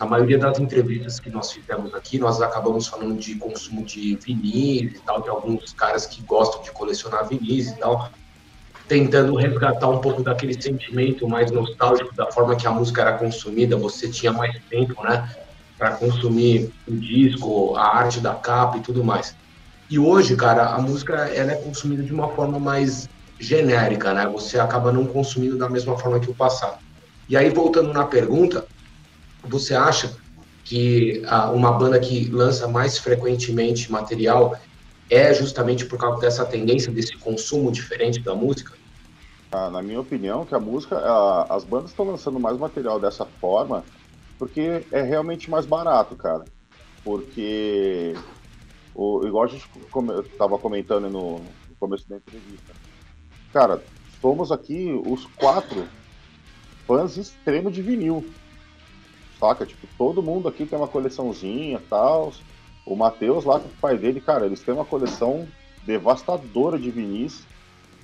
a 0.00 0.06
maioria 0.06 0.38
das 0.38 0.58
entrevistas 0.58 1.20
que 1.20 1.28
nós 1.28 1.52
fizemos 1.52 1.94
aqui, 1.94 2.18
nós 2.18 2.40
acabamos 2.40 2.86
falando 2.86 3.18
de 3.18 3.34
consumo 3.34 3.84
de 3.84 4.16
vinis 4.16 4.94
e 4.94 5.02
tal, 5.04 5.20
de 5.20 5.28
alguns 5.28 5.72
caras 5.74 6.06
que 6.06 6.22
gostam 6.22 6.62
de 6.62 6.70
colecionar 6.70 7.28
vinis 7.28 7.68
e 7.68 7.76
tal, 7.76 8.10
tentando 8.88 9.34
resgatar 9.34 9.88
um 9.88 9.98
pouco 9.98 10.22
daquele 10.22 10.60
sentimento 10.60 11.28
mais 11.28 11.50
nostálgico 11.50 12.14
da 12.14 12.30
forma 12.30 12.56
que 12.56 12.66
a 12.66 12.70
música 12.70 13.02
era 13.02 13.12
consumida, 13.14 13.76
você 13.76 14.08
tinha 14.08 14.32
mais 14.32 14.56
tempo, 14.70 15.02
né, 15.02 15.28
para 15.76 15.92
consumir 15.92 16.72
o 16.86 16.96
disco, 16.96 17.74
a 17.76 17.96
arte 17.96 18.20
da 18.20 18.34
capa 18.34 18.78
e 18.78 18.80
tudo 18.80 19.04
mais. 19.04 19.36
E 19.90 19.98
hoje, 19.98 20.34
cara, 20.36 20.70
a 20.70 20.78
música 20.80 21.14
ela 21.14 21.52
é 21.52 21.56
consumida 21.56 22.02
de 22.02 22.12
uma 22.12 22.28
forma 22.30 22.58
mais 22.58 23.08
genérica, 23.38 24.12
né? 24.12 24.26
Você 24.26 24.58
acaba 24.58 24.90
não 24.90 25.06
consumindo 25.06 25.56
da 25.56 25.68
mesma 25.68 25.96
forma 25.96 26.18
que 26.18 26.30
o 26.30 26.34
passado. 26.34 26.78
E 27.28 27.36
aí, 27.36 27.50
voltando 27.50 27.92
na 27.92 28.04
pergunta, 28.04 28.66
você 29.44 29.74
acha 29.74 30.12
que 30.64 31.22
ah, 31.26 31.50
uma 31.50 31.72
banda 31.72 32.00
que 32.00 32.28
lança 32.30 32.66
mais 32.66 32.98
frequentemente 32.98 33.92
material 33.92 34.58
é 35.10 35.32
justamente 35.32 35.86
por 35.86 35.98
causa 35.98 36.20
dessa 36.20 36.44
tendência, 36.44 36.92
desse 36.92 37.16
consumo 37.16 37.70
diferente 37.70 38.20
da 38.20 38.34
música? 38.34 38.74
Ah, 39.50 39.70
na 39.70 39.82
minha 39.82 40.00
opinião, 40.00 40.44
que 40.44 40.54
a 40.54 40.60
música, 40.60 40.96
ah, 40.96 41.46
as 41.50 41.64
bandas 41.64 41.90
estão 41.90 42.04
lançando 42.04 42.40
mais 42.40 42.58
material 42.58 42.98
dessa 42.98 43.24
forma 43.24 43.84
porque 44.38 44.84
é 44.90 45.02
realmente 45.02 45.50
mais 45.50 45.66
barato, 45.66 46.14
cara. 46.14 46.44
Porque, 47.02 48.14
o, 48.94 49.26
igual 49.26 49.44
a 49.44 49.46
gente 49.46 49.68
estava 50.30 50.58
comentando 50.58 51.08
no, 51.08 51.38
no 51.38 51.76
começo 51.78 52.08
da 52.08 52.16
entrevista, 52.16 52.74
cara, 53.52 53.82
somos 54.20 54.50
aqui 54.50 55.00
os 55.06 55.24
quatro 55.36 55.86
fãs 56.86 57.16
extremos 57.16 57.72
de 57.72 57.82
vinil. 57.82 58.26
Saca? 59.38 59.66
Tipo, 59.66 59.86
todo 59.98 60.22
mundo 60.22 60.48
aqui 60.48 60.64
tem 60.64 60.78
uma 60.78 60.88
coleçãozinha 60.88 61.78
e 61.78 61.88
tal. 61.88 62.32
O 62.86 62.94
Matheus 62.94 63.44
lá 63.44 63.58
com 63.58 63.66
o 63.66 63.80
pai 63.80 63.98
dele, 63.98 64.20
cara, 64.20 64.46
eles 64.46 64.62
têm 64.62 64.72
uma 64.72 64.84
coleção 64.84 65.46
devastadora 65.84 66.78
de 66.78 66.90
vinis. 66.90 67.44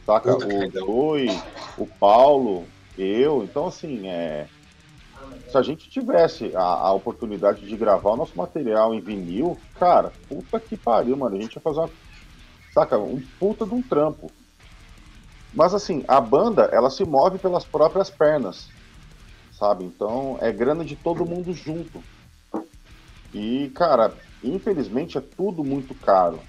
Saca? 0.05 0.33
Puta, 0.33 0.47
o 0.47 0.87
Zoe, 0.87 1.43
o 1.79 1.87
Paulo, 1.87 2.67
eu. 2.99 3.45
Então, 3.45 3.67
assim, 3.67 4.09
é. 4.09 4.49
Se 5.49 5.57
a 5.57 5.63
gente 5.63 5.89
tivesse 5.89 6.51
a, 6.57 6.63
a, 6.63 6.93
oportunidade 6.93 7.65
de 7.65 7.77
gravar 7.77 8.11
o 8.11 8.17
nosso 8.17 8.37
material 8.37 8.93
em 8.93 9.01
vinil, 9.01 9.57
cara, 9.79 10.13
puta 10.29 10.59
que 10.59 10.77
pariu, 10.77 11.17
mano. 11.17 11.37
A 11.37 11.41
gente 11.41 11.55
ia 11.55 11.63
fazer 11.63 11.79
uma. 11.79 11.91
Saca? 12.75 12.99
Um 12.99 13.23
puta 13.39 13.65
de 13.65 13.73
um 13.73 13.83
trampo. 13.83 14.31
Mas 15.55 15.75
assim, 15.75 16.05
a 16.09 16.21
banda, 16.21 16.65
ela 16.73 16.91
se 16.91 17.05
move 17.05 17.39
pelas 17.39 17.65
próprias 17.65 18.11
pernas 18.11 18.69
sabe? 19.63 19.85
Então 19.85 20.37
é 20.41 20.51
grana 20.51 20.85
de 20.85 20.97
todo 20.97 21.25
mundo 21.25 21.53
junto. 21.55 22.03
E, 23.33 23.71
cara, 23.71 24.17
infelizmente 24.43 25.17
é 25.17 25.21
tudo 25.21 25.65
muito 25.65 25.95
caro, 25.95 26.43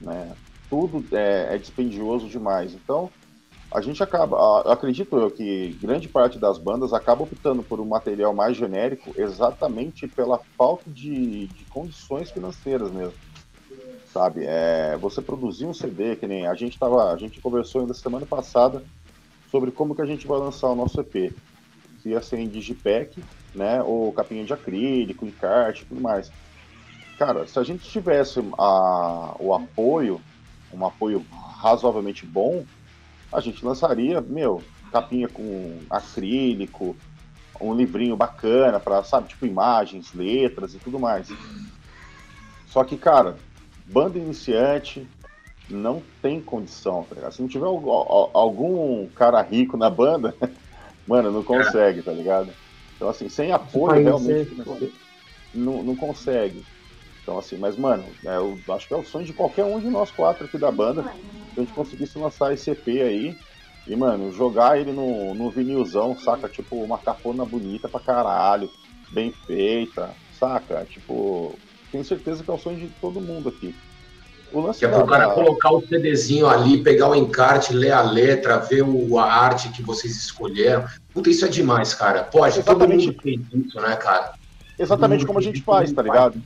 né? 0.00 0.36
Tudo 0.68 1.04
é, 1.16 1.54
é 1.54 1.58
dispendioso 1.58 2.28
demais. 2.28 2.74
Então, 2.74 3.10
a 3.72 3.80
gente 3.80 4.02
acaba, 4.02 4.62
acredito 4.72 5.16
eu 5.16 5.30
que 5.30 5.78
grande 5.80 6.08
parte 6.08 6.38
das 6.38 6.58
bandas 6.58 6.92
acaba 6.92 7.22
optando 7.22 7.62
por 7.62 7.80
um 7.80 7.86
material 7.86 8.34
mais 8.34 8.56
genérico 8.56 9.12
exatamente 9.16 10.08
pela 10.08 10.40
falta 10.56 10.90
de, 10.90 11.46
de 11.48 11.66
condições 11.66 12.30
financeiras 12.30 12.90
mesmo. 12.90 13.14
Sabe, 14.12 14.44
é, 14.44 14.96
você 14.96 15.22
produzir 15.22 15.66
um 15.66 15.74
CD, 15.74 16.16
que 16.16 16.26
nem 16.26 16.46
a 16.46 16.54
gente 16.54 16.78
tava, 16.78 17.12
a 17.12 17.16
gente 17.16 17.40
conversou 17.40 17.80
ainda 17.82 17.94
semana 17.94 18.26
passada 18.26 18.84
sobre 19.50 19.70
como 19.70 19.94
que 19.94 20.02
a 20.02 20.06
gente 20.06 20.26
vai 20.26 20.38
lançar 20.38 20.68
o 20.68 20.74
nosso 20.74 21.00
EP 21.00 21.32
se 22.00 22.08
ia 22.10 22.22
ser 22.22 22.38
em 22.38 22.48
digipack, 22.48 23.22
né, 23.54 23.82
ou 23.82 24.12
capinha 24.12 24.44
de 24.44 24.52
acrílico, 24.52 25.26
encarte 25.26 25.82
e 25.82 25.86
tudo 25.86 26.00
mais. 26.00 26.30
Cara, 27.18 27.46
se 27.46 27.58
a 27.58 27.62
gente 27.62 27.88
tivesse 27.88 28.40
a, 28.58 29.36
o 29.38 29.54
apoio, 29.54 30.20
um 30.72 30.84
apoio 30.86 31.24
razoavelmente 31.30 32.24
bom, 32.24 32.64
a 33.32 33.40
gente 33.40 33.64
lançaria, 33.64 34.20
meu, 34.20 34.62
capinha 34.90 35.28
com 35.28 35.78
acrílico, 35.90 36.96
um 37.60 37.74
livrinho 37.74 38.16
bacana 38.16 38.80
para, 38.80 39.04
sabe, 39.04 39.28
tipo 39.28 39.44
imagens, 39.44 40.14
letras 40.14 40.74
e 40.74 40.78
tudo 40.78 40.98
mais. 40.98 41.28
Só 42.66 42.82
que, 42.84 42.96
cara, 42.96 43.36
banda 43.84 44.18
iniciante 44.18 45.06
não 45.68 46.02
tem 46.22 46.40
condição, 46.40 47.04
tá 47.04 47.14
ligado? 47.14 47.32
Se 47.32 47.42
não 47.42 47.48
tiver 47.48 47.66
algum 47.66 49.06
cara 49.08 49.42
rico 49.42 49.76
na 49.76 49.90
banda, 49.90 50.34
Mano, 51.10 51.32
não 51.32 51.42
consegue, 51.42 52.02
tá 52.02 52.12
ligado? 52.12 52.52
Então, 53.00 53.08
assim, 53.08 53.30
sem 53.30 53.50
apoio, 53.50 54.04
realmente, 54.04 54.54
não, 55.54 55.82
não 55.82 55.96
consegue. 55.96 56.62
Então, 57.22 57.38
assim, 57.38 57.56
mas, 57.56 57.74
mano, 57.74 58.14
é, 58.26 58.36
eu 58.36 58.60
acho 58.68 58.86
que 58.86 58.92
é 58.92 58.96
o 58.98 59.02
sonho 59.02 59.24
de 59.24 59.32
qualquer 59.32 59.64
um 59.64 59.80
de 59.80 59.88
nós 59.88 60.10
quatro 60.10 60.44
aqui 60.44 60.58
da 60.58 60.70
banda, 60.70 61.02
se 61.54 61.58
a 61.58 61.60
gente 61.62 61.72
conseguisse 61.72 62.18
lançar 62.18 62.52
esse 62.52 62.70
EP 62.70 62.88
aí 63.00 63.34
e, 63.86 63.96
mano, 63.96 64.30
jogar 64.32 64.78
ele 64.78 64.92
no, 64.92 65.34
no 65.34 65.50
vinilzão, 65.50 66.14
saca? 66.18 66.46
Tipo, 66.46 66.76
uma 66.76 66.98
capona 66.98 67.42
bonita 67.42 67.88
pra 67.88 68.00
caralho, 68.00 68.70
bem 69.10 69.32
feita, 69.46 70.14
saca? 70.30 70.84
Tipo, 70.84 71.58
tenho 71.90 72.04
certeza 72.04 72.44
que 72.44 72.50
é 72.50 72.54
o 72.54 72.58
sonho 72.58 72.86
de 72.86 72.88
todo 73.00 73.18
mundo 73.18 73.48
aqui. 73.48 73.74
O 74.52 74.60
lance 74.60 74.78
que 74.78 74.84
é 74.84 74.88
para 74.88 75.04
o 75.04 75.06
cara 75.06 75.30
colocar 75.30 75.70
o 75.72 75.80
CDzinho 75.80 76.48
ali, 76.48 76.82
pegar 76.82 77.08
o 77.08 77.14
encarte, 77.14 77.72
ler 77.72 77.92
a 77.92 78.02
letra, 78.02 78.58
ver 78.58 78.82
o, 78.82 79.18
a 79.18 79.32
arte 79.32 79.68
que 79.70 79.82
vocês 79.82 80.16
escolheram. 80.16 80.84
Puta, 81.12 81.30
isso 81.30 81.44
é 81.44 81.48
demais, 81.48 81.94
cara. 81.94 82.24
Pode, 82.24 82.58
Exatamente. 82.58 83.06
todo 83.06 83.12
mundo 83.12 83.22
fez 83.22 83.66
isso, 83.66 83.80
né, 83.80 83.96
cara? 83.96 84.32
Exatamente 84.78 85.26
como 85.26 85.38
a 85.38 85.42
gente 85.42 85.62
faz, 85.62 85.92
tá 85.92 86.02
ligado? 86.02 86.40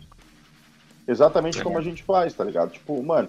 Exatamente 1.06 1.60
é. 1.60 1.62
como 1.62 1.78
a 1.78 1.82
gente 1.82 2.02
faz, 2.02 2.35
tá 2.35 2.44
ligado? 2.44 2.72
Tipo, 2.72 3.02
mano, 3.02 3.28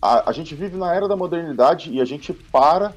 a, 0.00 0.30
a 0.30 0.32
gente 0.32 0.54
vive 0.54 0.76
na 0.76 0.94
era 0.94 1.08
da 1.08 1.16
modernidade 1.16 1.90
e 1.90 2.00
a 2.00 2.04
gente 2.04 2.32
para 2.32 2.92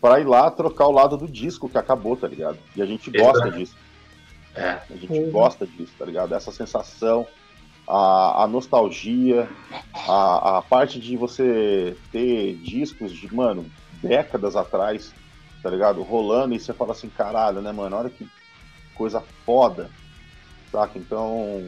para 0.00 0.20
ir 0.20 0.24
lá 0.24 0.48
trocar 0.50 0.86
o 0.86 0.92
lado 0.92 1.16
do 1.16 1.26
disco 1.26 1.68
que 1.68 1.76
acabou, 1.76 2.16
tá 2.16 2.28
ligado? 2.28 2.56
E 2.76 2.82
a 2.82 2.86
gente 2.86 3.10
gosta 3.10 3.46
Exato. 3.46 3.58
disso. 3.58 3.76
É. 4.54 4.78
A 4.90 4.96
gente 4.96 5.30
gosta 5.30 5.66
disso, 5.66 5.92
tá 5.98 6.04
ligado? 6.04 6.34
Essa 6.34 6.52
sensação 6.52 7.26
a, 7.88 8.44
a 8.44 8.46
nostalgia, 8.46 9.48
a, 9.94 10.58
a 10.58 10.62
parte 10.62 11.00
de 11.00 11.16
você 11.16 11.96
ter 12.12 12.54
discos 12.56 13.12
de, 13.12 13.34
mano, 13.34 13.64
décadas 14.02 14.54
atrás, 14.54 15.14
tá 15.62 15.70
ligado? 15.70 16.02
Rolando 16.02 16.54
e 16.54 16.60
você 16.60 16.74
fala 16.74 16.92
assim, 16.92 17.08
caralho, 17.08 17.62
né, 17.62 17.72
mano? 17.72 17.96
Olha 17.96 18.10
que 18.10 18.28
coisa 18.94 19.22
foda, 19.46 19.90
saca? 20.70 20.98
Então, 20.98 21.66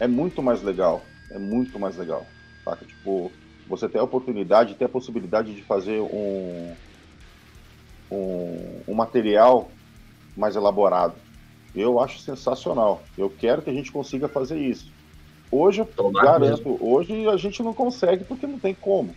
é 0.00 0.08
muito 0.08 0.42
mais 0.42 0.62
legal, 0.62 1.02
é 1.30 1.38
muito 1.38 1.78
mais 1.78 1.98
legal, 1.98 2.26
saca? 2.64 2.86
Tipo, 2.86 3.30
você 3.68 3.86
ter 3.86 3.98
a 3.98 4.04
oportunidade, 4.04 4.76
ter 4.76 4.86
a 4.86 4.88
possibilidade 4.88 5.54
de 5.54 5.62
fazer 5.62 6.00
um, 6.00 6.74
um, 8.10 8.82
um 8.88 8.94
material 8.94 9.70
mais 10.34 10.56
elaborado. 10.56 11.16
Eu 11.74 12.00
acho 12.00 12.18
sensacional. 12.20 13.02
Eu 13.18 13.28
quero 13.28 13.60
que 13.60 13.68
a 13.68 13.74
gente 13.74 13.92
consiga 13.92 14.28
fazer 14.28 14.58
isso. 14.58 14.93
Hoje 15.56 15.82
eu 15.82 15.86
Tomar 15.86 16.24
garanto, 16.24 16.68
mesmo. 16.68 16.78
hoje 16.80 17.28
a 17.28 17.36
gente 17.36 17.62
não 17.62 17.72
consegue 17.72 18.24
porque 18.24 18.44
não 18.44 18.58
tem 18.58 18.74
como. 18.74 19.14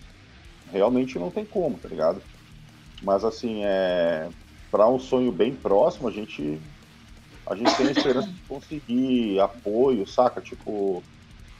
Realmente 0.71 1.17
não 1.17 1.31
tem 1.31 1.43
como, 1.43 1.79
tá 1.79 1.89
ligado? 1.89 2.21
Mas 3.01 3.25
assim, 3.25 3.63
é 3.63 4.29
para 4.71 4.87
um 4.87 4.99
sonho 4.99 5.31
bem 5.31 5.55
próximo, 5.55 6.07
a 6.07 6.11
gente 6.11 6.61
a 7.47 7.55
gente 7.55 7.75
tem 7.75 7.87
a 7.87 7.91
esperança 7.91 8.27
de 8.27 8.39
conseguir 8.47 9.39
apoio, 9.39 10.05
saca? 10.05 10.39
Tipo, 10.39 11.01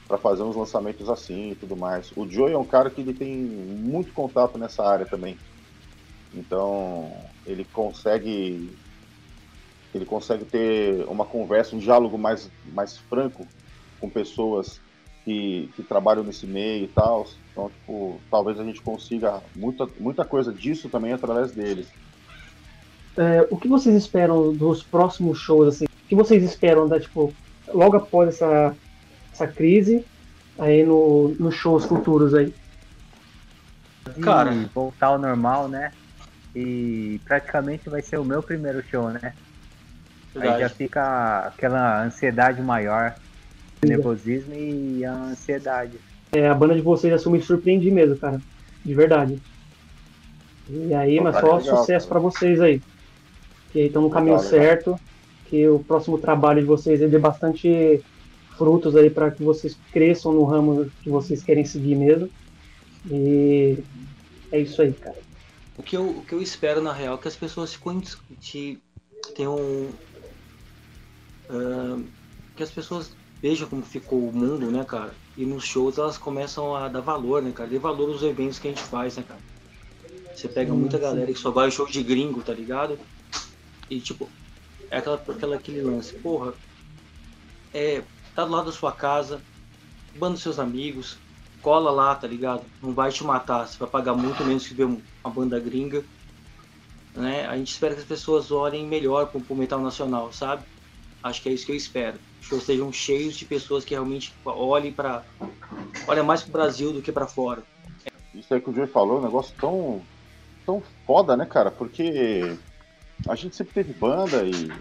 para 0.06 0.18
fazer 0.18 0.44
uns 0.44 0.54
lançamentos 0.54 1.08
assim 1.08 1.50
e 1.50 1.54
tudo 1.56 1.74
mais. 1.74 2.12
O 2.16 2.28
Joey 2.28 2.52
é 2.52 2.58
um 2.58 2.64
cara 2.64 2.88
que 2.88 3.00
ele 3.00 3.14
tem 3.14 3.34
muito 3.36 4.12
contato 4.12 4.56
nessa 4.58 4.84
área 4.84 5.06
também. 5.06 5.36
Então, 6.32 7.10
ele 7.44 7.64
consegue 7.64 8.70
ele 9.92 10.04
consegue 10.04 10.44
ter 10.44 11.04
uma 11.08 11.24
conversa, 11.24 11.74
um 11.74 11.80
diálogo 11.80 12.16
mais, 12.16 12.48
mais 12.72 12.96
franco 12.98 13.44
com 14.00 14.08
pessoas 14.08 14.80
que, 15.24 15.68
que 15.76 15.82
trabalham 15.82 16.24
nesse 16.24 16.46
meio 16.46 16.84
e 16.84 16.88
tal. 16.88 17.26
Então, 17.52 17.70
tipo, 17.70 18.20
talvez 18.30 18.58
a 18.58 18.64
gente 18.64 18.80
consiga 18.80 19.42
muita, 19.54 19.86
muita 19.98 20.24
coisa 20.24 20.52
disso 20.52 20.88
também 20.88 21.12
através 21.12 21.52
deles. 21.52 21.88
É, 23.16 23.46
o 23.50 23.56
que 23.56 23.68
vocês 23.68 23.94
esperam 23.96 24.54
dos 24.54 24.82
próximos 24.82 25.38
shows, 25.38 25.68
assim? 25.68 25.84
O 25.84 26.08
que 26.08 26.14
vocês 26.14 26.42
esperam 26.42 26.88
da, 26.88 27.00
tipo, 27.00 27.34
logo 27.74 27.96
após 27.96 28.28
essa, 28.28 28.74
essa 29.32 29.46
crise, 29.46 30.04
aí 30.58 30.84
no, 30.84 31.34
nos 31.38 31.54
shows 31.54 31.84
futuros 31.84 32.32
aí? 32.34 32.54
Cara, 34.22 34.52
voltar 34.74 35.08
ao 35.08 35.18
normal, 35.18 35.68
né? 35.68 35.92
E 36.54 37.20
praticamente 37.24 37.90
vai 37.90 38.00
ser 38.00 38.18
o 38.18 38.24
meu 38.24 38.42
primeiro 38.42 38.82
show, 38.88 39.10
né? 39.10 39.34
Verdade. 40.32 40.54
Aí 40.54 40.60
já 40.60 40.68
fica 40.68 41.40
aquela 41.48 42.04
ansiedade 42.04 42.62
maior, 42.62 43.14
nervosismo 43.86 44.54
e 44.54 45.04
a 45.04 45.14
ansiedade. 45.14 45.98
É, 46.32 46.48
a 46.48 46.54
banda 46.54 46.74
de 46.74 46.80
vocês 46.80 47.12
assume 47.12 47.40
surpreender 47.40 47.92
mesmo, 47.92 48.16
cara. 48.16 48.40
De 48.84 48.94
verdade. 48.94 49.38
E 50.68 50.92
aí, 50.94 51.16
Pô, 51.18 51.24
mas 51.24 51.36
só 51.36 51.56
legal, 51.56 51.78
sucesso 51.78 52.08
para 52.08 52.20
vocês 52.20 52.60
aí. 52.60 52.82
Que 53.72 53.80
estão 53.80 54.02
no 54.02 54.10
caminho 54.10 54.36
legal, 54.36 54.50
certo. 54.50 54.90
Legal. 54.90 55.00
Que 55.46 55.68
o 55.68 55.78
próximo 55.78 56.18
trabalho 56.18 56.60
de 56.60 56.66
vocês 56.66 57.00
dê 57.00 57.18
bastante 57.18 58.02
frutos 58.58 58.96
aí 58.96 59.08
para 59.08 59.30
que 59.30 59.42
vocês 59.42 59.78
cresçam 59.92 60.32
no 60.32 60.44
ramo 60.44 60.90
que 61.02 61.08
vocês 61.08 61.42
querem 61.42 61.64
seguir 61.64 61.94
mesmo. 61.94 62.28
E 63.10 63.78
é 64.52 64.60
isso 64.60 64.82
aí, 64.82 64.92
cara. 64.92 65.16
O 65.78 65.82
que 65.82 65.96
eu, 65.96 66.10
o 66.10 66.22
que 66.22 66.34
eu 66.34 66.42
espero, 66.42 66.82
na 66.82 66.92
real, 66.92 67.14
é 67.14 67.18
que 67.18 67.28
as 67.28 67.36
pessoas 67.36 67.78
te, 68.40 68.78
tenham. 69.34 69.56
Uh, 71.48 72.04
que 72.56 72.62
as 72.62 72.70
pessoas 72.70 73.12
vejam 73.40 73.68
como 73.68 73.82
ficou 73.82 74.28
o 74.28 74.32
mundo, 74.32 74.70
né, 74.70 74.84
cara? 74.84 75.14
E 75.36 75.44
nos 75.44 75.64
shows 75.64 75.98
elas 75.98 76.18
começam 76.18 76.74
a 76.74 76.88
dar 76.88 77.00
valor, 77.00 77.42
né, 77.42 77.52
cara? 77.52 77.68
Dê 77.68 77.78
valor 77.78 78.10
aos 78.10 78.22
eventos 78.22 78.58
que 78.58 78.68
a 78.68 78.70
gente 78.70 78.82
faz, 78.82 79.16
né, 79.16 79.24
cara? 79.26 79.40
Você 80.34 80.48
pega 80.48 80.72
muita 80.72 80.98
galera 80.98 81.32
que 81.32 81.38
só 81.38 81.50
vai 81.50 81.66
ao 81.66 81.70
show 81.70 81.86
de 81.86 82.02
gringo, 82.02 82.42
tá 82.42 82.52
ligado? 82.52 82.98
E 83.90 84.00
tipo, 84.00 84.28
é 84.90 84.98
aquela, 84.98 85.16
aquela, 85.16 85.56
aquele 85.56 85.82
lance, 85.82 86.14
porra, 86.14 86.52
é, 87.72 88.02
tá 88.34 88.44
do 88.44 88.52
lado 88.52 88.66
da 88.66 88.72
sua 88.72 88.92
casa, 88.92 89.40
banda 90.16 90.36
seus 90.36 90.58
amigos, 90.58 91.18
cola 91.62 91.90
lá, 91.90 92.14
tá 92.14 92.26
ligado? 92.26 92.62
Não 92.82 92.92
vai 92.92 93.10
te 93.10 93.24
matar, 93.24 93.66
você 93.66 93.78
vai 93.78 93.88
pagar 93.88 94.14
muito 94.14 94.44
menos 94.44 94.66
que 94.66 94.74
ver 94.74 94.84
uma 94.84 95.32
banda 95.32 95.58
gringa. 95.58 96.04
Né? 97.14 97.46
A 97.46 97.56
gente 97.56 97.72
espera 97.72 97.94
que 97.94 98.00
as 98.00 98.06
pessoas 98.06 98.50
olhem 98.50 98.86
melhor 98.86 99.26
pro, 99.26 99.40
pro 99.40 99.56
metal 99.56 99.80
nacional, 99.80 100.32
sabe? 100.32 100.62
Acho 101.22 101.42
que 101.42 101.48
é 101.48 101.52
isso 101.52 101.66
que 101.66 101.72
eu 101.72 101.76
espero. 101.76 102.18
Shows 102.48 102.64
sejam 102.64 102.90
cheios 102.92 103.36
de 103.36 103.44
pessoas 103.44 103.84
que 103.84 103.94
realmente 103.94 104.34
olhem 104.44 104.92
para 104.92 105.24
olha 106.06 106.22
mais 106.22 106.42
pro 106.42 106.52
Brasil 106.52 106.92
do 106.92 107.02
que 107.02 107.12
para 107.12 107.26
fora. 107.26 107.62
Isso 108.34 108.54
aí 108.54 108.60
que 108.60 108.70
o 108.70 108.74
Joey 108.74 108.88
falou, 108.88 109.16
é 109.16 109.20
um 109.20 109.24
negócio 109.24 109.54
tão 109.60 110.00
tão 110.64 110.82
foda, 111.06 111.36
né, 111.36 111.44
cara? 111.44 111.70
Porque 111.70 112.56
a 113.28 113.34
gente 113.34 113.54
sempre 113.54 113.74
teve 113.74 113.92
banda 113.92 114.44
e 114.44 114.72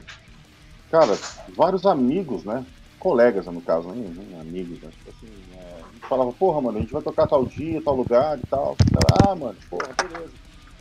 cara, 0.89 1.17
vários 1.55 1.85
amigos, 1.85 2.43
né? 2.43 2.65
Colegas, 2.99 3.45
no 3.45 3.61
caso, 3.61 3.89
nem 3.89 4.39
amigos, 4.39 4.81
né? 4.81 4.89
Tipo 4.89 5.09
assim, 5.09 5.33
é, 5.55 6.07
falava, 6.07 6.31
porra, 6.33 6.61
mano, 6.61 6.77
a 6.77 6.81
gente 6.81 6.93
vai 6.93 7.01
tocar 7.01 7.27
tal 7.27 7.45
dia, 7.45 7.81
tal 7.81 7.95
lugar 7.95 8.39
e 8.39 8.47
tal. 8.47 8.75
Ah, 9.23 9.35
mano, 9.35 9.57
porra, 9.69 9.89
beleza. 10.01 10.33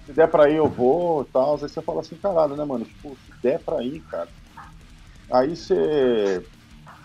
Se 0.06 0.12
der 0.12 0.28
pra 0.28 0.48
ir, 0.48 0.56
eu 0.56 0.68
vou 0.68 1.22
e 1.22 1.24
tal. 1.26 1.54
Aí 1.54 1.60
você 1.60 1.82
fala 1.82 2.00
assim, 2.00 2.16
caralho, 2.16 2.56
né, 2.56 2.64
mano? 2.64 2.84
Tipo, 2.84 3.16
se 3.26 3.42
der 3.42 3.58
pra 3.58 3.82
ir, 3.82 4.00
cara. 4.02 4.28
Aí 5.30 5.56
você. 5.56 6.46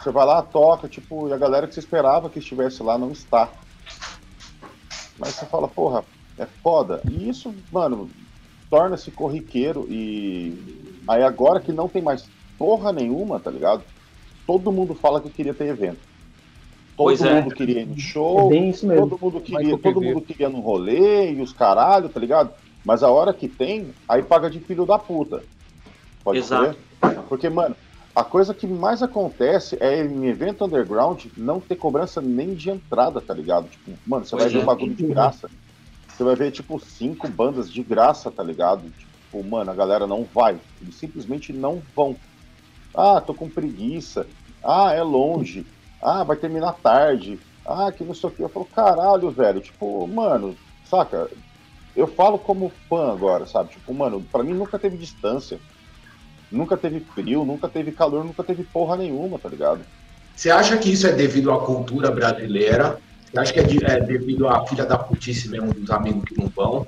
Você 0.02 0.12
vai 0.12 0.26
lá, 0.26 0.42
toca, 0.42 0.88
tipo, 0.88 1.30
e 1.30 1.34
a 1.34 1.38
galera 1.38 1.68
que 1.68 1.74
você 1.74 1.80
esperava 1.80 2.30
que 2.30 2.40
estivesse 2.40 2.82
lá 2.82 2.98
não 2.98 3.12
está. 3.12 3.50
Mas 5.20 5.36
você 5.36 5.46
fala, 5.46 5.68
porra, 5.68 6.04
é 6.38 6.46
foda. 6.64 7.02
E 7.10 7.30
isso, 7.30 7.54
mano, 7.72 8.10
torna-se 8.70 9.12
corriqueiro 9.12 9.86
e 9.90 11.02
aí 11.08 11.22
agora 11.22 11.60
que 11.60 11.72
não 11.72 11.88
tem 11.88 12.02
mais 12.02 12.28
porra 12.58 12.92
nenhuma, 12.92 13.40
tá 13.40 13.52
ligado? 13.52 13.84
todo 14.46 14.72
mundo 14.72 14.94
fala 14.94 15.22
que 15.22 15.30
queria 15.30 15.54
ter 15.54 15.68
evento. 15.68 16.00
Todo 16.98 17.06
pois 17.06 17.22
é. 17.22 17.42
mundo 17.42 17.54
é. 17.54 17.56
queria 17.56 17.82
ir 17.82 17.86
no 17.86 17.98
show, 17.98 18.52
é 18.54 18.96
todo 18.98 19.18
mundo 19.20 19.42
queria, 19.42 19.78
todo 19.78 20.02
mundo 20.02 20.22
queria 20.22 20.50
no 20.50 20.60
rolê 20.60 21.32
e 21.32 21.42
os 21.42 21.54
caralho, 21.54 22.10
tá 22.10 22.20
ligado? 22.20 22.52
Mas 22.84 23.02
a 23.02 23.10
hora 23.10 23.34
que 23.34 23.48
tem, 23.48 23.94
aí 24.08 24.22
paga 24.22 24.50
de 24.50 24.60
filho 24.60 24.86
da 24.86 25.00
puta. 25.00 25.44
Pode 26.24 26.40
Exato. 26.40 26.76
ser? 27.02 27.20
Porque, 27.30 27.50
mano, 27.50 27.76
a 28.16 28.24
coisa 28.24 28.54
que 28.54 28.68
mais 28.68 29.02
acontece 29.02 29.78
é 29.80 30.04
em 30.04 30.26
evento 30.28 30.66
underground 30.66 31.26
não 31.38 31.62
ter 31.62 31.76
cobrança 31.76 32.22
nem 32.22 32.54
de 32.54 32.70
entrada, 32.70 33.22
tá 33.22 33.34
ligado? 33.34 33.70
Tipo, 33.70 33.92
mano, 34.06 34.26
você 34.26 34.32
pois 34.32 34.44
vai 34.44 34.52
é. 34.52 34.56
ver 34.58 34.64
um 34.64 34.66
bagulho 34.66 34.94
de 34.94 35.08
graça. 35.08 35.50
Você 36.10 36.24
vai 36.24 36.36
ver, 36.36 36.52
tipo, 36.52 36.80
cinco 36.80 37.28
bandas 37.30 37.72
de 37.72 37.82
graça, 37.82 38.30
tá 38.30 38.44
ligado? 38.44 38.92
Tipo, 38.98 39.44
mano, 39.44 39.72
a 39.72 39.74
galera 39.74 40.06
não 40.06 40.26
vai. 40.26 40.60
Eles 40.82 40.96
simplesmente 40.96 41.54
não 41.54 41.82
vão. 41.96 42.18
Ah, 42.94 43.22
tô 43.22 43.34
com 43.34 43.50
preguiça. 43.50 44.28
Ah, 44.62 44.94
é 44.94 45.02
longe. 45.02 45.66
Ah, 46.02 46.24
vai 46.24 46.36
terminar 46.36 46.74
tarde. 46.74 47.40
Ah, 47.66 47.92
que 47.92 48.04
não 48.04 48.14
sei 48.14 48.30
o 48.30 48.34
que. 48.34 48.44
Eu 48.44 48.50
falo, 48.50 48.66
caralho, 48.66 49.32
velho. 49.32 49.62
Tipo, 49.62 50.06
mano, 50.06 50.56
saca? 50.84 51.30
Eu 51.96 52.08
falo 52.08 52.38
como 52.38 52.72
fã 52.90 53.12
agora, 53.12 53.46
sabe? 53.46 53.72
Tipo, 53.72 53.94
mano, 53.94 54.22
pra 54.32 54.44
mim 54.44 54.54
nunca 54.54 54.78
teve 54.78 54.98
distância. 54.98 55.60
Nunca 56.52 56.76
teve 56.76 57.00
frio, 57.00 57.46
nunca 57.46 57.70
teve 57.70 57.92
calor, 57.92 58.26
nunca 58.26 58.44
teve 58.44 58.64
porra 58.64 58.98
nenhuma, 58.98 59.40
tá 59.40 59.48
ligado? 59.48 59.82
Você 60.36 60.50
acha 60.50 60.78
que 60.78 60.92
isso 60.92 61.08
é 61.08 61.12
devido 61.12 61.52
à 61.52 61.60
cultura 61.60 62.12
brasileira? 62.12 63.00
Você 63.32 63.40
acha 63.40 63.54
que 63.54 63.60
é, 63.60 63.64
de, 63.64 63.86
é 63.86 64.00
devido 64.00 64.48
à 64.48 64.66
filha 64.68 64.86
da 64.86 64.98
putice 64.98 65.48
mesmo 65.48 65.74
dos 65.74 65.90
amigos 65.90 66.26
que 66.26 66.38
não 66.38 66.48
vão? 66.48 66.86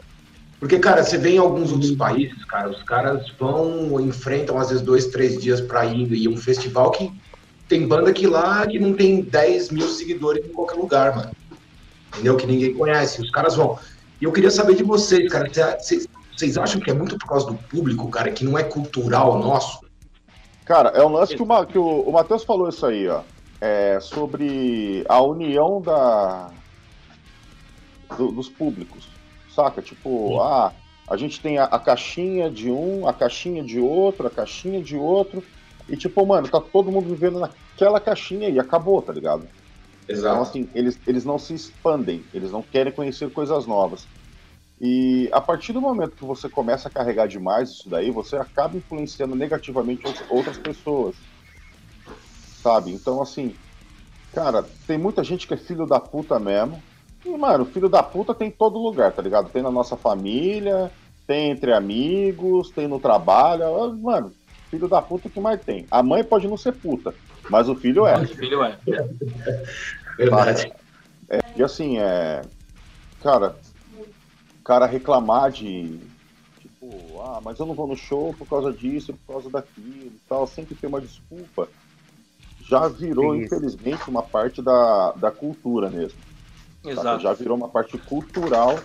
Porque, 0.60 0.80
cara, 0.80 1.04
você 1.04 1.18
vê 1.18 1.32
em 1.32 1.38
alguns 1.38 1.72
outros 1.72 1.92
países, 1.92 2.44
cara, 2.46 2.70
os 2.70 2.82
caras 2.84 3.30
vão, 3.38 4.00
enfrentam 4.00 4.58
às 4.58 4.70
vezes 4.70 4.84
dois, 4.84 5.08
três 5.08 5.38
dias 5.38 5.62
para 5.62 5.86
ir 5.86 6.12
e 6.14 6.28
um 6.28 6.38
festival 6.38 6.92
que 6.92 7.12
tem 7.68 7.88
banda 7.88 8.12
que 8.14 8.28
lá 8.28 8.66
que 8.68 8.80
não 8.80 8.94
tem 8.94 9.22
10 9.22 9.72
mil 9.72 9.88
seguidores 9.88 10.46
em 10.46 10.50
qualquer 10.50 10.76
lugar, 10.76 11.16
mano. 11.16 11.32
Entendeu? 12.14 12.38
Que 12.38 12.46
ninguém 12.46 12.74
conhece. 12.74 13.22
Os 13.22 13.32
caras 13.32 13.56
vão. 13.56 13.78
E 14.22 14.26
eu 14.26 14.32
queria 14.32 14.52
saber 14.52 14.76
de 14.76 14.84
vocês, 14.84 15.32
cara. 15.32 15.50
Vocês, 15.80 16.08
vocês 16.36 16.58
acham 16.58 16.82
que 16.82 16.90
é 16.90 16.94
muito 16.94 17.18
por 17.18 17.28
causa 17.28 17.48
do 17.48 17.56
público, 17.56 18.10
cara, 18.10 18.32
que 18.32 18.44
não 18.44 18.58
é 18.58 18.64
cultural 18.64 19.38
nosso? 19.40 19.80
Cara, 20.66 20.90
é 20.90 21.04
um 21.04 21.10
lance 21.10 21.36
que 21.36 21.42
o, 21.42 21.66
que 21.66 21.78
o, 21.78 22.02
o 22.02 22.12
Matheus 22.12 22.44
falou 22.44 22.70
isso 22.70 22.86
aí, 22.86 23.08
ó. 23.08 23.22
É 23.60 24.00
sobre 24.02 25.06
a 25.08 25.22
união 25.22 25.82
da, 25.82 26.50
do, 28.18 28.32
dos 28.32 28.50
públicos 28.50 29.14
saca? 29.54 29.82
Tipo, 29.82 30.30
Sim. 30.30 30.40
ah, 30.42 30.72
a 31.08 31.18
gente 31.18 31.40
tem 31.40 31.58
a, 31.58 31.66
a, 31.66 31.80
caixinha 31.80 32.50
de 32.50 32.72
um, 32.72 33.08
a 33.08 33.14
caixinha 33.14 33.64
de 33.64 33.80
outro, 33.80 34.28
a 34.28 34.30
caixinha 34.30 34.82
de 34.82 34.96
outro, 34.96 35.44
e 35.88 35.96
tipo, 35.96 36.26
mano, 36.26 36.48
tá 36.48 36.60
todo 36.60 36.92
mundo 36.92 37.10
vivendo 37.10 37.40
naquela 37.40 38.00
caixinha 38.00 38.50
e 38.50 38.60
acabou, 38.60 39.02
tá 39.02 39.14
ligado? 39.14 39.48
Exato. 40.08 40.28
Então, 40.28 40.42
assim, 40.42 40.70
eles, 40.74 41.00
eles 41.06 41.24
não 41.24 41.38
se 41.38 41.54
expandem, 41.54 42.24
eles 42.34 42.52
não 42.52 42.62
querem 42.62 42.92
conhecer 42.92 43.32
coisas 43.32 43.66
novas. 43.66 44.08
E 44.86 45.30
a 45.32 45.40
partir 45.40 45.72
do 45.72 45.80
momento 45.80 46.18
que 46.18 46.26
você 46.26 46.50
começa 46.50 46.90
a 46.90 46.92
carregar 46.92 47.26
demais 47.26 47.70
isso 47.70 47.90
daí, 47.90 48.12
você 48.12 48.36
acaba 48.36 48.76
influenciando 48.76 49.34
negativamente 49.34 50.04
outras 50.30 50.58
pessoas. 50.58 51.16
Sabe? 52.62 52.92
Então, 52.92 53.22
assim, 53.22 53.56
cara, 54.34 54.66
tem 54.86 54.98
muita 54.98 55.24
gente 55.24 55.48
que 55.48 55.54
é 55.54 55.58
filho 55.58 55.86
da 55.86 56.02
puta 56.02 56.38
mesmo, 56.38 56.84
e, 57.26 57.30
mano, 57.38 57.64
filho 57.64 57.88
da 57.88 58.04
puta 58.04 58.34
tem 58.34 58.50
em 58.50 58.52
todo 58.52 58.78
lugar, 58.78 59.14
tá 59.14 59.22
ligado? 59.22 59.50
Tem 59.50 59.64
na 59.64 59.72
nossa 59.72 59.96
família, 59.96 60.92
tem 61.26 61.52
entre 61.52 61.72
amigos, 61.72 62.70
tem 62.70 62.86
no 62.86 63.00
trabalho. 63.00 63.94
Mano, 63.96 64.34
filho 64.70 64.90
da 64.90 65.02
puta 65.02 65.30
que 65.30 65.40
mais 65.40 65.62
tem. 65.62 65.88
A 65.90 66.04
mãe 66.04 66.26
pode 66.26 66.46
não 66.46 66.58
ser 66.58 66.74
puta, 66.74 67.16
mas 67.50 67.70
o 67.70 67.76
filho 67.76 68.06
é. 68.06 68.22
O 68.22 68.28
filho 68.28 68.62
é. 68.62 68.78
Verdade. 70.18 70.74
É, 71.30 71.40
e 71.56 71.64
assim, 71.64 72.00
é. 72.00 72.42
Cara, 73.22 73.56
cara 74.64 74.86
reclamar 74.86 75.52
de. 75.52 76.00
Tipo, 76.60 77.22
ah, 77.22 77.42
mas 77.44 77.60
eu 77.60 77.66
não 77.66 77.74
vou 77.74 77.88
no 77.88 77.96
show 77.96 78.34
por 78.34 78.48
causa 78.48 78.72
disso, 78.72 79.14
por 79.14 79.34
causa 79.34 79.50
daquilo 79.50 80.08
e 80.08 80.20
tal, 80.28 80.48
sempre 80.48 80.76
tem 80.76 80.90
uma 80.90 81.02
desculpa. 81.02 81.68
Já 82.62 82.88
virou, 82.88 83.36
infelizmente, 83.36 84.10
uma 84.10 84.24
parte 84.24 84.62
da, 84.62 85.12
da 85.12 85.32
cultura 85.32 85.90
mesmo. 85.90 86.18
Exato. 86.84 87.22
Já 87.22 87.34
virou 87.34 87.58
uma 87.58 87.68
parte 87.68 87.98
cultural 87.98 88.80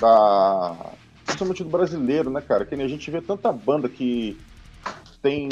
da. 0.00 0.92
Principalmente 1.24 1.62
do 1.62 1.70
brasileiro, 1.70 2.28
né, 2.30 2.40
cara? 2.40 2.64
Que 2.64 2.74
nem 2.74 2.86
a 2.86 2.88
gente 2.88 3.10
vê 3.10 3.20
tanta 3.20 3.52
banda 3.52 3.88
que 3.88 4.36
tem, 5.22 5.48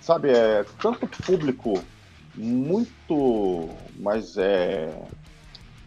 sabe, 0.00 0.28
é 0.30 0.64
tanto 0.80 1.06
público 1.22 1.82
muito 2.34 3.70
mais, 3.96 4.36
é, 4.36 4.94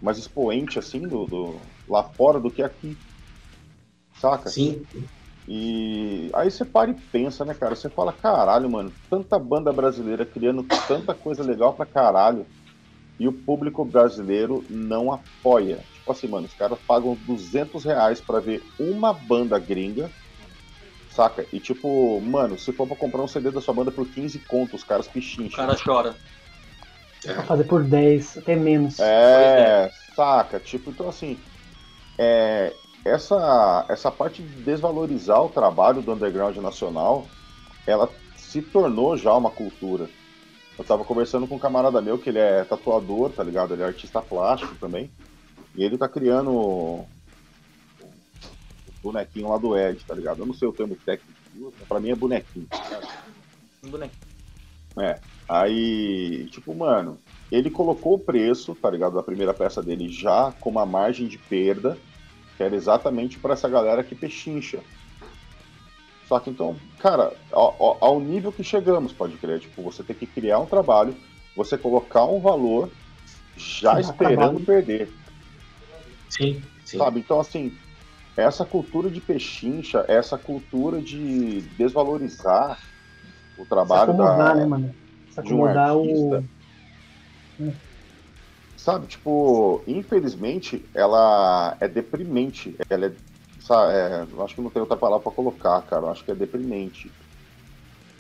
mais 0.02 0.18
expoente, 0.18 0.80
assim, 0.80 1.02
do, 1.02 1.26
do, 1.26 1.56
lá 1.88 2.04
fora 2.04 2.40
do 2.40 2.52
que 2.52 2.62
aqui. 2.62 2.98
Saca? 4.20 4.50
Sim. 4.50 4.86
E 5.48 6.30
aí 6.36 6.52
você 6.52 6.66
para 6.66 6.92
e 6.92 6.94
pensa, 6.94 7.46
né, 7.46 7.54
cara? 7.54 7.76
Você 7.76 7.90
fala, 7.90 8.12
caralho, 8.12 8.70
mano, 8.70 8.94
tanta 9.10 9.40
banda 9.40 9.72
brasileira 9.72 10.26
criando 10.26 10.66
tanta 10.88 11.14
coisa 11.14 11.44
legal 11.44 11.74
pra 11.74 11.86
caralho. 11.86 12.46
E 13.20 13.28
o 13.28 13.34
público 13.34 13.84
brasileiro 13.86 14.66
não 14.70 15.12
apoia. 15.12 15.84
Tipo 15.94 16.12
assim, 16.12 16.28
mano, 16.28 16.48
os 16.48 16.54
caras 16.54 16.80
pagam 16.88 17.16
200 17.16 17.86
reais 17.86 18.22
pra 18.22 18.40
ver 18.40 18.62
uma 18.80 19.14
banda 19.14 19.58
gringa 19.58 20.12
Saca? 21.10 21.48
E 21.52 21.60
tipo, 21.60 22.22
mano, 22.22 22.58
se 22.58 22.72
for 22.74 22.86
pra 22.86 22.96
comprar 22.96 23.24
um 23.24 23.28
CD 23.28 23.50
da 23.50 23.62
sua 23.62 23.74
banda 23.74 23.92
por 23.92 24.08
15 24.08 24.40
contos, 24.40 24.82
os 24.82 24.88
caras 24.88 25.08
pichincham. 25.08 25.64
O 25.64 25.68
cara 25.68 25.76
chora. 25.84 26.16
É. 27.26 27.34
fazer 27.44 27.64
por 27.64 27.84
10, 27.84 28.38
até 28.38 28.56
menos. 28.56 29.00
É, 29.00 29.86
é, 29.86 29.92
saca? 30.14 30.60
Tipo, 30.60 30.92
então 30.92 31.10
assim, 31.10 31.40
é, 32.18 32.73
essa, 33.06 33.85
essa 33.89 34.11
parte 34.11 34.41
de 34.41 34.64
desvalorizar 34.64 35.41
o 35.41 35.49
trabalho 35.49 36.02
do 36.02 36.14
underground 36.14 36.57
nacional, 36.57 37.26
ela 37.85 38.10
se 38.35 38.61
tornou 38.61 39.18
já 39.18 39.34
uma 39.34 39.52
cultura. 39.52 40.10
Eu 40.77 40.85
tava 40.85 41.03
conversando 41.03 41.48
com 41.48 41.56
um 41.56 41.60
camarada 41.60 42.02
meu 42.02 42.18
que 42.18 42.30
ele 42.30 42.39
é 42.39 42.64
tatuador, 42.64 43.31
tá 43.31 43.44
ligado? 43.44 43.73
Ele 43.73 43.81
é 43.81 43.85
artista 43.85 44.22
plástico 44.22 44.76
também. 44.76 45.10
E 45.76 45.84
ele 45.84 45.98
tá 45.98 46.07
criando 46.07 47.06
bonequinho 49.02 49.49
lá 49.49 49.57
do 49.57 49.77
Ed, 49.77 50.03
tá 50.06 50.14
ligado? 50.14 50.41
Eu 50.41 50.45
não 50.45 50.53
sei 50.53 50.68
o 50.68 50.73
termo 50.73 50.95
técnico, 51.06 51.73
pra 51.88 51.99
mim 51.99 52.11
é 52.11 52.15
bonequinho. 52.15 52.68
Tá 52.69 53.02
bonequinho. 53.84 54.27
É. 54.99 55.19
Aí, 55.48 56.48
tipo, 56.49 56.73
mano, 56.76 57.18
ele 57.52 57.69
colocou 57.69 58.15
o 58.15 58.19
preço, 58.19 58.76
tá 58.76 58.90
ligado? 58.90 59.15
Da 59.15 59.24
primeira 59.24 59.53
peça 59.53 59.82
dele 59.82 60.10
já 60.10 60.53
com 60.60 60.69
uma 60.69 60.86
margem 60.86 61.28
de 61.28 61.38
perda, 61.38 61.98
que 62.56 62.64
era 62.64 62.76
exatamente 62.76 63.40
para 63.40 63.53
essa 63.53 63.69
galera 63.69 64.03
que 64.03 64.15
pechincha. 64.15 64.80
Só 66.28 66.40
que 66.40 66.49
então, 66.49 66.76
cara, 66.99 67.34
ao, 67.52 67.98
ao, 68.02 68.19
nível 68.19 68.52
que 68.52 68.64
chegamos, 68.64 69.14
pode 69.14 69.38
crer, 69.38 69.61
tipo, 69.61 69.82
você 69.82 70.03
tem 70.03 70.15
que 70.15 70.26
criar 70.26 70.60
um 70.60 70.65
trabalho, 70.65 71.15
você 71.56 71.78
colocar 71.78 72.26
um 72.26 72.41
valor 72.41 72.90
já 73.56 73.99
esperando 73.99 74.60
perder. 74.60 75.10
Sim, 76.30 76.61
sim. 76.84 76.98
Sabe? 76.98 77.22
Então, 77.22 77.40
assim, 77.40 77.72
essa 78.36 78.65
cultura 78.65 79.10
de 79.10 79.22
pechincha, 79.22 80.03
essa 80.10 80.38
cultura 80.38 81.02
de 81.02 81.61
desvalorizar 81.78 82.78
o 83.57 83.65
trabalho 83.65 84.14
da, 84.14 84.53
né, 84.53 84.65
mano? 84.65 84.94
Se 85.30 85.40
acomodar 85.40 85.95
um 85.95 86.44
Sabe, 88.78 89.08
tipo, 89.08 89.84
infelizmente, 89.88 90.88
ela 90.94 91.76
é 91.82 91.88
deprimente. 91.88 92.78
Ela 92.90 93.08
é, 93.08 93.16
sabe, 93.60 93.94
é, 93.94 94.22
eu 94.32 94.44
acho 94.44 94.56
que 94.56 94.62
não 94.62 94.70
tem 94.70 94.82
outra 94.82 94.96
palavra 94.96 95.24
para 95.24 95.34
colocar, 95.34 95.82
cara. 95.82 96.06
Eu 96.06 96.10
acho 96.10 96.24
que 96.24 96.32
é 96.32 96.36
deprimente. 96.36 97.12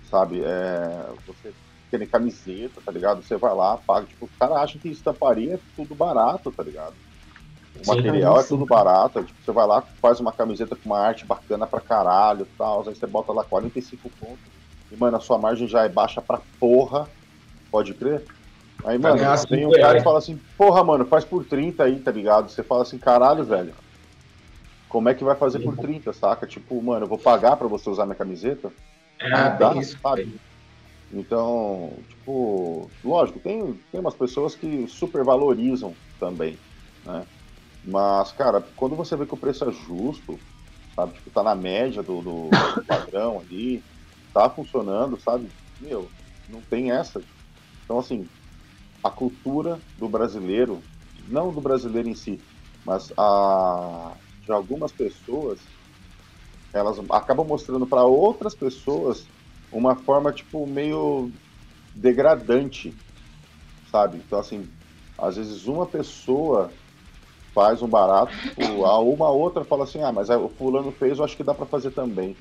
Sabe, 0.09 0.41
é, 0.43 1.09
você 1.27 1.53
tem 1.91 2.07
camiseta, 2.07 2.81
tá 2.83 2.91
ligado? 2.91 3.21
Você 3.21 3.37
vai 3.37 3.53
lá, 3.53 3.77
paga. 3.77 4.07
Tipo, 4.07 4.25
o 4.25 4.29
cara 4.39 4.55
acha 4.55 4.79
que 4.79 4.89
estamparia 4.89 5.55
é 5.55 5.59
tudo 5.75 5.93
barato, 5.93 6.51
tá 6.51 6.63
ligado? 6.63 6.95
O 7.75 7.87
material 7.87 8.39
é 8.39 8.43
tudo 8.43 8.65
barato. 8.65 9.23
Tipo, 9.23 9.39
você 9.41 9.51
vai 9.51 9.67
lá, 9.67 9.81
faz 10.01 10.19
uma 10.19 10.31
camiseta 10.31 10.75
com 10.75 10.89
uma 10.89 10.99
arte 10.99 11.25
bacana 11.25 11.67
pra 11.67 11.79
caralho 11.79 12.41
e 12.41 12.57
tal. 12.57 12.79
Aí 12.87 12.95
você 12.95 13.05
bota 13.05 13.31
lá 13.31 13.43
45 13.43 14.09
pontos. 14.19 14.39
E, 14.91 14.97
mano, 14.97 15.17
a 15.17 15.19
sua 15.19 15.37
margem 15.37 15.67
já 15.67 15.83
é 15.83 15.89
baixa 15.89 16.21
pra 16.21 16.41
porra. 16.59 17.07
Pode 17.71 17.93
crer? 17.93 18.25
Aí, 18.85 18.97
mano, 18.97 19.17
vem 19.49 19.65
um 19.65 19.71
cara 19.71 19.97
e 19.97 20.03
fala 20.03 20.19
assim, 20.19 20.39
porra, 20.57 20.83
mano, 20.83 21.05
faz 21.07 21.25
por 21.25 21.45
30 21.45 21.83
aí, 21.83 21.99
tá 21.99 22.11
ligado? 22.11 22.49
Você 22.49 22.63
fala 22.63 22.83
assim, 22.83 22.97
caralho, 22.97 23.45
velho. 23.45 23.75
Como 24.87 25.09
é 25.09 25.13
que 25.13 25.23
vai 25.23 25.35
fazer 25.35 25.59
por 25.59 25.75
30, 25.77 26.13
saca? 26.13 26.47
Tipo, 26.47 26.81
mano, 26.81 27.05
eu 27.05 27.09
vou 27.09 27.17
pagar 27.17 27.57
pra 27.57 27.67
você 27.67 27.89
usar 27.89 28.05
minha 28.05 28.17
camiseta? 28.17 28.71
É, 29.19 29.57
dá, 29.57 29.73
isso, 29.75 29.99
sabe? 29.99 30.39
Então, 31.11 32.05
tipo, 32.09 32.91
lógico, 33.03 33.39
tem, 33.39 33.73
tem 33.91 33.99
umas 33.99 34.15
pessoas 34.15 34.55
que 34.55 34.87
super 34.87 35.23
valorizam 35.23 35.95
também, 36.19 36.59
né? 37.03 37.25
Mas, 37.83 38.31
cara, 38.33 38.61
quando 38.75 38.95
você 38.95 39.15
vê 39.15 39.25
que 39.25 39.33
o 39.33 39.37
preço 39.37 39.67
é 39.67 39.71
justo, 39.71 40.39
sabe? 40.95 41.13
Tipo, 41.13 41.31
tá 41.31 41.43
na 41.43 41.55
média 41.55 42.03
do, 42.03 42.21
do 42.21 42.49
padrão 42.87 43.39
ali, 43.39 43.83
tá 44.33 44.49
funcionando, 44.49 45.19
sabe? 45.19 45.49
Meu, 45.79 46.11
não 46.47 46.61
tem 46.61 46.91
essa. 46.91 47.23
Então, 47.85 47.99
assim, 47.99 48.29
a 49.03 49.09
cultura 49.09 49.79
do 49.97 50.07
brasileiro, 50.07 50.81
não 51.27 51.51
do 51.51 51.61
brasileiro 51.61 52.09
em 52.09 52.15
si, 52.15 52.39
mas 52.85 53.11
a, 53.17 54.13
de 54.45 54.51
algumas 54.51 54.91
pessoas, 54.91 55.59
elas 56.73 56.99
acabam 57.11 57.45
mostrando 57.45 57.85
para 57.85 58.03
outras 58.03 58.55
pessoas 58.55 59.27
uma 59.71 59.95
forma, 59.95 60.31
tipo, 60.31 60.65
meio 60.65 61.29
degradante, 61.95 62.93
sabe? 63.91 64.17
Então, 64.17 64.39
assim, 64.39 64.67
às 65.17 65.35
vezes 65.35 65.67
uma 65.67 65.85
pessoa 65.85 66.69
faz 67.53 67.81
um 67.81 67.87
barato, 67.87 68.31
tipo, 68.37 68.85
a 68.85 68.99
uma 68.99 69.29
outra 69.29 69.65
fala 69.65 69.83
assim, 69.83 70.01
ah, 70.03 70.11
mas 70.11 70.29
o 70.29 70.47
fulano 70.49 70.91
fez, 70.91 71.17
eu 71.17 71.25
acho 71.25 71.35
que 71.35 71.43
dá 71.43 71.53
para 71.53 71.65
fazer 71.65 71.91
também, 71.91 72.35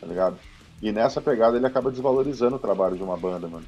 tá 0.00 0.06
ligado? 0.06 0.38
E 0.80 0.90
nessa 0.90 1.20
pegada 1.20 1.56
ele 1.58 1.66
acaba 1.66 1.90
desvalorizando 1.90 2.56
o 2.56 2.60
trabalho 2.60 2.96
de 2.96 3.02
uma 3.02 3.16
banda, 3.16 3.46
mano. 3.46 3.66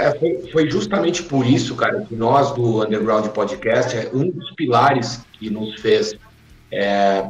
É, 0.00 0.18
foi, 0.18 0.50
foi, 0.50 0.70
justamente 0.70 1.22
por 1.22 1.44
isso, 1.44 1.74
cara, 1.74 2.00
que 2.00 2.16
nós 2.16 2.52
do 2.52 2.82
Underground 2.82 3.26
Podcast, 3.28 3.94
é 3.94 4.10
um 4.14 4.30
dos 4.30 4.50
pilares 4.52 5.20
que 5.34 5.50
nos 5.50 5.78
fez 5.78 6.14
é, 6.72 7.28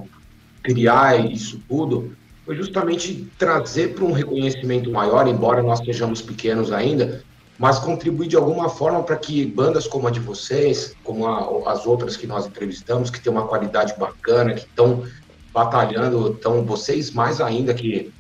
criar 0.63 1.19
isso 1.19 1.61
tudo, 1.69 2.13
foi 2.47 2.55
justamente 2.55 3.29
trazer 3.37 3.95
para 3.95 4.05
um 4.05 4.13
reconhecimento 4.13 4.89
maior, 4.89 5.27
embora 5.27 5.65
nós 5.65 5.81
sejamos 5.81 6.23
pequenos 6.23 6.71
ainda, 6.71 7.25
mas 7.59 7.81
contribuir 7.81 8.29
de 8.29 8.37
alguma 8.37 8.69
forma 8.69 9.03
para 9.03 9.17
que 9.17 9.45
bandas 9.45 9.89
como 9.89 10.07
a 10.07 10.11
de 10.13 10.21
vocês, 10.21 10.95
como 11.03 11.27
a, 11.27 11.73
as 11.73 11.87
outras 11.87 12.17
que 12.17 12.27
nós 12.27 12.47
entrevistamos, 12.47 13.11
que 13.11 13.21
tem 13.21 13.33
uma 13.33 13.49
qualidade 13.49 13.95
bacana, 13.99 14.55
que 14.55 14.61
estão 14.61 15.03
batalhando, 15.53 16.31
estão 16.31 16.65
vocês 16.65 17.11
mais 17.11 17.41
ainda 17.41 17.75
que 17.75 18.13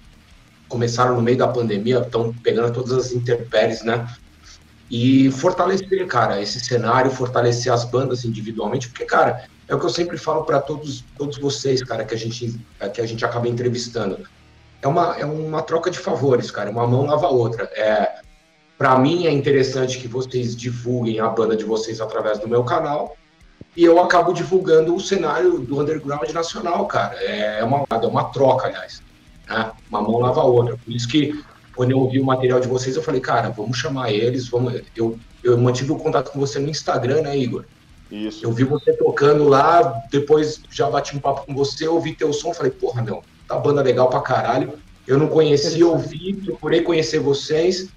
começaram 0.69 1.15
no 1.15 1.23
meio 1.23 1.39
da 1.39 1.47
pandemia, 1.47 2.01
estão 2.01 2.35
pegando 2.43 2.73
todas 2.73 2.93
as 2.93 3.13
intempéries, 3.13 3.85
né? 3.85 4.09
E 4.91 5.31
fortalecer, 5.31 6.05
cara, 6.09 6.43
esse 6.43 6.59
cenário, 6.59 7.11
fortalecer 7.11 7.73
as 7.73 7.85
bandas 7.85 8.25
individualmente, 8.25 8.89
porque, 8.89 9.05
cara, 9.05 9.45
é 9.69 9.75
o 9.75 9.79
que 9.79 9.87
eu 9.87 9.91
sempre 9.91 10.19
falo 10.19 10.43
para 10.43 10.61
todos, 10.61 11.05
todos 11.17 11.39
vocês, 11.39 11.81
cara, 11.83 12.05
que 12.05 12.12
a 12.12 12.19
gente 12.19 12.59
que 12.93 13.01
a 13.01 13.07
gente 13.07 13.25
acaba 13.25 13.47
entrevistando. 13.47 14.19
É 14.83 14.89
uma, 14.89 15.17
é 15.17 15.25
uma 15.25 15.62
troca 15.62 15.91
de 15.91 15.99
favores, 15.99 16.51
cara. 16.51 16.71
Uma 16.71 16.87
mão 16.87 17.07
lava 17.07 17.27
a 17.27 17.31
outra. 17.31 17.65
É, 17.75 18.21
para 18.77 18.99
mim 18.99 19.27
é 19.27 19.31
interessante 19.31 19.99
que 19.99 20.09
vocês 20.09 20.57
divulguem 20.57 21.21
a 21.21 21.29
banda 21.29 21.55
de 21.55 21.65
vocês 21.65 22.01
através 22.01 22.39
do 22.39 22.49
meu 22.49 22.65
canal 22.65 23.17
e 23.77 23.85
eu 23.85 24.01
acabo 24.01 24.33
divulgando 24.33 24.95
o 24.95 25.01
cenário 25.01 25.59
do 25.59 25.81
underground 25.81 26.29
nacional, 26.31 26.87
cara. 26.87 27.15
É 27.23 27.62
uma, 27.62 27.87
é 27.89 28.07
uma 28.07 28.25
troca, 28.25 28.67
aliás. 28.67 29.03
Né? 29.49 29.71
Uma 29.89 30.03
mão 30.03 30.19
lava 30.19 30.41
a 30.41 30.45
outra. 30.45 30.77
Por 30.77 30.93
isso 30.93 31.07
que 31.07 31.39
quando 31.75 31.93
eu 31.93 31.99
ouvi 31.99 32.21
o 32.21 32.25
material 32.25 32.61
de 32.61 32.69
vocês, 32.69 32.97
eu 32.97 33.03
falei, 33.03 33.21
cara, 33.21 33.49
vamos 33.51 33.79
chamar 33.79 34.13
eles, 34.13 34.49
vamos. 34.49 34.81
Eu, 34.97 35.19
eu 35.43 35.57
mantive 35.57 35.93
o 35.93 35.97
contato 35.97 36.33
com 36.33 36.39
você 36.39 36.59
no 36.59 36.69
Instagram, 36.69 37.23
né, 37.23 37.37
Igor? 37.37 37.65
Isso. 38.11 38.45
Eu 38.45 38.53
vi 38.53 38.65
você 38.65 38.93
tocando 38.93 39.45
lá, 39.49 40.03
depois 40.11 40.61
já 40.71 40.91
bati 40.91 41.17
um 41.17 41.21
papo 41.21 41.47
com 41.47 41.55
você, 41.55 41.87
ouvi 41.87 42.15
teu 42.15 42.33
som, 42.33 42.53
falei, 42.53 42.73
porra, 42.73 43.03
meu, 43.03 43.23
tá 43.47 43.57
banda 43.57 43.83
legal 43.83 44.09
pra 44.09 44.21
caralho. 44.21 44.73
Eu 45.07 45.17
não 45.19 45.29
conhecia, 45.29 45.87
ouvi, 45.87 46.35
procurei 46.45 46.83
conhecer 46.83 47.19
vocês 47.21 47.89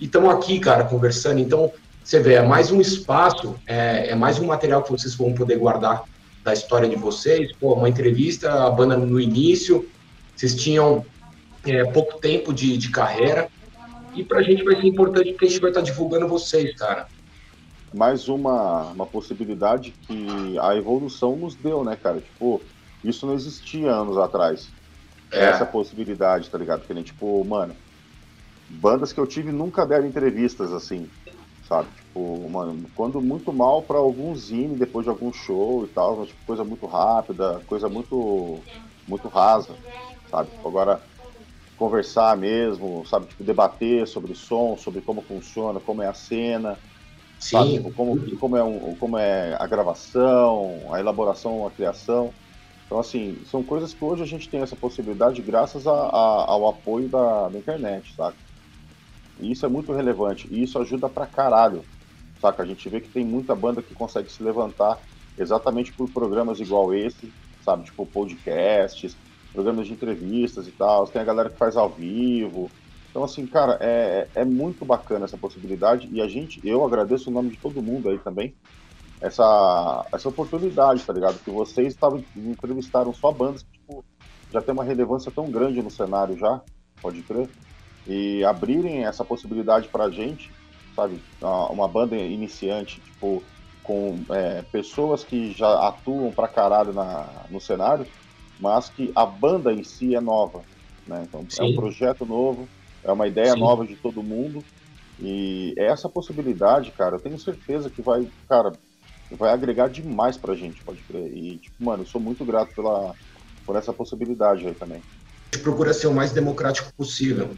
e 0.00 0.04
estamos 0.04 0.30
aqui, 0.30 0.60
cara, 0.60 0.84
conversando. 0.84 1.40
Então, 1.40 1.72
você 2.02 2.20
vê, 2.20 2.34
é 2.34 2.42
mais 2.42 2.70
um 2.70 2.80
espaço, 2.80 3.54
é, 3.66 4.10
é, 4.10 4.14
mais 4.14 4.38
um 4.38 4.46
material 4.46 4.82
que 4.82 4.90
vocês 4.90 5.14
vão 5.14 5.32
poder 5.32 5.56
guardar 5.56 6.04
da 6.42 6.52
história 6.52 6.88
de 6.88 6.96
vocês. 6.96 7.50
Pô, 7.56 7.72
uma 7.72 7.88
entrevista, 7.88 8.66
a 8.66 8.70
banda 8.70 8.96
no 8.96 9.18
início, 9.18 9.88
vocês 10.36 10.54
tinham 10.54 11.04
é, 11.66 11.84
pouco 11.84 12.18
tempo 12.18 12.52
de, 12.52 12.76
de 12.76 12.90
carreira. 12.90 13.48
E 14.14 14.22
para 14.22 14.38
a 14.38 14.42
gente 14.42 14.62
vai 14.62 14.76
ser 14.76 14.86
importante 14.86 15.32
porque 15.32 15.46
a 15.46 15.48
gente 15.48 15.60
vai 15.60 15.70
estar 15.70 15.80
tá 15.80 15.86
divulgando 15.86 16.28
vocês, 16.28 16.76
cara. 16.76 17.08
Mais 17.92 18.28
uma, 18.28 18.90
uma 18.90 19.06
possibilidade 19.06 19.92
que 20.06 20.58
a 20.60 20.76
evolução 20.76 21.36
nos 21.36 21.54
deu, 21.54 21.84
né, 21.84 21.96
cara? 22.00 22.20
Tipo, 22.20 22.60
isso 23.02 23.26
não 23.26 23.34
existia 23.34 23.90
anos 23.90 24.16
atrás. 24.16 24.68
É. 25.32 25.46
Essa 25.46 25.66
possibilidade, 25.66 26.48
tá 26.48 26.58
ligado? 26.58 26.86
Que 26.86 26.94
nem, 26.94 27.02
tipo, 27.02 27.44
mano, 27.44 27.74
bandas 28.68 29.12
que 29.12 29.18
eu 29.18 29.26
tive 29.26 29.50
nunca 29.50 29.86
deram 29.86 30.06
entrevistas 30.06 30.72
assim, 30.72 31.08
sabe? 31.68 31.88
Tipo, 31.96 32.48
mano, 32.48 32.84
quando 32.94 33.20
muito 33.20 33.52
mal 33.52 33.82
para 33.82 33.98
algum 33.98 34.34
zine 34.36 34.76
depois 34.76 35.04
de 35.04 35.10
algum 35.10 35.32
show 35.32 35.84
e 35.84 35.88
tal, 35.88 36.24
tipo, 36.26 36.38
coisa 36.46 36.64
muito 36.64 36.86
rápida, 36.86 37.60
coisa 37.66 37.88
muito 37.88 38.60
muito 39.06 39.28
rasa, 39.28 39.74
sabe? 40.30 40.48
Agora, 40.64 41.00
conversar 41.76 42.36
mesmo, 42.36 43.04
sabe, 43.06 43.28
tipo, 43.28 43.44
debater 43.44 44.06
sobre 44.06 44.32
o 44.32 44.34
som, 44.34 44.76
sobre 44.76 45.02
como 45.02 45.22
funciona, 45.22 45.80
como 45.80 46.02
é 46.02 46.08
a 46.08 46.14
cena, 46.14 46.80
Sim. 47.38 47.56
Sabe, 47.56 47.72
tipo, 47.74 47.92
como, 47.92 48.38
como, 48.38 48.56
é 48.56 48.64
um, 48.64 48.96
como 48.96 49.18
é 49.18 49.54
a 49.60 49.66
gravação, 49.66 50.92
a 50.92 51.00
elaboração, 51.00 51.66
a 51.66 51.70
criação. 51.72 52.34
Então, 52.86 52.98
assim, 52.98 53.42
são 53.44 53.64
coisas 53.64 53.94
que 53.94 54.04
hoje 54.04 54.22
a 54.22 54.26
gente 54.26 54.50
tem 54.50 54.62
essa 54.62 54.76
possibilidade 54.76 55.42
graças 55.42 55.86
a, 55.86 55.92
a, 55.92 56.52
ao 56.52 56.68
apoio 56.68 57.08
da, 57.08 57.48
da 57.50 57.58
internet, 57.58 58.14
sabe? 58.14 58.38
E 59.38 59.50
isso 59.52 59.66
é 59.66 59.68
muito 59.68 59.92
relevante, 59.92 60.48
e 60.50 60.62
isso 60.62 60.78
ajuda 60.78 61.08
pra 61.10 61.26
caralho, 61.26 61.88
saca? 62.38 62.62
A 62.62 62.66
gente 62.66 62.88
vê 62.88 63.00
que 63.00 63.08
tem 63.10 63.24
muita 63.24 63.54
banda 63.54 63.82
que 63.82 63.92
consegue 63.94 64.30
se 64.30 64.42
levantar 64.42 65.00
exatamente 65.36 65.92
por 65.92 66.12
programas 66.12 66.60
igual 66.60 66.94
esse, 66.94 67.34
sabe? 67.60 67.84
Tipo 67.84 68.06
podcasts, 68.06 69.18
programas 69.54 69.86
de 69.86 69.92
entrevistas 69.92 70.66
e 70.66 70.72
tal. 70.72 71.06
Tem 71.06 71.22
a 71.22 71.24
galera 71.24 71.48
que 71.48 71.56
faz 71.56 71.76
ao 71.76 71.88
vivo. 71.88 72.68
Então, 73.08 73.22
assim, 73.22 73.46
cara, 73.46 73.78
é, 73.80 74.28
é 74.34 74.44
muito 74.44 74.84
bacana 74.84 75.24
essa 75.24 75.38
possibilidade 75.38 76.08
e 76.10 76.20
a 76.20 76.26
gente, 76.26 76.60
eu 76.64 76.84
agradeço 76.84 77.30
o 77.30 77.32
nome 77.32 77.50
de 77.50 77.58
todo 77.58 77.80
mundo 77.80 78.08
aí 78.08 78.18
também, 78.18 78.52
essa, 79.20 80.04
essa 80.12 80.28
oportunidade, 80.28 81.04
tá 81.04 81.12
ligado? 81.12 81.38
Que 81.38 81.50
vocês 81.50 81.94
tavam, 81.94 82.24
entrevistaram 82.36 83.14
só 83.14 83.30
bandas 83.30 83.62
que, 83.62 83.78
tipo, 83.78 84.04
já 84.52 84.60
tem 84.60 84.74
uma 84.74 84.82
relevância 84.82 85.30
tão 85.30 85.48
grande 85.48 85.80
no 85.80 85.90
cenário 85.90 86.36
já, 86.36 86.60
pode 87.00 87.22
crer, 87.22 87.48
e 88.04 88.44
abrirem 88.44 89.06
essa 89.06 89.24
possibilidade 89.24 89.88
pra 89.88 90.10
gente, 90.10 90.50
sabe? 90.96 91.22
Uma 91.70 91.86
banda 91.86 92.16
iniciante, 92.16 93.00
tipo, 93.00 93.40
com 93.84 94.18
é, 94.30 94.62
pessoas 94.62 95.22
que 95.22 95.52
já 95.52 95.86
atuam 95.86 96.32
pra 96.32 96.48
caralho 96.48 96.92
na, 96.92 97.28
no 97.48 97.60
cenário, 97.60 98.06
mas 98.58 98.88
que 98.90 99.12
a 99.14 99.26
banda 99.26 99.72
em 99.72 99.82
si 99.84 100.14
é 100.14 100.20
nova, 100.20 100.64
né? 101.06 101.24
Então 101.26 101.46
Sim. 101.48 101.62
é 101.62 101.64
um 101.64 101.74
projeto 101.74 102.24
novo, 102.24 102.68
é 103.04 103.12
uma 103.12 103.26
ideia 103.26 103.52
Sim. 103.52 103.60
nova 103.60 103.86
de 103.86 103.96
todo 103.96 104.22
mundo 104.22 104.64
e 105.18 105.74
essa 105.76 106.08
possibilidade, 106.08 106.92
cara, 106.92 107.16
eu 107.16 107.20
tenho 107.20 107.38
certeza 107.38 107.88
que 107.88 108.02
vai, 108.02 108.26
cara, 108.48 108.72
vai 109.30 109.52
agregar 109.52 109.88
demais 109.88 110.36
pra 110.36 110.54
gente, 110.54 110.82
pode 110.82 111.02
crer. 111.04 111.32
E, 111.32 111.58
tipo, 111.58 111.84
mano, 111.84 112.02
eu 112.02 112.06
sou 112.06 112.20
muito 112.20 112.44
grato 112.44 112.74
pela, 112.74 113.14
por 113.66 113.76
essa 113.76 113.92
possibilidade 113.92 114.66
aí 114.66 114.74
também. 114.74 114.98
A 114.98 115.56
gente 115.56 115.62
procura 115.62 115.92
ser 115.92 116.08
o 116.08 116.14
mais 116.14 116.32
democrático 116.32 116.92
possível. 116.96 117.56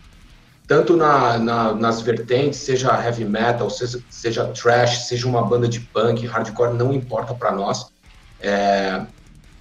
Tanto 0.67 0.97
na, 0.97 1.39
na, 1.39 1.75
nas 1.75 2.03
vertentes, 2.03 2.59
seja 2.59 3.03
heavy 3.03 3.25
metal, 3.25 3.71
seja, 3.71 3.99
seja 4.11 4.53
trash, 4.53 5.07
seja 5.07 5.27
uma 5.27 5.47
banda 5.47 5.69
de 5.69 5.81
punk, 5.93 6.27
hardcore, 6.27 6.77
não 6.77 6.93
importa 6.93 7.35
para 7.35 7.53
nós. 7.53 7.87
É, 8.41 9.07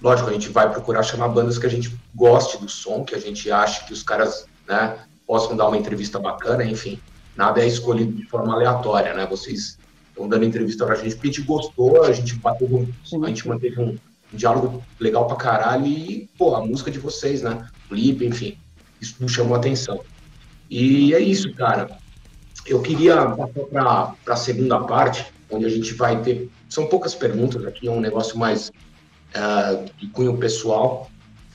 lógico, 0.00 0.30
a 0.30 0.32
gente 0.32 0.48
vai 0.48 0.70
procurar 0.70 1.02
chamar 1.02 1.28
bandas 1.28 1.58
que 1.58 1.66
a 1.66 1.70
gente 1.70 1.96
goste 2.14 2.58
do 2.58 2.68
som, 2.68 3.04
que 3.04 3.14
a 3.14 3.20
gente 3.20 3.50
acha 3.50 3.84
que 3.84 3.92
os 3.92 4.02
caras 4.02 4.46
né, 4.68 4.98
possam 5.26 5.56
dar 5.56 5.68
uma 5.68 5.76
entrevista 5.76 6.18
bacana, 6.18 6.64
enfim. 6.64 7.00
Nada 7.36 7.62
é 7.62 7.66
escolhido 7.66 8.12
de 8.12 8.24
forma 8.26 8.54
aleatória, 8.54 9.12
né? 9.12 9.26
Vocês 9.26 9.78
estão 10.08 10.28
dando 10.28 10.44
entrevista 10.44 10.86
pra 10.86 10.94
gente 10.94 11.14
porque 11.14 11.28
a 11.28 11.32
gente 11.32 11.42
gostou, 11.42 12.04
a 12.04 12.12
gente 12.12 12.34
bateu, 12.36 12.66
um, 12.68 13.24
a 13.24 13.28
gente 13.28 13.46
manteve 13.46 13.78
um, 13.78 13.90
um, 13.90 14.36
diálogo 14.36 14.82
legal 14.98 15.26
pra 15.26 15.36
caralho 15.36 15.86
e, 15.86 16.28
pô, 16.38 16.54
a 16.54 16.64
música 16.64 16.90
de 16.90 16.98
vocês, 16.98 17.42
né? 17.42 17.68
Clipe, 17.88 18.24
enfim, 18.24 18.56
isso 19.00 19.16
nos 19.20 19.32
chamou 19.32 19.54
a 19.54 19.58
atenção. 19.58 20.00
E 20.70 21.14
é 21.14 21.20
isso, 21.20 21.52
cara. 21.54 21.98
Eu 22.64 22.80
queria 22.80 23.26
passar 23.26 24.16
para 24.24 24.34
a 24.34 24.36
segunda 24.36 24.80
parte, 24.80 25.26
onde 25.50 25.66
a 25.66 25.68
gente 25.68 25.94
vai 25.94 26.20
ter. 26.22 26.50
São 26.68 26.86
poucas 26.86 27.14
perguntas 27.14 27.64
aqui, 27.64 27.86
é 27.86 27.90
um 27.90 28.00
negócio 28.00 28.36
mais 28.38 28.72
uh, 29.36 29.84
de 29.98 30.06
cunho 30.08 30.36
pessoal. 30.36 31.10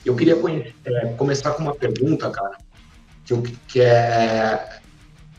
Eu 0.06 0.16
queria 0.16 0.36
conhecer, 0.36 0.74
é, 0.86 1.08
começar 1.14 1.52
com 1.52 1.64
uma 1.64 1.76
pergunta, 1.76 2.30
cara, 2.30 2.58
que, 3.26 3.34
eu, 3.34 3.44
que 3.68 3.82
é, 3.82 4.80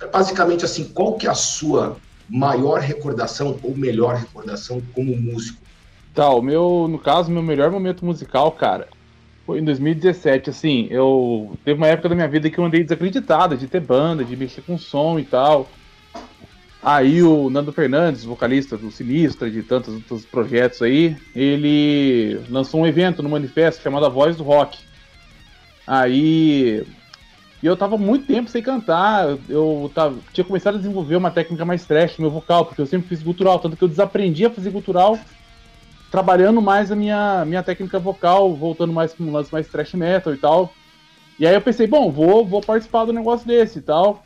é 0.01 0.07
basicamente 0.13 0.65
assim, 0.65 0.85
qual 0.85 1.15
que 1.15 1.27
é 1.27 1.31
a 1.31 1.35
sua 1.35 1.97
maior 2.29 2.81
recordação 2.81 3.59
ou 3.63 3.77
melhor 3.77 4.17
recordação 4.17 4.83
como 4.95 5.17
músico? 5.17 5.61
Tá, 6.15 6.29
o 6.31 6.43
meu, 6.43 6.87
no 6.89 6.99
caso, 6.99 7.31
meu 7.31 7.43
melhor 7.43 7.71
momento 7.71 8.05
musical, 8.05 8.53
cara, 8.53 8.89
foi 9.47 9.59
em 9.59 9.65
2017, 9.65 10.51
assim, 10.51 10.87
eu 10.91 11.57
teve 11.65 11.79
uma 11.79 11.89
época 11.89 12.09
da 12.09 12.15
minha 12.15 12.29
vida 12.29 12.49
que 12.51 12.59
eu 12.59 12.65
andei 12.65 12.83
desacreditado 12.83 13.57
de 13.57 13.67
ter 13.67 13.81
banda, 13.81 14.25
de 14.25 14.37
mexer 14.37 14.63
com 14.63 14.79
som 14.79 15.19
e 15.19 15.25
tal. 15.25 15.69
Aí 16.83 17.23
o 17.23 17.49
Nando 17.49 17.73
Fernandes, 17.73 18.25
vocalista 18.25 18.77
do 18.77 18.91
Sinistra, 18.91 19.49
de 19.49 19.63
tantos 19.63 19.95
outros 19.95 20.27
projetos 20.27 20.83
aí, 20.83 21.17
ele 21.35 22.41
lançou 22.51 22.81
um 22.81 22.87
evento 22.87 23.23
no 23.23 23.29
manifesto 23.29 23.83
chamado 23.83 24.07
A 24.07 24.09
Voz 24.09 24.37
do 24.37 24.43
Rock. 24.43 24.79
Aí 25.87 26.85
e 27.63 27.67
eu 27.67 27.77
tava 27.77 27.97
muito 27.97 28.27
tempo 28.27 28.51
sem 28.51 28.61
cantar. 28.61 29.39
Eu 29.49 29.91
tava, 29.95 30.19
tinha 30.33 30.45
começado 30.45 30.75
a 30.75 30.79
desenvolver 30.79 31.15
uma 31.15 31.31
técnica 31.31 31.65
mais 31.65 31.87
trash 31.87 32.19
no 32.19 32.23
meu 32.23 32.31
vocal, 32.31 32.67
porque 32.67 32.81
eu 32.81 32.87
sempre 32.87 33.09
fiz 33.09 33.23
gutural, 33.23 33.61
tanto 33.61 33.77
que 33.77 33.85
eu 33.85 33.89
desaprendi 33.89 34.45
a 34.45 34.51
fazer 34.51 34.71
gutural, 34.71 35.17
trabalhando 36.11 36.61
mais 36.61 36.91
a 36.91 36.97
minha, 36.97 37.45
minha 37.45 37.63
técnica 37.63 38.01
vocal, 38.01 38.57
voltando 38.57 38.93
mais 38.93 39.15
para 39.15 39.25
um 39.25 39.33
lance 39.33 39.53
mais 39.53 39.69
trash 39.69 39.95
metal 39.95 40.35
e 40.35 40.37
tal. 40.37 40.73
E 41.39 41.47
aí 41.47 41.55
eu 41.55 41.61
pensei, 41.61 41.87
bom, 41.87 42.11
vou, 42.11 42.45
vou 42.45 42.61
participar 42.61 43.05
do 43.05 43.13
negócio 43.13 43.47
desse 43.47 43.79
e 43.79 43.83
tal. 43.83 44.25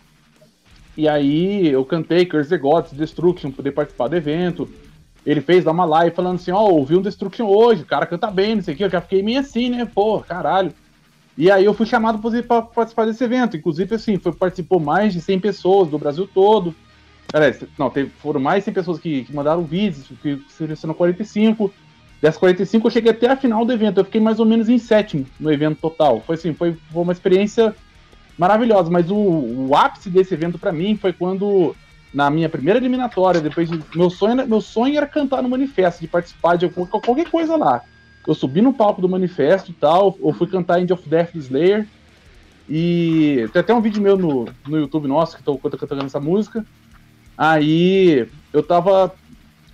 E 0.97 1.09
aí 1.09 1.69
eu 1.69 1.85
cantei 1.85 2.25
Curse 2.25 2.49
the 2.49 2.57
Gods, 2.57 2.93
Destruction, 2.93 3.51
poder 3.51 3.73
participar 3.73 4.09
do 4.09 4.17
evento. 4.17 4.69
Ele 5.27 5.41
fez 5.41 5.65
dar 5.65 5.73
uma 5.73 5.85
live 5.85 6.15
falando 6.15 6.37
assim, 6.37 6.53
ó, 6.53 6.63
oh, 6.63 6.75
ouvi 6.77 6.97
um 6.97 7.03
Destruction 7.03 7.47
hoje, 7.47 7.83
o 7.83 7.87
cara 7.87 8.07
canta 8.07 8.31
bem, 8.31 8.57
não 8.57 8.63
sei 8.63 8.75
o 8.75 8.77
que. 8.77 8.85
Eu 8.85 8.91
já 8.91 9.01
fiquei 9.01 9.23
meio 9.23 9.41
assim, 9.41 9.69
né? 9.69 9.85
Pô, 9.85 10.21
caralho. 10.21 10.73
E 11.37 11.51
aí 11.51 11.65
eu 11.65 11.75
fui 11.75 11.85
chamado 11.85 12.19
para 12.19 12.63
participar 12.63 13.05
desse 13.05 13.23
evento. 13.23 13.57
Inclusive, 13.57 13.95
assim, 13.95 14.17
foi, 14.17 14.33
participou 14.33 14.81
mais 14.81 15.13
de 15.13 15.21
100 15.21 15.41
pessoas 15.41 15.89
do 15.89 15.99
Brasil 15.99 16.27
todo. 16.33 16.75
Aliás, 17.33 17.63
não, 17.79 17.91
teve, 17.91 18.11
foram 18.21 18.41
mais 18.41 18.61
de 18.61 18.67
100 18.67 18.75
pessoas 18.75 18.99
que, 18.99 19.25
que 19.25 19.35
mandaram 19.35 19.63
vídeos, 19.63 20.11
que 20.23 20.41
selecionou 20.49 20.95
45. 20.95 21.73
Dessas 22.23 22.39
45 22.39 22.87
eu 22.87 22.91
cheguei 22.91 23.11
até 23.11 23.29
a 23.29 23.37
final 23.37 23.65
do 23.67 23.73
evento. 23.73 24.01
Eu 24.01 24.05
fiquei 24.05 24.21
mais 24.21 24.41
ou 24.41 24.47
menos 24.47 24.71
em 24.71 24.79
sétimo 24.79 25.27
no 25.39 25.53
evento 25.53 25.79
total. 25.79 26.23
Foi 26.27 26.37
assim, 26.37 26.55
foi, 26.55 26.75
foi 26.91 27.03
uma 27.03 27.13
experiência 27.13 27.75
maravilhosa. 28.39 28.91
Mas 28.91 29.11
o, 29.11 29.17
o 29.17 29.71
ápice 29.75 30.11
desse 30.11 30.35
evento 30.35 30.59
para 30.59 30.73
mim 30.73 30.97
foi 30.97 31.13
quando, 31.13 31.75
na 32.13 32.31
minha 32.31 32.49
primeira 32.49 32.79
eliminatória, 32.79 33.41
depois 33.41 33.71
de. 33.71 33.83
Meu 33.95 34.11
sonho, 34.11 34.47
meu 34.47 34.61
sonho 34.61 34.97
era 34.97 35.07
cantar 35.07 35.43
no 35.43 35.49
manifesto, 35.49 36.01
de 36.01 36.09
participar 36.09 36.57
de 36.57 36.69
qualquer 36.69 37.31
coisa 37.31 37.57
lá 37.57 37.83
eu 38.27 38.35
subi 38.35 38.61
no 38.61 38.73
palco 38.73 39.01
do 39.01 39.09
manifesto 39.09 39.71
e 39.71 39.75
tal, 39.75 40.17
ou 40.21 40.33
fui 40.33 40.47
cantar 40.49 40.81
End 40.81 40.93
of 40.93 41.09
Death 41.09 41.35
Slayer. 41.35 41.87
E 42.69 43.49
tem 43.53 43.61
até 43.61 43.73
um 43.73 43.81
vídeo 43.81 44.03
meu 44.03 44.19
no, 44.19 44.49
no 44.67 44.77
YouTube 44.77 45.07
nosso 45.07 45.37
que 45.37 45.49
eu 45.49 45.57
tô 45.57 45.79
cantando 45.79 46.05
essa 46.05 46.19
música. 46.19 46.67
Aí 47.39 48.29
eu 48.53 48.63
tava 48.63 49.15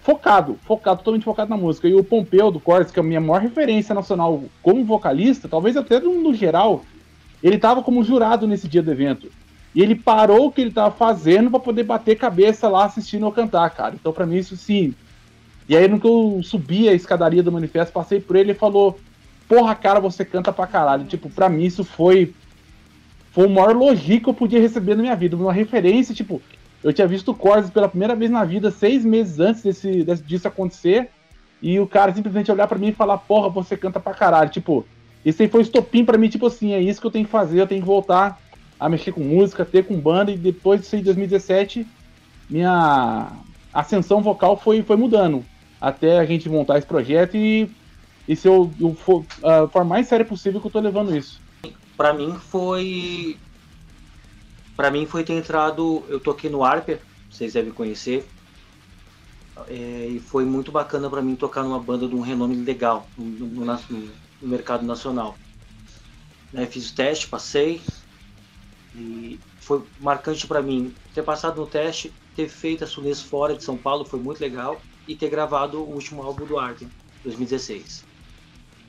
focado, 0.02 0.59
focado, 0.66 0.98
totalmente 0.98 1.24
focado 1.24 1.48
na 1.48 1.56
música. 1.56 1.89
E 1.89 1.94
o 1.94 2.05
Pompeu 2.05 2.51
do 2.51 2.60
Cortes, 2.60 2.93
que 2.93 3.01
é 3.01 3.02
a 3.02 3.06
minha 3.06 3.20
maior 3.20 3.40
referência 3.40 3.94
nacional 3.94 4.44
como 4.62 4.84
vocalista, 4.84 5.48
talvez 5.48 5.76
até 5.76 5.98
no, 5.98 6.22
no 6.22 6.34
geral, 6.34 6.84
ele 7.43 7.59
tava 7.59 7.82
como 7.82 8.05
jurado 8.05 8.47
nesse 8.47 8.69
dia 8.69 8.82
do 8.82 8.90
evento. 8.90 9.31
E 9.74 9.82
ele 9.82 9.94
parou 9.94 10.47
o 10.47 10.52
que 10.52 10.60
ele 10.60 10.70
tava 10.70 10.94
fazendo 10.94 11.51
para 11.51 11.60
poder 11.60 11.85
bater 11.85 12.16
cabeça 12.16 12.69
lá 12.69 12.85
assistindo 12.85 13.27
eu 13.27 13.32
cantar, 13.32 13.70
cara. 13.70 13.94
Então, 13.94 14.12
para 14.12 14.27
mim, 14.27 14.36
isso 14.36 14.56
sim, 14.56 14.94
e 15.69 15.77
aí, 15.77 15.89
no 15.89 16.01
que 16.01 16.06
eu 16.06 16.40
subi 16.43 16.89
a 16.89 16.93
escadaria 16.93 17.43
do 17.43 17.52
manifesto, 17.52 17.93
passei 17.93 18.20
por 18.20 18.36
ele 18.36 18.52
e 18.52 18.55
falou: 18.55 18.98
Porra, 19.48 19.74
cara, 19.74 20.01
você 20.01 20.24
canta 20.24 20.52
pra 20.52 20.66
caralho. 20.66 21.05
Tipo, 21.05 21.31
pra 21.31 21.48
mim 21.48 21.64
isso 21.64 21.85
foi. 21.85 22.35
Foi 23.31 23.47
o 23.47 23.51
maior 23.51 23.70
elogio 23.70 24.20
que 24.20 24.28
eu 24.28 24.35
podia 24.35 24.60
receber 24.60 24.94
na 24.94 25.02
minha 25.02 25.16
vida. 25.16 25.36
Uma 25.36 25.52
referência, 25.52 26.14
tipo, 26.14 26.43
eu 26.85 26.93
tinha 26.93 27.06
visto 27.06 27.31
o 27.31 27.35
Corses 27.35 27.70
pela 27.70 27.89
primeira 27.89 28.14
vez 28.14 28.31
na 28.31 28.44
vida, 28.44 28.70
seis 28.70 29.05
meses 29.05 29.40
antes 29.40 29.62
desse, 29.62 30.05
disso 30.27 30.48
acontecer. 30.48 31.09
E 31.62 31.78
o 31.81 31.86
cara 31.86 32.12
simplesmente 32.12 32.51
olhar 32.51 32.66
para 32.66 32.78
mim 32.78 32.89
e 32.89 32.93
falar: 32.93 33.19
Porra, 33.19 33.48
você 33.48 33.77
canta 33.77 34.01
pra 34.01 34.12
caralho. 34.12 34.51
Tipo, 34.51 34.85
isso 35.24 35.42
aí 35.42 35.48
foi 35.48 35.62
estopim 35.62 36.04
para 36.04 36.18
mim, 36.18 36.28
tipo 36.28 36.46
assim, 36.46 36.72
é 36.72 36.80
isso 36.80 37.00
que 37.00 37.06
eu 37.06 37.10
tenho 37.10 37.24
que 37.24 37.30
fazer, 37.30 37.60
eu 37.60 37.66
tenho 37.66 37.80
que 37.80 37.86
voltar 37.86 38.40
a 38.78 38.88
mexer 38.88 39.12
com 39.12 39.20
música, 39.20 39.64
ter 39.64 39.86
com 39.86 40.00
banda, 40.00 40.32
e 40.32 40.36
depois 40.36 40.80
disso 40.80 40.96
aí, 40.96 41.02
2017, 41.02 41.86
minha 42.50 43.30
ascensão 43.72 44.20
vocal 44.20 44.56
foi, 44.56 44.82
foi 44.82 44.96
mudando 44.96 45.44
até 45.80 46.18
a 46.18 46.24
gente 46.24 46.48
montar 46.48 46.78
esse 46.78 46.86
projeto 46.86 47.36
e, 47.36 47.70
e 48.28 48.36
se 48.36 48.46
eu, 48.48 48.70
for 48.96 49.24
forma 49.70 49.94
mais 49.94 50.06
séria 50.06 50.24
possível 50.24 50.60
que 50.60 50.66
eu 50.66 50.70
tô 50.70 50.80
levando 50.80 51.16
isso. 51.16 51.40
Para 51.96 52.12
mim 52.12 52.34
foi 52.34 53.36
para 54.76 54.90
mim 54.90 55.06
foi 55.06 55.22
ter 55.22 55.34
entrado, 55.34 56.02
eu 56.08 56.18
toquei 56.18 56.50
no 56.50 56.64
Arper, 56.64 57.00
vocês 57.30 57.52
devem 57.52 57.72
conhecer. 57.72 58.26
É, 59.68 60.08
e 60.10 60.18
foi 60.18 60.44
muito 60.44 60.72
bacana 60.72 61.10
para 61.10 61.20
mim 61.20 61.36
tocar 61.36 61.62
numa 61.62 61.78
banda 61.78 62.08
de 62.08 62.14
um 62.14 62.20
renome 62.20 62.56
legal 62.56 63.06
no, 63.16 63.24
no, 63.24 63.64
no 63.64 64.10
mercado 64.48 64.85
nacional. 64.85 65.36
Né, 66.52 66.66
fiz 66.66 66.90
o 66.90 66.94
teste, 66.94 67.28
passei 67.28 67.81
e 68.94 69.40
foi 69.60 69.82
marcante 70.01 70.47
para 70.47 70.60
mim 70.60 70.94
ter 71.14 71.23
passado 71.23 71.60
no 71.60 71.66
teste, 71.66 72.12
ter 72.36 72.48
feito 72.48 72.85
a 72.85 72.86
Sunes 72.86 73.23
fora 73.23 73.55
de 73.55 73.64
São 73.64 73.77
Paulo 73.77 74.05
foi 74.05 74.20
muito 74.20 74.40
legal 74.40 74.81
e 75.06 75.16
ter 75.16 75.31
gravado 75.31 75.78
o 75.78 75.94
último 75.94 76.23
álbum 76.23 76.44
do 76.44 76.59
Arthur, 76.59 76.89
2016. 77.24 78.05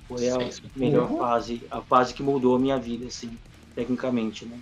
Foi 0.08 0.30
a 0.30 0.38
melhor 0.76 1.10
uhum. 1.10 1.18
fase, 1.18 1.62
a 1.72 1.82
fase 1.82 2.14
que 2.14 2.22
mudou 2.22 2.56
a 2.56 2.60
minha 2.60 2.78
vida, 2.78 3.08
assim. 3.08 3.38
tecnicamente, 3.74 4.46
né? 4.46 4.60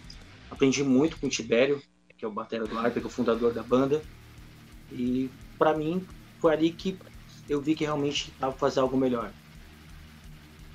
Aprendi 0.49 0.83
muito 0.83 1.17
com 1.17 1.27
o 1.27 1.29
Tibério, 1.29 1.81
que 2.17 2.23
é 2.23 2.27
o 2.27 2.31
batera 2.31 2.65
do 2.65 2.77
Arca, 2.77 2.99
que 2.99 3.05
é 3.05 3.07
o 3.07 3.09
fundador 3.09 3.53
da 3.53 3.63
banda. 3.63 4.01
E 4.91 5.29
para 5.57 5.75
mim 5.75 6.05
foi 6.39 6.53
ali 6.53 6.71
que 6.71 6.97
eu 7.49 7.59
vi 7.61 7.73
que 7.73 7.83
realmente 7.83 8.31
dava 8.39 8.53
fazer 8.53 8.79
algo 8.79 8.95
melhor. 8.95 9.31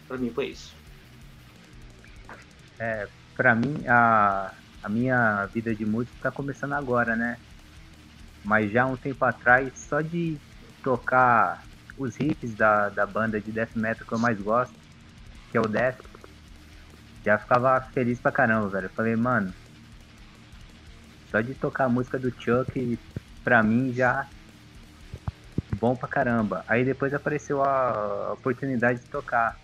Para 0.06 0.18
mim 0.18 0.32
foi 0.32 0.48
isso. 0.48 0.76
É, 2.78 3.08
para 3.34 3.54
mim 3.54 3.74
a, 3.88 4.52
a 4.82 4.88
minha 4.88 5.46
vida 5.46 5.74
de 5.74 5.84
músico 5.84 6.16
tá 6.20 6.30
começando 6.30 6.74
agora, 6.74 7.16
né? 7.16 7.40
Mas 8.42 8.70
já 8.70 8.86
um 8.86 8.96
tempo 8.96 9.24
atrás, 9.24 9.72
só 9.88 10.00
de 10.00 10.38
tocar 10.82 11.66
os 11.96 12.14
hits 12.20 12.54
da, 12.54 12.88
da 12.90 13.06
banda 13.06 13.40
de 13.40 13.50
death 13.50 13.74
metal 13.74 14.06
que 14.06 14.14
eu 14.14 14.18
mais 14.18 14.38
gosto, 14.40 14.76
que 15.50 15.56
é 15.58 15.60
o 15.60 15.68
Death, 15.68 15.98
já 17.24 17.38
ficava 17.38 17.80
feliz 17.92 18.20
pra 18.20 18.30
caramba, 18.30 18.68
velho. 18.70 18.86
Eu 18.86 18.94
falei, 18.94 19.16
mano, 19.16 19.52
só 21.30 21.40
de 21.40 21.54
tocar 21.56 21.86
a 21.86 21.88
música 21.88 22.18
do 22.18 22.30
Chuck, 22.40 23.00
pra 23.42 23.62
mim 23.62 23.92
já 23.92 24.28
bom 25.72 25.96
pra 25.96 26.08
caramba. 26.08 26.64
Aí 26.68 26.84
depois 26.84 27.12
apareceu 27.12 27.62
a 27.62 28.32
oportunidade 28.34 29.00
de 29.00 29.06
tocar 29.06 29.58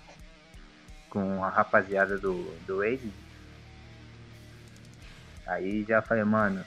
com 1.13 1.45
a 1.45 1.51
rapaziada 1.51 2.17
do, 2.17 2.43
do 2.67 2.79
Wade. 2.79 3.13
Aí 5.47 5.85
já 5.85 6.01
falei, 6.01 6.25
mano. 6.25 6.65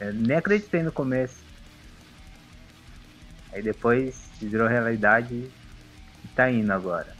nem 0.00 0.36
acreditei 0.36 0.82
no 0.82 0.90
começo. 0.90 1.36
Aí 3.52 3.62
depois 3.62 4.28
virou 4.40 4.66
realidade 4.66 5.34
e 6.24 6.28
tá 6.34 6.50
indo 6.50 6.72
agora. 6.72 7.14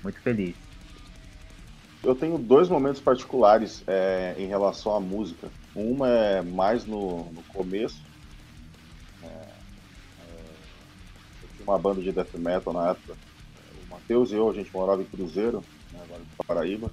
Muito 0.00 0.20
feliz. 0.20 0.54
Eu 2.04 2.14
tenho 2.14 2.38
dois 2.38 2.68
momentos 2.68 3.00
particulares 3.00 3.82
é, 3.88 4.36
em 4.38 4.46
relação 4.46 4.94
à 4.94 5.00
música. 5.00 5.50
Uma 5.74 6.08
é 6.08 6.42
mais 6.42 6.86
no, 6.86 7.24
no 7.32 7.42
começo. 7.48 8.00
É, 9.24 9.26
é, 9.26 9.50
eu 11.42 11.48
tinha 11.56 11.64
uma 11.66 11.78
banda 11.78 12.00
de 12.00 12.12
death 12.12 12.34
metal 12.34 12.72
na 12.72 12.90
época. 12.90 13.27
Matheus 14.08 14.32
e 14.32 14.36
eu, 14.36 14.48
a 14.48 14.54
gente 14.54 14.70
morava 14.72 15.02
em 15.02 15.04
Cruzeiro, 15.04 15.62
né, 15.92 16.00
agora 16.02 16.22
em 16.22 16.46
Paraíba. 16.46 16.90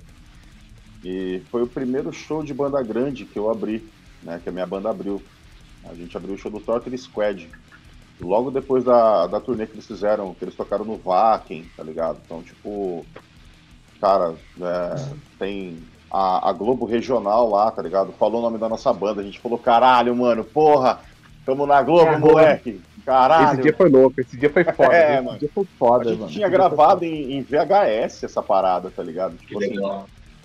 E 1.01 1.41
foi 1.49 1.63
o 1.63 1.67
primeiro 1.67 2.11
show 2.11 2.43
de 2.43 2.53
banda 2.53 2.81
grande 2.83 3.23
que 3.23 3.39
eu 3.39 3.49
abri, 3.49 3.89
né, 4.21 4.41
que 4.43 4.49
a 4.49 4.51
minha 4.51 4.65
banda 4.65 4.89
abriu. 4.89 5.23
A 5.85 5.93
gente 5.93 6.17
abriu 6.17 6.35
o 6.35 6.37
show 6.37 6.51
do 6.51 6.59
Torture 6.59 6.97
Squad, 6.97 7.49
logo 8.19 8.51
depois 8.51 8.83
da, 8.83 9.27
da 9.27 9.39
turnê 9.39 9.65
que 9.65 9.73
eles 9.73 9.87
fizeram, 9.87 10.33
que 10.33 10.43
eles 10.43 10.55
tocaram 10.55 10.83
no 10.83 10.97
Vakin, 10.97 11.65
tá 11.77 11.83
ligado? 11.83 12.19
Então, 12.25 12.43
tipo, 12.43 13.05
cara, 14.01 14.35
é, 14.59 15.09
tem 15.39 15.81
a, 16.11 16.49
a, 16.49 16.53
Globo 16.53 16.85
Regional 16.85 17.49
lá, 17.49 17.71
tá 17.71 17.81
ligado? 17.81 18.11
Falou 18.13 18.39
o 18.39 18.43
nome 18.43 18.57
da 18.57 18.67
nossa 18.67 18.91
banda, 18.91 19.21
a 19.21 19.23
gente 19.23 19.39
falou, 19.39 19.57
caralho, 19.57 20.13
mano, 20.13 20.43
porra, 20.43 20.99
tamo 21.45 21.65
na 21.65 21.81
Globo, 21.81 22.11
é, 22.11 22.17
moleque, 22.17 22.81
caralho. 23.05 23.53
Esse 23.53 23.61
dia 23.61 23.73
foi 23.73 23.89
louco, 23.89 24.19
esse 24.19 24.37
dia 24.37 24.49
foi 24.49 24.63
foda, 24.73 24.95
é, 24.95 25.13
esse 25.13 25.23
mano. 25.23 25.39
dia 25.39 25.49
foi 25.53 25.65
foda, 25.77 26.05
A 26.05 26.11
gente 26.11 26.19
mano. 26.19 26.31
tinha 26.31 26.49
gravado 26.49 27.05
em, 27.05 27.33
em, 27.33 27.41
VHS 27.41 28.23
essa 28.23 28.41
parada, 28.41 28.91
tá 28.91 29.03
ligado? 29.03 29.37
Tipo 29.37 29.59
assim, 29.59 29.75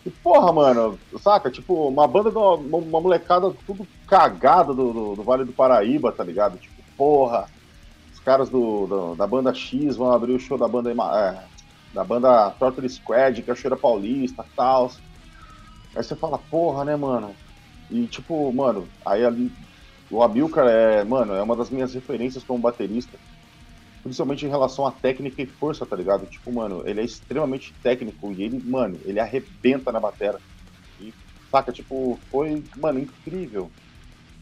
e 0.04 0.10
porra, 0.10 0.52
mano, 0.52 0.98
saca? 1.22 1.50
Tipo, 1.50 1.88
uma 1.88 2.06
banda, 2.06 2.30
uma, 2.30 2.78
uma 2.78 3.00
molecada 3.00 3.52
tudo 3.66 3.86
cagada 4.06 4.72
do, 4.72 4.92
do, 4.92 5.16
do 5.16 5.22
Vale 5.22 5.44
do 5.44 5.52
Paraíba, 5.52 6.10
tá 6.10 6.24
ligado? 6.24 6.56
Tipo, 6.56 6.82
porra, 6.96 7.46
caras 8.24 8.48
do, 8.48 8.86
do, 8.86 9.14
da 9.16 9.26
banda 9.26 9.52
X 9.52 9.96
vão 9.96 10.12
abrir 10.12 10.32
o 10.32 10.38
show 10.38 10.56
da 10.56 10.68
banda 10.68 10.90
é, 10.90 11.42
da 11.92 12.04
banda 12.04 12.50
Torture 12.58 12.88
Squad, 12.88 13.42
que 13.42 13.50
é 13.50 13.76
Paulista 13.76 14.44
e 14.46 14.56
tal. 14.56 14.92
Aí 15.96 16.02
você 16.02 16.14
fala, 16.14 16.38
porra, 16.38 16.84
né, 16.84 16.94
mano? 16.94 17.34
E 17.90 18.06
tipo, 18.06 18.52
mano, 18.52 18.86
aí 19.04 19.24
ali 19.24 19.50
o 20.10 20.22
Amilcar 20.22 20.66
é, 20.66 21.04
mano, 21.04 21.34
é 21.34 21.42
uma 21.42 21.56
das 21.56 21.70
minhas 21.70 21.94
referências 21.94 22.42
como 22.42 22.60
baterista. 22.60 23.16
Principalmente 24.02 24.44
em 24.44 24.48
relação 24.48 24.86
à 24.86 24.90
técnica 24.90 25.40
e 25.40 25.46
força, 25.46 25.86
tá 25.86 25.94
ligado? 25.94 26.26
Tipo, 26.26 26.52
mano, 26.52 26.82
ele 26.86 27.00
é 27.00 27.04
extremamente 27.04 27.76
técnico 27.82 28.32
e 28.32 28.42
ele, 28.42 28.60
mano, 28.60 29.00
ele 29.04 29.20
arrebenta 29.20 29.92
na 29.92 30.00
bateria. 30.00 30.40
E, 30.98 31.14
saca, 31.50 31.70
tipo, 31.70 32.18
foi, 32.30 32.64
mano, 32.76 32.98
incrível 32.98 33.70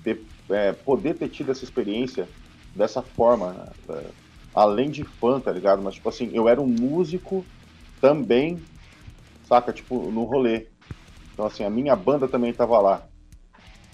ter, 0.02 0.24
é, 0.50 0.72
poder 0.72 1.14
ter 1.14 1.28
tido 1.28 1.50
essa 1.50 1.64
experiência 1.64 2.28
dessa 2.74 3.02
forma, 3.02 3.52
né? 3.52 3.72
É, 3.90 4.10
além 4.54 4.90
de 4.90 5.04
fã, 5.04 5.40
tá 5.40 5.52
ligado? 5.52 5.82
Mas, 5.82 5.94
tipo 5.94 6.08
assim, 6.08 6.30
eu 6.32 6.48
era 6.48 6.60
um 6.60 6.66
músico 6.66 7.44
também, 8.00 8.64
saca? 9.42 9.72
Tipo, 9.72 10.10
no 10.10 10.24
rolê. 10.24 10.68
Então, 11.32 11.44
assim, 11.44 11.62
a 11.62 11.70
minha 11.70 11.94
banda 11.94 12.26
também 12.26 12.52
tava 12.52 12.80
lá. 12.80 13.06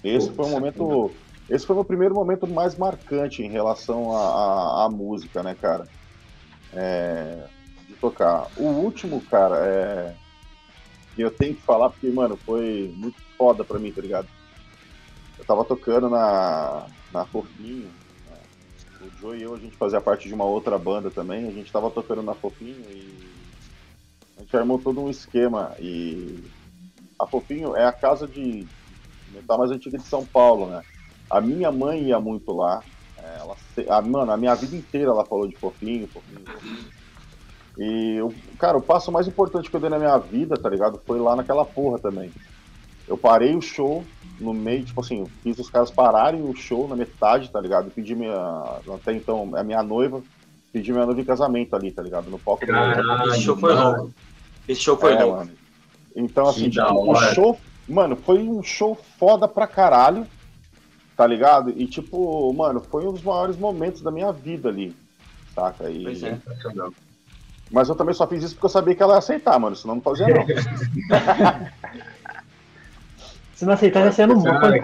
Esse 0.03 0.33
foi 0.33 0.45
um 0.45 0.51
momento. 0.51 1.24
Esse 1.49 1.65
foi 1.65 1.75
o 1.75 1.77
meu 1.77 1.85
primeiro 1.85 2.15
momento 2.15 2.47
mais 2.47 2.75
marcante 2.77 3.43
em 3.43 3.49
relação 3.49 4.15
à 4.15 4.89
música, 4.89 5.43
né, 5.43 5.55
cara? 5.55 5.87
É, 6.73 7.47
de 7.87 7.93
tocar. 7.95 8.47
O 8.57 8.63
último, 8.63 9.21
cara, 9.21 9.57
é. 9.65 10.15
Que 11.13 11.21
eu 11.21 11.31
tenho 11.31 11.55
que 11.55 11.61
falar 11.61 11.89
porque, 11.89 12.09
mano, 12.09 12.35
foi 12.35 12.93
muito 12.97 13.17
foda 13.37 13.63
pra 13.63 13.79
mim, 13.79 13.91
tá 13.91 14.01
ligado? 14.01 14.27
Eu 15.37 15.45
tava 15.45 15.63
tocando 15.63 16.09
na, 16.09 16.87
na 17.13 17.25
Fofinho, 17.25 17.89
o 19.05 19.19
Joe 19.19 19.37
e 19.37 19.43
eu, 19.43 19.53
a 19.53 19.59
gente 19.59 19.75
fazia 19.77 20.01
parte 20.01 20.27
de 20.27 20.33
uma 20.33 20.45
outra 20.45 20.77
banda 20.77 21.09
também, 21.11 21.47
a 21.47 21.51
gente 21.51 21.71
tava 21.71 21.91
tocando 21.91 22.21
na 22.21 22.33
Fofinho 22.33 22.83
e 22.89 23.35
a 24.37 24.41
gente 24.41 24.57
armou 24.57 24.79
todo 24.79 25.01
um 25.01 25.09
esquema 25.09 25.75
e 25.79 26.43
a 27.19 27.25
Fofinho 27.27 27.75
é 27.75 27.85
a 27.85 27.93
casa 27.93 28.27
de 28.27 28.65
metal 29.31 29.57
mais 29.57 29.71
antiga 29.71 29.97
de 29.97 30.05
São 30.05 30.25
Paulo, 30.25 30.67
né? 30.67 30.81
A 31.29 31.41
minha 31.41 31.71
mãe 31.71 32.03
ia 32.03 32.19
muito 32.19 32.53
lá, 32.53 32.81
é, 33.17 33.39
ela, 33.39 33.55
a, 33.97 34.01
mano, 34.01 34.31
a 34.31 34.37
minha 34.37 34.55
vida 34.55 34.75
inteira 34.75 35.11
ela 35.11 35.25
falou 35.25 35.47
de 35.47 35.55
Fofinho, 35.55 36.07
Fofinho, 36.07 36.41
Fofinho. 36.45 36.95
E, 37.77 38.19
cara, 38.57 38.77
o 38.77 38.81
passo 38.81 39.11
mais 39.11 39.27
importante 39.27 39.69
que 39.69 39.75
eu 39.75 39.79
dei 39.79 39.89
na 39.89 39.99
minha 39.99 40.17
vida, 40.17 40.55
tá 40.55 40.69
ligado? 40.69 41.01
Foi 41.05 41.19
lá 41.19 41.35
naquela 41.35 41.65
porra 41.65 41.99
também. 41.99 42.31
Eu 43.07 43.17
parei 43.17 43.55
o 43.55 43.61
show, 43.61 44.03
no 44.39 44.53
meio, 44.53 44.83
tipo 44.83 45.01
assim, 45.01 45.25
fiz 45.43 45.59
os 45.59 45.69
caras 45.69 45.91
pararem 45.91 46.41
o 46.41 46.55
show 46.55 46.87
na 46.87 46.95
metade, 46.95 47.49
tá 47.49 47.59
ligado? 47.59 47.91
Pedi 47.91 48.15
minha. 48.15 48.35
Até 48.93 49.13
então, 49.13 49.51
a 49.55 49.63
minha 49.63 49.83
noiva, 49.83 50.23
pedi 50.71 50.91
minha 50.91 51.05
noiva 51.05 51.21
em 51.21 51.25
casamento 51.25 51.75
ali, 51.75 51.91
tá 51.91 52.01
ligado? 52.01 52.29
No 52.29 52.39
palco 52.39 52.65
Caralho, 52.65 53.29
Esse 53.29 53.41
show 53.41 53.57
foi 53.57 53.73
louco. 53.73 54.11
Esse 54.67 54.81
show 54.81 54.97
foi 54.97 55.13
é, 55.13 55.23
louco. 55.23 55.37
Mano. 55.37 55.51
Então, 56.15 56.47
assim, 56.47 56.69
tipo, 56.69 57.11
o 57.11 57.15
show. 57.33 57.59
Mano, 57.87 58.15
foi 58.15 58.39
um 58.39 58.63
show 58.63 58.95
foda 59.19 59.47
pra 59.47 59.67
caralho, 59.67 60.25
tá 61.15 61.25
ligado? 61.25 61.73
E, 61.75 61.85
tipo, 61.87 62.51
mano, 62.53 62.79
foi 62.81 63.07
um 63.07 63.13
dos 63.13 63.23
maiores 63.23 63.57
momentos 63.57 64.01
da 64.01 64.11
minha 64.11 64.31
vida 64.31 64.69
ali, 64.69 64.95
saca? 65.53 65.89
E... 65.89 66.03
Pois 66.03 66.23
é, 66.23 66.37
Mas 67.71 67.89
eu 67.89 67.95
também 67.95 68.13
só 68.13 68.27
fiz 68.27 68.43
isso 68.43 68.55
porque 68.55 68.65
eu 68.65 68.69
sabia 68.69 68.95
que 68.95 69.03
ela 69.03 69.13
ia 69.13 69.19
aceitar, 69.19 69.59
mano, 69.59 69.75
senão 69.75 69.95
não 69.95 70.01
fazia 70.01 70.27
não. 70.27 70.45
Se 73.55 73.65
não 73.65 73.71
aceitasse, 73.73 74.17
você 74.17 74.25
não 74.25 74.35
morre. 74.35 74.79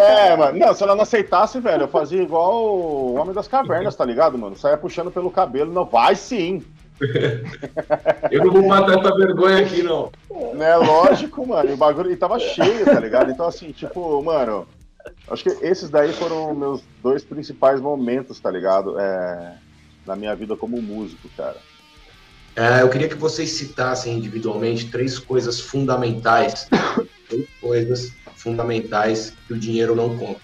É, 0.00 0.36
mano. 0.36 0.58
Não, 0.58 0.74
se 0.74 0.82
ela 0.82 0.96
não 0.96 1.02
aceitasse, 1.02 1.60
velho, 1.60 1.84
eu 1.84 1.88
fazia 1.88 2.20
igual 2.20 2.66
o 2.66 3.14
Homem 3.14 3.32
das 3.32 3.46
Cavernas, 3.46 3.94
tá 3.94 4.04
ligado, 4.04 4.36
mano? 4.36 4.56
Saia 4.56 4.76
puxando 4.76 5.12
pelo 5.12 5.30
cabelo. 5.30 5.72
Não, 5.72 5.84
vai 5.84 6.16
sim. 6.16 6.64
eu 8.30 8.44
não 8.44 8.52
vou 8.52 8.66
matar 8.66 8.98
essa 8.98 9.14
vergonha 9.14 9.58
aqui, 9.64 9.84
não. 9.84 10.10
Né, 10.54 10.76
lógico, 10.76 11.46
mano. 11.46 11.70
E 11.70 11.74
o 11.74 11.76
bagulho 11.76 12.10
e 12.10 12.16
tava 12.16 12.40
cheio, 12.40 12.84
tá 12.84 12.98
ligado? 12.98 13.30
Então, 13.30 13.46
assim, 13.46 13.70
tipo, 13.70 14.20
mano. 14.20 14.66
Acho 15.28 15.44
que 15.44 15.50
esses 15.64 15.90
daí 15.90 16.12
foram 16.12 16.54
meus 16.54 16.82
dois 17.02 17.24
principais 17.24 17.80
momentos, 17.80 18.40
tá 18.40 18.50
ligado? 18.50 18.98
É, 18.98 19.58
na 20.06 20.16
minha 20.16 20.34
vida 20.34 20.56
como 20.56 20.80
músico, 20.80 21.28
cara. 21.36 21.56
É, 22.54 22.82
eu 22.82 22.90
queria 22.90 23.08
que 23.08 23.14
vocês 23.14 23.52
citassem 23.52 24.18
individualmente 24.18 24.90
três 24.90 25.18
coisas 25.18 25.58
fundamentais 25.58 26.68
três 27.28 27.48
coisas 27.60 28.12
fundamentais 28.36 29.32
que 29.46 29.54
o 29.54 29.58
dinheiro 29.58 29.94
não 29.94 30.16
compra. 30.18 30.42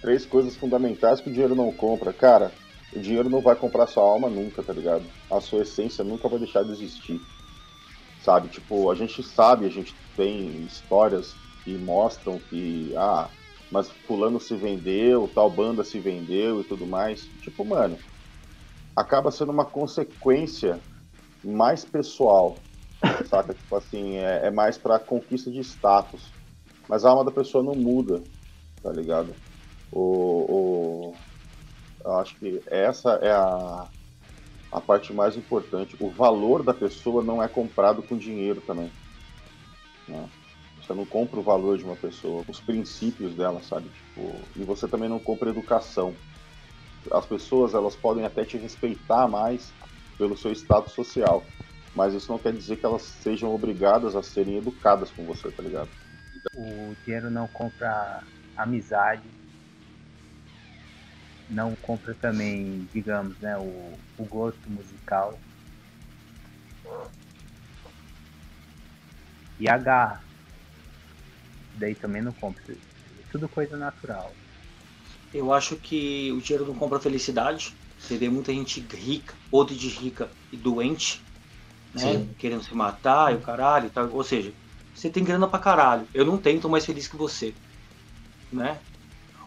Três 0.00 0.24
coisas 0.24 0.56
fundamentais 0.56 1.20
que 1.20 1.28
o 1.28 1.32
dinheiro 1.32 1.54
não 1.54 1.70
compra. 1.72 2.12
Cara, 2.12 2.52
o 2.94 3.00
dinheiro 3.00 3.28
não 3.28 3.42
vai 3.42 3.54
comprar 3.54 3.86
sua 3.86 4.02
alma 4.02 4.30
nunca, 4.30 4.62
tá 4.62 4.72
ligado? 4.72 5.04
A 5.30 5.40
sua 5.40 5.62
essência 5.62 6.02
nunca 6.02 6.28
vai 6.28 6.38
deixar 6.38 6.62
de 6.62 6.72
existir. 6.72 7.20
Sabe? 8.24 8.48
Tipo, 8.48 8.90
a 8.90 8.94
gente 8.94 9.22
sabe, 9.22 9.66
a 9.66 9.70
gente 9.70 9.94
tem 10.16 10.64
histórias 10.64 11.34
que 11.64 11.76
mostram 11.78 12.38
que, 12.38 12.94
ah, 12.96 13.28
mas 13.70 13.90
fulano 14.06 14.40
se 14.40 14.54
vendeu, 14.56 15.28
tal 15.34 15.50
banda 15.50 15.84
se 15.84 15.98
vendeu 16.00 16.60
e 16.60 16.64
tudo 16.64 16.86
mais. 16.86 17.22
Tipo, 17.42 17.64
mano, 17.64 17.98
acaba 18.96 19.30
sendo 19.30 19.52
uma 19.52 19.64
consequência 19.64 20.80
mais 21.44 21.84
pessoal 21.84 22.58
saca? 23.26 23.54
Tipo 23.54 23.76
assim, 23.76 24.16
é, 24.16 24.46
é 24.46 24.50
mais 24.50 24.76
pra 24.78 24.98
conquista 24.98 25.50
de 25.50 25.60
status. 25.60 26.32
Mas 26.88 27.04
a 27.04 27.10
alma 27.10 27.24
da 27.24 27.30
pessoa 27.30 27.62
não 27.62 27.74
muda, 27.74 28.22
tá 28.82 28.90
ligado? 28.92 29.34
O, 29.92 30.00
o, 30.00 31.14
eu 32.04 32.12
acho 32.14 32.38
que 32.38 32.62
essa 32.66 33.12
é 33.22 33.30
a, 33.30 33.88
a 34.72 34.80
parte 34.80 35.12
mais 35.12 35.36
importante, 35.36 35.96
o 36.00 36.10
valor 36.10 36.62
da 36.62 36.74
pessoa 36.74 37.22
não 37.22 37.42
é 37.42 37.48
comprado 37.48 38.02
com 38.02 38.16
dinheiro 38.16 38.60
também. 38.62 38.90
Né? 40.08 40.28
Você 40.88 40.94
não 40.94 41.04
compra 41.04 41.38
o 41.38 41.42
valor 41.42 41.76
de 41.76 41.84
uma 41.84 41.96
pessoa, 41.96 42.42
os 42.48 42.60
princípios 42.60 43.34
dela, 43.34 43.60
sabe? 43.60 43.90
Tipo, 43.90 44.40
e 44.56 44.64
você 44.64 44.88
também 44.88 45.06
não 45.06 45.18
compra 45.18 45.50
educação. 45.50 46.14
As 47.12 47.26
pessoas 47.26 47.74
elas 47.74 47.94
podem 47.94 48.24
até 48.24 48.42
te 48.42 48.56
respeitar 48.56 49.28
mais 49.28 49.74
pelo 50.16 50.34
seu 50.34 50.50
status 50.50 50.94
social, 50.94 51.44
mas 51.94 52.14
isso 52.14 52.32
não 52.32 52.38
quer 52.38 52.54
dizer 52.54 52.78
que 52.78 52.86
elas 52.86 53.02
sejam 53.02 53.54
obrigadas 53.54 54.16
a 54.16 54.22
serem 54.22 54.56
educadas 54.56 55.10
com 55.10 55.26
você, 55.26 55.50
tá 55.50 55.62
ligado? 55.62 55.90
O 56.54 56.94
dinheiro 57.04 57.30
não 57.30 57.46
compra 57.46 58.26
amizade, 58.56 59.28
não 61.50 61.76
compra 61.76 62.14
também, 62.14 62.88
digamos, 62.94 63.38
né, 63.40 63.58
o, 63.58 63.98
o 64.16 64.24
gosto 64.24 64.70
musical. 64.70 65.38
E 69.60 69.66
garra. 69.66 70.27
Daí 71.78 71.94
também 71.94 72.22
não 72.22 72.32
compra. 72.32 72.62
Tudo 73.30 73.48
coisa 73.48 73.76
natural. 73.76 74.34
Eu 75.32 75.52
acho 75.52 75.76
que 75.76 76.32
o 76.32 76.40
dinheiro 76.40 76.66
não 76.66 76.74
compra 76.74 76.98
felicidade. 77.00 77.74
Você 77.98 78.16
vê 78.16 78.28
muita 78.28 78.52
gente 78.52 78.80
rica, 78.80 79.34
ou 79.50 79.64
de 79.64 79.88
rica 79.88 80.30
e 80.52 80.56
doente, 80.56 81.20
né? 81.94 82.26
Querendo 82.38 82.62
se 82.62 82.74
matar 82.74 83.32
e 83.32 83.36
o 83.36 83.40
caralho 83.40 83.86
e 83.86 83.90
tal. 83.90 84.10
Ou 84.10 84.24
seja, 84.24 84.52
você 84.94 85.10
tem 85.10 85.24
grana 85.24 85.46
pra 85.46 85.58
caralho. 85.58 86.08
Eu 86.14 86.24
não 86.24 86.38
tenho, 86.38 86.60
tô 86.60 86.68
mais 86.68 86.86
feliz 86.86 87.06
que 87.06 87.16
você. 87.16 87.54
Né? 88.52 88.80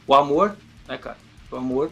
O 0.05 0.13
amor, 0.13 0.57
né, 0.87 0.97
cara? 0.97 1.17
O 1.51 1.55
amor 1.55 1.91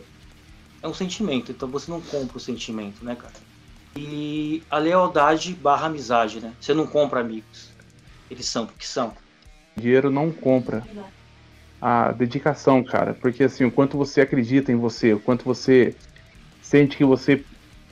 é 0.82 0.88
um 0.88 0.94
sentimento, 0.94 1.52
então 1.52 1.70
você 1.70 1.92
não 1.92 2.02
compra 2.02 2.38
o 2.38 2.40
sentimento, 2.40 3.04
né, 3.04 3.16
cara? 3.16 3.34
E 3.98 4.64
a 4.70 4.78
lealdade 4.78 5.54
barra 5.56 5.88
amizade, 5.88 6.40
né? 6.40 6.56
Você 6.60 6.74
não 6.74 6.88
compra 6.88 7.20
amigos. 7.20 7.74
Eles 8.30 8.46
são 8.46 8.66
porque 8.66 8.86
são. 8.86 9.16
Dinheiro 9.78 10.10
não 10.10 10.32
compra 10.32 10.84
a 11.82 12.12
dedicação, 12.12 12.84
cara. 12.84 13.14
Porque 13.14 13.44
assim, 13.44 13.66
o 13.66 13.72
quanto 13.72 13.98
você 13.98 14.22
acredita 14.22 14.72
em 14.72 14.76
você, 14.76 15.14
o 15.14 15.20
quanto 15.20 15.46
você 15.46 15.96
sente 16.62 16.98
que 16.98 17.06
você 17.06 17.44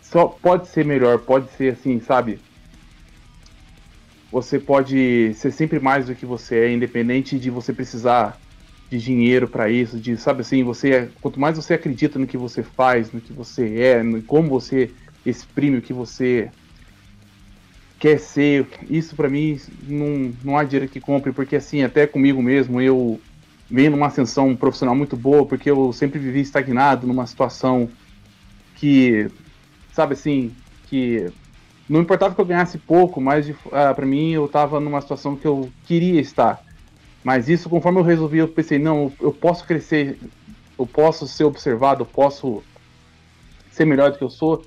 só 0.01 0.27
pode 0.27 0.67
ser 0.67 0.85
melhor, 0.85 1.19
pode 1.19 1.49
ser 1.51 1.73
assim, 1.73 1.99
sabe? 1.99 2.39
Você 4.31 4.59
pode 4.59 5.33
ser 5.33 5.51
sempre 5.51 5.79
mais 5.79 6.07
do 6.07 6.15
que 6.15 6.25
você 6.25 6.59
é, 6.65 6.71
independente 6.71 7.39
de 7.39 7.49
você 7.49 7.73
precisar 7.73 8.39
de 8.89 8.97
dinheiro 8.97 9.47
para 9.47 9.69
isso, 9.69 9.99
de 9.99 10.15
sabe 10.15 10.41
assim, 10.41 10.63
você 10.63 11.11
quanto 11.21 11.39
mais 11.39 11.57
você 11.57 11.73
acredita 11.73 12.17
no 12.17 12.27
que 12.27 12.37
você 12.37 12.63
faz, 12.63 13.11
no 13.11 13.19
que 13.19 13.33
você 13.33 13.79
é, 13.79 14.03
no 14.03 14.23
como 14.23 14.49
você 14.49 14.93
exprime 15.25 15.77
o 15.77 15.81
que 15.81 15.93
você 15.93 16.51
quer 17.99 18.19
ser, 18.19 18.67
isso 18.89 19.15
para 19.15 19.29
mim 19.29 19.59
não, 19.87 20.33
não 20.43 20.57
há 20.57 20.63
dinheiro 20.63 20.91
que 20.91 20.99
compre, 20.99 21.31
porque 21.31 21.55
assim, 21.55 21.83
até 21.83 22.05
comigo 22.05 22.41
mesmo, 22.41 22.79
eu 22.79 23.19
venho 23.69 23.91
numa 23.91 24.07
ascensão 24.07 24.55
profissional 24.55 24.95
muito 24.95 25.17
boa, 25.17 25.45
porque 25.45 25.69
eu 25.69 25.91
sempre 25.91 26.19
vivi 26.19 26.41
estagnado 26.41 27.07
numa 27.07 27.25
situação 27.25 27.89
que, 28.75 29.29
sabe 29.93 30.13
assim, 30.13 30.53
que 30.87 31.29
não 31.89 32.01
importava 32.01 32.35
que 32.35 32.41
eu 32.41 32.45
ganhasse 32.45 32.77
pouco, 32.77 33.19
mas 33.19 33.49
ah, 33.71 33.93
para 33.93 34.05
mim 34.05 34.31
eu 34.31 34.47
tava 34.47 34.79
numa 34.79 35.01
situação 35.01 35.35
que 35.35 35.47
eu 35.47 35.69
queria 35.85 36.19
estar. 36.19 36.61
Mas 37.23 37.49
isso, 37.49 37.69
conforme 37.69 37.99
eu 37.99 38.03
resolvi, 38.03 38.37
eu 38.37 38.47
pensei, 38.47 38.77
não, 38.77 39.11
eu 39.19 39.33
posso 39.33 39.65
crescer, 39.65 40.17
eu 40.77 40.85
posso 40.85 41.27
ser 41.27 41.45
observado, 41.45 42.03
eu 42.03 42.05
posso 42.05 42.63
ser 43.71 43.85
melhor 43.85 44.11
do 44.11 44.17
que 44.17 44.23
eu 44.23 44.29
sou. 44.29 44.65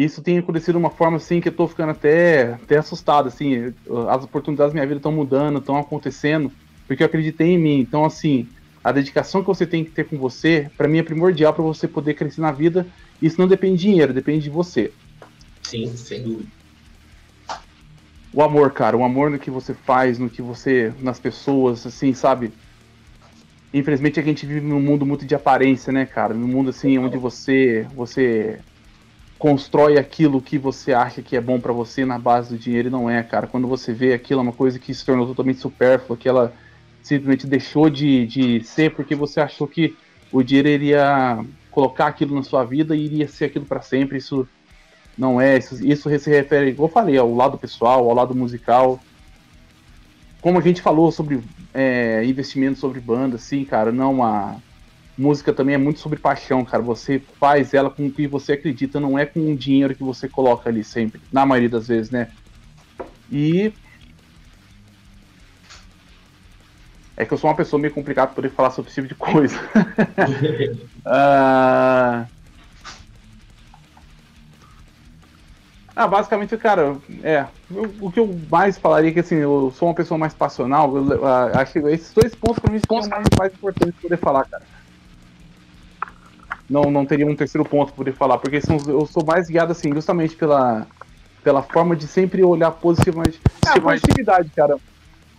E 0.00 0.04
isso 0.04 0.22
tem 0.22 0.38
acontecido 0.38 0.72
de 0.72 0.78
uma 0.78 0.88
forma 0.88 1.18
assim 1.18 1.42
que 1.42 1.48
eu 1.48 1.52
tô 1.54 1.68
ficando 1.68 1.90
até, 1.90 2.54
até 2.54 2.78
assustado, 2.78 3.28
assim, 3.28 3.70
as 4.08 4.24
oportunidades 4.24 4.72
da 4.72 4.74
minha 4.74 4.86
vida 4.86 4.98
estão 4.98 5.12
mudando, 5.12 5.58
estão 5.58 5.76
acontecendo, 5.76 6.50
porque 6.88 7.02
eu 7.02 7.06
acreditei 7.06 7.48
em 7.48 7.58
mim. 7.58 7.80
Então, 7.80 8.06
assim, 8.06 8.48
a 8.82 8.92
dedicação 8.92 9.42
que 9.42 9.48
você 9.48 9.66
tem 9.66 9.84
que 9.84 9.90
ter 9.90 10.04
com 10.04 10.16
você, 10.16 10.70
para 10.74 10.88
mim 10.88 11.00
é 11.00 11.02
primordial 11.02 11.52
para 11.52 11.62
você 11.62 11.86
poder 11.86 12.14
crescer 12.14 12.40
na 12.40 12.50
vida. 12.50 12.86
Isso 13.20 13.38
não 13.38 13.46
depende 13.46 13.76
de 13.76 13.82
dinheiro, 13.82 14.14
depende 14.14 14.44
de 14.44 14.48
você. 14.48 14.90
Sim, 15.64 15.94
sem 15.94 16.22
dúvida 16.22 16.48
o 18.32 18.42
amor, 18.42 18.70
cara, 18.70 18.96
o 18.96 19.04
amor 19.04 19.28
no 19.28 19.38
que 19.38 19.50
você 19.50 19.74
faz, 19.74 20.18
no 20.18 20.30
que 20.30 20.40
você. 20.40 20.94
nas 21.02 21.18
pessoas, 21.18 21.86
assim, 21.86 22.14
sabe? 22.14 22.50
Infelizmente 23.74 24.18
a 24.18 24.22
gente 24.22 24.46
vive 24.46 24.60
num 24.60 24.80
mundo 24.80 25.04
muito 25.04 25.26
de 25.26 25.34
aparência, 25.34 25.92
né, 25.92 26.06
cara? 26.06 26.32
Num 26.32 26.48
mundo 26.48 26.70
assim 26.70 26.96
onde 26.96 27.18
você 27.18 27.86
você 27.94 28.60
constrói 29.40 29.96
aquilo 29.96 30.42
que 30.42 30.58
você 30.58 30.92
acha 30.92 31.22
que 31.22 31.34
é 31.34 31.40
bom 31.40 31.58
para 31.58 31.72
você 31.72 32.04
na 32.04 32.18
base 32.18 32.50
do 32.50 32.58
dinheiro 32.58 32.88
e 32.88 32.90
não 32.90 33.08
é, 33.08 33.22
cara. 33.22 33.46
Quando 33.46 33.66
você 33.66 33.90
vê 33.90 34.12
aquilo 34.12 34.40
é 34.40 34.42
uma 34.42 34.52
coisa 34.52 34.78
que 34.78 34.92
se 34.92 35.02
tornou 35.02 35.26
totalmente 35.26 35.58
supérflua, 35.58 36.18
que 36.18 36.28
ela 36.28 36.52
simplesmente 37.02 37.46
deixou 37.46 37.88
de, 37.88 38.26
de 38.26 38.62
ser 38.62 38.94
porque 38.94 39.14
você 39.14 39.40
achou 39.40 39.66
que 39.66 39.96
o 40.30 40.42
dinheiro 40.42 40.68
iria 40.68 41.42
colocar 41.70 42.08
aquilo 42.08 42.34
na 42.34 42.42
sua 42.42 42.64
vida 42.64 42.94
e 42.94 43.02
iria 43.02 43.26
ser 43.26 43.46
aquilo 43.46 43.64
para 43.64 43.80
sempre. 43.80 44.18
Isso 44.18 44.46
não 45.16 45.40
é, 45.40 45.56
isso, 45.56 45.82
isso 45.86 46.10
se 46.18 46.28
refere, 46.30 46.74
como 46.74 46.88
eu 46.88 46.92
falei, 46.92 47.16
ao 47.16 47.34
lado 47.34 47.56
pessoal, 47.56 48.06
ao 48.10 48.14
lado 48.14 48.34
musical. 48.34 49.00
Como 50.42 50.58
a 50.58 50.62
gente 50.62 50.82
falou 50.82 51.10
sobre 51.10 51.40
é, 51.72 52.22
investimento 52.26 52.78
sobre 52.78 53.00
banda, 53.00 53.36
assim, 53.36 53.64
cara, 53.64 53.90
não 53.90 54.22
a 54.22 54.56
música 55.20 55.52
também 55.52 55.74
é 55.74 55.78
muito 55.78 56.00
sobre 56.00 56.18
paixão, 56.18 56.64
cara. 56.64 56.82
Você 56.82 57.20
faz 57.38 57.74
ela 57.74 57.90
com 57.90 58.06
o 58.06 58.10
que 58.10 58.26
você 58.26 58.54
acredita, 58.54 58.98
não 58.98 59.18
é 59.18 59.26
com 59.26 59.52
o 59.52 59.56
dinheiro 59.56 59.94
que 59.94 60.02
você 60.02 60.28
coloca 60.28 60.68
ali 60.70 60.82
sempre, 60.82 61.20
na 61.30 61.44
maioria 61.44 61.68
das 61.68 61.88
vezes, 61.88 62.10
né? 62.10 62.30
E 63.30 63.72
é 67.16 67.24
que 67.26 67.34
eu 67.34 67.38
sou 67.38 67.50
uma 67.50 67.56
pessoa 67.56 67.78
meio 67.80 67.92
complicada 67.92 68.28
para 68.28 68.36
poder 68.36 68.50
falar 68.50 68.70
sobre 68.70 68.90
esse 68.90 69.00
tipo 69.02 69.08
de 69.08 69.14
coisa. 69.14 69.56
uh... 71.06 72.26
Ah, 76.00 76.06
basicamente, 76.06 76.56
cara, 76.56 76.96
é. 77.22 77.46
Eu, 77.70 77.94
o 78.00 78.10
que 78.10 78.18
eu 78.18 78.40
mais 78.50 78.78
falaria 78.78 79.10
é 79.10 79.12
que 79.12 79.20
assim, 79.20 79.34
eu 79.34 79.70
sou 79.76 79.86
uma 79.86 79.94
pessoa 79.94 80.16
mais 80.16 80.32
passional. 80.32 80.96
Eu, 80.96 81.12
eu, 81.12 81.26
acho 81.26 81.74
que 81.74 81.78
esses 81.80 82.10
dois 82.14 82.34
pontos 82.34 82.58
pra 82.58 82.72
mim 82.72 82.80
são 82.88 82.98
os 82.98 83.06
mais, 83.06 83.26
mais 83.38 83.52
importantes 83.52 83.94
de 83.94 84.00
poder 84.00 84.16
falar, 84.16 84.44
cara. 84.44 84.62
Não, 86.70 86.82
não 86.90 87.04
teria 87.04 87.26
um 87.26 87.34
terceiro 87.34 87.64
ponto 87.64 87.88
pra 87.88 87.96
poder 87.96 88.12
falar, 88.12 88.38
porque 88.38 88.60
são, 88.60 88.78
eu 88.86 89.04
sou 89.04 89.24
mais 89.24 89.48
guiado 89.48 89.72
assim, 89.72 89.92
justamente 89.92 90.36
pela, 90.36 90.86
pela 91.42 91.62
forma 91.62 91.96
de 91.96 92.06
sempre 92.06 92.44
olhar 92.44 92.70
positivamente. 92.70 93.40
É, 93.66 93.80
positividade, 93.80 94.50
cara. 94.50 94.76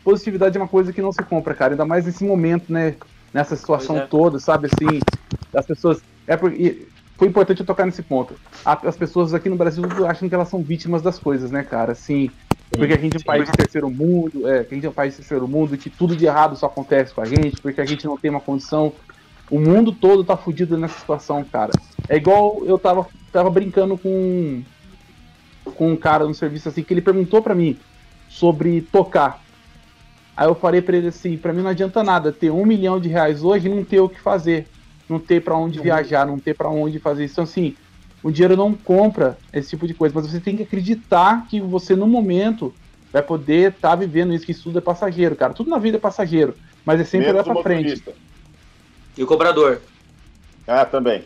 Positividade 0.03 0.57
é 0.57 0.61
uma 0.61 0.67
coisa 0.67 0.91
que 0.91 1.01
não 1.01 1.13
se 1.13 1.23
compra, 1.23 1.53
cara. 1.53 1.73
Ainda 1.73 1.85
mais 1.85 2.05
nesse 2.05 2.25
momento, 2.25 2.73
né? 2.73 2.95
Nessa 3.33 3.55
situação 3.55 3.97
é. 3.97 4.01
toda, 4.01 4.39
sabe? 4.39 4.67
Assim, 4.67 4.99
das 5.53 5.65
pessoas. 5.65 6.01
É 6.27 6.35
porque 6.35 6.85
foi 7.17 7.27
importante 7.29 7.61
eu 7.61 7.65
tocar 7.65 7.85
nesse 7.85 8.01
ponto. 8.01 8.33
As 8.65 8.97
pessoas 8.97 9.33
aqui 9.33 9.47
no 9.47 9.55
Brasil 9.55 9.85
acham 10.05 10.27
que 10.27 10.35
elas 10.35 10.49
são 10.49 10.61
vítimas 10.61 11.01
das 11.01 11.17
coisas, 11.17 11.49
né, 11.49 11.63
cara? 11.63 11.93
Assim, 11.93 12.29
porque 12.71 12.93
a 12.93 12.97
gente 12.97 13.15
é 13.17 13.19
um 13.19 13.23
país 13.23 13.45
de 13.45 13.51
terceiro 13.51 13.89
mundo, 13.89 14.49
é, 14.49 14.63
que 14.63 14.73
a 14.73 14.75
gente 14.75 14.87
é 14.87 14.89
um 14.89 14.93
país 14.93 15.13
de 15.13 15.17
terceiro 15.17 15.47
mundo, 15.47 15.77
que 15.77 15.89
tudo 15.89 16.15
de 16.15 16.25
errado 16.25 16.55
só 16.55 16.65
acontece 16.65 17.13
com 17.13 17.21
a 17.21 17.25
gente, 17.25 17.61
porque 17.61 17.79
a 17.79 17.85
gente 17.85 18.05
não 18.05 18.17
tem 18.17 18.31
uma 18.31 18.39
condição. 18.39 18.91
O 19.51 19.59
mundo 19.59 19.91
todo 19.91 20.23
tá 20.23 20.35
fudido 20.35 20.77
nessa 20.77 20.97
situação, 20.97 21.43
cara. 21.43 21.73
É 22.09 22.15
igual 22.15 22.63
eu 22.65 22.79
tava, 22.79 23.05
tava 23.31 23.49
brincando 23.49 23.97
com, 23.97 24.63
com 25.75 25.91
um 25.91 25.95
cara 25.95 26.25
no 26.25 26.33
serviço 26.33 26.69
assim, 26.69 26.81
que 26.81 26.93
ele 26.93 27.01
perguntou 27.01 27.43
para 27.43 27.53
mim 27.53 27.77
sobre 28.27 28.81
tocar. 28.81 29.43
Aí 30.35 30.47
eu 30.47 30.55
falei 30.55 30.81
para 30.81 30.97
ele 30.97 31.09
assim, 31.09 31.37
para 31.37 31.53
mim 31.53 31.61
não 31.61 31.69
adianta 31.69 32.01
nada 32.03 32.31
ter 32.31 32.49
um 32.49 32.65
milhão 32.65 32.99
de 32.99 33.09
reais 33.09 33.43
hoje 33.43 33.67
e 33.67 33.73
não 33.73 33.83
ter 33.83 33.99
o 33.99 34.09
que 34.09 34.19
fazer 34.19 34.67
não 35.11 35.19
ter 35.19 35.43
para 35.43 35.55
onde 35.55 35.77
uhum. 35.77 35.83
viajar, 35.83 36.25
não 36.25 36.39
ter 36.39 36.55
para 36.55 36.69
onde 36.69 36.99
fazer 36.99 37.25
isso. 37.25 37.33
Então, 37.33 37.43
assim, 37.43 37.75
o 38.23 38.31
dinheiro 38.31 38.55
não 38.55 38.73
compra 38.73 39.37
esse 39.51 39.71
tipo 39.71 39.85
de 39.85 39.93
coisa, 39.93 40.15
mas 40.15 40.27
você 40.27 40.39
tem 40.39 40.55
que 40.55 40.63
acreditar 40.63 41.45
que 41.47 41.59
você, 41.59 41.95
no 41.95 42.07
momento, 42.07 42.73
vai 43.11 43.21
poder 43.21 43.73
estar 43.73 43.89
tá 43.89 43.95
vivendo 43.95 44.33
isso, 44.33 44.45
que 44.45 44.51
isso 44.51 44.63
tudo 44.63 44.77
é 44.77 44.81
passageiro, 44.81 45.35
cara. 45.35 45.53
Tudo 45.53 45.69
na 45.69 45.77
vida 45.77 45.97
é 45.97 45.99
passageiro, 45.99 46.55
mas 46.85 46.99
é 46.99 47.03
sempre 47.03 47.29
olhar 47.29 47.43
pra 47.43 47.61
frente. 47.61 48.01
E 49.17 49.23
o 49.23 49.27
cobrador? 49.27 49.81
Ah, 50.67 50.85
também. 50.85 51.23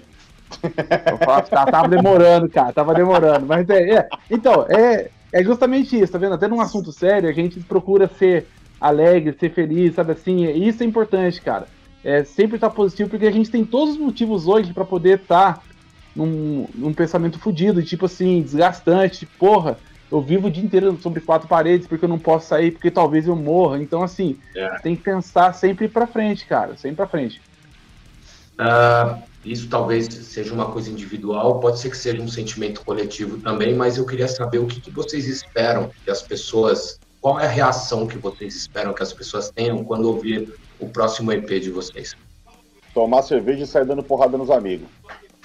Eu 1.11 1.17
faço, 1.17 1.49
tá, 1.49 1.65
tava 1.65 1.87
demorando, 1.87 2.49
cara, 2.49 2.73
tava 2.73 2.93
demorando. 2.93 3.45
Mas 3.45 3.69
é, 3.69 3.95
é, 3.95 4.09
então, 4.29 4.65
é, 4.69 5.09
é 5.31 5.43
justamente 5.43 5.99
isso, 5.99 6.11
tá 6.11 6.17
vendo? 6.17 6.35
Até 6.35 6.47
num 6.47 6.61
assunto 6.61 6.91
sério, 6.91 7.29
a 7.29 7.33
gente 7.33 7.59
procura 7.61 8.07
ser 8.07 8.47
alegre, 8.79 9.35
ser 9.39 9.51
feliz, 9.51 9.95
sabe 9.95 10.13
assim? 10.13 10.45
Isso 10.51 10.83
é 10.83 10.85
importante, 10.85 11.41
cara 11.41 11.67
é, 12.05 12.23
sempre 12.23 12.55
estar 12.57 12.69
tá 12.69 12.75
positivo, 12.75 13.09
porque 13.09 13.25
a 13.25 13.31
gente 13.31 13.49
tem 13.49 13.65
todos 13.65 13.95
os 13.95 13.99
motivos 13.99 14.47
hoje 14.47 14.71
para 14.71 14.85
poder 14.85 15.21
estar 15.21 15.55
tá 15.55 15.61
num, 16.15 16.67
num 16.75 16.93
pensamento 16.93 17.39
fodido, 17.39 17.81
tipo 17.81 18.05
assim, 18.05 18.43
desgastante, 18.43 19.25
porra, 19.25 19.79
eu 20.11 20.21
vivo 20.21 20.47
o 20.47 20.51
dia 20.51 20.63
inteiro 20.63 20.95
sobre 21.01 21.19
quatro 21.19 21.47
paredes 21.47 21.87
porque 21.87 22.05
eu 22.05 22.09
não 22.09 22.19
posso 22.19 22.47
sair, 22.47 22.69
porque 22.71 22.91
talvez 22.91 23.27
eu 23.27 23.35
morra. 23.35 23.81
Então, 23.81 24.03
assim, 24.03 24.37
é. 24.55 24.77
tem 24.83 24.95
que 24.95 25.01
pensar 25.01 25.51
sempre 25.53 25.87
para 25.87 26.05
frente, 26.05 26.45
cara, 26.45 26.77
sempre 26.77 26.97
para 26.97 27.07
frente. 27.07 27.41
Uh, 28.59 29.21
Isso 29.43 29.67
talvez 29.69 30.05
seja 30.05 30.53
uma 30.53 30.71
coisa 30.71 30.89
individual, 30.89 31.59
pode 31.59 31.79
ser 31.79 31.89
que 31.89 31.97
seja 31.97 32.21
um 32.21 32.27
sentimento 32.27 32.83
coletivo 32.83 33.37
também, 33.37 33.75
mas 33.75 33.97
eu 33.97 34.05
queria 34.05 34.27
saber 34.27 34.59
o 34.59 34.65
que, 34.65 34.81
que 34.81 34.89
vocês 34.89 35.27
esperam 35.27 35.91
que 36.03 36.09
as 36.09 36.21
pessoas. 36.21 36.99
Qual 37.21 37.39
é 37.39 37.45
a 37.45 37.49
reação 37.49 38.05
que 38.05 38.17
vocês 38.17 38.55
esperam 38.55 38.93
que 38.93 39.01
as 39.01 39.11
pessoas 39.11 39.49
tenham 39.49 39.83
quando 39.83 40.05
ouvir 40.05 40.53
o 40.79 40.87
próximo 40.87 41.31
EP 41.31 41.47
de 41.59 41.71
vocês? 41.71 42.15
Tomar 42.93 43.23
cerveja 43.23 43.63
e 43.63 43.67
sair 43.67 43.85
dando 43.85 44.03
porrada 44.03 44.37
nos 44.37 44.51
amigos. 44.51 44.87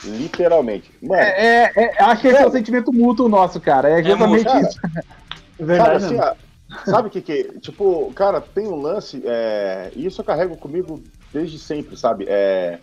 Literalmente. 0.04 0.90
Mano, 1.02 1.22
é, 1.22 1.72
é, 1.74 1.82
é 1.98 2.02
acho 2.02 2.22
que 2.22 2.28
esse 2.28 2.42
é 2.42 2.46
o 2.46 2.50
sentimento 2.50 2.92
mútuo 2.92 3.28
nosso, 3.28 3.60
cara. 3.60 3.90
É 3.90 4.00
é, 4.00 4.00
isso. 4.00 4.80
É 5.58 5.64
verdade. 5.64 6.04
Sabe, 6.04 6.18
assim, 6.18 6.90
sabe 6.90 7.08
o 7.08 7.10
que 7.10 7.20
que. 7.20 7.44
Tipo, 7.60 8.10
cara, 8.14 8.40
tem 8.40 8.66
um 8.66 8.80
lance. 8.80 9.22
É, 9.26 9.90
e 9.94 10.06
isso 10.06 10.22
eu 10.22 10.24
carrego 10.24 10.56
comigo 10.56 11.02
desde 11.30 11.58
sempre, 11.58 11.98
sabe? 11.98 12.24
É, 12.26 12.78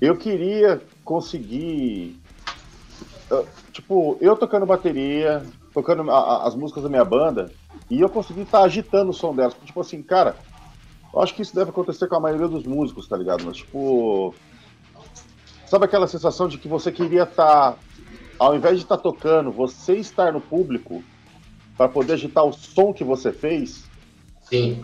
eu 0.00 0.16
queria 0.16 0.80
conseguir. 1.04 2.18
Tipo, 3.72 4.16
eu 4.20 4.36
tocando 4.36 4.66
bateria, 4.66 5.44
tocando 5.72 6.10
a, 6.10 6.18
a, 6.18 6.48
as 6.48 6.54
músicas 6.54 6.82
da 6.82 6.88
minha 6.88 7.04
banda, 7.04 7.52
e 7.88 8.00
eu 8.00 8.08
consegui 8.08 8.42
estar 8.42 8.60
tá 8.60 8.64
agitando 8.64 9.10
o 9.10 9.14
som 9.14 9.34
delas. 9.34 9.54
Tipo 9.64 9.80
assim, 9.80 10.02
cara, 10.02 10.36
eu 11.12 11.20
acho 11.20 11.34
que 11.34 11.42
isso 11.42 11.54
deve 11.54 11.70
acontecer 11.70 12.08
com 12.08 12.16
a 12.16 12.20
maioria 12.20 12.48
dos 12.48 12.64
músicos, 12.64 13.06
tá 13.06 13.16
ligado? 13.16 13.44
Mas, 13.44 13.58
tipo. 13.58 14.34
Sabe 15.66 15.84
aquela 15.84 16.08
sensação 16.08 16.48
de 16.48 16.58
que 16.58 16.66
você 16.66 16.90
queria 16.90 17.24
estar. 17.24 17.72
Tá, 17.72 17.78
ao 18.38 18.56
invés 18.56 18.78
de 18.78 18.84
estar 18.84 18.96
tá 18.96 19.02
tocando, 19.02 19.52
você 19.52 19.96
estar 19.96 20.32
no 20.32 20.40
público 20.40 21.04
para 21.76 21.88
poder 21.88 22.14
agitar 22.14 22.44
o 22.44 22.52
som 22.52 22.92
que 22.92 23.04
você 23.04 23.32
fez? 23.32 23.88
Sim. 24.42 24.82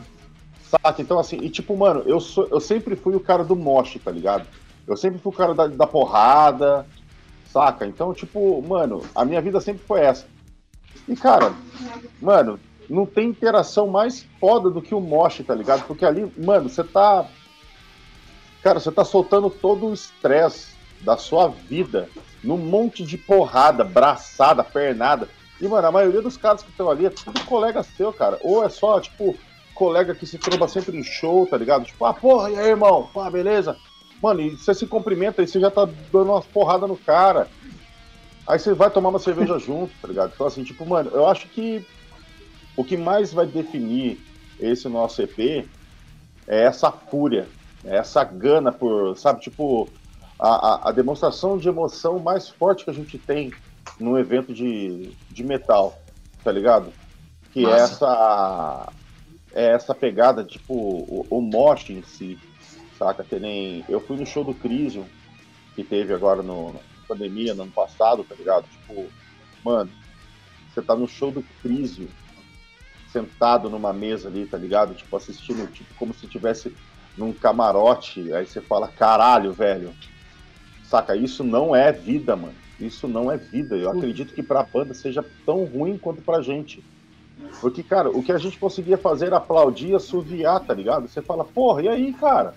Saca? 0.62 1.00
Então, 1.00 1.18
assim, 1.18 1.38
e 1.38 1.48
tipo, 1.48 1.76
mano, 1.76 2.02
eu, 2.06 2.20
sou, 2.20 2.46
eu 2.50 2.60
sempre 2.60 2.94
fui 2.94 3.16
o 3.16 3.20
cara 3.20 3.42
do 3.42 3.56
moche, 3.56 3.98
tá 3.98 4.10
ligado? 4.10 4.46
Eu 4.86 4.96
sempre 4.96 5.18
fui 5.18 5.32
o 5.32 5.36
cara 5.36 5.54
da, 5.54 5.66
da 5.66 5.86
porrada, 5.86 6.86
saca? 7.50 7.86
Então, 7.86 8.14
tipo, 8.14 8.62
mano, 8.62 9.02
a 9.14 9.24
minha 9.24 9.40
vida 9.40 9.60
sempre 9.60 9.82
foi 9.86 10.00
essa. 10.00 10.26
E, 11.08 11.16
cara, 11.16 11.52
mano, 12.20 12.58
não 12.88 13.06
tem 13.06 13.28
interação 13.28 13.86
mais 13.86 14.26
foda 14.40 14.70
do 14.70 14.82
que 14.82 14.94
o 14.94 15.00
moche, 15.00 15.42
tá 15.42 15.54
ligado? 15.54 15.84
Porque 15.86 16.04
ali, 16.04 16.30
mano, 16.36 16.68
você 16.68 16.84
tá. 16.84 17.26
Cara, 18.62 18.80
você 18.80 18.90
tá 18.90 19.04
soltando 19.04 19.48
todo 19.50 19.86
o 19.86 19.94
estresse 19.94 20.74
da 21.00 21.16
sua 21.16 21.48
vida 21.48 22.08
num 22.42 22.56
monte 22.56 23.04
de 23.04 23.18
porrada, 23.18 23.84
braçada, 23.84 24.62
pernada. 24.62 25.28
E, 25.60 25.66
mano, 25.66 25.86
a 25.86 25.92
maioria 25.92 26.22
dos 26.22 26.36
caras 26.36 26.62
que 26.62 26.70
estão 26.70 26.90
ali 26.90 27.06
é 27.06 27.10
tudo 27.10 27.44
colega 27.44 27.82
seu, 27.82 28.12
cara. 28.12 28.38
Ou 28.42 28.64
é 28.64 28.68
só, 28.68 29.00
tipo, 29.00 29.36
colega 29.74 30.14
que 30.14 30.26
se 30.26 30.38
tromba 30.38 30.68
sempre 30.68 30.96
em 30.96 31.02
show, 31.02 31.46
tá 31.46 31.56
ligado? 31.56 31.84
Tipo, 31.84 32.04
ah, 32.04 32.14
porra, 32.14 32.50
e 32.50 32.58
aí, 32.58 32.68
irmão? 32.68 33.08
Pá, 33.12 33.30
beleza? 33.30 33.76
Mano, 34.22 34.40
e 34.40 34.50
você 34.50 34.74
se 34.74 34.86
cumprimenta 34.86 35.42
e 35.42 35.46
você 35.46 35.60
já 35.60 35.70
tá 35.70 35.84
dando 35.84 36.30
umas 36.32 36.46
porradas 36.46 36.88
no 36.88 36.96
cara. 36.96 37.48
Aí 38.46 38.58
você 38.58 38.72
vai 38.72 38.90
tomar 38.90 39.10
uma 39.10 39.18
cerveja 39.18 39.58
junto, 39.60 39.92
tá 40.00 40.08
ligado? 40.08 40.32
Então, 40.34 40.46
assim, 40.46 40.64
tipo, 40.64 40.86
mano, 40.86 41.10
eu 41.12 41.26
acho 41.26 41.48
que 41.48 41.84
o 42.76 42.84
que 42.84 42.96
mais 42.96 43.32
vai 43.32 43.46
definir 43.46 44.20
esse 44.60 44.88
nosso 44.88 45.20
EP 45.22 45.66
é 46.46 46.64
essa 46.64 46.90
fúria, 46.90 47.48
é 47.84 47.96
essa 47.96 48.22
gana 48.22 48.72
por, 48.72 49.16
sabe, 49.16 49.40
tipo, 49.40 49.88
a, 50.38 50.48
a, 50.48 50.88
a, 50.88 50.92
demonstração 50.92 51.58
de 51.58 51.68
emoção 51.68 52.18
mais 52.18 52.48
forte 52.48 52.84
que 52.84 52.90
a 52.90 52.94
gente 52.94 53.18
tem 53.18 53.52
num 53.98 54.18
evento 54.18 54.52
de, 54.52 55.12
de 55.30 55.44
metal, 55.44 55.98
tá 56.44 56.52
ligado? 56.52 56.92
Que 57.52 57.64
é 57.66 57.70
essa 57.70 58.92
é 59.54 59.72
essa 59.72 59.94
pegada, 59.94 60.44
tipo, 60.44 60.74
o, 60.74 61.26
o 61.30 61.40
mosh 61.40 61.88
em 61.88 62.02
si, 62.02 62.38
saca? 62.98 63.24
Que 63.24 63.38
nem. 63.38 63.84
Eu 63.88 64.00
fui 64.00 64.16
no 64.16 64.26
show 64.26 64.44
do 64.44 64.54
Crisium, 64.54 65.04
que 65.74 65.84
teve 65.84 66.12
agora 66.12 66.42
no, 66.42 66.72
na 66.72 66.80
pandemia, 67.08 67.54
no 67.54 67.62
ano 67.62 67.72
passado, 67.72 68.24
tá 68.24 68.34
ligado? 68.34 68.66
Tipo, 68.68 69.06
mano, 69.64 69.90
você 70.72 70.82
tá 70.82 70.94
no 70.94 71.08
show 71.08 71.30
do 71.30 71.42
Crisium, 71.62 72.08
sentado 73.10 73.70
numa 73.70 73.92
mesa 73.92 74.28
ali, 74.28 74.46
tá 74.46 74.58
ligado? 74.58 74.94
Tipo, 74.94 75.16
assistindo, 75.16 75.70
tipo, 75.72 75.94
como 75.94 76.12
se 76.12 76.26
tivesse 76.26 76.74
num 77.16 77.32
camarote, 77.32 78.32
aí 78.32 78.46
você 78.46 78.60
fala, 78.60 78.88
caralho, 78.88 79.52
velho. 79.52 79.94
Saca? 80.84 81.16
Isso 81.16 81.42
não 81.42 81.74
é 81.74 81.90
vida, 81.90 82.36
mano. 82.36 82.54
Isso 82.78 83.08
não 83.08 83.32
é 83.32 83.36
vida. 83.36 83.74
Eu 83.74 83.90
acredito 83.90 84.34
que 84.34 84.42
pra 84.42 84.62
banda 84.62 84.92
seja 84.92 85.24
tão 85.44 85.64
ruim 85.64 85.96
quanto 85.96 86.20
pra 86.22 86.42
gente. 86.42 86.84
Porque, 87.60 87.82
cara, 87.82 88.10
o 88.10 88.22
que 88.22 88.32
a 88.32 88.38
gente 88.38 88.58
conseguia 88.58 88.98
fazer 88.98 89.26
era 89.26 89.38
aplaudir, 89.38 89.94
assoviar, 89.94 90.60
tá 90.60 90.74
ligado? 90.74 91.08
Você 91.08 91.22
fala, 91.22 91.44
porra, 91.44 91.82
e 91.82 91.88
aí, 91.88 92.12
cara? 92.12 92.54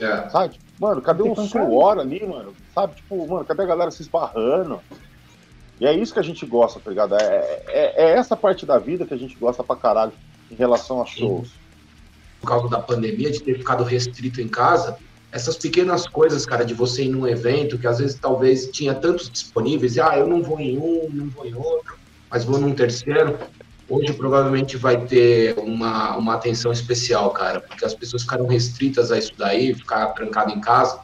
É. 0.00 0.28
Sabe? 0.28 0.58
Mano, 0.78 1.00
cadê 1.00 1.22
o 1.22 1.34
suor 1.34 1.98
ali, 1.98 2.26
mano? 2.26 2.54
Sabe? 2.74 2.96
Tipo, 2.96 3.26
mano, 3.26 3.44
cadê 3.44 3.62
a 3.62 3.66
galera 3.66 3.90
se 3.90 4.02
esbarrando? 4.02 4.80
E 5.80 5.86
é 5.86 5.92
isso 5.92 6.12
que 6.12 6.20
a 6.20 6.24
gente 6.24 6.44
gosta, 6.46 6.78
tá 6.80 6.90
ligado? 6.90 7.14
É, 7.14 7.62
é, 7.68 8.04
é 8.04 8.10
essa 8.12 8.36
parte 8.36 8.64
da 8.64 8.78
vida 8.78 9.04
que 9.04 9.14
a 9.14 9.16
gente 9.16 9.36
gosta 9.36 9.64
pra 9.64 9.76
caralho 9.76 10.12
em 10.50 10.54
relação 10.54 11.00
a 11.02 11.06
shows. 11.06 11.50
Por 12.40 12.48
causa 12.48 12.68
da 12.68 12.80
pandemia, 12.80 13.30
de 13.30 13.42
ter 13.42 13.58
ficado 13.58 13.84
restrito 13.84 14.40
em 14.40 14.48
casa, 14.48 14.96
essas 15.32 15.56
pequenas 15.56 16.06
coisas, 16.06 16.44
cara, 16.44 16.64
de 16.64 16.74
você 16.74 17.04
ir 17.04 17.08
num 17.08 17.26
evento 17.26 17.78
que 17.78 17.86
às 17.86 17.98
vezes 17.98 18.18
talvez 18.18 18.68
tinha 18.70 18.94
tantos 18.94 19.30
disponíveis, 19.30 19.96
e 19.96 20.00
ah, 20.00 20.16
eu 20.16 20.26
não 20.26 20.42
vou 20.42 20.60
em 20.60 20.78
um, 20.78 21.08
não 21.10 21.28
vou 21.30 21.46
em 21.46 21.54
outro, 21.54 21.96
mas 22.30 22.44
vou 22.44 22.58
num 22.58 22.74
terceiro. 22.74 23.38
Hoje 23.88 24.12
provavelmente 24.14 24.76
vai 24.76 25.04
ter 25.04 25.58
uma, 25.58 26.16
uma 26.16 26.34
atenção 26.34 26.72
especial, 26.72 27.30
cara, 27.30 27.60
porque 27.60 27.84
as 27.84 27.94
pessoas 27.94 28.22
ficaram 28.22 28.46
restritas 28.46 29.10
a 29.10 29.18
isso 29.18 29.32
daí, 29.36 29.74
ficar 29.74 30.06
trancado 30.08 30.52
em 30.52 30.60
casa. 30.60 31.00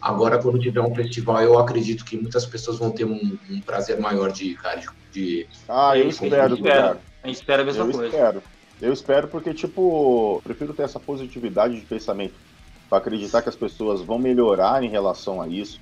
Agora, 0.00 0.38
quando 0.38 0.58
tiver 0.58 0.80
um 0.80 0.94
festival, 0.94 1.40
eu 1.42 1.58
acredito 1.58 2.04
que 2.04 2.16
muitas 2.16 2.46
pessoas 2.46 2.78
vão 2.78 2.90
ter 2.90 3.04
um, 3.04 3.38
um 3.50 3.60
prazer 3.60 4.00
maior 4.00 4.32
de, 4.32 4.54
cara, 4.54 4.82
de. 5.12 5.46
Ah, 5.68 5.96
eu 5.96 6.08
espero, 6.08 6.54
espero. 6.54 6.98
A 7.22 7.26
gente 7.26 7.36
espera 7.36 7.62
a 7.62 7.64
mesma 7.64 7.84
eu 7.84 7.92
coisa. 7.92 8.06
Espero. 8.06 8.42
Eu 8.80 8.92
espero 8.92 9.28
porque, 9.28 9.52
tipo, 9.52 10.40
prefiro 10.42 10.72
ter 10.72 10.84
essa 10.84 10.98
positividade 10.98 11.78
de 11.78 11.84
pensamento 11.84 12.34
para 12.88 12.98
acreditar 12.98 13.42
que 13.42 13.48
as 13.48 13.56
pessoas 13.56 14.00
vão 14.00 14.18
melhorar 14.18 14.82
em 14.82 14.88
relação 14.88 15.40
a 15.40 15.46
isso, 15.46 15.78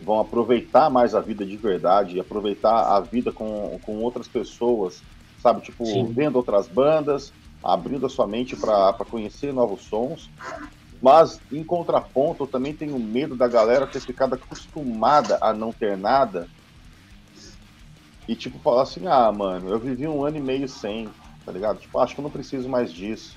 vão 0.00 0.20
aproveitar 0.20 0.90
mais 0.90 1.14
a 1.14 1.20
vida 1.20 1.44
de 1.44 1.56
verdade, 1.56 2.20
aproveitar 2.20 2.96
a 2.96 3.00
vida 3.00 3.32
com, 3.32 3.80
com 3.82 3.96
outras 4.02 4.28
pessoas, 4.28 5.02
sabe? 5.38 5.62
Tipo, 5.62 5.84
Sim. 5.84 6.12
vendo 6.12 6.36
outras 6.36 6.68
bandas, 6.68 7.32
abrindo 7.62 8.06
a 8.06 8.08
sua 8.08 8.26
mente 8.26 8.56
para 8.56 8.92
conhecer 9.04 9.52
novos 9.52 9.82
sons. 9.82 10.30
Mas, 11.00 11.40
em 11.50 11.64
contraponto, 11.64 12.44
eu 12.44 12.48
também 12.48 12.74
tenho 12.74 12.98
medo 12.98 13.36
da 13.36 13.46
galera 13.46 13.86
ter 13.86 14.00
ficado 14.00 14.34
acostumada 14.34 15.38
a 15.40 15.52
não 15.52 15.72
ter 15.72 15.96
nada 15.96 16.48
e, 18.28 18.36
tipo, 18.36 18.58
falar 18.58 18.82
assim: 18.82 19.06
ah, 19.06 19.32
mano, 19.32 19.70
eu 19.70 19.78
vivi 19.78 20.06
um 20.06 20.22
ano 20.22 20.36
e 20.36 20.40
meio 20.40 20.68
sem, 20.68 21.08
tá 21.46 21.50
ligado? 21.50 21.78
Tipo, 21.78 21.98
acho 21.98 22.14
que 22.14 22.20
eu 22.20 22.24
não 22.24 22.30
preciso 22.30 22.68
mais 22.68 22.92
disso. 22.92 23.36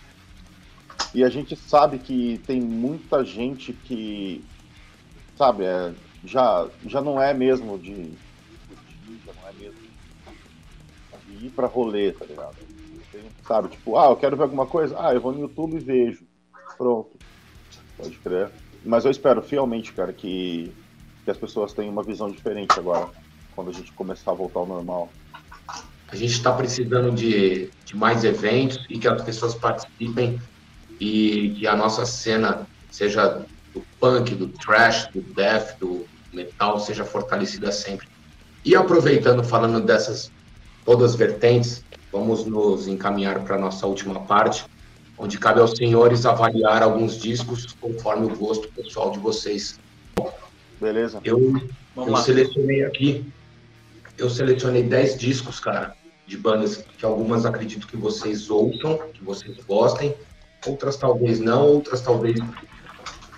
E 1.14 1.24
a 1.24 1.30
gente 1.30 1.56
sabe 1.56 2.00
que 2.00 2.40
tem 2.46 2.62
muita 2.62 3.24
gente 3.24 3.74
que, 3.74 4.44
sabe, 5.38 5.66
é, 5.66 5.94
já, 6.24 6.70
já 6.86 7.02
não 7.02 7.22
é 7.22 7.34
mesmo 7.34 7.78
de, 7.80 8.14
ir 11.46 11.50
pra 11.50 11.68
rolê, 11.68 12.12
tá 12.12 12.26
ligado? 12.26 12.56
Sabe, 13.48 13.70
tipo, 13.70 13.98
ah, 13.98 14.06
eu 14.06 14.16
quero 14.16 14.38
ver 14.38 14.44
alguma 14.44 14.66
coisa, 14.66 14.96
ah, 15.00 15.14
eu 15.14 15.22
vou 15.22 15.32
no 15.32 15.42
YouTube 15.42 15.76
e 15.76 15.80
vejo. 15.80 16.24
Pronto. 16.78 17.12
Pode 17.98 18.18
crer. 18.20 18.50
Mas 18.84 19.06
eu 19.06 19.12
espero 19.12 19.42
fielmente, 19.42 19.94
cara, 19.94 20.14
que, 20.14 20.72
que 21.24 21.32
as 21.32 21.38
pessoas 21.38 21.74
tenham 21.74 21.92
uma 21.92 22.04
visão 22.04 22.30
diferente 22.30 22.80
agora, 22.80 23.10
quando 23.56 23.70
a 23.70 23.74
gente 23.74 23.92
começar 23.94 24.32
a 24.32 24.36
voltar 24.36 24.60
ao 24.60 24.66
normal. 24.66 25.10
A 26.08 26.16
gente 26.16 26.34
está 26.34 26.52
precisando 26.52 27.12
de, 27.12 27.70
de 27.86 27.96
mais 27.96 28.24
eventos 28.24 28.86
e 28.90 28.98
que 28.98 29.08
as 29.08 29.22
pessoas 29.22 29.56
participem 29.56 30.42
e 31.00 31.56
que 31.58 31.68
a 31.68 31.76
nossa 31.76 32.06
cena, 32.06 32.68
seja 32.90 33.46
do 33.74 33.82
punk, 34.00 34.36
do 34.36 34.48
trash, 34.48 35.08
do 35.08 35.22
death, 35.22 35.78
do 35.80 36.06
metal, 36.34 36.80
seja 36.80 37.06
fortalecida 37.06 37.72
sempre. 37.72 38.08
E 38.64 38.76
aproveitando, 38.76 39.44
falando 39.44 39.84
dessas 39.84 40.32
todas 40.86 41.16
vertentes, 41.16 41.84
vamos 42.12 42.46
nos 42.46 42.88
encaminhar 42.88 43.40
para 43.42 43.56
a 43.56 43.60
nossa 43.60 43.86
última 43.88 44.20
parte, 44.22 44.66
onde 45.18 45.38
cabe 45.38 45.60
aos 45.60 45.72
senhores 45.72 46.26
avaliar 46.26 46.82
alguns 46.84 47.18
discos 47.18 47.76
conforme 47.80 48.26
o 48.26 48.36
gosto 48.36 48.68
pessoal 48.70 49.12
de 49.12 49.20
vocês. 49.20 49.80
Beleza. 50.80 51.20
Eu, 51.24 51.62
eu 51.96 52.18
selecionei 52.18 52.84
aqui, 52.84 53.26
eu 54.18 54.30
selecionei 54.30 54.84
10 54.84 55.18
discos, 55.18 55.60
cara, 55.60 55.96
de 56.26 56.38
bandas 56.38 56.84
que 56.98 57.06
algumas 57.06 57.46
acredito 57.46 57.88
que 57.88 57.98
vocês 57.98 58.50
ouçam, 58.50 59.00
que 59.14 59.24
vocês 59.24 59.58
gostem, 59.68 60.16
outras 60.66 60.98
talvez 60.98 61.40
não, 61.40 61.68
outras 61.68 62.02
talvez 62.02 62.40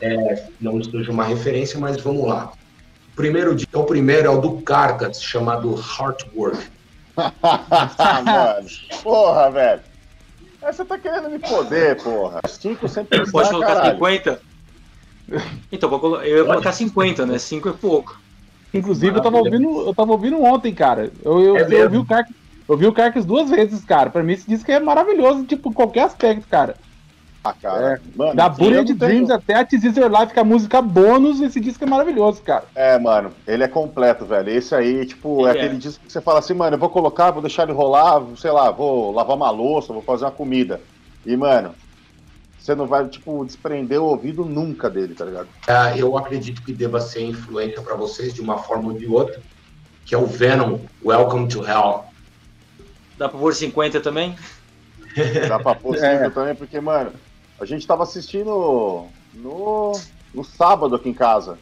é, 0.02 0.48
não 0.60 0.82
seja 0.84 1.12
uma 1.12 1.24
referência, 1.24 1.80
mas 1.80 2.00
vamos 2.02 2.28
lá. 2.28 2.54
O 3.12 3.16
primeiro 3.16 3.56
dia, 3.56 3.68
o 3.74 3.84
primeiro 3.84 4.28
é 4.28 4.30
o 4.30 4.42
do 4.42 4.62
Carcass, 4.62 5.22
chamado 5.22 5.76
Heartwork. 5.76 6.58
Mano, 8.26 8.68
porra, 9.04 9.52
velho. 9.52 9.82
Você 10.62 10.86
tá 10.86 10.98
querendo 10.98 11.30
me 11.30 11.40
foder, 11.40 12.02
porra. 12.02 12.40
Cinco 12.48 12.88
sempre 12.88 13.30
Pode 13.30 13.50
colocar 13.50 13.76
caralho. 13.76 13.94
50? 13.94 14.42
Então, 15.72 16.24
eu 16.24 16.38
ia 16.38 16.46
colocar 16.46 16.72
50, 16.72 17.26
né? 17.26 17.38
5 17.38 17.70
é 17.70 17.74
pouco. 17.74 18.20
Inclusive, 18.74 19.18
eu 19.18 19.22
tava, 19.22 19.38
ouvindo, 19.38 19.88
eu 19.88 19.94
tava 19.94 20.12
ouvindo 20.12 20.42
ontem, 20.42 20.74
cara. 20.74 21.12
Eu, 21.24 21.40
eu, 21.40 21.58
é 21.58 21.62
eu, 21.62 21.90
vi 21.90 21.98
o 21.98 22.06
Carques, 22.06 22.36
eu 22.68 22.78
vi 22.78 22.88
o 22.88 22.94
Carques 22.94 23.26
duas 23.26 23.50
vezes, 23.50 23.84
cara. 23.86 24.10
Pra 24.10 24.24
mim, 24.24 24.34
esse 24.34 24.48
disco 24.48 24.72
é 24.72 24.80
maravilhoso, 24.80 25.46
tipo, 25.46 25.70
em 25.70 25.74
qualquer 25.74 26.06
aspecto, 26.06 26.48
cara. 26.48 26.76
Ah, 27.44 27.54
cara. 27.54 27.96
É. 27.96 28.00
Mano, 28.16 28.36
da 28.36 28.48
Bullet 28.48 28.94
Dreams 28.94 29.28
tenho... 29.28 29.34
até 29.34 29.56
a 29.56 29.66
Teaser 29.66 30.10
Life, 30.10 30.32
que 30.32 30.40
é 30.40 30.42
a 30.42 30.46
música 30.46 30.82
bônus, 30.82 31.42
esse 31.42 31.60
disco 31.60 31.84
é 31.84 31.88
maravilhoso, 31.88 32.42
cara. 32.42 32.64
É, 32.74 32.98
mano, 32.98 33.32
ele 33.46 33.64
é 33.64 33.68
completo, 33.68 34.26
velho. 34.26 34.50
Esse 34.50 34.74
aí, 34.74 35.06
tipo, 35.06 35.46
é, 35.46 35.50
é 35.50 35.54
aquele 35.54 35.78
disco 35.78 36.06
que 36.06 36.12
você 36.12 36.22
fala 36.22 36.40
assim, 36.40 36.54
mano, 36.54 36.76
eu 36.76 36.80
vou 36.80 36.90
colocar, 36.90 37.32
vou 37.32 37.42
deixar 37.42 37.64
ele 37.64 37.74
rolar, 37.74 38.24
sei 38.38 38.52
lá, 38.52 38.72
vou 38.72 39.12
lavar 39.12 39.36
uma 39.36 39.50
louça, 39.50 39.92
vou 39.92 40.02
fazer 40.02 40.24
uma 40.24 40.32
comida. 40.32 40.80
E, 41.26 41.36
mano, 41.36 41.76
você 42.58 42.74
não 42.74 42.88
vai, 42.88 43.06
tipo, 43.10 43.44
desprender 43.44 44.02
o 44.02 44.06
ouvido 44.06 44.46
nunca 44.46 44.90
dele, 44.90 45.14
tá 45.14 45.26
ligado? 45.26 45.50
É, 45.68 46.00
eu 46.00 46.18
acredito 46.18 46.62
que 46.62 46.72
deva 46.72 47.02
ser 47.02 47.24
influência 47.24 47.82
para 47.82 47.96
vocês 47.96 48.34
de 48.34 48.40
uma 48.40 48.58
forma 48.58 48.94
ou 48.94 48.98
de 48.98 49.06
outra, 49.06 49.42
que 50.06 50.16
é 50.16 50.18
o 50.18 50.26
Venom, 50.26 50.80
Welcome 51.04 51.50
to 51.50 51.62
Hell. 51.66 52.06
Dá 53.18 53.28
pra 53.28 53.38
pôr 53.38 53.54
50 53.54 54.00
também? 54.00 54.38
Dá 55.50 55.60
pra 55.60 55.76
pôr 55.76 55.96
50 55.96 56.08
é. 56.26 56.30
também, 56.30 56.56
porque, 56.56 56.80
mano, 56.80 57.12
a 57.64 57.66
gente 57.66 57.88
tava 57.88 58.04
assistindo 58.04 59.06
no, 59.34 59.92
no 60.34 60.44
sábado 60.44 60.96
aqui 60.96 61.10
em 61.10 61.14
casa. 61.14 61.58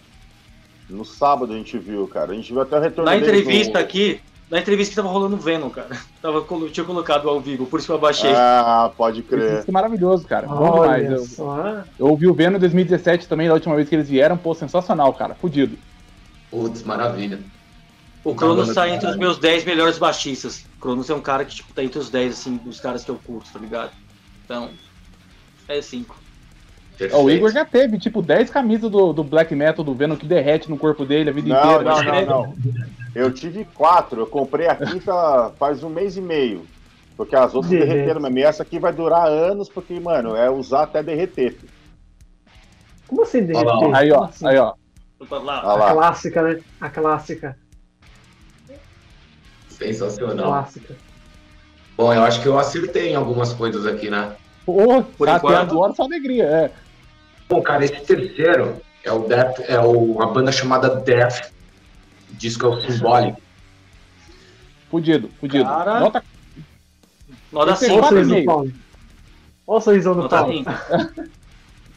No 0.89 1.05
sábado 1.05 1.53
a 1.53 1.55
gente 1.55 1.77
viu, 1.77 2.07
cara. 2.07 2.31
A 2.31 2.35
gente 2.35 2.51
viu 2.51 2.61
até 2.61 2.77
o 2.77 2.81
retorno 2.81 3.09
Na 3.09 3.17
entrevista 3.17 3.79
aqui, 3.79 4.19
na 4.49 4.59
entrevista 4.59 4.91
que 4.91 4.95
tava 4.97 5.07
rolando 5.07 5.37
Venom, 5.37 5.69
cara. 5.69 5.97
Tava, 6.21 6.45
tinha 6.69 6.85
colocado 6.85 7.29
ao 7.29 7.39
vivo, 7.39 7.65
por 7.65 7.79
isso 7.79 7.87
que 7.87 7.91
eu 7.91 7.95
abaixei. 7.95 8.31
Ah, 8.35 8.91
pode 8.95 9.23
crer. 9.23 9.59
Isso 9.59 9.69
é 9.69 9.71
maravilhoso, 9.71 10.27
cara. 10.27 10.45
Bom 10.45 10.81
demais. 10.81 11.37
Eu, 11.37 11.83
eu 11.97 12.07
ouvi 12.07 12.27
o 12.27 12.33
Venom 12.33 12.57
em 12.57 12.59
2017 12.59 13.27
também, 13.27 13.47
da 13.47 13.53
última 13.53 13.75
vez 13.75 13.87
que 13.87 13.95
eles 13.95 14.09
vieram. 14.09 14.37
Pô, 14.37 14.53
sensacional, 14.53 15.13
cara. 15.13 15.33
Fudido. 15.33 15.77
Putz, 16.51 16.83
maravilha. 16.83 17.39
O 18.23 18.35
Cronos 18.35 18.73
tá 18.73 18.87
entre 18.87 19.09
os 19.09 19.15
meus 19.15 19.39
10 19.39 19.65
melhores 19.65 19.97
baixistas. 19.97 20.65
O 20.77 20.81
Cronos 20.81 21.09
é 21.09 21.15
um 21.15 21.21
cara 21.21 21.43
que, 21.43 21.55
tipo, 21.55 21.73
tá 21.73 21.83
entre 21.83 21.97
os 21.97 22.09
10, 22.09 22.33
assim, 22.33 22.57
dos 22.57 22.79
caras 22.79 23.03
que 23.03 23.09
eu 23.09 23.19
curto, 23.25 23.49
tá 23.51 23.57
ligado? 23.57 23.91
Então, 24.45 24.69
é 25.77 25.81
5. 25.81 26.21
O 27.13 27.29
Igor 27.29 27.51
já 27.51 27.65
teve, 27.65 27.97
tipo, 27.97 28.21
10 28.21 28.49
camisas 28.51 28.91
do, 28.91 29.11
do 29.11 29.23
Black 29.23 29.55
Metal 29.55 29.83
do 29.83 29.95
Venom 29.95 30.15
que 30.15 30.27
derrete 30.27 30.69
no 30.69 30.77
corpo 30.77 31.03
dele 31.03 31.31
a 31.31 31.33
vida 31.33 31.49
não, 31.49 31.81
inteira. 31.81 31.83
Não, 31.83 32.03
não, 32.03 32.25
não. 32.25 32.55
Eu 33.15 33.31
tive 33.31 33.65
quatro. 33.65 34.21
Eu 34.21 34.27
comprei 34.27 34.67
a 34.67 34.75
quinta 34.75 35.51
faz 35.57 35.83
um 35.83 35.89
mês 35.89 36.15
e 36.17 36.21
meio. 36.21 36.65
Porque 37.17 37.35
as 37.35 37.53
outras 37.53 37.71
Derrete. 37.71 37.89
derreteram 37.89 38.21
mesmo. 38.21 38.37
E 38.39 38.43
essa 38.43 38.63
aqui 38.63 38.79
vai 38.79 38.93
durar 38.93 39.27
anos, 39.27 39.67
porque, 39.67 39.99
mano, 39.99 40.35
é 40.35 40.49
usar 40.49 40.83
até 40.83 41.01
derreter. 41.01 41.57
Como 43.07 43.23
assim 43.23 43.43
derreter? 43.43 43.95
Aí, 43.95 44.11
ó. 44.11 44.23
Assim? 44.25 44.47
Aí, 44.47 44.57
ó. 44.57 44.73
A 45.29 45.93
clássica, 45.93 46.41
né? 46.41 46.61
A 46.79 46.89
clássica. 46.89 47.57
Sensacional. 49.69 50.47
Clássica. 50.47 50.95
Bom, 51.97 52.13
eu 52.13 52.23
acho 52.23 52.41
que 52.41 52.47
eu 52.47 52.57
acertei 52.57 53.09
em 53.09 53.15
algumas 53.15 53.53
coisas 53.53 53.85
aqui, 53.85 54.09
né? 54.09 54.35
Pô, 54.65 55.03
Por 55.17 55.27
tá 55.27 55.37
enquanto... 55.37 55.71
agora 55.71 55.93
só 55.93 56.03
alegria, 56.03 56.45
é. 56.45 56.71
Bom, 57.49 57.61
cara, 57.61 57.83
esse 57.83 58.01
terceiro 58.01 58.81
é 59.03 59.11
o 59.11 59.19
Death, 59.19 59.59
é 59.67 59.79
o, 59.79 59.91
uma 59.91 60.27
banda 60.27 60.51
chamada 60.51 60.89
Death 60.89 61.51
disco 62.41 62.65
é 62.65 62.69
o 62.69 62.81
Symbolic. 62.81 63.41
Fudido, 64.89 65.29
fudido. 65.39 65.63
Cara... 65.63 65.99
Nota. 65.99 66.23
Nota 67.51 67.75
5. 67.75 67.93
Olha 69.67 69.77
o 69.77 69.81
sorrisão 69.81 70.15
do 70.15 70.27
Paulo. 70.27 70.63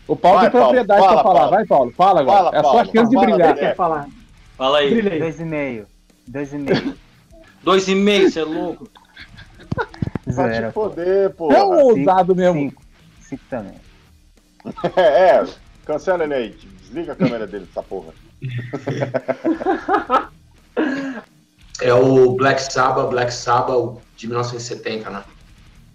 o 0.06 0.16
Paulo 0.16 0.38
vai, 0.38 0.50
tem 0.50 0.60
propriedade 0.60 1.00
Paulo, 1.00 1.14
pra 1.14 1.22
falar. 1.22 1.38
Paulo. 1.38 1.50
Vai, 1.50 1.66
Paulo. 1.66 1.92
Fala 1.92 2.20
agora. 2.20 2.36
Fala, 2.36 2.56
é 2.56 2.58
a 2.58 2.62
sua 2.62 2.84
chance 2.84 3.10
de 3.10 3.16
brilhar. 3.16 3.54
Quer 3.54 3.74
falar. 3.74 4.08
Fala 4.56 4.78
aí. 4.78 5.18
Dois 5.18 5.40
e 5.40 5.44
meio. 5.44 5.86
Dois 6.26 6.52
e 6.52 6.58
meio. 6.58 6.94
Dois 7.62 7.88
e 7.88 7.94
meio, 7.94 8.30
você 8.30 8.40
é 8.40 8.44
louco. 8.44 8.88
Vai 10.26 10.66
te 10.66 10.72
poder, 10.72 11.34
pô. 11.34 11.52
É 11.52 11.62
um 11.64 11.82
ousado 11.84 12.34
mesmo. 12.34 12.60
Cinco. 12.60 12.82
Cinco 13.20 13.42
também. 13.50 13.74
é, 14.96 15.02
é, 15.02 15.46
cancela 15.84 16.24
ele 16.24 16.34
aí. 16.34 16.56
Desliga 16.80 17.12
a 17.12 17.16
câmera 17.16 17.46
dele 17.46 17.66
dessa 17.66 17.82
porra. 17.82 18.12
é 21.80 21.92
o 21.92 22.32
Black 22.32 22.62
Sabbath, 22.62 23.10
Black 23.10 23.32
Sabbath 23.32 23.98
de 24.16 24.26
1970, 24.26 25.10
né? 25.10 25.24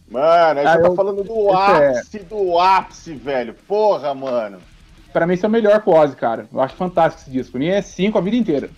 Mano, 0.09 0.59
aí 0.59 0.65
ah, 0.65 0.73
você 0.73 0.81
tá 0.81 0.87
eu... 0.87 0.89
tá 0.89 0.95
falando 0.95 1.23
do 1.23 1.49
é- 1.49 1.89
ápice 1.89 2.17
é... 2.17 2.23
do 2.23 2.59
ápice, 2.59 3.13
velho. 3.13 3.53
Porra, 3.67 4.13
mano. 4.13 4.59
Pra 5.13 5.25
mim, 5.25 5.33
isso 5.33 5.45
é 5.45 5.49
o 5.49 5.51
melhor 5.51 5.81
que 5.81 5.89
o 5.89 5.93
Ozzy, 5.93 6.15
cara. 6.15 6.47
Eu 6.51 6.61
acho 6.61 6.75
fantástico 6.75 7.23
esse 7.23 7.31
disco. 7.31 7.51
Pra 7.53 7.59
mim 7.59 7.67
é 7.67 7.81
5 7.81 8.17
a 8.17 8.21
vida 8.21 8.35
inteira. 8.35 8.69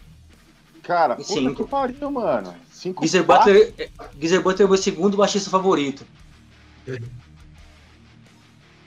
Cara, 0.84 1.16
puta 1.16 1.28
cinco. 1.28 1.64
que 1.64 1.70
pariu, 1.70 2.10
mano. 2.12 2.54
Cinco 2.82 3.04
Geezer 3.04 3.24
Butler, 3.24 3.72
Geezer 4.20 4.42
Butler 4.42 4.64
é 4.64 4.66
o 4.66 4.70
meu 4.70 4.78
segundo 4.78 5.16
baixista 5.16 5.52
favorito. 5.52 6.04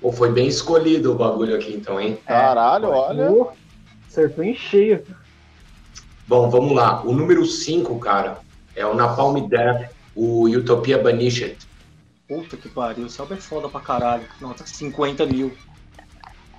Pô, 0.01 0.11
foi 0.11 0.33
bem 0.33 0.49
escolhido 0.49 1.13
o 1.13 1.15
bagulho 1.15 1.55
aqui, 1.55 1.73
então, 1.73 2.01
hein? 2.01 2.19
Caralho, 2.27 2.87
é, 2.87 2.89
olha. 2.89 3.47
Acertou 4.09 4.43
em 4.43 4.57
cheio. 4.57 5.07
Bom, 6.27 6.51
vamos 6.51 6.75
lá. 6.75 7.05
O 7.05 7.13
número 7.13 7.47
5, 7.47 7.97
cara, 8.01 8.41
é 8.75 8.85
o 8.85 8.95
Napalm 8.95 9.47
Death, 9.47 9.89
o 10.13 10.49
Utopia 10.49 10.99
Banished. 10.99 11.57
Puta 12.27 12.57
que 12.57 12.69
pariu, 12.69 13.07
esse 13.07 13.21
álbum 13.21 13.35
é 13.35 13.37
foda 13.37 13.69
pra 13.69 13.81
caralho. 13.81 14.25
Nota 14.41 14.67
50 14.67 15.25
mil. 15.25 15.57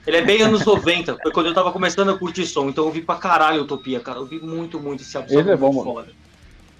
Ele 0.08 0.16
é 0.16 0.22
bem 0.22 0.42
anos 0.42 0.64
90, 0.66 1.18
foi 1.22 1.34
quando 1.34 1.48
eu 1.48 1.54
tava 1.54 1.74
começando 1.74 2.12
a 2.12 2.18
curtir 2.18 2.46
som, 2.46 2.70
então 2.70 2.86
eu 2.86 2.92
vi 2.92 3.02
pra 3.02 3.16
caralho 3.16 3.64
Utopia, 3.64 4.00
cara. 4.00 4.20
Eu 4.20 4.26
vi 4.26 4.40
muito, 4.40 4.80
muito 4.80 5.04
esse 5.04 5.18
álbum. 5.18 5.38
Ele 5.38 5.52
é 5.52 5.58
bom, 5.58 5.84
foda. 5.84 6.08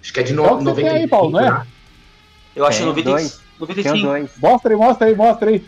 Acho 0.06 0.14
que 0.14 0.20
é 0.20 0.24
de 0.24 0.34
no, 0.34 0.44
95, 0.44 0.88
aí, 0.88 1.08
Paulo, 1.08 1.32
não 1.32 1.40
é? 1.40 1.50
Né? 1.50 1.68
Eu 2.56 2.64
acho 2.64 2.84
é, 2.84 2.86
90, 2.86 3.10
dois. 3.10 3.42
95. 3.60 4.40
Mostra 4.40 4.72
aí, 4.72 4.78
mostra 4.78 5.08
aí, 5.08 5.16
mostra 5.16 5.50
aí. 5.50 5.66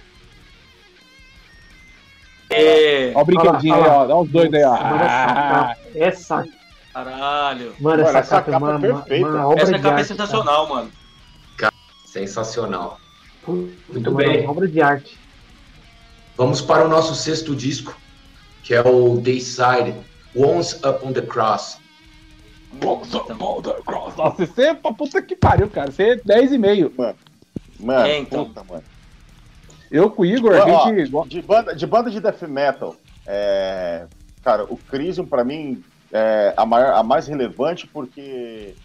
É... 2.52 3.12
Ó 3.16 3.22
o 3.22 3.26
brinquedinho 3.26 3.74
aí, 3.74 3.82
ó. 3.82 4.06
Dá 4.06 4.16
os 4.16 4.30
dois 4.30 4.54
aí, 4.54 4.64
ó. 4.64 4.76
Ah. 4.76 5.76
Essa. 5.96 6.46
Caralho. 6.94 7.74
Mano, 7.80 8.04
essa, 8.04 8.20
essa 8.20 8.42
capa, 8.44 8.52
capa 8.52 8.76
é 8.76 8.80
perfeita. 8.80 9.28
Uma 9.28 9.54
essa 9.56 9.80
capa 9.80 10.00
é 10.00 10.04
sensacional, 10.04 10.68
cara. 10.68 10.76
mano. 10.76 10.92
Sensacional. 12.06 13.00
Muito 13.48 14.12
bem. 14.12 14.48
Obra 14.48 14.68
de 14.68 14.80
arte. 14.80 15.18
Vamos 16.36 16.62
para 16.62 16.86
o 16.86 16.88
nosso 16.88 17.16
sexto 17.16 17.56
disco, 17.56 17.98
que 18.62 18.76
é 18.76 18.82
o 18.82 19.18
Dayside, 19.18 19.96
Once 20.36 20.76
Up 20.88 21.04
on 21.04 21.12
the 21.12 21.24
Cross. 21.24 21.80
The 22.80 23.82
Cross. 23.86 24.16
Nossa, 24.16 24.46
você 24.46 24.64
é 24.68 24.74
pra 24.74 24.94
puta 24.94 25.22
que 25.22 25.36
pariu, 25.36 25.70
cara. 25.70 25.92
Você 25.92 26.04
é 26.04 26.16
10,5. 26.18 26.92
Mano, 26.98 27.16
mano, 27.80 28.08
é, 28.08 28.18
então. 28.20 28.46
puta, 28.46 28.64
mano. 28.64 28.84
Eu 29.90 30.12
com 30.12 30.22
o 30.22 30.26
Igor, 30.26 30.54
a 30.54 30.94
gente. 30.94 31.16
Ó, 31.16 31.26
de, 31.26 31.42
banda, 31.42 31.76
de 31.76 31.88
banda 31.88 32.12
de 32.12 32.20
death 32.20 32.42
metal, 32.44 32.96
é, 33.26 34.06
cara, 34.44 34.66
o 34.66 34.78
Crisium 34.78 35.26
pra 35.26 35.44
mim 35.44 35.84
é 36.12 36.54
a, 36.56 36.66
maior, 36.66 36.94
a 36.94 37.04
mais 37.04 37.28
relevante 37.28 37.88
porque, 37.88 38.76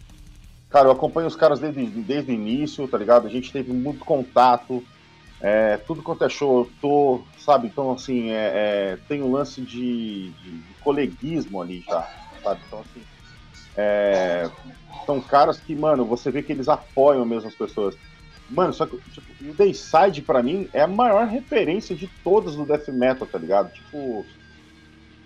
cara, 0.70 0.88
eu 0.88 0.92
acompanho 0.92 1.26
os 1.26 1.36
caras 1.36 1.60
desde, 1.60 1.84
desde 1.86 2.30
o 2.30 2.34
início, 2.34 2.86
tá 2.88 2.98
ligado? 2.98 3.26
A 3.26 3.30
gente 3.30 3.52
teve 3.52 3.72
muito 3.72 4.04
contato, 4.04 4.82
é, 5.40 5.76
tudo 5.76 6.02
quanto 6.02 6.24
é 6.24 6.28
show, 6.28 6.60
eu 6.60 6.70
tô, 6.80 7.22
sabe? 7.38 7.66
Então, 7.66 7.92
assim, 7.92 8.30
é, 8.30 8.52
é 8.94 8.98
tem 9.08 9.22
um 9.22 9.32
lance 9.32 9.60
de, 9.60 10.30
de, 10.30 10.50
de, 10.50 10.74
coleguismo 10.82 11.60
ali, 11.60 11.82
tá? 11.82 12.08
Sabe? 12.42 12.60
Então, 12.66 12.80
assim, 12.80 13.02
é, 13.76 14.50
são 15.06 15.20
caras 15.20 15.60
que, 15.60 15.74
mano, 15.74 16.04
você 16.04 16.30
vê 16.30 16.42
que 16.42 16.52
eles 16.52 16.68
apoiam 16.68 17.24
mesmo 17.24 17.48
as 17.48 17.54
pessoas. 17.54 17.96
Mano, 18.50 18.72
só 18.72 18.86
que 18.86 18.98
tipo, 19.10 19.50
o 19.50 19.54
Dayside, 19.54 20.22
pra 20.22 20.42
mim, 20.42 20.68
é 20.72 20.82
a 20.82 20.86
maior 20.86 21.26
referência 21.26 21.96
de 21.96 22.06
todas 22.22 22.54
do 22.54 22.66
Death 22.66 22.88
Metal, 22.88 23.26
tá 23.26 23.38
ligado? 23.38 23.72
Tipo, 23.72 24.26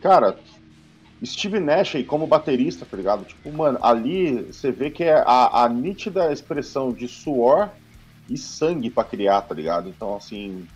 cara, 0.00 0.38
Steve 1.24 1.58
Nash 1.58 1.96
aí 1.96 2.04
como 2.04 2.26
baterista, 2.26 2.86
tá 2.86 2.96
ligado? 2.96 3.24
Tipo, 3.24 3.52
mano, 3.52 3.78
ali 3.82 4.44
você 4.44 4.70
vê 4.70 4.90
que 4.90 5.02
é 5.02 5.14
a, 5.26 5.64
a 5.64 5.68
nítida 5.68 6.32
expressão 6.32 6.92
de 6.92 7.08
suor 7.08 7.70
e 8.28 8.36
sangue 8.36 8.90
para 8.90 9.08
criar, 9.08 9.42
tá 9.42 9.54
ligado? 9.54 9.88
Então, 9.88 10.16
assim, 10.16 10.66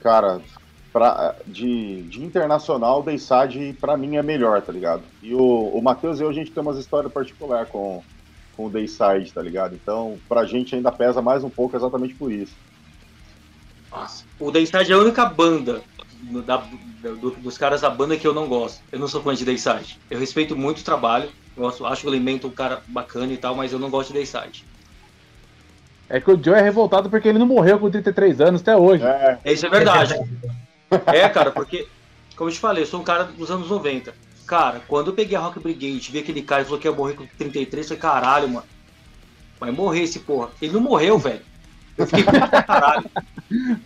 cara, 0.00 0.40
pra, 0.92 1.34
de, 1.46 2.02
de 2.02 2.22
internacional, 2.22 3.00
o 3.00 3.02
Dayside 3.02 3.76
pra 3.80 3.96
mim 3.96 4.16
é 4.16 4.22
melhor, 4.22 4.60
tá 4.62 4.72
ligado? 4.72 5.02
E 5.22 5.34
o, 5.34 5.40
o 5.40 5.82
Matheus 5.82 6.20
e 6.20 6.22
eu, 6.22 6.28
a 6.28 6.32
gente 6.32 6.50
tem 6.50 6.62
umas 6.62 6.78
histórias 6.78 7.12
particulares 7.12 7.68
com 7.70 8.02
com 8.56 8.66
o 8.66 8.70
Dayside, 8.70 9.32
tá 9.32 9.42
ligado? 9.42 9.74
Então, 9.74 10.18
pra 10.28 10.44
gente 10.44 10.74
ainda 10.74 10.92
pesa 10.92 11.22
mais 11.22 11.42
um 11.42 11.50
pouco 11.50 11.76
exatamente 11.76 12.14
por 12.14 12.30
isso. 12.30 12.54
Nossa. 13.90 14.24
O 14.38 14.50
Dayside 14.50 14.92
é 14.92 14.94
a 14.94 14.98
única 14.98 15.24
banda 15.26 15.82
da, 16.44 16.62
do, 17.02 17.30
dos 17.30 17.58
caras 17.58 17.80
da 17.80 17.90
banda 17.90 18.16
que 18.16 18.26
eu 18.26 18.34
não 18.34 18.48
gosto. 18.48 18.82
Eu 18.90 18.98
não 18.98 19.08
sou 19.08 19.22
fã 19.22 19.34
de 19.34 19.44
Dayside. 19.44 19.98
Eu 20.10 20.18
respeito 20.18 20.56
muito 20.56 20.80
o 20.80 20.84
trabalho, 20.84 21.30
gosto, 21.56 21.84
acho 21.84 22.06
o 22.06 22.10
Elemento 22.10 22.46
um 22.46 22.50
cara 22.50 22.82
bacana 22.86 23.32
e 23.32 23.36
tal, 23.36 23.54
mas 23.54 23.72
eu 23.72 23.78
não 23.78 23.90
gosto 23.90 24.08
de 24.08 24.14
Dayside. 24.14 24.64
É 26.08 26.20
que 26.20 26.30
o 26.30 26.42
Joe 26.42 26.54
é 26.54 26.62
revoltado 26.62 27.08
porque 27.08 27.28
ele 27.28 27.38
não 27.38 27.46
morreu 27.46 27.78
com 27.78 27.90
33 27.90 28.40
anos 28.40 28.60
até 28.60 28.76
hoje. 28.76 29.02
É, 29.04 29.38
isso 29.46 29.66
é 29.66 29.70
verdade. 29.70 30.14
é, 31.06 31.28
cara, 31.28 31.50
porque 31.50 31.88
como 32.36 32.50
eu 32.50 32.54
te 32.54 32.60
falei, 32.60 32.82
eu 32.82 32.86
sou 32.86 33.00
um 33.00 33.04
cara 33.04 33.24
dos 33.24 33.50
anos 33.50 33.68
90. 33.68 34.14
Cara, 34.46 34.80
quando 34.88 35.08
eu 35.08 35.14
peguei 35.14 35.36
a 35.36 35.40
Rock 35.40 35.60
Brigade, 35.60 36.10
vi 36.10 36.18
aquele 36.18 36.42
cara 36.42 36.62
que 36.62 36.66
falou 36.66 36.80
que 36.80 36.88
ia 36.88 36.92
morrer 36.92 37.14
com 37.14 37.26
33, 37.26 37.90
eu 37.90 37.96
falei, 37.96 38.00
caralho, 38.00 38.48
mano. 38.48 38.66
Vai 39.60 39.70
morrer 39.70 40.02
esse 40.02 40.18
porra. 40.20 40.50
Ele 40.60 40.72
não 40.72 40.80
morreu, 40.80 41.18
velho. 41.18 41.42
Eu 41.96 42.06
fiquei 42.06 42.24
puto 42.24 42.48
pra 42.48 42.62
caralho. 42.62 43.10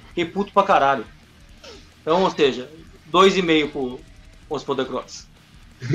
Fiquei 0.09 0.25
puto 0.25 0.53
pra 0.53 0.63
caralho. 0.63 1.05
Então, 2.01 2.23
ou 2.23 2.31
seja, 2.31 2.71
dois 3.07 3.37
e 3.37 3.43
meio 3.43 3.69
pro 3.69 4.01
Os 4.49 4.65
Poder 4.65 4.87
Cross. 4.87 5.27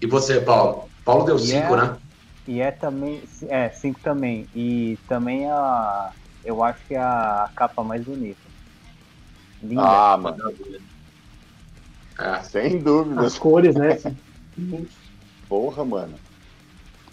e 0.00 0.06
você, 0.06 0.40
Paulo? 0.40 0.88
Paulo 1.04 1.24
deu 1.24 1.38
cinco, 1.38 1.74
é, 1.74 1.76
né? 1.76 1.96
E 2.46 2.60
é 2.60 2.70
também. 2.70 3.22
É, 3.48 3.68
cinco 3.68 4.00
também. 4.00 4.48
E 4.54 4.98
também 5.06 5.50
a. 5.50 6.12
Eu 6.44 6.64
acho 6.64 6.78
que 6.86 6.94
é 6.94 7.00
a 7.00 7.50
capa 7.54 7.82
mais 7.82 8.02
bonita. 8.04 8.47
Linda. 9.62 9.82
Ah, 9.82 10.16
mano. 10.16 10.54
É, 12.18 12.42
sem 12.42 12.78
dúvida. 12.78 13.22
As 13.22 13.38
cores, 13.38 13.74
né? 13.74 13.98
Porra, 15.48 15.84
mano. 15.84 16.14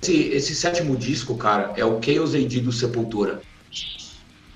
Esse, 0.01 0.27
esse 0.29 0.55
sétimo 0.55 0.95
disco, 0.95 1.37
cara, 1.37 1.73
é 1.75 1.85
o 1.85 2.01
Chaos 2.01 2.35
AD 2.35 2.59
do 2.61 2.71
Sepultura. 2.71 3.41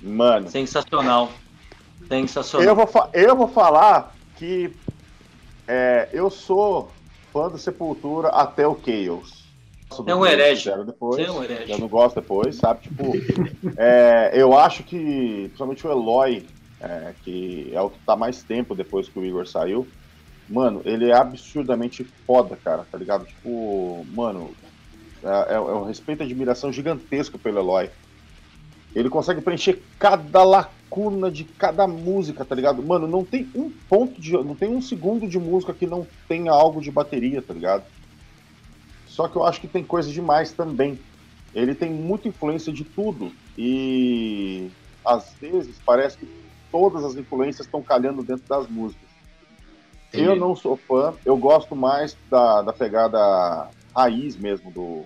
Mano. 0.01 0.49
Sensacional. 0.49 1.31
Sensacional. 2.07 2.67
Eu 2.67 2.75
vou, 2.75 3.09
eu 3.13 3.35
vou 3.35 3.47
falar 3.47 4.15
que 4.37 4.73
é, 5.67 6.09
eu 6.11 6.29
sou 6.29 6.91
fã 7.31 7.49
do 7.49 7.57
Sepultura 7.57 8.29
até 8.29 8.67
o 8.67 8.75
Chaos. 8.75 9.39
É 10.05 10.15
um 10.15 10.25
herege. 10.25 10.71
Depois, 10.85 11.19
é 11.19 11.31
um 11.31 11.43
herege. 11.43 11.71
Eu 11.71 11.79
não 11.79 11.87
gosto 11.87 12.15
depois, 12.15 12.55
sabe? 12.55 12.83
Tipo, 12.83 13.11
é, 13.75 14.31
eu 14.33 14.57
acho 14.57 14.83
que, 14.83 15.45
principalmente 15.47 15.85
o 15.85 15.91
Eloy, 15.91 16.45
é, 16.81 17.13
que 17.23 17.71
é 17.73 17.81
o 17.81 17.89
que 17.89 17.99
tá 17.99 18.15
mais 18.15 18.43
tempo 18.43 18.75
depois 18.75 19.09
que 19.09 19.19
o 19.19 19.25
Igor 19.25 19.47
saiu, 19.47 19.87
mano, 20.47 20.81
ele 20.85 21.09
é 21.09 21.15
absurdamente 21.15 22.03
foda, 22.25 22.55
cara, 22.55 22.85
tá 22.89 22.97
ligado? 22.97 23.25
Tipo, 23.25 24.05
mano, 24.13 24.51
é, 25.23 25.53
é, 25.53 25.55
é 25.55 25.59
um 25.59 25.83
respeito 25.83 26.23
e 26.23 26.25
admiração 26.25 26.71
gigantesco 26.71 27.37
pelo 27.37 27.59
Eloy. 27.59 27.89
Ele 28.95 29.09
consegue 29.09 29.41
preencher 29.41 29.81
cada 29.99 30.43
lacuna 30.43 31.29
de 31.29 31.43
cada 31.43 31.85
música, 31.87 32.43
tá 32.43 32.55
ligado? 32.55 32.81
Mano, 32.81 33.07
não 33.07 33.23
tem 33.23 33.47
um 33.53 33.69
ponto 33.87 34.19
de. 34.19 34.31
Não 34.31 34.55
tem 34.55 34.69
um 34.69 34.81
segundo 34.81 35.27
de 35.27 35.37
música 35.37 35.73
que 35.73 35.85
não 35.85 36.07
tenha 36.27 36.51
algo 36.51 36.81
de 36.81 36.89
bateria, 36.89 37.41
tá 37.41 37.53
ligado? 37.53 37.83
Só 39.05 39.27
que 39.27 39.35
eu 39.35 39.45
acho 39.45 39.61
que 39.61 39.67
tem 39.67 39.83
coisa 39.83 40.11
demais 40.11 40.51
também. 40.51 40.99
Ele 41.53 41.75
tem 41.75 41.91
muita 41.91 42.27
influência 42.27 42.73
de 42.73 42.83
tudo. 42.83 43.31
E 43.55 44.69
às 45.05 45.33
vezes 45.39 45.75
parece 45.85 46.17
que 46.17 46.27
todas 46.71 47.03
as 47.03 47.15
influências 47.15 47.65
estão 47.65 47.81
calhando 47.81 48.23
dentro 48.23 48.47
das 48.47 48.67
músicas. 48.67 49.09
Entendi. 50.09 50.23
Eu 50.23 50.35
não 50.35 50.55
sou 50.55 50.75
fã, 50.75 51.13
eu 51.23 51.37
gosto 51.37 51.75
mais 51.75 52.17
da, 52.29 52.61
da 52.61 52.73
pegada 52.73 53.69
raiz 53.95 54.35
mesmo 54.35 54.71
do, 54.71 55.03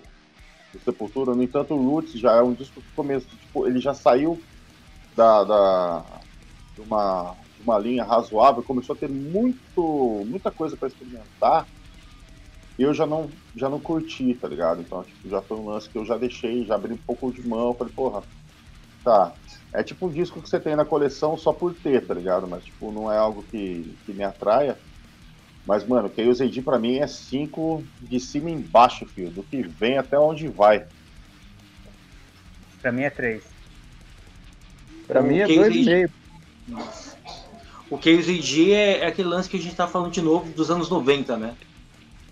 do 0.72 0.80
Sepultura. 0.84 1.36
No 1.36 1.44
entanto, 1.44 1.74
o 1.74 1.90
Roots 1.90 2.14
já 2.14 2.34
é 2.34 2.42
um 2.42 2.54
disco 2.54 2.82
que 2.82 2.92
começo, 2.96 3.28
tipo, 3.28 3.68
ele 3.68 3.80
já 3.80 3.94
saiu 3.94 4.42
da, 5.16 5.44
da 5.44 6.06
de, 6.76 6.82
uma, 6.82 7.36
de 7.58 7.64
uma 7.64 7.78
linha 7.78 8.04
razoável, 8.04 8.64
começou 8.64 8.96
a 8.96 8.98
ter 8.98 9.10
muito, 9.10 10.26
muita 10.26 10.50
coisa 10.50 10.78
para 10.78 10.88
experimentar. 10.88 11.68
E 12.78 12.82
eu 12.82 12.94
já 12.94 13.06
não, 13.06 13.30
já 13.56 13.70
não 13.70 13.80
curti, 13.80 14.34
tá 14.34 14.48
ligado? 14.48 14.82
Então, 14.82 15.04
tipo, 15.04 15.30
já 15.30 15.42
foi 15.42 15.58
um 15.58 15.66
lance 15.68 15.90
que 15.90 15.98
eu 15.98 16.06
já 16.06 16.18
deixei, 16.18 16.66
já 16.66 16.76
abri 16.76 16.94
um 16.94 16.98
pouco 16.98 17.32
de 17.32 17.48
mão. 17.48 17.76
Falei, 17.76 17.94
porra, 17.94 18.24
tá. 19.04 19.34
É 19.74 19.84
tipo 19.84 20.08
um 20.08 20.10
disco 20.10 20.42
que 20.42 20.50
você 20.50 20.60
tem 20.60 20.76
na 20.76 20.86
coleção 20.86 21.36
só 21.38 21.52
por 21.52 21.74
ter, 21.74 22.06
tá 22.06 22.14
ligado? 22.14 22.48
Mas, 22.48 22.64
tipo, 22.64 22.92
não 22.92 23.12
é 23.12 23.18
algo 23.18 23.44
que, 23.44 23.96
que 24.06 24.14
me 24.14 24.24
atraia. 24.24 24.78
Mas, 25.66 25.86
mano, 25.88 26.10
o 26.10 26.16
Chaos 26.16 26.42
AD 26.42 26.62
pra 26.62 26.78
mim 26.78 26.98
é 26.98 27.08
5 27.08 27.84
de 28.02 28.20
cima 28.20 28.50
e 28.50 28.54
embaixo, 28.54 29.06
filho. 29.06 29.32
Do 29.32 29.44
que 29.44 29.62
vem 29.62 29.98
até 29.98 30.20
onde 30.20 30.48
vai. 30.48 30.86
Pra 32.82 32.92
mim 32.92 33.04
é 33.04 33.10
3. 33.10 33.44
Pra 35.08 35.22
o 35.22 35.24
mim 35.24 35.40
é 35.40 35.48
2,5. 35.48 36.10
O 37.90 37.98
Chaos 38.02 38.28
AD 38.28 38.74
é, 38.74 39.00
é 39.00 39.08
aquele 39.08 39.30
lance 39.30 39.50
que 39.50 39.58
a 39.58 39.62
gente 39.62 39.76
tá 39.76 39.88
falando 39.88 40.12
de 40.12 40.22
novo 40.22 40.52
dos 40.54 40.70
anos 40.70 40.90
90, 40.90 41.38
né? 41.38 41.56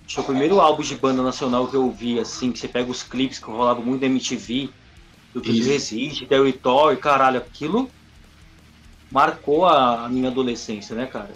Acho 0.05 0.15
que 0.15 0.19
é 0.19 0.23
o 0.23 0.25
primeiro 0.25 0.59
álbum 0.59 0.83
de 0.83 0.95
banda 0.95 1.23
nacional 1.23 1.67
que 1.67 1.75
eu 1.75 1.89
vi, 1.89 2.19
assim, 2.19 2.51
que 2.51 2.59
você 2.59 2.67
pega 2.67 2.91
os 2.91 3.01
clipes 3.01 3.39
que 3.39 3.49
rolavam 3.49 3.85
muito 3.85 4.01
da 4.01 4.07
MTV, 4.07 4.69
do 5.33 5.41
que 5.41 5.61
Resiste, 5.61 6.25
Territory, 6.25 6.97
caralho, 6.97 7.37
aquilo 7.37 7.89
marcou 9.11 9.65
a, 9.65 10.05
a 10.05 10.09
minha 10.09 10.29
adolescência, 10.29 10.95
né, 10.95 11.05
cara? 11.05 11.31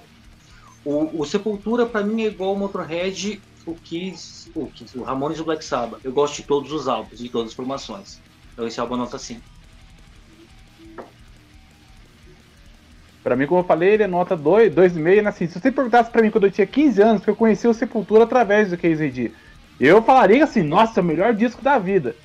O, 0.83 1.21
o 1.21 1.25
Sepultura, 1.25 1.85
para 1.85 2.03
mim, 2.03 2.23
é 2.23 2.27
igual 2.27 2.53
o 2.53 2.57
Motorhead, 2.57 3.41
o 3.65 3.73
Kiss, 3.73 4.49
o, 4.55 4.67
Kiss, 4.67 4.97
o 4.97 5.03
Ramones 5.03 5.37
e 5.37 5.41
o 5.41 5.45
Black 5.45 5.65
Sabbath. 5.65 5.99
Eu 6.03 6.13
gosto 6.13 6.37
de 6.37 6.43
todos 6.43 6.71
os 6.71 6.87
álbuns, 6.87 7.19
de 7.19 7.29
todas 7.29 7.49
as 7.49 7.55
formações. 7.55 8.21
Então 8.53 8.65
esse 8.65 8.79
álbum 8.79 8.95
é 8.95 8.97
nota 8.99 9.17
5. 9.17 9.41
Pra 13.23 13.35
mim, 13.35 13.47
como 13.47 13.61
eu 13.61 13.65
falei, 13.65 13.93
ele 13.93 14.03
é 14.03 14.07
nota 14.07 14.37
2, 14.37 14.73
2,5. 14.73 15.27
Assim, 15.27 15.47
se 15.47 15.59
você 15.59 15.71
perguntasse 15.71 16.11
pra 16.11 16.21
mim 16.21 16.29
quando 16.29 16.45
eu 16.45 16.51
tinha 16.51 16.67
15 16.67 17.01
anos, 17.01 17.23
que 17.23 17.29
eu 17.29 17.35
conheci 17.35 17.67
o 17.67 17.73
Sepultura 17.73 18.23
através 18.23 18.69
do 18.69 18.77
KZD, 18.77 19.31
eu 19.79 20.01
falaria 20.03 20.43
assim, 20.43 20.61
nossa, 20.61 20.99
é 20.99 21.03
o 21.03 21.05
melhor 21.05 21.33
disco 21.33 21.61
da 21.63 21.79
vida. 21.79 22.15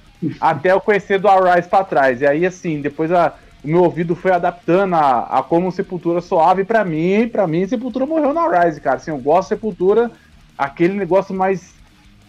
Até 0.41 0.73
eu 0.73 0.81
conhecer 0.81 1.19
do 1.19 1.29
Arise 1.29 1.69
pra 1.69 1.85
trás. 1.85 2.21
E 2.21 2.27
aí, 2.27 2.45
assim, 2.45 2.81
depois 2.81 3.11
a, 3.11 3.35
o 3.65 3.69
meu 3.69 3.83
ouvido 3.83 4.15
foi 4.15 4.33
adaptando 4.33 4.95
a, 4.95 5.39
a 5.39 5.43
como 5.43 5.73
Sepultura 5.73 6.21
soava. 6.21 6.61
E 6.61 6.65
pra 6.65 6.85
mim, 6.85 7.29
para 7.29 7.47
mim, 7.47 7.67
Sepultura 7.67 8.07
morreu 8.07 8.35
no 8.35 8.41
Arise, 8.41 8.81
cara. 8.81 8.97
Assim, 8.97 9.11
eu 9.11 9.19
gosto 9.19 9.49
de 9.49 9.55
Sepultura, 9.55 10.11
aquele 10.57 10.95
negócio 10.95 11.35
mais. 11.35 11.75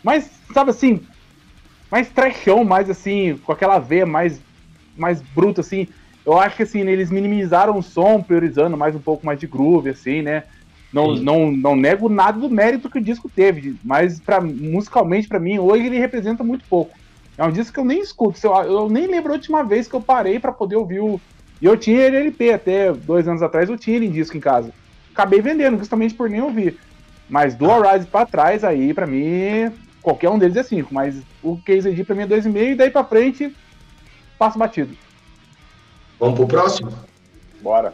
Mais, 0.03 0.31
sabe 0.51 0.71
assim, 0.71 1.01
mais 1.91 2.09
trechão, 2.09 2.63
mais 2.63 2.89
assim, 2.89 3.37
com 3.43 3.51
aquela 3.51 3.77
veia 3.77 4.05
mais, 4.05 4.41
mais 4.97 5.21
bruta, 5.21 5.61
assim. 5.61 5.87
Eu 6.25 6.39
acho 6.39 6.55
que 6.55 6.63
assim, 6.63 6.81
eles 6.81 7.11
minimizaram 7.11 7.77
o 7.77 7.83
som, 7.83 8.21
priorizando 8.21 8.77
mais 8.77 8.95
um 8.95 8.99
pouco 8.99 9.25
mais 9.25 9.39
de 9.39 9.47
groove, 9.47 9.89
assim, 9.89 10.21
né? 10.21 10.43
Não, 10.93 11.15
não, 11.15 11.51
não 11.51 11.75
nego 11.75 12.09
nada 12.09 12.39
do 12.39 12.49
mérito 12.49 12.89
que 12.89 12.99
o 12.99 13.03
disco 13.03 13.29
teve, 13.33 13.77
mas 13.83 14.19
pra, 14.19 14.41
musicalmente, 14.41 15.27
para 15.27 15.39
mim, 15.39 15.57
hoje 15.57 15.85
ele 15.85 15.97
representa 15.97 16.43
muito 16.43 16.65
pouco. 16.69 17.00
É 17.37 17.43
um 17.43 17.51
disco 17.51 17.73
que 17.73 17.79
eu 17.79 17.85
nem 17.85 17.99
escuto. 17.99 18.39
Eu, 18.43 18.53
eu 18.53 18.89
nem 18.89 19.07
lembro 19.07 19.31
a 19.31 19.35
última 19.35 19.63
vez 19.63 19.87
que 19.87 19.93
eu 19.93 20.01
parei 20.01 20.39
para 20.39 20.51
poder 20.51 20.75
ouvir 20.75 20.99
o. 20.99 21.19
E 21.61 21.65
eu 21.65 21.77
tinha 21.77 22.01
ele 22.01 22.17
LP 22.17 22.53
até 22.53 22.91
dois 22.91 23.27
anos 23.27 23.41
atrás, 23.41 23.69
eu 23.69 23.77
tinha 23.77 23.95
ele 23.95 24.07
em 24.07 24.11
disco 24.11 24.35
em 24.35 24.41
casa. 24.41 24.71
Acabei 25.13 25.41
vendendo, 25.41 25.77
justamente 25.77 26.13
por 26.13 26.29
nem 26.29 26.41
ouvir. 26.41 26.79
Mas 27.29 27.55
do 27.55 27.69
Horizon 27.69 28.07
pra 28.11 28.25
trás, 28.25 28.63
aí, 28.63 28.93
para 28.93 29.05
mim, 29.05 29.71
qualquer 30.01 30.29
um 30.29 30.39
deles 30.39 30.57
é 30.57 30.63
5. 30.63 30.93
Mas 30.93 31.21
o 31.41 31.57
Case 31.57 31.87
ID 31.89 32.05
pra 32.05 32.15
mim 32.15 32.23
é 32.23 32.27
2,5 32.27 32.71
e 32.71 32.75
daí 32.75 32.89
pra 32.89 33.03
frente, 33.03 33.55
passo 34.37 34.57
batido. 34.57 34.97
Vamos 36.19 36.35
pro 36.35 36.47
próximo? 36.47 36.91
Bora. 37.61 37.93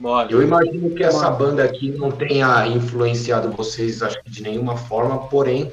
Bora. 0.00 0.32
Eu 0.32 0.42
imagino 0.42 0.90
que 0.90 1.04
essa 1.04 1.30
banda 1.30 1.62
aqui 1.62 1.90
não 1.90 2.10
tenha 2.10 2.66
influenciado 2.66 3.50
vocês, 3.52 4.02
acho 4.02 4.20
que 4.24 4.30
de 4.30 4.42
nenhuma 4.42 4.76
forma, 4.76 5.28
porém, 5.28 5.70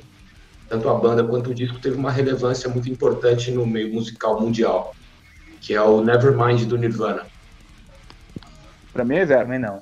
tanto 0.69 0.87
a 0.87 0.93
banda 0.93 1.23
quanto 1.23 1.49
o 1.49 1.55
disco 1.55 1.79
teve 1.79 1.97
uma 1.97 2.11
relevância 2.11 2.69
muito 2.69 2.89
importante 2.89 3.51
no 3.51 3.65
meio 3.65 3.91
musical 3.91 4.39
mundial, 4.39 4.95
que 5.59 5.73
é 5.73 5.81
o 5.81 6.01
Nevermind 6.01 6.65
do 6.65 6.77
Nirvana. 6.77 7.25
Pra 8.93 9.03
mim 9.03 9.15
é 9.15 9.25
zero. 9.25 9.41
Também 9.41 9.59
não. 9.59 9.81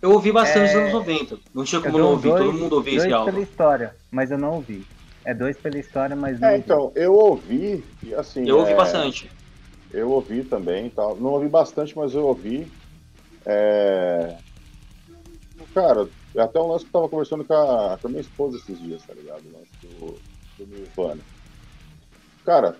Eu 0.00 0.10
ouvi 0.10 0.30
bastante 0.30 0.70
é... 0.70 0.74
nos 0.74 0.82
anos 0.82 0.92
90. 0.92 1.38
Não 1.54 1.64
tinha 1.64 1.80
como 1.80 1.98
não 1.98 2.10
ouvir, 2.10 2.28
dois, 2.28 2.44
todo 2.44 2.58
mundo 2.58 2.72
ouvia 2.74 2.98
esse 2.98 3.12
álbum. 3.12 3.30
pela 3.32 3.42
história, 3.42 3.96
mas 4.10 4.30
eu 4.30 4.38
não 4.38 4.54
ouvi. 4.54 4.86
É 5.24 5.32
dois 5.32 5.56
pela 5.56 5.78
história, 5.78 6.16
mas 6.16 6.40
não. 6.40 6.48
É, 6.48 6.58
então, 6.58 6.92
eu 6.94 7.14
ouvi, 7.14 7.84
e 8.02 8.14
assim. 8.14 8.46
Eu 8.46 8.58
ouvi 8.58 8.72
é... 8.72 8.76
bastante. 8.76 9.30
Eu 9.92 10.10
ouvi 10.10 10.42
também 10.42 10.90
tal. 10.90 11.16
Não 11.16 11.30
ouvi 11.30 11.48
bastante, 11.48 11.96
mas 11.96 12.14
eu 12.14 12.26
ouvi. 12.26 12.66
É... 13.46 14.36
Cara, 15.72 16.02
é 16.02 16.06
até 16.40 16.58
um 16.58 16.68
lance 16.68 16.84
que 16.84 16.88
eu 16.88 17.00
tava 17.00 17.08
conversando 17.08 17.44
com 17.44 17.54
a, 17.54 17.98
com 17.98 18.06
a 18.06 18.10
minha 18.10 18.20
esposa 18.20 18.56
esses 18.56 18.78
dias, 18.80 19.02
tá 19.02 19.12
ligado? 19.12 19.42
O 19.46 19.58
lance 19.58 19.70
do, 19.82 20.18
do 20.58 20.66
Nirvana. 20.66 21.20
Cara, 22.44 22.76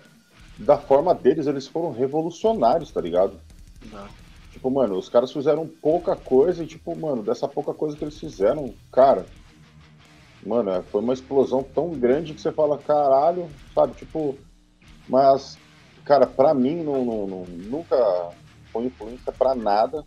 da 0.57 0.77
forma 0.77 1.13
deles, 1.13 1.47
eles 1.47 1.67
foram 1.67 1.91
revolucionários, 1.91 2.91
tá 2.91 2.99
ligado? 2.99 3.39
Não. 3.91 4.07
Tipo, 4.51 4.69
mano, 4.69 4.97
os 4.97 5.09
caras 5.09 5.31
fizeram 5.31 5.67
pouca 5.67 6.15
coisa 6.15 6.63
e, 6.63 6.67
tipo, 6.67 6.95
mano, 6.95 7.23
dessa 7.23 7.47
pouca 7.47 7.73
coisa 7.73 7.97
que 7.97 8.03
eles 8.03 8.19
fizeram, 8.19 8.73
cara, 8.91 9.25
mano, 10.45 10.69
é, 10.69 10.81
foi 10.83 11.01
uma 11.01 11.13
explosão 11.13 11.63
tão 11.63 11.89
grande 11.91 12.33
que 12.33 12.41
você 12.41 12.51
fala, 12.51 12.77
caralho, 12.77 13.49
sabe? 13.73 13.93
Tipo, 13.95 14.37
mas, 15.07 15.57
cara, 16.05 16.27
pra 16.27 16.53
mim, 16.53 16.83
não, 16.83 17.03
não, 17.03 17.27
não 17.27 17.45
nunca 17.45 18.31
foi 18.71 18.85
influência 18.85 19.31
pra 19.31 19.55
nada 19.55 20.05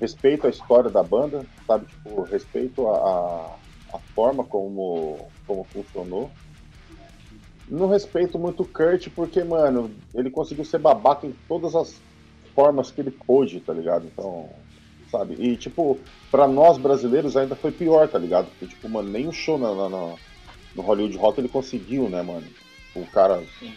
respeito 0.00 0.46
a 0.46 0.50
história 0.50 0.90
da 0.90 1.02
banda, 1.02 1.44
sabe? 1.66 1.86
Tipo, 1.86 2.22
respeito 2.22 2.88
a, 2.88 3.56
a, 3.92 3.98
forma 4.14 4.44
como, 4.44 5.28
como 5.46 5.64
funcionou. 5.64 6.30
Não 7.68 7.88
respeito 7.88 8.38
muito 8.38 8.62
o 8.62 8.66
Kurt, 8.66 9.08
porque, 9.14 9.42
mano, 9.42 9.90
ele 10.14 10.30
conseguiu 10.30 10.64
ser 10.64 10.78
babaca 10.78 11.26
em 11.26 11.34
todas 11.48 11.74
as 11.74 12.00
formas 12.54 12.90
que 12.90 13.00
ele 13.00 13.10
pôde, 13.10 13.60
tá 13.60 13.72
ligado? 13.72 14.06
Então, 14.06 14.50
sabe? 15.10 15.34
E, 15.38 15.56
tipo, 15.56 15.98
pra 16.30 16.46
nós 16.46 16.76
brasileiros 16.76 17.36
ainda 17.36 17.56
foi 17.56 17.72
pior, 17.72 18.08
tá 18.08 18.18
ligado? 18.18 18.46
Porque, 18.50 18.66
tipo, 18.66 18.88
mano, 18.88 19.08
nem 19.08 19.26
o 19.26 19.32
show 19.32 19.58
na, 19.58 19.88
na 19.88 20.14
no 20.74 20.82
Hollywood 20.82 21.16
Rock 21.16 21.40
ele 21.40 21.48
conseguiu, 21.48 22.08
né, 22.08 22.22
mano? 22.22 22.46
O 22.94 23.06
cara. 23.06 23.42
Sim. 23.58 23.72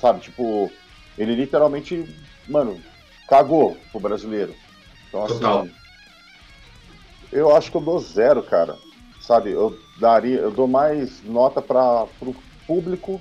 Sabe, 0.00 0.20
tipo, 0.20 0.70
ele 1.16 1.34
literalmente, 1.34 2.04
mano, 2.48 2.80
cagou 3.28 3.76
pro 3.90 4.00
brasileiro. 4.00 4.54
Então, 5.12 5.24
assim. 5.24 5.34
Total. 5.34 5.68
Eu 7.30 7.54
acho 7.54 7.70
que 7.70 7.76
eu 7.76 7.80
dou 7.82 7.98
zero, 7.98 8.42
cara. 8.42 8.78
Sabe, 9.20 9.50
eu 9.50 9.78
daria, 10.00 10.38
eu 10.38 10.50
dou 10.50 10.66
mais 10.66 11.22
nota 11.22 11.62
para 11.62 12.06
pro 12.18 12.34
público, 12.66 13.20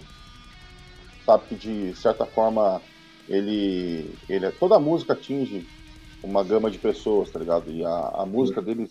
sabe, 1.25 1.43
que 1.49 1.55
de 1.55 1.95
certa 1.95 2.25
forma 2.25 2.81
ele, 3.27 4.09
ele 4.27 4.49
toda 4.51 4.75
a 4.75 4.79
música 4.79 5.13
atinge 5.13 5.67
uma 6.23 6.43
gama 6.43 6.71
de 6.71 6.77
pessoas, 6.77 7.29
tá 7.29 7.39
ligado? 7.39 7.69
E 7.69 7.85
a, 7.85 8.11
a 8.15 8.25
música 8.25 8.61
deles 8.61 8.89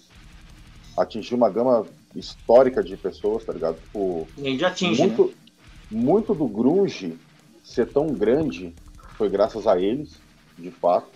atingiu 0.96 1.36
uma 1.36 1.50
gama 1.50 1.86
histórica 2.14 2.82
de 2.82 2.96
pessoas, 2.96 3.44
tá 3.44 3.52
ligado? 3.52 3.80
Tipo, 3.80 4.28
e 4.36 4.64
atinge, 4.64 5.02
muito, 5.02 5.26
né? 5.26 5.34
muito 5.90 6.34
do 6.34 6.46
grunge 6.46 7.18
ser 7.64 7.86
tão 7.86 8.14
grande 8.14 8.74
foi 9.16 9.28
graças 9.28 9.66
a 9.66 9.80
eles, 9.80 10.20
de 10.58 10.70
fato, 10.70 11.08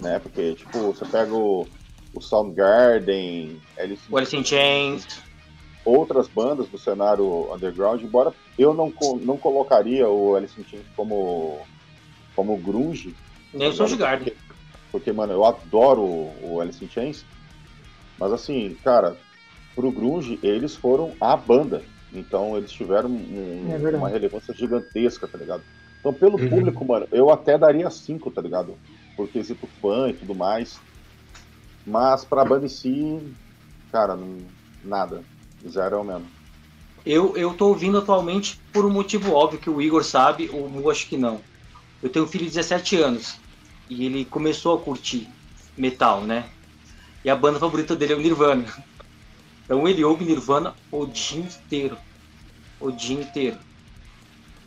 né? 0.00 0.18
Porque, 0.18 0.54
tipo, 0.54 0.92
você 0.92 1.04
pega 1.04 1.32
o, 1.32 1.66
o 2.14 2.20
Soundgarden, 2.20 3.60
Alice, 3.78 4.02
o 4.10 4.16
Alice 4.16 4.36
in 4.36 4.44
Chains, 4.44 5.06
outras 5.84 6.28
bandas 6.28 6.68
do 6.68 6.78
cenário 6.78 7.52
underground, 7.52 8.02
embora 8.02 8.34
eu 8.58 8.74
não, 8.74 8.92
não 9.20 9.36
colocaria 9.36 10.08
o 10.08 10.34
Alice 10.34 10.60
in 10.60 10.64
Chains 10.64 10.86
como, 10.96 11.60
como 12.34 12.56
grunge. 12.56 13.14
Nem 13.52 13.68
o 13.68 13.72
Soundgarden. 13.72 14.32
Porque, 14.32 14.54
porque, 14.90 15.12
mano, 15.12 15.32
eu 15.32 15.44
adoro 15.44 16.02
o, 16.02 16.58
Alice 16.60 16.84
in 16.84 16.88
Chains, 16.88 17.24
mas 18.18 18.32
assim, 18.32 18.76
cara, 18.82 19.16
pro 19.74 19.92
grunge, 19.92 20.38
eles 20.42 20.74
foram 20.74 21.12
a 21.20 21.36
banda. 21.36 21.82
Então 22.12 22.56
eles 22.56 22.72
tiveram 22.72 23.10
um, 23.10 23.66
é 23.70 23.96
uma 23.96 24.08
relevância 24.08 24.54
gigantesca, 24.54 25.28
tá 25.28 25.36
ligado? 25.36 25.62
Então, 26.00 26.12
pelo 26.12 26.40
uhum. 26.40 26.48
público, 26.48 26.84
mano, 26.84 27.06
eu 27.12 27.30
até 27.30 27.58
daria 27.58 27.90
cinco, 27.90 28.30
tá 28.30 28.40
ligado? 28.40 28.76
Por 29.18 29.26
quesito 29.26 29.68
fã 29.82 30.08
e 30.08 30.12
tudo 30.12 30.32
mais. 30.32 30.78
Mas 31.84 32.24
pra 32.24 32.44
banda 32.44 32.66
em 32.66 32.68
si, 32.68 33.20
cara, 33.90 34.14
não, 34.14 34.38
nada. 34.84 35.24
Zero 35.68 35.96
é 35.96 35.98
o 35.98 36.04
mesmo. 36.04 36.28
Eu, 37.04 37.36
eu 37.36 37.52
tô 37.52 37.66
ouvindo 37.66 37.98
atualmente 37.98 38.60
por 38.72 38.86
um 38.86 38.90
motivo 38.90 39.32
óbvio 39.32 39.58
que 39.58 39.68
o 39.68 39.82
Igor 39.82 40.04
sabe, 40.04 40.48
ou 40.52 40.70
eu 40.72 40.88
acho 40.88 41.08
que 41.08 41.16
não. 41.16 41.40
Eu 42.00 42.08
tenho 42.08 42.26
um 42.26 42.28
filho 42.28 42.44
de 42.44 42.52
17 42.52 42.96
anos 42.96 43.36
e 43.90 44.06
ele 44.06 44.24
começou 44.24 44.76
a 44.76 44.80
curtir 44.80 45.28
metal, 45.76 46.20
né? 46.20 46.44
E 47.24 47.30
a 47.30 47.34
banda 47.34 47.58
favorita 47.58 47.96
dele 47.96 48.12
é 48.12 48.16
o 48.16 48.20
Nirvana. 48.20 48.66
Então 49.64 49.88
ele 49.88 50.04
ouve 50.04 50.24
Nirvana 50.24 50.76
o 50.92 51.06
dia 51.06 51.40
inteiro. 51.40 51.98
O 52.78 52.92
dia 52.92 53.20
inteiro. 53.20 53.58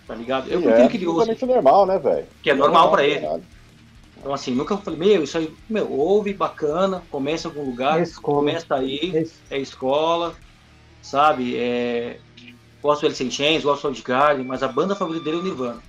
Tá 0.05 0.13
ligado? 0.13 0.49
Eu 0.49 0.69
é, 0.69 0.89
que 0.89 0.97
ele 0.97 1.07
ouça. 1.07 1.33
normal, 1.45 1.85
né, 1.85 1.97
velho? 1.97 2.27
Que 2.43 2.49
é 2.49 2.53
normal, 2.53 2.89
normal 2.89 2.91
para 2.91 3.05
ele. 3.05 3.25
Então, 4.21 4.35
assim, 4.35 4.53
nunca 4.53 4.77
falei, 4.77 4.99
meu, 4.99 5.23
isso 5.23 5.35
aí, 5.35 5.51
meu, 5.67 5.91
ouve, 5.91 6.31
bacana, 6.31 7.01
começa 7.09 7.47
em 7.47 7.51
algum 7.51 7.65
lugar, 7.65 7.99
é 7.99 8.05
começa 8.21 8.75
aí, 8.75 9.27
é 9.49 9.57
escola, 9.57 10.35
sabe? 11.01 11.57
É... 11.57 12.19
Gosto 12.83 13.01
do 13.01 13.07
Alice 13.07 13.23
in 13.23 13.31
Chains, 13.31 13.63
gosto 13.63 13.89
do 13.89 13.95
Soundgarden, 13.95 14.45
mas 14.45 14.61
a 14.61 14.67
banda 14.67 14.95
favorita 14.95 15.25
dele 15.25 15.37
é 15.37 15.39
o 15.39 15.43
Nirvana. 15.43 15.81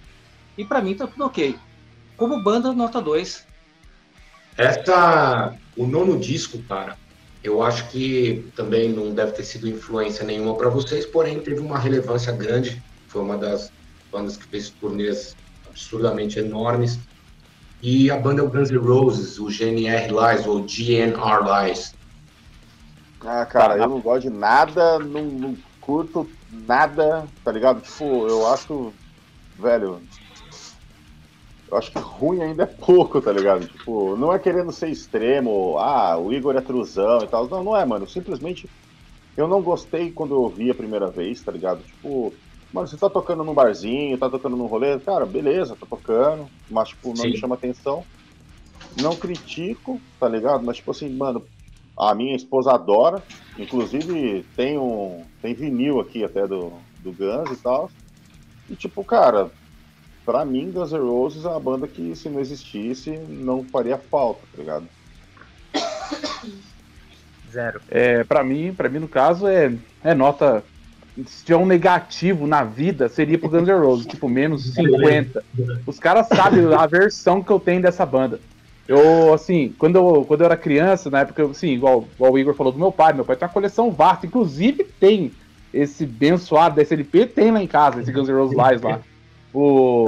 E 0.57 0.65
pra 0.65 0.81
mim 0.81 0.95
tá 0.95 1.07
tudo 1.07 1.27
ok. 1.27 1.55
Como 2.17 2.43
banda, 2.43 2.73
nota 2.73 3.03
2. 3.03 3.47
Essa, 4.57 5.55
o 5.77 5.87
nono 5.87 6.19
disco, 6.19 6.59
cara, 6.63 6.97
eu 7.45 7.63
acho 7.63 7.91
que 7.91 8.51
também 8.57 8.89
não 8.89 9.13
deve 9.13 9.33
ter 9.33 9.45
sido 9.45 9.69
influência 9.69 10.25
nenhuma 10.25 10.57
para 10.57 10.71
vocês, 10.71 11.05
porém 11.05 11.39
teve 11.41 11.61
uma 11.61 11.79
relevância 11.79 12.33
grande. 12.33 12.83
Foi 13.09 13.21
uma 13.21 13.37
das 13.37 13.71
bandas 14.11 14.39
que 14.39 14.47
fez 14.47 14.71
turnês 14.71 15.37
absurdamente 15.69 16.39
enormes. 16.39 16.99
E 17.83 18.11
a 18.11 18.17
banda 18.17 18.41
é 18.41 18.45
o 18.45 18.49
Guns 18.49 18.71
N' 18.71 18.79
Roses, 18.79 19.41
o 19.41 19.51
GNR 19.51 20.09
Lies, 20.09 20.47
ou 20.47 20.65
GNR 20.65 21.43
Lies. 21.43 21.95
Ah, 23.21 23.45
cara, 23.45 23.77
eu 23.77 23.89
não 23.89 24.01
gosto 24.01 24.23
de 24.23 24.31
nada, 24.31 25.01
não, 25.01 25.25
não 25.25 25.57
curto 25.81 26.29
nada, 26.67 27.27
tá 27.45 27.51
ligado? 27.51 27.81
Tipo, 27.81 28.29
eu 28.29 28.47
acho, 28.47 28.93
velho, 29.59 30.01
eu 31.73 31.79
acho 31.79 31.91
que 31.91 31.99
ruim 31.99 32.43
ainda 32.43 32.65
é 32.65 32.67
pouco, 32.67 33.21
tá 33.21 33.33
ligado? 33.33 33.67
Tipo, 33.67 34.17
não 34.17 34.33
é 34.33 34.39
querendo 34.39 34.71
ser 34.71 34.89
extremo, 34.89 35.77
ah, 35.79 36.17
o 36.19 36.33
Igor 36.33 36.55
é 36.57 36.61
truzão 36.61 37.25
e 37.25 37.27
tal. 37.27 37.49
Não, 37.49 37.65
não 37.65 37.77
é, 37.77 37.85
mano. 37.85 38.07
Simplesmente 38.07 38.69
eu 39.37 39.49
não 39.49 39.63
gostei 39.63 40.13
quando 40.13 40.35
eu 40.35 40.43
ouvi 40.43 40.71
a 40.71 40.75
primeira 40.75 41.11
vez, 41.11 41.43
tá 41.43 41.51
ligado? 41.51 41.83
Tipo, 41.83 42.33
mano, 42.73 42.87
você 42.89 42.97
tá 42.97 43.09
tocando 43.11 43.45
num 43.45 43.55
barzinho, 43.55 44.19
tá 44.19 44.29
tocando 44.31 44.57
num 44.57 44.67
rolê, 44.67 44.99
cara, 45.01 45.27
beleza, 45.27 45.77
tá 45.77 45.87
tocando, 45.87 46.51
mas, 46.69 46.89
tipo, 46.91 47.09
não 47.09 47.17
Sim. 47.17 47.31
me 47.31 47.37
chama 47.37 47.55
atenção. 47.55 48.07
Não 48.97 49.17
critico, 49.17 50.03
tá 50.19 50.29
ligado? 50.29 50.65
Mas, 50.65 50.79
tipo 50.79 50.91
assim, 50.91 51.15
mano, 51.15 51.47
a 51.99 52.15
minha 52.15 52.37
esposa 52.37 52.73
adora, 52.73 53.23
inclusive 53.57 54.45
tem 54.57 54.79
um. 54.79 55.27
Tem 55.41 55.55
vinil 55.55 56.01
aqui 56.01 56.25
até 56.25 56.47
do, 56.47 56.83
do 56.99 57.13
Guns 57.13 57.59
e 57.59 57.63
tal. 57.63 57.91
E, 58.69 58.77
tipo, 58.77 59.05
cara, 59.05 59.53
Pra 60.25 60.45
mim, 60.45 60.71
Guns 60.71 60.93
N' 60.93 61.01
Roses 61.01 61.45
é 61.45 61.49
uma 61.49 61.59
banda 61.59 61.89
que, 61.89 62.15
se 62.15 62.31
não 62.31 62.39
existisse, 62.39 63.11
não 63.19 63.65
faria 63.71 63.99
falta, 63.99 64.47
tá 64.47 64.59
ligado? 64.59 64.89
Zero. 67.49 67.83
É, 67.89 68.23
pra 68.23 68.45
mim, 68.45 68.73
pra 68.73 68.89
mim, 68.89 69.01
no 69.01 69.09
caso, 69.09 69.49
é, 69.49 69.77
é 70.05 70.15
nota. 70.15 70.65
Se 71.27 71.45
tiver 71.45 71.59
um 71.59 71.67
negativo 71.67 72.47
na 72.47 72.65
vida, 72.65 73.09
seria 73.09 73.39
pro 73.39 73.49
Guns 73.49 73.69
N' 73.69 73.79
Roses, 73.79 74.07
tipo, 74.07 74.29
menos 74.29 74.73
50. 74.73 75.45
Os 75.87 75.99
caras 75.99 76.27
sabem 76.29 76.73
a 76.73 76.87
versão 76.87 77.43
que 77.43 77.51
eu 77.51 77.61
tenho 77.61 77.83
dessa 77.83 78.07
banda. 78.07 78.41
Eu, 78.89 79.33
assim, 79.33 79.75
quando 79.79 79.97
eu, 79.97 80.25
quando 80.27 80.41
eu 80.41 80.47
era 80.47 80.57
criança, 80.57 81.11
na 81.11 81.21
época, 81.21 81.45
assim, 81.45 81.69
igual, 81.69 82.07
igual 82.15 82.33
o 82.33 82.39
Igor 82.39 82.55
falou 82.55 82.73
do 82.73 82.79
meu 82.79 82.91
pai, 82.91 83.13
meu 83.13 83.25
pai 83.25 83.37
tem 83.37 83.47
uma 83.47 83.53
coleção 83.53 83.91
vasta, 83.91 84.27
inclusive 84.27 84.85
tem 84.99 85.33
esse 85.73 86.05
abençoado 86.05 86.77
da 86.77 86.83
SLP, 86.83 87.27
tem 87.27 87.51
lá 87.51 87.63
em 87.63 87.67
casa, 87.67 88.01
esse 88.01 88.13
Guns 88.13 88.29
N' 88.29 88.35
Roses 88.35 88.57
Live 88.57 88.85
lá. 88.85 89.01
O... 89.55 90.07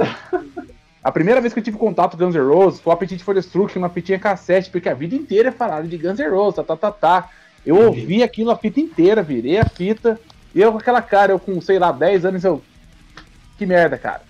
A 1.03 1.11
primeira 1.11 1.39
vez 1.39 1.53
que 1.53 1.59
eu 1.59 1.63
tive 1.63 1.77
contato 1.77 2.17
com 2.17 2.25
Guns 2.25 2.35
N' 2.35 2.41
Roses 2.41 2.79
foi 2.79 2.91
o 2.91 2.93
Appetite 2.93 3.23
for 3.23 3.35
Destruction, 3.35 3.79
uma 3.79 3.89
fitinha 3.89 4.19
cassete, 4.19 4.69
porque 4.69 4.89
a 4.89 4.93
vida 4.93 5.15
inteira 5.15 5.49
é 5.49 5.51
falado 5.51 5.87
de 5.87 5.97
Guns 5.97 6.19
N' 6.19 6.29
Roses, 6.29 6.55
tá, 6.55 6.63
tá, 6.63 6.75
tá, 6.75 6.91
tá. 6.91 7.29
Eu 7.65 7.77
ouvi 7.77 8.21
aquilo 8.21 8.51
a 8.51 8.57
fita 8.57 8.79
inteira, 8.79 9.23
virei 9.23 9.57
a 9.57 9.65
fita, 9.65 10.19
e 10.55 10.61
eu 10.61 10.71
com 10.71 10.77
aquela 10.77 11.01
cara, 11.01 11.33
eu 11.33 11.39
com, 11.39 11.59
sei 11.59 11.77
lá, 11.77 11.91
10 11.91 12.25
anos, 12.25 12.43
eu... 12.43 12.61
Que 13.57 13.65
merda, 13.65 13.97
cara. 13.97 14.21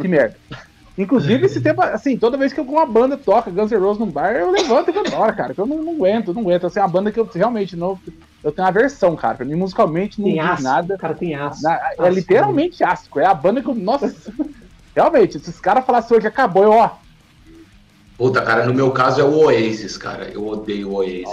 Que 0.00 0.08
merda. 0.08 0.36
Inclusive, 0.96 1.46
esse 1.46 1.60
tempo, 1.60 1.80
assim, 1.80 2.18
toda 2.18 2.36
vez 2.36 2.52
que 2.52 2.60
alguma 2.60 2.84
banda 2.84 3.16
toca 3.16 3.50
Guns 3.50 3.70
N' 3.70 3.78
Roses 3.78 3.98
num 3.98 4.10
bar, 4.10 4.32
eu 4.32 4.50
levanto 4.50 4.90
e 4.90 4.92
vou 4.92 5.06
embora, 5.06 5.32
cara. 5.32 5.54
Eu 5.56 5.66
não, 5.66 5.82
não 5.82 5.94
aguento, 5.94 6.34
não 6.34 6.42
aguento. 6.42 6.66
Assim, 6.66 6.80
é 6.80 6.82
uma 6.82 6.88
banda 6.88 7.10
que 7.10 7.18
eu 7.18 7.28
realmente 7.34 7.76
não. 7.76 7.98
Eu 8.44 8.52
tenho 8.52 8.66
uma 8.66 8.72
versão, 8.72 9.16
cara. 9.16 9.36
Pra 9.36 9.46
mim, 9.46 9.54
musicalmente, 9.54 10.20
não 10.20 10.28
tem 10.28 10.38
diz 10.38 10.62
nada. 10.62 10.98
Cara, 10.98 11.14
tem 11.14 11.34
aço. 11.34 11.62
Na, 11.62 11.80
é 11.98 12.10
literalmente 12.10 12.84
ácido. 12.84 13.20
É 13.20 13.26
a 13.26 13.32
banda 13.32 13.62
que 13.62 13.68
eu. 13.68 13.74
Nossa. 13.74 14.14
realmente, 14.94 15.38
se 15.38 15.48
os 15.48 15.60
caras 15.60 15.84
falassem 15.86 16.14
hoje 16.14 16.26
acabou, 16.26 16.64
eu, 16.64 16.72
ó. 16.72 16.90
Puta, 18.18 18.42
cara, 18.42 18.66
no 18.66 18.74
meu 18.74 18.90
caso 18.90 19.22
é 19.22 19.24
o 19.24 19.46
Oasis, 19.46 19.96
cara. 19.96 20.24
Eu 20.24 20.46
odeio 20.46 20.90
o 20.90 20.94
Oasis. 20.96 21.24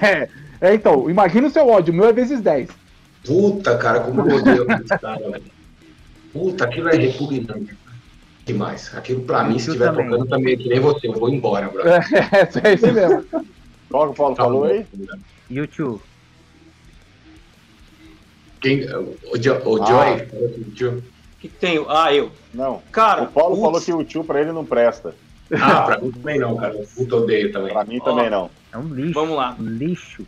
É, 0.00 0.28
é, 0.60 0.74
então, 0.74 1.10
imagina 1.10 1.48
o 1.48 1.50
seu 1.50 1.66
ódio. 1.68 1.92
O 1.92 1.96
meu 1.96 2.06
é 2.06 2.12
vezes 2.12 2.40
10. 2.40 2.68
Puta, 3.24 3.76
cara, 3.76 4.00
como 4.00 4.28
eu 4.28 4.36
odeio 4.36 4.66
esse 4.70 4.98
cara, 4.98 5.30
velho. 5.30 5.44
Puta, 6.32 6.64
aquilo 6.64 6.88
é 6.88 6.96
repugnante 6.96 7.76
demais. 8.48 8.94
Aquilo 8.94 9.22
pra 9.22 9.44
mim, 9.44 9.58
se 9.58 9.68
estiver 9.68 9.92
tocando 9.92 10.26
também, 10.26 10.54
é 10.54 10.56
que 10.56 10.68
nem 10.68 10.80
você, 10.80 11.06
eu 11.06 11.12
vou 11.12 11.28
embora, 11.28 11.68
bro. 11.68 11.82
É, 11.88 12.68
é 12.68 12.74
isso 12.74 12.92
mesmo. 12.92 13.24
Qual 13.90 14.06
que 14.06 14.12
o 14.12 14.14
Paulo 14.14 14.34
tá 14.34 14.44
falou 14.44 14.64
aí? 14.64 14.86
YouTube. 15.50 16.00
Quem? 18.60 18.84
O, 19.32 19.38
jo, 19.38 19.54
o 19.64 19.82
ah. 19.82 19.86
Joy? 20.74 21.02
que 21.38 21.48
tem? 21.48 21.84
Ah, 21.88 22.12
eu. 22.12 22.32
Não. 22.52 22.82
Cara, 22.90 23.24
o 23.24 23.28
Paulo 23.28 23.56
putz. 23.56 23.64
falou 23.64 23.80
que 23.80 23.92
o 23.92 24.04
tio 24.04 24.24
pra 24.24 24.40
ele 24.40 24.52
não 24.52 24.64
presta. 24.64 25.14
Ah, 25.52 25.82
pra 25.82 25.98
mim 25.98 26.10
também 26.10 26.38
não, 26.38 26.56
cara. 26.56 26.74
Puta 26.94 27.16
odeio 27.16 27.52
também. 27.52 27.72
Pra 27.72 27.84
mim 27.84 28.00
também 28.00 28.28
não. 28.28 28.50
É 28.72 28.76
um 28.76 28.92
lixo. 28.92 29.14
Vamos 29.14 29.36
lá. 29.36 29.56
Um 29.58 29.64
lixo. 29.64 30.26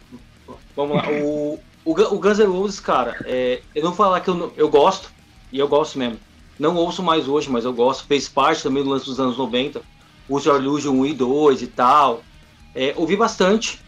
Vamos 0.76 0.96
lá. 0.96 1.10
O, 1.10 1.58
o, 1.84 1.92
o 1.92 2.18
Guns 2.18 2.38
N' 2.38 2.46
Roses, 2.46 2.80
cara, 2.80 3.16
é, 3.24 3.62
eu 3.74 3.82
não 3.82 3.90
vou 3.90 3.96
falar 3.96 4.20
que 4.20 4.28
eu, 4.28 4.52
eu 4.56 4.68
gosto, 4.68 5.10
e 5.52 5.58
eu 5.58 5.68
gosto 5.68 5.98
mesmo. 5.98 6.18
Não 6.58 6.76
ouço 6.76 7.02
mais 7.02 7.26
hoje, 7.26 7.48
mas 7.50 7.64
eu 7.64 7.72
gosto. 7.72 8.06
Fez 8.06 8.28
parte 8.28 8.62
também 8.62 8.82
do 8.82 8.90
lance 8.90 9.06
dos 9.06 9.18
anos 9.18 9.38
90. 9.38 9.80
Use 10.28 10.48
Illusion 10.48 10.92
1 10.92 11.06
e 11.06 11.14
2 11.14 11.62
e 11.62 11.66
tal. 11.66 12.22
É, 12.74 12.92
ouvi 12.96 13.16
bastante. 13.16 13.80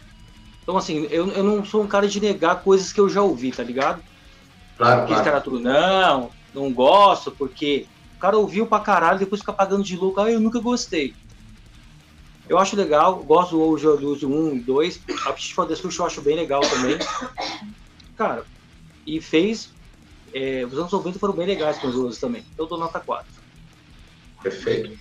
Então, 0.63 0.75
assim, 0.75 1.07
eu, 1.11 1.27
eu 1.29 1.43
não 1.43 1.63
sou 1.63 1.83
um 1.83 1.87
cara 1.87 2.07
de 2.07 2.19
negar 2.19 2.63
coisas 2.63 2.91
que 2.91 2.99
eu 2.99 3.07
já 3.07 3.21
ouvi, 3.21 3.51
tá 3.51 3.63
ligado? 3.63 4.01
Claro, 4.77 5.07
claro. 5.07 5.23
cara 5.23 5.39
tudo, 5.41 5.59
não, 5.59 6.31
não 6.53 6.73
gosto, 6.73 7.29
porque 7.31 7.85
o 8.17 8.19
cara 8.19 8.37
ouviu 8.37 8.65
pra 8.65 8.79
caralho, 8.79 9.19
depois 9.19 9.41
fica 9.41 9.53
pagando 9.53 9.83
de 9.83 9.95
louco, 9.95 10.19
ah, 10.19 10.31
eu 10.31 10.39
nunca 10.39 10.59
gostei. 10.59 11.13
eu 12.49 12.57
acho 12.57 12.75
legal, 12.75 13.17
gosto 13.17 13.51
do 13.51 13.61
Overlord 13.61 14.25
1 14.25 14.55
e 14.55 14.59
2. 14.61 15.01
A 15.25 15.29
Appetite 15.29 15.53
for 15.53 15.67
Destruction 15.67 16.03
eu 16.03 16.07
acho 16.07 16.21
bem 16.21 16.35
legal 16.35 16.61
também. 16.61 16.97
Cara, 18.23 18.45
e 19.05 19.19
fez. 19.19 19.73
É, 20.33 20.65
os 20.65 20.77
anos 20.79 20.91
90 20.91 21.19
foram 21.19 21.33
bem 21.33 21.45
legais 21.45 21.77
com 21.77 21.87
os 21.87 21.95
outros 21.95 22.19
também. 22.19 22.43
Eu 22.57 22.65
dou 22.65 22.79
nota 22.79 22.99
4. 22.99 23.25
Perfeito. 24.41 24.97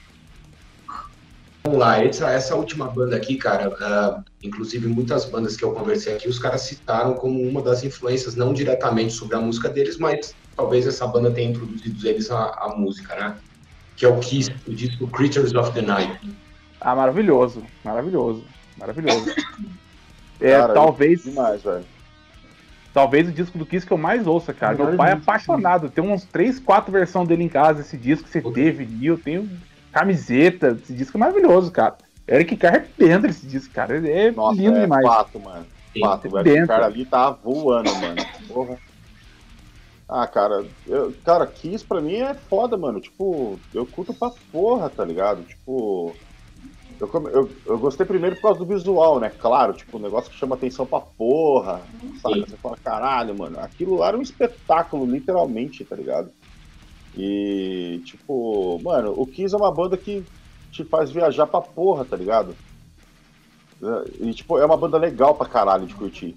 Vamos 1.64 1.78
lá, 1.78 2.02
essa, 2.02 2.28
essa 2.28 2.56
última 2.56 2.88
banda 2.88 3.14
aqui, 3.14 3.36
cara, 3.36 3.68
uh, 3.70 4.24
inclusive 4.42 4.88
muitas 4.88 5.24
bandas 5.24 5.56
que 5.56 5.64
eu 5.64 5.72
conversei 5.72 6.16
aqui, 6.16 6.28
os 6.28 6.40
caras 6.40 6.62
citaram 6.62 7.14
como 7.14 7.40
uma 7.40 7.62
das 7.62 7.84
influências, 7.84 8.34
não 8.34 8.52
diretamente 8.52 9.12
sobre 9.12 9.36
a 9.36 9.40
música 9.40 9.68
deles, 9.68 9.96
mas 9.96 10.34
talvez 10.56 10.88
essa 10.88 11.06
banda 11.06 11.30
tenha 11.30 11.50
introduzido 11.50 12.06
eles 12.06 12.28
à, 12.32 12.48
à 12.48 12.74
música, 12.76 13.14
né? 13.14 13.38
Que 13.96 14.04
é 14.04 14.08
o 14.08 14.18
Kiss, 14.18 14.52
o 14.66 14.74
disco 14.74 15.06
Creatures 15.06 15.54
of 15.54 15.72
the 15.72 15.82
Night. 15.82 16.18
Ah, 16.80 16.96
maravilhoso, 16.96 17.62
maravilhoso, 17.84 18.44
maravilhoso. 18.76 19.32
É, 20.40 20.58
cara, 20.58 20.74
talvez. 20.74 21.22
Demais, 21.22 21.62
velho. 21.62 21.84
Talvez 22.92 23.28
o 23.28 23.32
disco 23.32 23.56
do 23.56 23.64
Kiss 23.64 23.86
que 23.86 23.92
eu 23.92 23.98
mais 23.98 24.26
ouça, 24.26 24.52
cara. 24.52 24.76
Meu 24.76 24.96
pai 24.96 25.10
é 25.10 25.14
apaixonado. 25.14 25.88
Tem 25.88 26.04
uns 26.04 26.24
3, 26.24 26.60
4 26.60 26.92
versões 26.92 27.26
dele 27.26 27.44
em 27.44 27.48
casa, 27.48 27.80
esse 27.80 27.96
disco 27.96 28.24
que 28.24 28.30
você 28.30 28.42
teve, 28.52 28.84
e 29.00 29.06
eu 29.06 29.16
tenho 29.18 29.48
camiseta. 29.90 30.78
Esse 30.82 30.92
disco 30.92 31.16
é 31.16 31.20
maravilhoso, 31.20 31.70
cara. 31.70 31.96
Eric 32.28 32.56
Carr 32.56 32.74
arrebenta 32.74 33.26
esse 33.28 33.46
disco, 33.46 33.72
cara. 33.72 33.96
Ele 33.96 34.10
é 34.10 34.30
Nossa, 34.30 34.60
lindo 34.60 34.76
é 34.76 34.82
demais. 34.82 35.06
Fato, 35.06 35.40
mano. 35.40 35.66
Fato. 36.00 36.28
O 36.28 36.38
Eric 36.38 36.66
Carr 36.66 36.84
ali 36.84 37.04
tá 37.04 37.30
voando, 37.30 37.94
mano. 37.96 38.16
Porra. 38.46 38.78
Ah, 40.08 40.26
cara, 40.26 40.64
eu, 40.86 41.14
cara, 41.24 41.46
Kiss 41.46 41.82
pra 41.82 42.00
mim 42.00 42.16
é 42.16 42.34
foda, 42.34 42.76
mano. 42.76 43.00
Tipo, 43.00 43.58
eu 43.72 43.86
curto 43.86 44.12
pra 44.12 44.30
porra, 44.52 44.90
tá 44.90 45.04
ligado? 45.04 45.42
Tipo, 45.42 46.14
eu, 47.02 47.28
eu, 47.28 47.50
eu, 47.66 47.78
gostei 47.78 48.06
primeiro 48.06 48.36
por 48.36 48.42
causa 48.42 48.60
do 48.60 48.66
visual, 48.66 49.18
né? 49.18 49.28
Claro, 49.28 49.72
tipo, 49.72 49.98
um 49.98 50.00
negócio 50.00 50.30
que 50.30 50.38
chama 50.38 50.54
atenção 50.54 50.86
pra 50.86 51.00
porra. 51.00 51.82
Sabe? 52.20 52.40
Você 52.40 52.56
fala, 52.56 52.76
caralho, 52.76 53.36
mano, 53.36 53.58
aquilo 53.58 53.96
lá 53.96 54.08
era 54.08 54.18
um 54.18 54.22
espetáculo, 54.22 55.04
literalmente, 55.04 55.84
tá 55.84 55.96
ligado? 55.96 56.30
E, 57.16 58.00
tipo, 58.04 58.80
mano, 58.82 59.14
o 59.16 59.26
Kiss 59.26 59.52
é 59.52 59.58
uma 59.58 59.72
banda 59.72 59.96
que 59.96 60.24
te 60.70 60.84
faz 60.84 61.10
viajar 61.10 61.46
pra 61.46 61.60
porra, 61.60 62.04
tá 62.04 62.16
ligado? 62.16 62.54
E, 64.20 64.32
tipo, 64.32 64.56
é 64.58 64.64
uma 64.64 64.76
banda 64.76 64.96
legal 64.96 65.34
pra 65.34 65.48
caralho 65.48 65.86
de 65.86 65.94
curtir. 65.94 66.36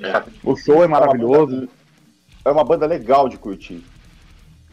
É. 0.00 0.24
O 0.42 0.56
show 0.56 0.82
é 0.82 0.88
maravilhoso. 0.88 1.34
É 1.36 1.36
uma, 1.36 1.46
banda, 1.46 1.68
é 2.46 2.50
uma 2.50 2.64
banda 2.64 2.86
legal 2.86 3.28
de 3.28 3.36
curtir. 3.36 3.84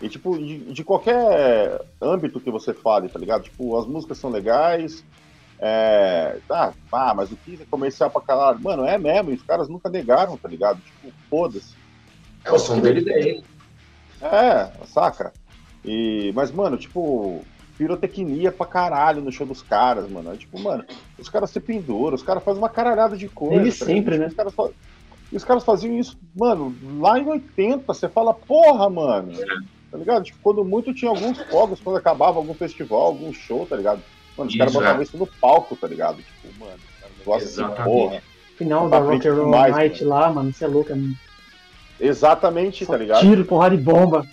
E, 0.03 0.09
tipo, 0.09 0.38
de, 0.38 0.57
de, 0.73 0.84
qualquer 0.84 1.81
âmbito 2.01 2.41
que 2.41 2.51
você 2.51 2.73
fale, 2.73 3.07
tá 3.07 3.17
ligado? 3.17 3.43
Tipo, 3.43 3.80
as 3.80 3.88
músicas 3.88 4.17
são 4.17 4.30
legais. 4.30 5.01
É... 5.57 6.39
Ah, 6.49 6.73
ah, 6.91 7.13
mas 7.15 7.31
o 7.31 7.38
que 7.38 7.57
é 7.61 7.65
comercial 7.71 8.09
pra 8.09 8.19
caralho. 8.19 8.59
Mano, 8.61 8.84
é 8.84 8.97
mesmo, 8.97 9.31
e 9.31 9.35
os 9.35 9.43
caras 9.43 9.69
nunca 9.69 9.89
negaram, 9.89 10.35
tá 10.35 10.49
ligado? 10.49 10.81
Tipo, 10.81 11.13
foda-se. 11.30 11.73
É 12.43 12.51
o 12.51 12.59
som 12.59 12.81
dele 12.81 12.99
daí. 12.99 13.41
É, 14.21 14.85
saca? 14.88 15.31
E, 15.85 16.34
mas, 16.35 16.51
mano, 16.51 16.75
tipo, 16.75 17.41
pirotecnia 17.77 18.51
pra 18.51 18.65
caralho 18.65 19.21
no 19.21 19.31
show 19.31 19.47
dos 19.47 19.61
caras, 19.61 20.11
mano. 20.11 20.34
É, 20.34 20.35
tipo, 20.35 20.59
mano, 20.59 20.84
os 21.17 21.30
caras 21.30 21.49
se 21.49 21.61
penduram, 21.61 22.15
os 22.15 22.23
caras 22.23 22.43
fazem 22.43 22.61
uma 22.61 22.69
caralhada 22.69 23.15
de 23.15 23.30
coisa. 23.30 23.55
Ele 23.55 23.71
tá 23.71 23.85
sempre, 23.85 24.17
né? 24.17 24.27
Os 24.27 24.34
caras, 24.34 24.53
os 25.31 25.43
caras 25.45 25.63
faziam 25.63 25.97
isso, 25.97 26.17
mano, 26.35 26.75
lá 26.99 27.17
em 27.17 27.25
80, 27.25 27.85
você 27.85 28.09
fala, 28.09 28.34
porra, 28.34 28.89
mano. 28.89 29.31
É 29.31 29.82
tá 29.94 29.99
ligado? 29.99 30.24
Tipo, 30.24 30.40
quando 30.41 30.65
muito 30.65 30.91
tinha 30.91 31.11
alguns 31.11 31.40
fogos, 31.44 31.80
quando 31.80 31.98
acabava 31.98 32.40
algum 32.40 32.56
festival, 32.56 33.02
algum 33.02 33.32
show, 33.32 33.68
tá 33.68 33.76
ligado? 33.76 34.02
Mano, 34.36 34.49
os 34.49 34.57
caras 34.57 34.74
botavam 34.74 35.03
isso 35.03 35.15
no 35.15 35.28
palco, 35.28 35.76
tá 35.76 35.88
ligado? 35.88 36.18
Tipo, 36.18 36.60
mano, 36.60 36.80
um 37.03 37.20
negócio 37.20 37.48
Exatamente. 37.48 37.80
assim, 37.80 37.91
porra. 37.91 38.24
Final 38.57 38.90
da 38.90 38.98
Rock 38.98 39.28
and 39.28 39.36
Roll 39.36 39.52
Night 39.52 40.03
mano. 40.03 40.15
lá, 40.15 40.34
mano, 40.34 40.49
isso 40.49 40.64
é 40.64 40.68
louco, 40.68 40.91
é 40.91 40.98
Exatamente, 41.99 42.86
Só 42.86 42.94
tá 42.94 42.98
ligado? 42.98 43.20
Tiro, 43.20 43.45
porrada 43.45 43.78
de 43.78 43.84
bomba. 43.84 44.26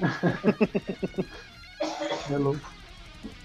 é 2.32 2.38
louco. 2.38 2.72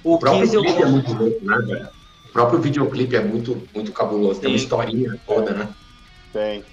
O, 0.02 0.14
o 0.14 0.20
próprio 0.20 0.49
clipe 0.49 0.82
é 0.82 0.86
muito 0.86 1.14
louco, 1.14 1.45
né, 1.45 1.57
velho? 1.57 1.90
O 2.26 2.30
próprio 2.32 2.61
videoclipe 2.61 3.18
é 3.18 3.22
muito, 3.22 3.61
muito 3.76 3.91
cabuloso. 3.91 4.40
Tem 4.40 4.52
uma 4.52 4.56
historinha 4.56 5.20
toda, 5.28 5.52
né? 5.52 5.68
Tem 6.32 6.64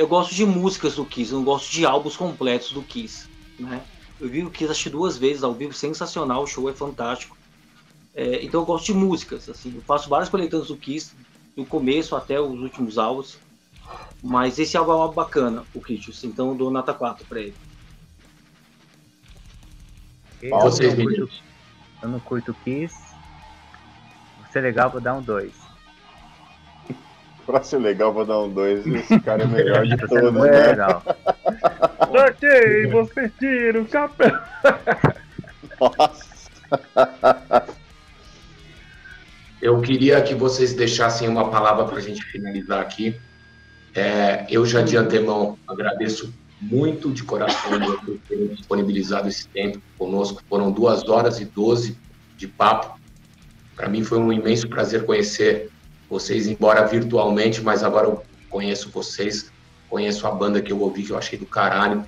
eu 0.00 0.08
gosto 0.08 0.34
de 0.34 0.46
músicas 0.46 0.94
do 0.94 1.04
Kiss, 1.04 1.30
eu 1.30 1.36
não 1.36 1.44
gosto 1.44 1.70
de 1.70 1.84
álbuns 1.84 2.16
completos 2.16 2.72
do 2.72 2.80
Kiss, 2.82 3.28
né? 3.58 3.82
Eu 4.18 4.30
vi 4.30 4.42
o 4.42 4.50
Kiss 4.50 4.70
acho 4.70 4.88
duas 4.88 5.18
vezes 5.18 5.42
ao 5.42 5.52
vivo, 5.52 5.74
sensacional, 5.74 6.42
o 6.42 6.46
show 6.46 6.70
é 6.70 6.72
fantástico. 6.72 7.36
É, 8.14 8.42
então 8.42 8.62
eu 8.62 8.64
gosto 8.64 8.86
de 8.86 8.94
músicas, 8.94 9.46
assim, 9.50 9.74
eu 9.76 9.82
faço 9.82 10.08
várias 10.08 10.30
coletâneas 10.30 10.68
do 10.68 10.76
Kiss, 10.78 11.12
do 11.54 11.66
começo 11.66 12.16
até 12.16 12.40
os 12.40 12.58
últimos 12.60 12.96
álbuns. 12.96 13.36
Mas 14.22 14.58
esse 14.58 14.74
álbum 14.74 14.92
é 14.92 14.96
um 14.96 15.02
álbum 15.02 15.16
bacana, 15.16 15.64
o 15.74 15.80
Critics, 15.82 16.24
então 16.24 16.48
eu 16.48 16.54
dou 16.54 16.70
nota 16.70 16.94
4 16.94 17.26
para 17.26 17.40
ele. 17.40 17.54
Eu, 20.40 20.60
Vocês, 20.60 20.96
não 20.96 21.04
curto, 21.04 21.30
eu 22.02 22.08
não 22.08 22.20
curto 22.20 22.56
Kiss. 22.64 22.96
Ser 24.50 24.62
legal, 24.62 24.88
vou 24.88 25.00
dar 25.02 25.12
um 25.12 25.20
2 25.20 25.69
pra 27.50 27.62
ser 27.62 27.78
legal, 27.78 28.12
vou 28.12 28.24
dar 28.24 28.40
um 28.40 28.48
2. 28.48 28.86
Esse 28.86 29.20
cara 29.20 29.42
é 29.42 29.46
melhor 29.46 29.84
de 29.86 29.96
todos, 30.06 30.32
né? 30.32 30.68
Legal. 30.68 31.02
ok, 32.08 32.86
você 32.86 33.28
tira 33.38 33.82
o 33.82 33.88
chapéu. 33.88 34.38
Nossa. 35.80 36.30
Eu 39.60 39.80
queria 39.80 40.22
que 40.22 40.34
vocês 40.34 40.72
deixassem 40.72 41.28
uma 41.28 41.50
palavra 41.50 41.84
para 41.84 41.98
a 41.98 42.00
gente 42.00 42.24
finalizar 42.24 42.80
aqui. 42.80 43.14
É, 43.94 44.46
eu 44.48 44.64
já 44.64 44.82
de 44.82 44.96
antemão 44.96 45.58
agradeço 45.66 46.32
muito 46.60 47.10
de 47.10 47.24
coração 47.24 47.78
por 48.04 48.18
terem 48.28 48.48
disponibilizado 48.48 49.28
esse 49.28 49.48
tempo 49.48 49.80
conosco. 49.98 50.42
Foram 50.48 50.70
duas 50.70 51.08
horas 51.08 51.40
e 51.40 51.44
doze 51.44 51.96
de 52.36 52.46
papo. 52.46 52.98
Para 53.74 53.88
mim 53.88 54.04
foi 54.04 54.18
um 54.18 54.32
imenso 54.32 54.68
prazer 54.68 55.04
conhecer 55.04 55.70
vocês, 56.10 56.48
embora 56.48 56.84
virtualmente, 56.86 57.62
mas 57.62 57.84
agora 57.84 58.08
eu 58.08 58.22
conheço 58.50 58.90
vocês, 58.90 59.50
conheço 59.88 60.26
a 60.26 60.30
banda 60.32 60.60
que 60.60 60.72
eu 60.72 60.80
ouvi, 60.80 61.04
que 61.04 61.12
eu 61.12 61.18
achei 61.18 61.38
do 61.38 61.46
caralho. 61.46 62.04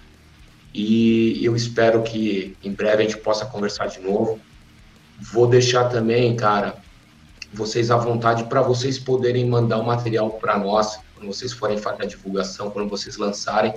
E 0.74 1.44
eu 1.44 1.54
espero 1.54 2.02
que 2.02 2.56
em 2.64 2.72
breve 2.72 3.02
a 3.02 3.06
gente 3.06 3.18
possa 3.18 3.46
conversar 3.46 3.86
de 3.86 4.00
novo. 4.00 4.40
Vou 5.20 5.46
deixar 5.46 5.84
também, 5.88 6.34
cara, 6.34 6.76
vocês 7.52 7.90
à 7.90 7.96
vontade 7.96 8.44
para 8.44 8.60
vocês 8.60 8.98
poderem 8.98 9.46
mandar 9.48 9.78
o 9.78 9.84
material 9.84 10.30
para 10.30 10.58
nós, 10.58 10.98
quando 11.14 11.28
vocês 11.28 11.52
forem 11.52 11.78
fazer 11.78 12.02
a 12.02 12.06
divulgação, 12.06 12.70
quando 12.70 12.88
vocês 12.88 13.16
lançarem. 13.16 13.72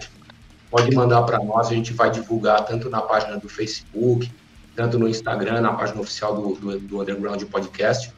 Pode 0.71 0.93
mandar 0.95 1.21
para 1.23 1.37
nós, 1.43 1.67
a 1.67 1.73
gente 1.73 1.93
vai 1.93 2.09
divulgar 2.09 2.65
tanto 2.65 2.89
na 2.89 3.01
página 3.01 3.37
do 3.37 3.47
Facebook, 3.47 4.31
tanto 4.75 4.97
no 4.97 5.07
Instagram, 5.07 5.61
na 5.61 5.73
página 5.73 6.01
oficial 6.01 6.35
do, 6.35 6.55
do, 6.55 6.79
do 6.79 7.01
Underground 7.01 7.43
Podcast. 7.43 8.11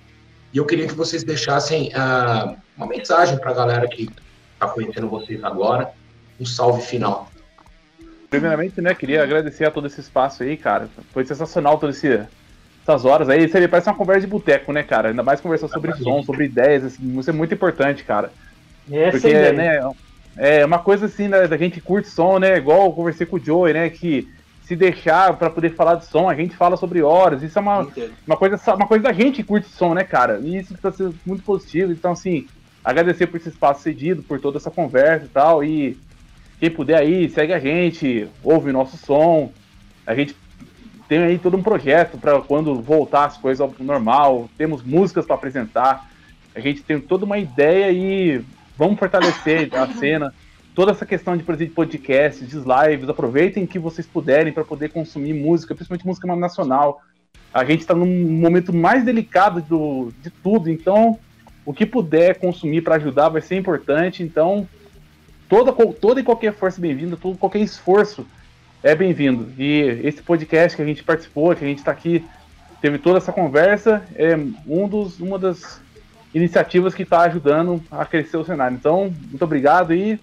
E 0.53 0.57
eu 0.57 0.65
queria 0.65 0.88
que 0.88 0.94
vocês 0.94 1.24
deixassem 1.24 1.90
uh, 1.90 2.56
uma 2.78 2.88
mensagem 2.88 3.38
para 3.38 3.52
a 3.52 3.53
galera 3.53 3.88
que 3.88 4.10
está 4.53 4.68
conhecendo 4.68 5.10
vocês 5.10 5.44
agora, 5.44 5.91
um 6.40 6.45
salve 6.45 6.82
final. 6.82 7.30
Primeiramente, 8.30 8.82
né, 8.82 8.94
queria 8.94 9.24
agradecer 9.24 9.65
a 9.65 9.72
todo 9.72 9.88
esse 9.88 10.02
espaço 10.02 10.44
aí, 10.44 10.57
cara. 10.57 10.90
Foi 11.14 11.24
sensacional 11.26 11.78
todas 11.78 12.03
essas 12.03 13.06
horas 13.06 13.30
aí. 13.30 13.45
Isso 13.45 13.57
aí 13.57 13.68
parece 13.68 13.90
uma 13.90 13.95
conversa 13.95 14.22
de 14.22 14.28
boteco, 14.28 14.74
né, 14.74 14.84
cara? 14.84 15.10
Ainda 15.10 15.24
mais 15.24 15.40
conversar 15.40 15.68
sobre 15.68 15.94
som, 15.94 16.22
sobre 16.24 16.45
ideias, 16.45 16.84
assim, 16.84 17.19
isso 17.19 17.30
é 17.30 17.34
muito 17.34 17.53
importante, 17.53 18.03
cara. 18.03 18.32
Essa 18.91 19.11
Porque, 19.11 19.30
ideia. 19.30 19.53
né, 19.53 19.91
é 20.38 20.65
uma 20.65 20.80
coisa 20.80 21.06
assim, 21.06 21.28
né, 21.28 21.48
da 21.48 21.57
gente 21.57 21.82
curte 21.82 22.10
som, 22.10 22.38
né, 22.38 22.57
igual 22.57 22.86
eu 22.86 22.94
conversei 22.94 23.26
com 23.26 23.38
o 23.38 23.44
Joey, 23.44 23.74
né, 23.74 23.90
que 23.90 24.28
se 24.68 24.76
deixar 24.76 25.34
para 25.38 25.49
poder 25.49 25.73
falar 25.76 25.95
de 25.95 26.06
som, 26.06 26.30
a 26.30 26.35
gente 26.35 26.53
fala 26.53 26.76
sobre 26.76 27.02
horas. 27.02 27.41
Isso 27.41 27.57
é 27.57 27.61
uma, 27.61 27.88
uma, 28.27 28.35
coisa, 28.35 28.60
uma 28.76 28.85
coisa 28.85 29.06
da 29.06 29.14
gente 29.14 29.38
que 29.38 29.44
curte 29.44 29.69
som, 29.69 29.94
né, 29.94 30.03
cara? 30.03 30.41
E 30.44 30.57
isso 30.57 30.73
está 30.73 30.91
sendo 30.91 31.15
muito 31.26 31.41
positivo. 31.41 31.94
Então, 31.94 32.11
assim, 32.11 32.45
agradecer 32.84 33.27
por 33.27 33.38
esse 33.38 33.48
espaço 33.48 33.81
cedido, 33.81 34.22
por 34.23 34.41
toda 34.41 34.57
essa 34.57 34.69
conversa 34.69 35.26
e 35.26 35.30
tal. 35.30 35.64
E 35.64 35.98
quem 36.60 36.69
puder 36.69 36.98
aí, 36.98 37.30
segue 37.30 37.53
a 37.53 37.60
gente, 37.60 38.27
ouve 38.44 38.69
o 38.69 38.73
nosso 38.73 38.98
som. 38.98 39.53
A 40.06 40.14
gente 40.14 40.35
tem 41.07 41.19
aí 41.19 41.39
todo 41.39 41.56
um 41.56 41.64
projeto 41.64 42.18
para 42.18 42.41
quando 42.41 42.76
voltar 42.81 43.23
as 43.23 43.38
coisas 43.38 43.61
ao 43.61 43.73
normal. 43.80 44.49
Temos 44.57 44.84
músicas 44.84 45.26
para 45.26 45.35
apresentar. 45.35 46.11
A 46.53 46.60
gente 46.60 46.84
tem 46.84 46.99
toda 46.99 47.23
uma 47.23 47.38
ideia 47.38 47.89
e 47.89 48.44
vamos 48.77 48.99
fortalecer 48.99 49.73
a 49.73 49.88
cena 49.94 50.34
toda 50.77 50.91
essa 50.91 51.07
questão 51.07 51.35
de, 51.35 51.41
por 51.41 51.55
exemplo, 51.55 51.71
de 51.71 51.75
podcasts, 51.75 52.47
de 52.47 52.55
lives, 52.55 53.09
aproveitem 53.09 53.65
que 53.65 53.79
vocês 53.79 54.05
puderem 54.05 54.53
para 54.53 54.63
poder 54.63 54.89
consumir 54.89 55.33
música, 55.33 55.73
principalmente 55.73 56.05
música 56.05 56.35
nacional. 56.35 57.01
A 57.51 57.65
gente 57.65 57.79
está 57.79 57.95
num 57.95 58.05
momento 58.05 58.71
mais 58.71 59.03
delicado 59.03 59.59
do, 59.59 60.13
de 60.21 60.29
tudo, 60.29 60.69
então 60.69 61.17
o 61.65 61.73
que 61.73 61.83
puder 61.83 62.37
consumir 62.37 62.81
para 62.81 62.97
ajudar 62.97 63.29
vai 63.29 63.41
ser 63.41 63.55
importante. 63.55 64.21
Então, 64.21 64.69
toda, 65.49 65.73
toda 65.93 66.19
e 66.19 66.23
qualquer 66.23 66.53
força 66.53 66.79
bem-vinda, 66.79 67.17
todo 67.17 67.39
qualquer 67.39 67.61
esforço 67.61 68.23
é 68.83 68.93
bem-vindo. 68.93 69.51
E 69.57 69.81
esse 70.03 70.21
podcast 70.21 70.75
que 70.75 70.83
a 70.83 70.85
gente 70.85 71.03
participou, 71.03 71.55
que 71.55 71.65
a 71.65 71.67
gente 71.67 71.79
está 71.79 71.91
aqui 71.91 72.23
teve 72.79 72.99
toda 72.99 73.17
essa 73.17 73.33
conversa, 73.33 74.03
é 74.13 74.37
um 74.67 74.87
dos, 74.87 75.19
uma 75.19 75.39
das 75.39 75.81
iniciativas 76.35 76.93
que 76.93 77.01
está 77.01 77.21
ajudando 77.21 77.83
a 77.89 78.05
crescer 78.05 78.37
o 78.37 78.45
cenário. 78.45 78.77
Então, 78.77 79.11
muito 79.31 79.43
obrigado 79.43 79.91
e 79.91 80.19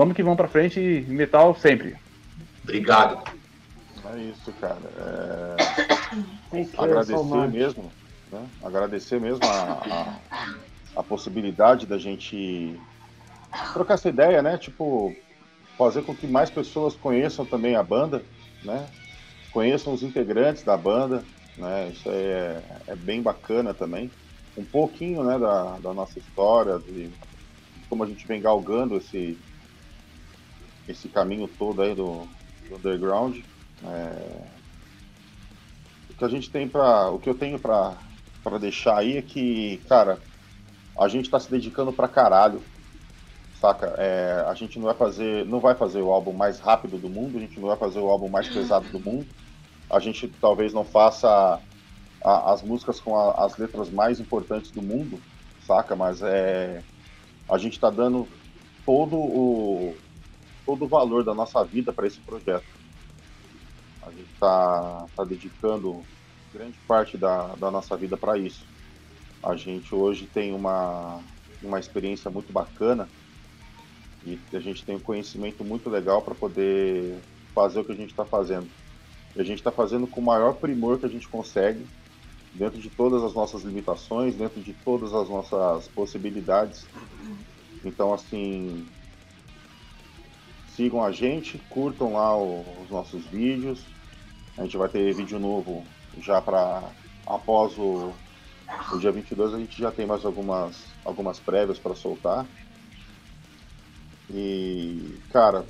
vamos 0.00 0.16
que 0.16 0.22
vamos 0.22 0.38
para 0.38 0.48
frente, 0.48 1.04
metal 1.08 1.54
sempre. 1.54 1.94
Obrigado. 2.62 3.22
É 4.06 4.18
isso, 4.18 4.50
cara. 4.58 4.78
É... 4.96 6.72
Agradecer 6.82 7.48
mesmo, 7.48 7.92
né? 8.32 8.46
Agradecer 8.64 9.20
mesmo 9.20 9.44
a, 9.44 10.18
a, 10.30 11.00
a 11.00 11.02
possibilidade 11.02 11.84
da 11.84 11.98
gente 11.98 12.80
trocar 13.74 13.94
essa 13.94 14.08
ideia, 14.08 14.40
né? 14.40 14.56
Tipo, 14.56 15.14
fazer 15.76 16.00
com 16.00 16.16
que 16.16 16.26
mais 16.26 16.48
pessoas 16.48 16.96
conheçam 16.96 17.44
também 17.44 17.76
a 17.76 17.82
banda, 17.82 18.22
né? 18.64 18.88
Conheçam 19.52 19.92
os 19.92 20.02
integrantes 20.02 20.62
da 20.62 20.78
banda, 20.78 21.22
né? 21.58 21.90
Isso 21.92 22.08
é, 22.08 22.62
é 22.86 22.96
bem 22.96 23.20
bacana 23.20 23.74
também. 23.74 24.10
Um 24.56 24.64
pouquinho, 24.64 25.22
né, 25.22 25.38
da, 25.38 25.76
da 25.76 25.92
nossa 25.92 26.18
história, 26.18 26.78
de 26.78 27.10
como 27.90 28.02
a 28.02 28.06
gente 28.06 28.26
vem 28.26 28.40
galgando 28.40 28.96
esse, 28.96 29.38
esse 30.90 31.08
caminho 31.08 31.48
todo 31.48 31.82
aí 31.82 31.94
do, 31.94 32.26
do 32.68 32.76
underground. 32.76 33.38
É... 33.84 34.42
O 36.10 36.14
que 36.14 36.24
a 36.24 36.28
gente 36.28 36.50
tem 36.50 36.68
para, 36.68 37.10
o 37.10 37.18
que 37.18 37.28
eu 37.28 37.34
tenho 37.34 37.58
para 37.58 37.96
para 38.42 38.56
deixar 38.56 38.96
aí 38.96 39.18
é 39.18 39.22
que, 39.22 39.76
cara, 39.86 40.18
a 40.98 41.08
gente 41.08 41.26
está 41.26 41.38
se 41.38 41.50
dedicando 41.50 41.92
pra 41.92 42.08
caralho 42.08 42.62
saca? 43.60 43.94
É, 43.98 44.44
a 44.48 44.54
gente 44.54 44.78
não 44.78 44.86
vai 44.86 44.94
fazer, 44.94 45.44
não 45.46 45.60
vai 45.60 45.74
fazer 45.74 46.00
o 46.00 46.10
álbum 46.10 46.32
mais 46.32 46.58
rápido 46.58 46.96
do 46.96 47.08
mundo, 47.08 47.36
a 47.36 47.40
gente 47.40 47.60
não 47.60 47.68
vai 47.68 47.76
fazer 47.76 48.00
o 48.00 48.08
álbum 48.08 48.28
mais 48.28 48.48
pesado 48.48 48.88
do 48.88 48.98
mundo. 48.98 49.26
A 49.88 50.00
gente 50.00 50.26
talvez 50.40 50.72
não 50.72 50.84
faça 50.84 51.60
a, 52.24 52.52
as 52.52 52.62
músicas 52.62 52.98
com 52.98 53.16
a, 53.16 53.44
as 53.44 53.56
letras 53.58 53.90
mais 53.90 54.18
importantes 54.18 54.70
do 54.70 54.80
mundo, 54.80 55.20
saca? 55.66 55.94
Mas 55.94 56.22
é, 56.22 56.82
a 57.48 57.58
gente 57.58 57.74
está 57.74 57.90
dando 57.90 58.26
todo 58.86 59.16
o 59.16 59.94
todo 60.70 60.84
o 60.84 60.88
valor 60.88 61.24
da 61.24 61.34
nossa 61.34 61.64
vida 61.64 61.92
para 61.92 62.06
esse 62.06 62.20
projeto. 62.20 62.64
A 64.02 64.10
gente 64.10 64.30
está 64.32 65.04
tá 65.16 65.24
dedicando 65.24 66.00
grande 66.54 66.78
parte 66.86 67.18
da, 67.18 67.48
da 67.56 67.72
nossa 67.72 67.96
vida 67.96 68.16
para 68.16 68.38
isso. 68.38 68.64
A 69.42 69.56
gente 69.56 69.92
hoje 69.92 70.28
tem 70.32 70.54
uma, 70.54 71.20
uma 71.60 71.80
experiência 71.80 72.30
muito 72.30 72.52
bacana 72.52 73.08
e 74.24 74.38
a 74.52 74.60
gente 74.60 74.84
tem 74.84 74.94
um 74.94 75.00
conhecimento 75.00 75.64
muito 75.64 75.90
legal 75.90 76.22
para 76.22 76.36
poder 76.36 77.18
fazer 77.52 77.80
o 77.80 77.84
que 77.84 77.92
a 77.92 77.96
gente 77.96 78.10
está 78.10 78.24
fazendo. 78.24 78.68
E 79.34 79.40
a 79.40 79.44
gente 79.44 79.58
está 79.58 79.72
fazendo 79.72 80.06
com 80.06 80.20
o 80.20 80.24
maior 80.24 80.54
primor 80.54 81.00
que 81.00 81.06
a 81.06 81.10
gente 81.10 81.26
consegue, 81.26 81.84
dentro 82.54 82.80
de 82.80 82.90
todas 82.90 83.24
as 83.24 83.34
nossas 83.34 83.62
limitações, 83.62 84.36
dentro 84.36 84.60
de 84.60 84.72
todas 84.72 85.12
as 85.12 85.28
nossas 85.28 85.88
possibilidades. 85.88 86.86
Então, 87.84 88.14
assim, 88.14 88.86
sigam 90.80 91.04
a 91.04 91.12
gente, 91.12 91.58
curtam 91.68 92.14
lá 92.14 92.34
os 92.34 92.88
nossos 92.88 93.22
vídeos. 93.26 93.84
A 94.56 94.62
gente 94.62 94.78
vai 94.78 94.88
ter 94.88 95.12
vídeo 95.14 95.38
novo 95.38 95.84
já 96.18 96.40
para 96.40 96.82
após 97.26 97.76
o, 97.76 98.14
o 98.90 98.98
dia 98.98 99.12
22, 99.12 99.52
a 99.52 99.58
gente 99.58 99.78
já 99.78 99.92
tem 99.92 100.06
mais 100.06 100.24
algumas, 100.24 100.82
algumas 101.04 101.38
prévias 101.38 101.78
para 101.78 101.94
soltar. 101.94 102.46
E, 104.30 105.18
cara, 105.30 105.66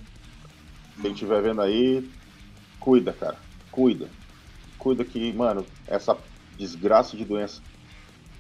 quem 1.03 1.11
estiver 1.11 1.43
vendo 1.43 1.61
aí, 1.61 2.09
cuida, 2.79 3.13
cara. 3.13 3.37
Cuida. 3.73 4.09
Cuida 4.79 5.05
que, 5.05 5.33
mano, 5.33 5.67
essa 5.89 6.17
desgraça 6.57 7.17
de 7.17 7.25
doença, 7.25 7.61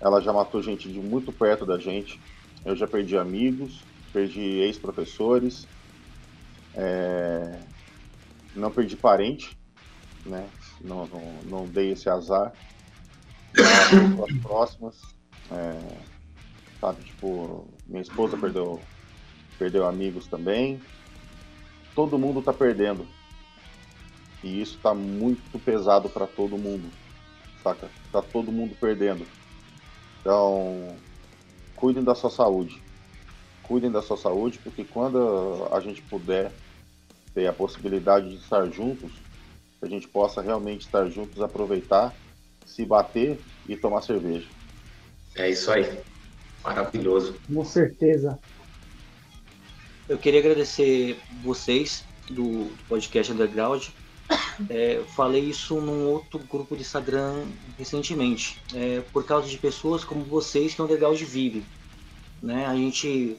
ela 0.01 0.21
já 0.21 0.33
matou 0.33 0.63
gente 0.63 0.89
de 0.89 1.01
muito 1.01 1.33
perto 1.33 1.67
da 1.67 1.81
gente. 1.81 2.21
Eu 2.65 2.77
já 2.77 2.87
perdi 2.87 3.17
amigos, 3.17 3.83
perdi 4.13 4.41
ex-professores, 4.41 5.67
é... 6.75 7.61
não 8.55 8.71
perdi 8.71 8.97
parente, 8.97 9.57
né? 10.25 10.49
Não, 10.81 11.07
não, 11.07 11.33
não 11.45 11.67
dei 11.67 11.93
esse 11.93 12.09
azar. 12.09 12.53
Pessoas 13.53 14.33
próximas, 14.43 15.01
é... 15.51 15.97
sabe, 16.81 17.03
tipo, 17.03 17.69
minha 17.87 18.03
esposa 18.03 18.37
perdeu 18.37 18.81
perdeu 19.59 19.87
amigos 19.87 20.27
também. 20.27 20.81
Todo 21.95 22.19
mundo 22.19 22.39
está 22.41 22.53
perdendo. 22.53 23.07
E 24.43 24.63
isso 24.63 24.77
está 24.77 24.95
muito 24.95 25.59
pesado 25.59 26.09
para 26.09 26.27
todo 26.27 26.57
mundo. 26.57 26.91
Saca? 27.63 27.91
Tá 28.11 28.23
todo 28.23 28.51
mundo 28.51 28.75
perdendo. 28.81 29.27
Então, 30.21 30.97
cuidem 31.77 32.03
da 32.03 32.15
sua 32.15 32.31
saúde. 32.31 32.83
Cuidem 33.71 33.89
da 33.89 34.03
sua 34.03 34.17
saúde, 34.17 34.59
porque 34.65 34.83
quando 34.83 35.69
a 35.71 35.79
gente 35.79 36.03
puder 36.03 36.51
ter 37.33 37.47
a 37.47 37.53
possibilidade 37.53 38.29
de 38.29 38.35
estar 38.35 38.67
juntos, 38.67 39.13
a 39.81 39.87
gente 39.87 40.09
possa 40.09 40.43
realmente 40.43 40.81
estar 40.81 41.09
juntos, 41.09 41.41
aproveitar, 41.41 42.13
se 42.67 42.85
bater 42.85 43.39
e 43.69 43.77
tomar 43.77 44.03
cerveja. 44.03 44.49
É 45.37 45.51
isso 45.51 45.71
aí. 45.71 46.01
Maravilhoso. 46.65 47.37
Com 47.47 47.65
certeza. 47.65 48.41
Eu 50.09 50.19
queria 50.19 50.41
agradecer 50.41 51.17
vocês 51.41 52.05
do 52.29 52.73
podcast 52.89 53.33
Underground. 53.33 53.87
É, 54.69 55.03
falei 55.17 55.45
isso 55.45 55.81
num 55.81 56.07
outro 56.07 56.39
grupo 56.39 56.77
de 56.77 56.83
Instagram 56.83 57.47
recentemente. 57.79 58.61
É, 58.75 59.01
por 59.11 59.25
causa 59.25 59.49
de 59.49 59.57
pessoas 59.57 60.05
como 60.05 60.23
vocês 60.23 60.75
que 60.75 60.83
o 60.83 60.85
Underground 60.85 61.19
vive. 61.23 61.65
Né? 62.43 62.67
A 62.67 62.75
gente 62.75 63.39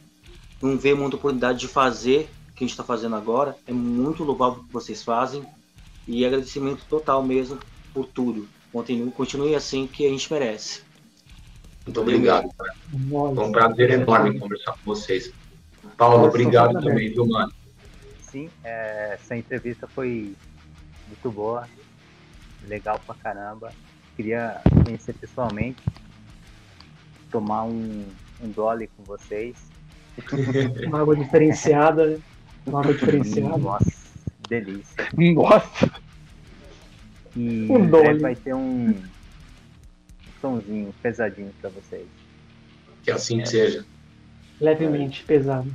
não 0.62 0.78
vê 0.78 0.94
muita 0.94 1.16
oportunidade 1.16 1.60
de 1.60 1.68
fazer 1.68 2.30
o 2.50 2.54
que 2.54 2.64
a 2.64 2.68
gente 2.68 2.72
está 2.72 2.84
fazendo 2.84 3.16
agora. 3.16 3.56
É 3.66 3.72
muito 3.72 4.24
louvável 4.24 4.62
o 4.62 4.66
que 4.66 4.74
vocês 4.74 5.04
fazem. 5.04 5.44
E 6.08 6.26
agradecimento 6.26 6.86
total 6.90 7.24
mesmo 7.24 7.60
por 7.94 8.06
tudo. 8.06 8.48
Continue, 8.72 9.12
continue 9.12 9.56
assim 9.56 9.88
que 9.88 10.06
a 10.06 10.10
gente 10.10 10.32
merece. 10.32 10.82
Muito 11.86 12.00
obrigado. 12.00 12.50
Foi 12.56 13.46
um 13.46 13.52
prazer 13.52 13.90
enorme 13.92 14.40
conversar 14.40 14.74
com 14.74 14.80
vocês. 14.86 15.32
Paulo, 15.98 16.28
obrigado 16.28 16.80
também, 16.82 17.12
viu, 17.12 17.26
mano? 17.26 17.52
Sim, 18.22 18.50
é, 18.64 19.14
essa 19.16 19.36
entrevista 19.36 19.88
foi 19.88 20.36
muito 21.08 21.32
boa, 21.32 21.68
legal 22.68 23.00
pra 23.06 23.16
caramba. 23.16 23.74
Queria 24.16 24.62
conhecer 24.86 25.14
pessoalmente, 25.14 25.84
tomar 27.30 27.64
um, 27.64 28.06
um 28.42 28.50
dolly 28.50 28.90
com 28.96 29.04
vocês. 29.04 29.71
Uma 30.88 31.02
água 31.02 31.16
diferenciada? 31.16 32.20
Uma 32.66 32.82
água 32.82 32.94
diferenciada. 32.94 33.58
Nossa, 33.58 33.92
delícia. 34.48 35.08
Nossa! 35.34 35.92
E 37.36 37.68
um 37.70 37.88
dolly. 37.88 38.20
vai 38.20 38.36
ter 38.36 38.54
um 38.54 38.94
somzinho 40.42 40.94
pesadinho 41.02 41.52
pra 41.62 41.70
vocês. 41.70 42.06
Que 43.04 43.12
assim 43.12 43.42
é. 43.42 43.46
seja 43.46 43.86
levemente 44.60 45.24
pesado. 45.24 45.74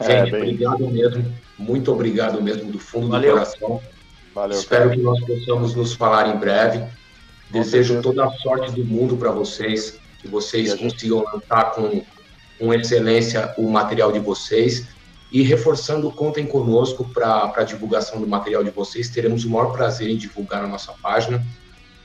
É, 0.00 0.24
Gente, 0.26 0.36
obrigado 0.36 0.88
mesmo. 0.88 1.34
Muito 1.58 1.92
obrigado 1.92 2.42
mesmo 2.42 2.70
do 2.70 2.78
fundo 2.78 3.08
Valeu. 3.08 3.30
do 3.30 3.38
coração. 3.38 3.82
Valeu, 4.34 4.58
Espero 4.58 4.84
cara. 4.84 4.96
que 4.96 5.02
nós 5.02 5.20
possamos 5.24 5.74
nos 5.74 5.94
falar 5.94 6.34
em 6.34 6.38
breve. 6.38 6.84
Desejo 7.50 8.00
toda 8.00 8.26
a 8.26 8.30
sorte 8.30 8.72
do 8.72 8.84
mundo 8.84 9.16
para 9.16 9.32
vocês, 9.32 9.98
que 10.20 10.28
vocês 10.28 10.74
consigam 10.74 11.24
lançar 11.24 11.72
com, 11.72 12.04
com 12.60 12.72
excelência 12.74 13.52
o 13.56 13.68
material 13.68 14.12
de 14.12 14.20
vocês. 14.20 14.86
E 15.32 15.42
reforçando, 15.42 16.10
contem 16.10 16.46
conosco 16.46 17.04
para 17.04 17.52
a 17.56 17.62
divulgação 17.62 18.20
do 18.20 18.26
material 18.26 18.62
de 18.62 18.70
vocês. 18.70 19.08
Teremos 19.08 19.44
o 19.44 19.50
maior 19.50 19.72
prazer 19.72 20.10
em 20.10 20.16
divulgar 20.16 20.60
na 20.62 20.68
nossa 20.68 20.92
página. 21.00 21.42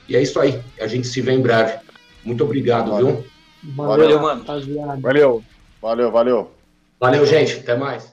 E 0.08 0.16
é 0.16 0.22
isso 0.22 0.40
aí. 0.40 0.60
A 0.80 0.86
gente 0.86 1.06
se 1.06 1.20
vê 1.20 1.32
em 1.32 1.40
breve. 1.40 1.78
Muito 2.24 2.42
obrigado, 2.42 2.90
Valeu. 2.90 3.06
viu? 3.06 3.26
Valeu, 3.74 4.02
valeu 4.02 4.20
mano. 4.20 4.44
Valeu. 5.00 5.44
Valeu, 5.82 6.10
valeu. 6.10 6.50
Valeu, 6.98 7.26
gente. 7.26 7.58
Até 7.58 7.76
mais. 7.76 8.12